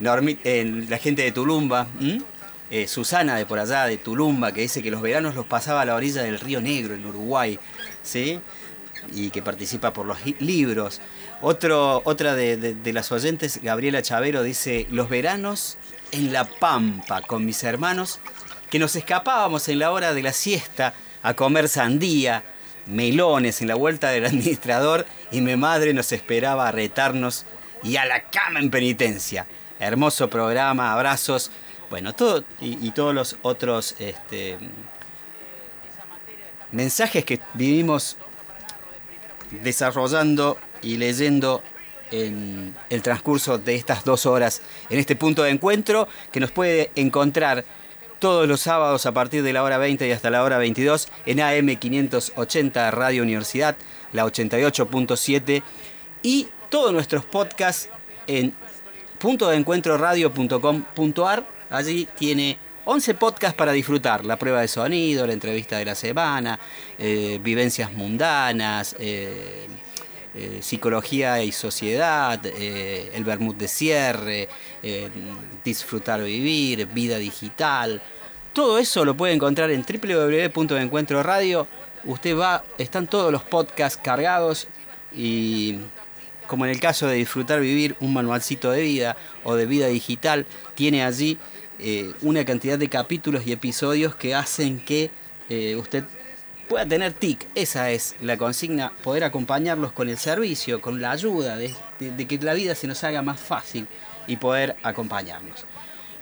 Eh, 0.00 0.84
la 0.88 0.98
gente 0.98 1.22
de 1.22 1.32
Tulumba. 1.32 1.86
Eh, 2.70 2.88
Susana 2.88 3.36
de 3.36 3.46
por 3.46 3.58
allá, 3.58 3.84
de 3.84 3.98
Tulumba, 3.98 4.50
que 4.52 4.62
dice 4.62 4.82
que 4.82 4.90
los 4.90 5.00
veranos 5.02 5.34
los 5.34 5.46
pasaba 5.46 5.82
a 5.82 5.84
la 5.84 5.94
orilla 5.94 6.22
del 6.22 6.40
río 6.40 6.60
Negro, 6.60 6.94
en 6.94 7.04
Uruguay, 7.04 7.58
¿sí? 8.02 8.40
y 9.12 9.28
que 9.30 9.42
participa 9.42 9.92
por 9.92 10.06
los 10.06 10.24
li- 10.24 10.34
libros. 10.40 11.00
Otro, 11.42 12.00
otra 12.06 12.34
de, 12.34 12.56
de- 12.56 12.74
de 12.74 12.92
las 12.94 13.12
oyentes, 13.12 13.60
Gabriela 13.62 14.00
Chavero, 14.02 14.42
dice, 14.42 14.86
los 14.90 15.08
veranos 15.10 15.76
en 16.10 16.32
La 16.32 16.46
Pampa 16.46 17.20
con 17.20 17.44
mis 17.44 17.62
hermanos, 17.64 18.18
que 18.70 18.78
nos 18.78 18.96
escapábamos 18.96 19.68
en 19.68 19.78
la 19.78 19.92
hora 19.92 20.14
de 20.14 20.22
la 20.22 20.32
siesta 20.32 20.94
a 21.22 21.34
comer 21.34 21.68
sandía, 21.68 22.42
melones 22.86 23.60
en 23.60 23.68
la 23.68 23.74
vuelta 23.74 24.08
del 24.08 24.24
administrador 24.26 25.06
y 25.30 25.42
mi 25.42 25.54
madre 25.56 25.92
nos 25.92 26.10
esperaba 26.12 26.66
a 26.68 26.72
retarnos 26.72 27.44
y 27.84 27.96
a 27.96 28.06
la 28.06 28.30
cama 28.30 28.58
en 28.60 28.70
penitencia. 28.70 29.46
Hermoso 29.84 30.30
programa, 30.30 30.92
abrazos, 30.92 31.50
bueno, 31.90 32.14
todo 32.14 32.42
y, 32.60 32.90
todos 32.92 33.14
los 33.14 33.36
otros 33.42 33.94
este, 33.98 34.58
mensajes 36.72 37.24
que 37.24 37.40
vivimos 37.52 38.16
desarrollando 39.62 40.56
y 40.80 40.96
leyendo 40.96 41.62
en 42.10 42.74
el 42.88 43.02
transcurso 43.02 43.58
de 43.58 43.74
estas 43.74 44.04
dos 44.04 44.24
horas 44.26 44.62
en 44.88 44.98
este 44.98 45.16
punto 45.16 45.42
de 45.42 45.50
encuentro 45.50 46.08
que 46.32 46.40
nos 46.40 46.50
puede 46.50 46.90
encontrar 46.96 47.64
todos 48.18 48.48
los 48.48 48.62
sábados 48.62 49.04
a 49.04 49.12
partir 49.12 49.42
de 49.42 49.52
la 49.52 49.62
hora 49.62 49.76
20 49.76 50.08
y 50.08 50.12
hasta 50.12 50.30
la 50.30 50.42
hora 50.42 50.56
22 50.56 51.08
en 51.26 51.40
AM 51.40 51.76
580 51.76 52.90
Radio 52.90 53.22
Universidad, 53.22 53.76
la 54.12 54.24
88.7 54.24 55.62
y 56.22 56.48
todos 56.70 56.92
nuestros 56.92 57.24
podcasts 57.26 57.90
en 58.26 58.54
puntodeencuentroradio.com.ar. 59.24 61.46
Allí 61.70 62.06
tiene 62.14 62.58
11 62.84 63.14
podcasts 63.14 63.56
para 63.56 63.72
disfrutar. 63.72 64.26
La 64.26 64.38
prueba 64.38 64.60
de 64.60 64.68
sonido, 64.68 65.26
la 65.26 65.32
entrevista 65.32 65.78
de 65.78 65.86
la 65.86 65.94
semana, 65.94 66.60
eh, 66.98 67.40
vivencias 67.42 67.90
mundanas, 67.90 68.94
eh, 68.98 69.66
eh, 70.34 70.58
psicología 70.60 71.42
y 71.42 71.52
sociedad, 71.52 72.38
el 72.44 73.24
vermut 73.24 73.56
de 73.56 73.66
cierre, 73.66 74.46
disfrutar 75.64 76.22
vivir, 76.22 76.86
vida 76.88 77.16
digital. 77.16 78.02
Todo 78.52 78.78
eso 78.78 79.06
lo 79.06 79.16
puede 79.16 79.32
encontrar 79.32 79.70
en 79.70 79.86
www.encuentroradio. 79.86 81.66
Usted 82.04 82.36
va, 82.36 82.62
están 82.76 83.06
todos 83.06 83.32
los 83.32 83.42
podcasts 83.42 83.98
cargados 84.02 84.68
y 85.16 85.78
como 86.54 86.66
en 86.66 86.70
el 86.70 86.78
caso 86.78 87.08
de 87.08 87.16
disfrutar 87.16 87.58
vivir 87.58 87.96
un 87.98 88.12
manualcito 88.12 88.70
de 88.70 88.80
vida 88.82 89.16
o 89.42 89.56
de 89.56 89.66
vida 89.66 89.88
digital, 89.88 90.46
tiene 90.76 91.02
allí 91.02 91.36
eh, 91.80 92.12
una 92.22 92.44
cantidad 92.44 92.78
de 92.78 92.88
capítulos 92.88 93.44
y 93.44 93.50
episodios 93.50 94.14
que 94.14 94.36
hacen 94.36 94.78
que 94.78 95.10
eh, 95.48 95.74
usted 95.74 96.04
pueda 96.68 96.86
tener 96.86 97.12
TIC. 97.12 97.48
Esa 97.56 97.90
es 97.90 98.14
la 98.20 98.36
consigna, 98.36 98.92
poder 99.02 99.24
acompañarlos 99.24 99.90
con 99.90 100.08
el 100.08 100.16
servicio, 100.16 100.80
con 100.80 101.00
la 101.00 101.10
ayuda, 101.10 101.56
de, 101.56 101.74
que 102.28 102.38
la 102.38 102.54
vida 102.54 102.76
se 102.76 102.86
nos 102.86 103.02
haga 103.02 103.20
más 103.20 103.40
fácil 103.40 103.88
y 104.28 104.36
poder 104.36 104.76
acompañarnos. 104.84 105.64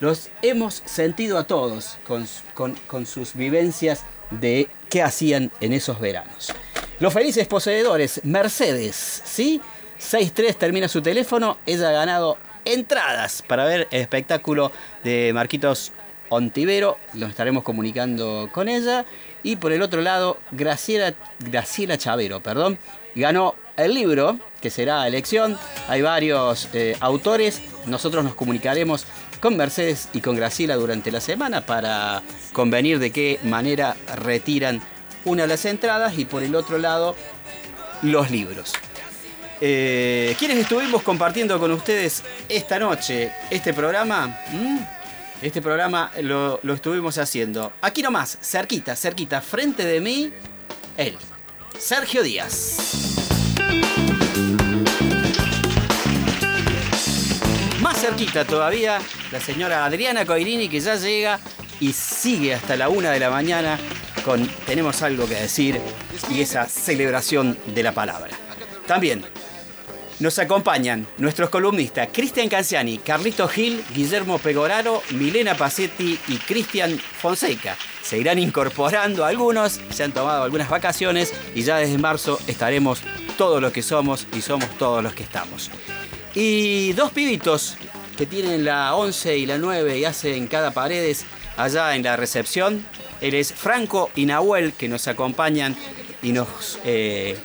Los 0.00 0.30
hemos 0.40 0.82
sentido 0.86 1.36
a 1.36 1.44
todos 1.44 1.98
con, 2.08 2.26
con- 2.54 2.76
con 2.86 3.04
sus 3.04 3.34
vivencias 3.34 4.06
de 4.30 4.70
qué 4.88 5.02
hacían 5.02 5.52
en 5.60 5.74
esos 5.74 6.00
veranos. 6.00 6.54
Los 7.00 7.12
felices 7.12 7.46
poseedores, 7.46 8.22
Mercedes, 8.24 9.20
¿sí? 9.26 9.60
6-3 10.02 10.56
termina 10.56 10.88
su 10.88 11.00
teléfono, 11.00 11.58
ella 11.64 11.90
ha 11.90 11.92
ganado 11.92 12.36
entradas 12.64 13.42
para 13.46 13.64
ver 13.64 13.88
el 13.90 14.00
espectáculo 14.00 14.72
de 15.04 15.32
Marquitos 15.32 15.92
Ontivero, 16.28 16.98
nos 17.14 17.30
estaremos 17.30 17.62
comunicando 17.62 18.48
con 18.52 18.68
ella. 18.68 19.04
Y 19.42 19.56
por 19.56 19.72
el 19.72 19.82
otro 19.82 20.00
lado, 20.00 20.38
Graciela, 20.50 21.14
Graciela 21.40 21.98
Chavero, 21.98 22.42
perdón, 22.42 22.78
ganó 23.14 23.54
el 23.76 23.94
libro, 23.94 24.38
que 24.60 24.70
será 24.70 25.06
elección. 25.06 25.58
Hay 25.88 26.00
varios 26.00 26.68
eh, 26.72 26.96
autores. 27.00 27.60
Nosotros 27.86 28.24
nos 28.24 28.34
comunicaremos 28.34 29.04
con 29.40 29.56
Mercedes 29.56 30.08
y 30.12 30.20
con 30.20 30.36
Graciela 30.36 30.76
durante 30.76 31.10
la 31.10 31.20
semana 31.20 31.66
para 31.66 32.22
convenir 32.52 32.98
de 32.98 33.10
qué 33.10 33.38
manera 33.44 33.96
retiran 34.16 34.80
una 35.24 35.42
de 35.42 35.48
las 35.48 35.64
entradas 35.64 36.18
y 36.18 36.24
por 36.24 36.42
el 36.42 36.54
otro 36.54 36.78
lado 36.78 37.14
los 38.02 38.30
libros. 38.30 38.72
Eh, 39.64 40.34
¿Quiénes 40.40 40.58
estuvimos 40.58 41.02
compartiendo 41.02 41.56
con 41.60 41.70
ustedes 41.70 42.24
esta 42.48 42.80
noche 42.80 43.30
este 43.48 43.72
programa? 43.72 44.26
¿Mm? 44.50 44.78
Este 45.40 45.62
programa 45.62 46.10
lo, 46.20 46.58
lo 46.64 46.74
estuvimos 46.74 47.16
haciendo 47.16 47.72
aquí 47.80 48.02
nomás, 48.02 48.38
cerquita, 48.42 48.96
cerquita, 48.96 49.40
frente 49.40 49.84
de 49.84 50.00
mí, 50.00 50.32
él, 50.96 51.16
Sergio 51.78 52.24
Díaz. 52.24 53.14
Más 57.80 58.00
cerquita 58.00 58.44
todavía, 58.44 58.98
la 59.30 59.38
señora 59.38 59.84
Adriana 59.84 60.26
Coirini 60.26 60.68
que 60.68 60.80
ya 60.80 60.96
llega 60.96 61.38
y 61.78 61.92
sigue 61.92 62.54
hasta 62.54 62.74
la 62.74 62.88
una 62.88 63.12
de 63.12 63.20
la 63.20 63.30
mañana 63.30 63.78
con 64.24 64.44
Tenemos 64.66 65.02
algo 65.02 65.28
que 65.28 65.36
decir 65.36 65.80
y 66.32 66.40
esa 66.40 66.66
celebración 66.66 67.56
de 67.72 67.82
la 67.84 67.92
palabra. 67.92 68.30
También 68.88 69.24
nos 70.22 70.38
acompañan 70.38 71.04
nuestros 71.18 71.50
columnistas 71.50 72.08
Cristian 72.12 72.48
Canciani, 72.48 72.98
Carlito 72.98 73.48
Gil, 73.48 73.82
Guillermo 73.92 74.38
Pegoraro, 74.38 75.02
Milena 75.10 75.56
Pacetti 75.56 76.16
y 76.28 76.36
Cristian 76.36 76.96
Fonseca. 76.96 77.76
Se 78.02 78.18
irán 78.18 78.38
incorporando 78.38 79.24
algunos, 79.24 79.80
se 79.90 80.04
han 80.04 80.12
tomado 80.12 80.44
algunas 80.44 80.70
vacaciones 80.70 81.34
y 81.56 81.62
ya 81.62 81.78
desde 81.78 81.98
marzo 81.98 82.38
estaremos 82.46 83.02
todos 83.36 83.60
los 83.60 83.72
que 83.72 83.82
somos 83.82 84.28
y 84.32 84.42
somos 84.42 84.70
todos 84.78 85.02
los 85.02 85.12
que 85.12 85.24
estamos. 85.24 85.72
Y 86.34 86.92
dos 86.92 87.10
pibitos 87.10 87.76
que 88.16 88.24
tienen 88.24 88.64
la 88.64 88.94
11 88.94 89.38
y 89.38 89.46
la 89.46 89.58
9 89.58 89.98
y 89.98 90.04
hacen 90.04 90.46
cada 90.46 90.70
paredes 90.70 91.24
allá 91.56 91.96
en 91.96 92.04
la 92.04 92.16
recepción. 92.16 92.86
Él 93.20 93.34
es 93.34 93.52
Franco 93.52 94.08
y 94.14 94.26
Nahuel 94.26 94.72
que 94.72 94.88
nos 94.88 95.08
acompañan 95.08 95.74
y 96.22 96.30
nos 96.30 96.78
eh, 96.84 97.36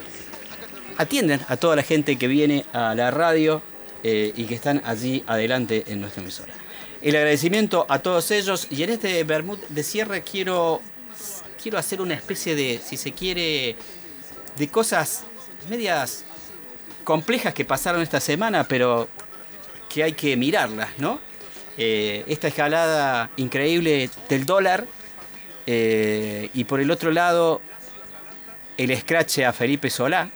atienden 0.97 1.41
a 1.47 1.57
toda 1.57 1.75
la 1.75 1.83
gente 1.83 2.17
que 2.17 2.27
viene 2.27 2.65
a 2.73 2.95
la 2.95 3.11
radio 3.11 3.61
eh, 4.03 4.33
y 4.35 4.45
que 4.45 4.55
están 4.55 4.81
allí 4.85 5.23
adelante 5.27 5.83
en 5.87 6.01
nuestra 6.01 6.21
emisora. 6.21 6.53
el 7.01 7.15
agradecimiento 7.15 7.85
a 7.89 7.99
todos 7.99 8.31
ellos 8.31 8.67
y 8.69 8.83
en 8.83 8.91
este 8.91 9.23
Bermud 9.23 9.59
de 9.69 9.83
cierre 9.83 10.23
quiero, 10.23 10.81
quiero 11.61 11.77
hacer 11.77 12.01
una 12.01 12.13
especie 12.13 12.55
de, 12.55 12.79
si 12.83 12.97
se 12.97 13.11
quiere, 13.11 13.75
de 14.57 14.67
cosas 14.67 15.23
medias 15.69 16.25
complejas 17.03 17.53
que 17.53 17.65
pasaron 17.65 18.01
esta 18.01 18.19
semana, 18.19 18.67
pero 18.67 19.07
que 19.89 20.03
hay 20.03 20.13
que 20.13 20.35
mirarlas, 20.35 20.89
¿no? 20.97 21.19
Eh, 21.77 22.23
esta 22.27 22.47
escalada 22.47 23.29
increíble 23.37 24.09
del 24.29 24.45
dólar 24.45 24.87
eh, 25.67 26.49
y 26.53 26.63
por 26.63 26.79
el 26.79 26.89
otro 26.89 27.11
lado 27.11 27.61
el 28.77 28.91
escrache 28.91 29.45
a 29.45 29.53
Felipe 29.53 29.89
Solá. 29.89 30.29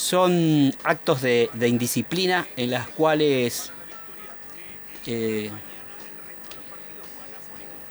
Son 0.00 0.74
actos 0.82 1.20
de, 1.20 1.50
indisciplina 1.60 2.48
en 2.56 2.70
las 2.70 2.88
cuales 2.88 3.70
eh, 5.04 5.50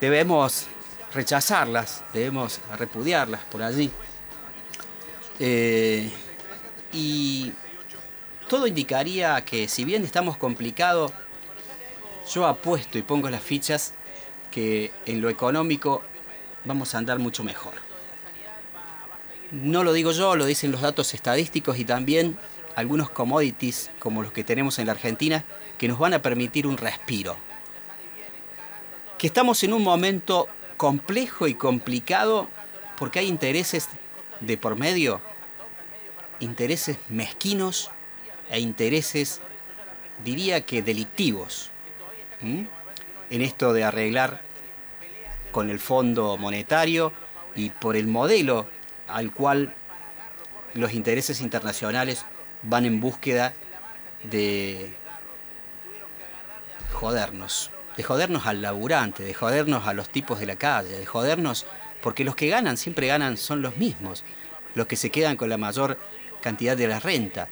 debemos 0.02 0.66
rechazarlas, 1.14 2.04
debemos 2.12 2.62
repudiarlas 2.80 3.42
por 3.44 3.62
allí. 3.62 3.92
Eh, 5.40 6.12
y 6.94 7.54
todo 8.48 8.66
indicaría 8.66 9.46
que 9.46 9.68
si 9.68 9.86
bien 9.86 10.04
estamos 10.04 10.36
complicados, 10.36 11.12
yo 12.34 12.48
apuesto 12.48 12.98
y 12.98 13.04
pongo 13.04 13.30
las 13.30 13.44
fichas 13.44 13.94
que 14.50 14.92
en 15.06 15.22
lo 15.22 15.30
económico 15.30 16.02
vamos 16.66 16.96
a 16.96 16.98
andar 16.98 17.20
mucho 17.20 17.44
mejor. 17.44 17.89
No 19.52 19.84
lo 19.84 19.94
digo 19.94 20.12
yo, 20.12 20.36
lo 20.36 20.46
dicen 20.46 20.72
los 20.72 20.82
datos 20.82 21.14
estadísticos 21.14 21.80
y 21.80 21.86
también 21.86 22.38
algunos 22.76 23.10
commodities 23.10 23.90
como 24.00 24.22
los 24.22 24.32
que 24.32 24.44
tenemos 24.44 24.80
en 24.80 24.86
la 24.86 24.94
Argentina 24.94 25.44
que 25.78 25.88
nos 25.88 25.98
van 25.98 26.14
a 26.14 26.22
permitir 26.22 26.68
un 26.68 26.78
respiro. 26.78 27.36
Que 29.18 29.28
estamos 29.28 29.64
en 29.64 29.74
un 29.74 29.84
momento 29.84 30.48
complejo 30.78 31.48
y 31.48 31.56
complicado 31.56 32.48
porque 32.98 33.20
hay 33.20 33.28
intereses 33.28 33.90
de 34.40 34.58
por 34.58 34.76
medio, 34.76 35.20
intereses 36.40 36.98
mezquinos 37.10 37.92
e 38.50 38.60
intereses, 38.60 39.42
diría 40.24 40.66
que 40.66 40.82
delictivos, 40.82 41.72
en 42.42 43.42
esto 43.42 43.74
de 43.74 43.84
arreglar 43.84 44.42
con 45.52 45.70
el 45.70 45.80
Fondo 45.80 46.38
Monetario 46.38 47.12
y 47.56 47.70
por 47.70 47.96
el 47.96 48.08
modelo 48.08 48.68
al 49.10 49.32
cual 49.34 49.74
los 50.74 50.94
intereses 50.94 51.42
internacionales 51.42 52.26
van 52.64 52.86
en 52.86 53.00
búsqueda 53.00 53.54
de 54.24 54.94
jodernos, 56.94 57.72
de 57.98 58.04
jodernos 58.04 58.46
al 58.46 58.62
laburante, 58.62 59.24
de 59.24 59.34
jodernos 59.34 59.88
a 59.88 59.94
los 59.94 60.10
tipos 60.10 60.40
de 60.40 60.46
la 60.46 60.56
calle, 60.56 60.98
de 60.98 61.06
jodernos, 61.06 61.66
porque 62.02 62.24
los 62.24 62.36
que 62.36 62.50
ganan 62.50 62.78
siempre 62.78 63.08
ganan 63.08 63.38
son 63.38 63.62
los 63.62 63.78
mismos, 63.78 64.24
los 64.76 64.88
que 64.88 64.96
se 64.96 65.10
quedan 65.10 65.38
con 65.38 65.50
la 65.50 65.58
mayor 65.58 65.98
cantidad 66.42 66.76
de 66.78 66.88
la 66.88 67.00
renta. 67.00 67.48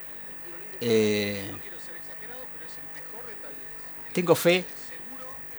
Eh, 0.81 1.51
tengo 4.13 4.35
fe 4.35 4.65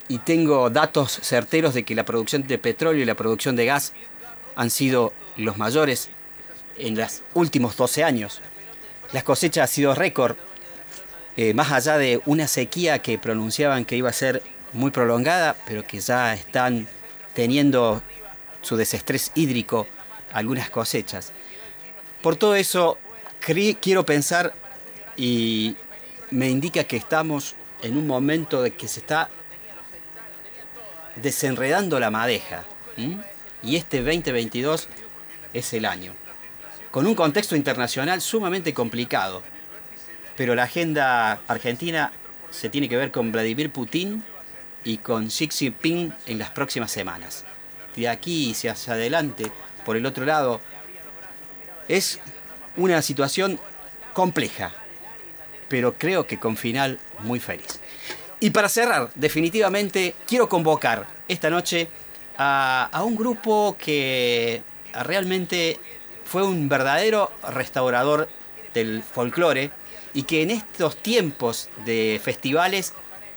y 0.09 0.19
tengo 0.19 0.71
datos 0.71 1.21
certeros 1.23 1.75
de 1.75 1.85
que 1.85 1.95
la 1.95 2.05
producción 2.05 2.47
de 2.47 2.59
petróleo 2.59 3.03
y 3.03 3.07
la 3.07 3.15
producción 3.15 3.57
de 3.57 3.67
gas 3.67 3.93
han 4.57 4.71
sido 4.71 5.13
los 5.39 5.57
mayores 5.57 6.11
en 6.77 6.97
los 6.97 7.23
últimos 7.35 7.77
12 7.77 8.05
años. 8.05 8.41
Las 9.13 9.23
cosechas 9.23 9.63
han 9.63 9.75
sido 9.75 9.95
récord, 9.95 10.37
eh, 11.37 11.55
más 11.55 11.73
allá 11.73 11.97
de 11.97 12.21
una 12.27 12.47
sequía 12.47 12.99
que 13.01 13.19
pronunciaban 13.19 13.85
que 13.85 13.97
iba 13.97 14.11
a 14.11 14.13
ser 14.13 14.43
muy 14.73 14.91
prolongada, 14.91 15.57
pero 15.67 15.87
que 15.87 16.01
ya 16.01 16.35
están 16.35 16.87
teniendo 17.35 18.03
su 18.61 18.77
desestrés 18.77 19.33
hídrico 19.35 19.87
algunas 20.33 20.69
cosechas. 20.69 21.33
Por 22.21 22.37
todo 22.37 22.55
eso, 22.55 22.99
quiero 23.41 24.05
pensar 24.05 24.53
y 25.17 25.77
me 26.31 26.49
indica 26.51 26.85
que 26.85 26.97
estamos 26.97 27.55
en 27.83 27.97
un 27.97 28.07
momento 28.07 28.63
de 28.63 28.73
que 28.73 28.89
se 28.89 29.01
está 29.01 29.31
desenredando 31.17 31.99
la 32.01 32.11
madeja. 32.11 32.65
Y 33.63 33.77
este 33.77 34.03
2022 34.03 34.89
es 35.53 35.73
el 35.73 35.85
año. 35.85 36.15
Con 36.91 37.07
un 37.07 37.15
contexto 37.15 37.57
internacional 37.57 38.21
sumamente 38.21 38.73
complicado. 38.75 39.43
Pero 40.37 40.55
la 40.55 40.65
agenda 40.65 41.41
argentina 41.49 42.13
se 42.51 42.69
tiene 42.69 42.89
que 42.89 42.97
ver 42.97 43.11
con 43.11 43.33
Vladimir 43.33 43.71
Putin 43.71 44.25
y 44.85 44.99
con 44.99 45.29
Xi 45.29 45.49
Jinping 45.51 46.15
en 46.27 46.39
las 46.39 46.51
próximas 46.51 46.91
semanas. 46.91 47.45
De 47.97 48.09
aquí 48.09 48.53
hacia 48.53 48.93
adelante, 48.93 49.51
por 49.85 49.97
el 49.97 50.07
otro 50.07 50.25
lado, 50.25 50.61
es 51.89 52.21
una 52.77 53.03
situación 53.03 53.59
compleja, 54.15 54.73
pero 55.69 55.95
creo 55.95 56.27
que 56.27 56.39
con 56.39 56.57
final 56.57 56.99
muy 57.21 57.41
feliz. 57.41 57.81
Y 58.41 58.51
para 58.51 58.69
cerrar, 58.69 59.11
definitivamente, 59.17 60.15
quiero 60.27 60.49
convocar 60.49 61.07
esta 61.27 61.51
noche 61.51 61.89
a, 62.37 62.89
a 62.93 63.03
un 63.03 63.17
grupo 63.17 63.77
que 63.79 64.63
realmente 64.93 65.79
fue 66.25 66.43
un 66.43 66.69
verdadero 66.69 67.33
restaurador 67.49 68.29
del 68.75 69.03
folclore 69.03 69.71
y 70.15 70.25
que 70.25 70.43
en 70.43 70.51
estos 70.51 70.97
tiempos 70.97 71.69
de 71.85 72.21
festivales 72.23 72.93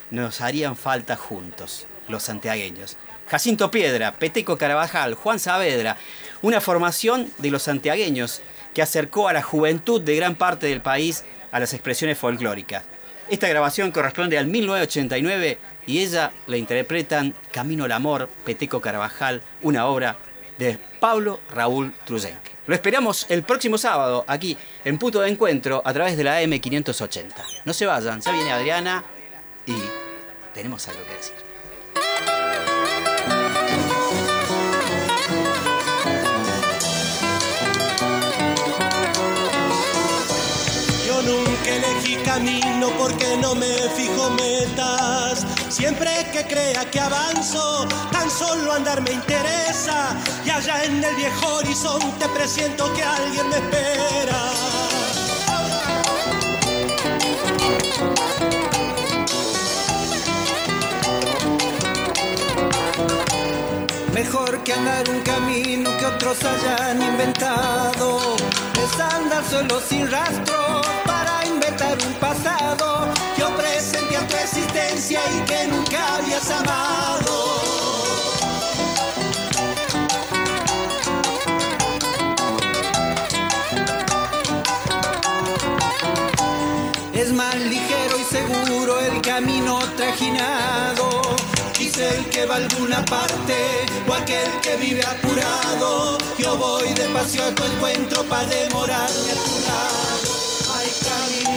nos 0.10 0.42
harían 0.42 0.76
falta 0.76 1.16
juntos, 1.16 1.88
los 2.08 2.24
santiagueños. 2.24 2.98
Jacinto 3.28 3.72
Piedra, 3.72 4.16
Peteco 4.18 4.58
Carabajal, 4.58 5.14
Juan 5.14 5.40
Saavedra, 5.40 5.96
una 6.42 6.60
formación 6.60 7.32
de 7.38 7.52
los 7.52 7.64
santiagueños 7.64 8.42
que 8.74 8.82
acercó 8.82 9.30
a 9.30 9.34
la 9.34 9.42
juventud 9.42 10.02
de 10.02 10.16
gran 10.16 10.36
parte 10.36 10.68
del 10.68 10.82
país 10.82 11.24
a 11.52 11.60
las 11.60 11.74
expresiones 11.74 12.18
folclóricas. 12.18 12.84
Esta 13.30 13.48
grabación 13.48 13.92
corresponde 13.92 14.38
al 14.38 14.48
1989 14.48 15.58
y 15.88 16.00
ella 16.00 16.32
la 16.48 16.58
interpretan 16.58 17.34
Camino 17.52 17.86
al 17.86 17.94
Amor, 17.94 18.30
Peteco 18.44 18.82
Carabajal, 18.82 19.42
una 19.62 19.86
obra 19.86 20.18
de 20.62 20.78
Pablo 21.00 21.40
Raúl 21.50 21.92
Truyenque. 22.06 22.52
Lo 22.68 22.76
esperamos 22.76 23.26
el 23.30 23.42
próximo 23.42 23.80
sábado 23.80 24.24
aquí 24.28 24.56
en 24.86 25.00
Puto 25.00 25.22
de 25.22 25.30
Encuentro 25.30 25.82
a 25.84 25.92
través 25.92 26.16
de 26.16 26.24
la 26.24 26.40
AM580. 26.40 27.34
No 27.66 27.74
se 27.74 27.88
vayan, 27.88 28.22
ya 28.22 28.32
viene 28.32 28.52
Adriana 28.52 29.04
y 29.66 29.74
tenemos 30.54 30.88
algo 30.88 31.02
que 31.04 31.16
decir. 31.16 31.36
Yo 41.08 41.22
nunca 41.24 41.76
elegí 41.76 42.16
camino 42.18 42.92
porque 43.00 43.36
no 43.42 43.56
me 43.56 43.74
fijo 43.96 44.30
metas. 44.30 45.51
Siempre 45.72 46.12
que 46.34 46.44
crea 46.44 46.84
que 46.92 47.00
avanzo, 47.00 47.88
tan 48.12 48.30
solo 48.30 48.74
andar 48.74 49.02
me 49.02 49.12
interesa. 49.12 50.18
Y 50.46 50.50
allá 50.50 50.84
en 50.84 51.02
el 51.02 51.16
viejo 51.16 51.48
horizonte 51.56 52.28
presiento 52.28 52.94
que 52.94 53.02
alguien 53.02 53.48
me 53.48 53.56
espera. 53.56 54.42
Mejor 64.14 64.64
que 64.66 64.74
andar 64.74 65.10
un 65.10 65.22
camino 65.22 65.90
que 65.98 66.06
otros 66.06 66.38
hayan 66.44 67.02
inventado. 67.02 68.36
Es 68.74 69.00
andar 69.00 69.44
solo 69.50 69.80
sin 69.80 70.12
rastro 70.12 70.82
inventar 71.92 72.08
un 72.08 72.14
pasado 72.16 73.08
que 73.36 73.44
presente 73.62 74.18
a 74.18 74.28
tu 74.28 74.36
existencia 74.36 75.20
y 75.36 75.46
que 75.46 75.68
nunca 75.68 76.16
habías 76.16 76.50
amado. 76.52 77.62
Es 87.14 87.32
más 87.34 87.56
ligero 87.56 88.18
y 88.20 88.24
seguro 88.24 89.00
el 89.00 89.22
camino 89.22 89.80
trajinado. 89.98 91.22
Dice 91.78 92.18
el 92.18 92.26
que 92.30 92.46
va 92.46 92.56
a 92.56 92.58
alguna 92.58 93.04
parte 93.06 93.56
o 94.08 94.14
aquel 94.14 94.50
que 94.62 94.76
vive 94.78 95.04
apurado. 95.04 96.18
Yo 96.38 96.58
voy 96.58 96.94
despacio 96.94 97.44
a 97.44 97.52
tu 97.56 97.64
encuentro 97.64 98.24
para 98.24 98.46
demorarme 98.46 99.32
a 99.32 99.44
tu 99.44 99.68
lado 99.68 100.11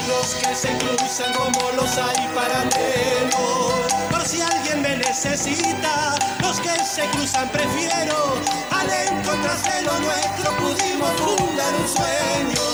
caminos 0.05 0.35
que 0.35 0.55
se 0.55 0.69
cruzan 0.79 1.33
como 1.35 1.71
los 1.73 1.97
hay 1.99 2.29
paralelos. 2.35 3.93
Por 4.11 4.23
si 4.27 4.41
alguien 4.41 4.83
me 4.83 4.97
necesita, 4.97 6.15
los 6.41 6.61
que 6.61 6.71
se 6.85 7.05
cruzan 7.11 7.49
prefiero. 7.51 8.35
Al 8.71 8.91
encontrarse 8.91 9.83
lo 9.83 9.99
nuestro 10.01 10.57
pudimos 10.57 11.11
fundar 11.21 11.75
un 11.75 11.89
sueño. 11.89 12.65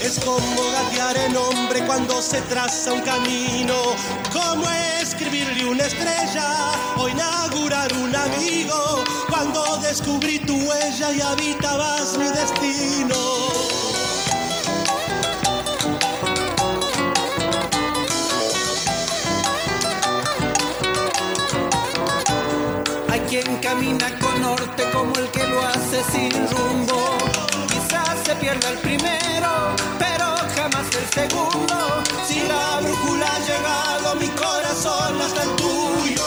Es 0.00 0.20
como 0.20 0.70
gatear 0.72 1.16
el 1.16 1.36
hombre 1.36 1.84
cuando 1.86 2.22
se 2.22 2.40
traza 2.42 2.92
un 2.92 3.00
camino, 3.00 3.74
como 4.32 4.66
escribir 5.00 5.35
una 5.68 5.84
estrella 5.84 6.72
o 6.96 7.08
inaugurar 7.08 7.92
un 7.94 8.14
amigo 8.14 9.04
cuando 9.28 9.78
descubrí 9.78 10.38
tu 10.40 10.54
huella 10.54 11.12
y 11.12 11.20
habitabas 11.20 12.16
mi 12.18 12.26
destino. 12.26 13.16
Hay 23.08 23.20
quien 23.20 23.56
camina 23.56 24.18
con 24.18 24.42
norte 24.42 24.84
como 24.92 25.12
el 25.16 25.28
que 25.30 25.46
lo 25.46 25.66
hace 25.66 26.02
sin 26.12 26.32
rumbo. 26.50 27.18
Quizás 27.68 28.18
se 28.24 28.34
pierda 28.36 28.70
el 28.70 28.78
primero, 28.78 29.74
pero 29.98 30.36
jamás 30.54 30.86
el 30.94 31.08
segundo. 31.12 32.02
Si 32.26 32.40
la 32.40 32.80
brújula 32.80 33.26
ha 33.26 33.38
llegado 33.40 34.14
mi 34.16 34.26
corazón 34.28 34.45
hasta 34.84 35.42
el 35.42 35.56
tuyo. 35.56 36.22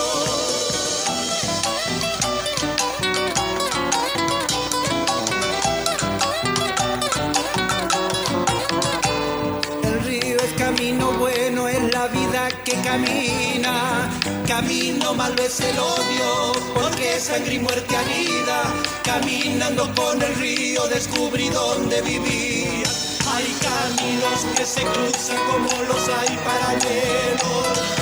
El 9.83 10.03
río 10.03 10.37
es 10.37 10.53
camino 10.57 11.11
bueno, 11.19 11.67
es 11.67 11.93
la 11.93 12.07
vida 12.07 12.49
que 12.65 12.73
camina. 12.81 14.09
Camino 14.47 15.13
malo 15.13 15.43
es 15.43 15.59
el 15.59 15.77
odio, 15.77 16.53
porque 16.73 17.19
sangre 17.19 17.53
y 17.53 17.59
muerte 17.59 17.95
anida. 17.95 18.63
Caminando 19.03 19.93
con 19.93 20.21
el 20.21 20.35
río 20.35 20.87
descubrí 20.87 21.49
dónde 21.49 22.01
vivía. 22.01 22.89
Hay 23.31 23.55
caminos 23.61 24.45
que 24.57 24.65
se 24.65 24.81
cruzan 24.81 25.37
como 25.51 25.83
los 25.83 26.09
hay 26.09 26.35
paralelos. 26.37 27.98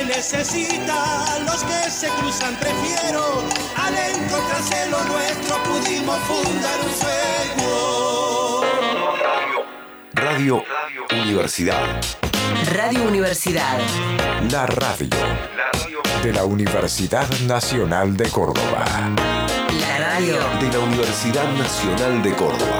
Me 0.00 0.06
necesita, 0.06 1.38
los 1.44 1.62
que 1.62 1.90
se 1.90 2.08
cruzan 2.08 2.56
prefiero. 2.56 3.44
Al 3.76 3.94
encontrarse 3.94 4.88
lo 4.88 5.04
nuestro 5.04 5.62
pudimos 5.64 6.18
fundar 6.20 6.80
un 6.86 6.90
sueño. 7.02 7.70
Radio 10.14 10.64
Universidad. 11.12 12.00
Radio 12.72 13.02
Universidad. 13.02 13.78
La 14.50 14.64
radio 14.66 15.18
de 16.22 16.32
la 16.32 16.44
Universidad 16.44 17.28
Nacional 17.46 18.16
de 18.16 18.30
Córdoba. 18.30 18.86
La 19.80 19.98
radio 19.98 20.38
de 20.60 20.72
la 20.72 20.78
Universidad 20.78 21.52
Nacional 21.58 22.22
de 22.22 22.32
Córdoba. 22.34 22.79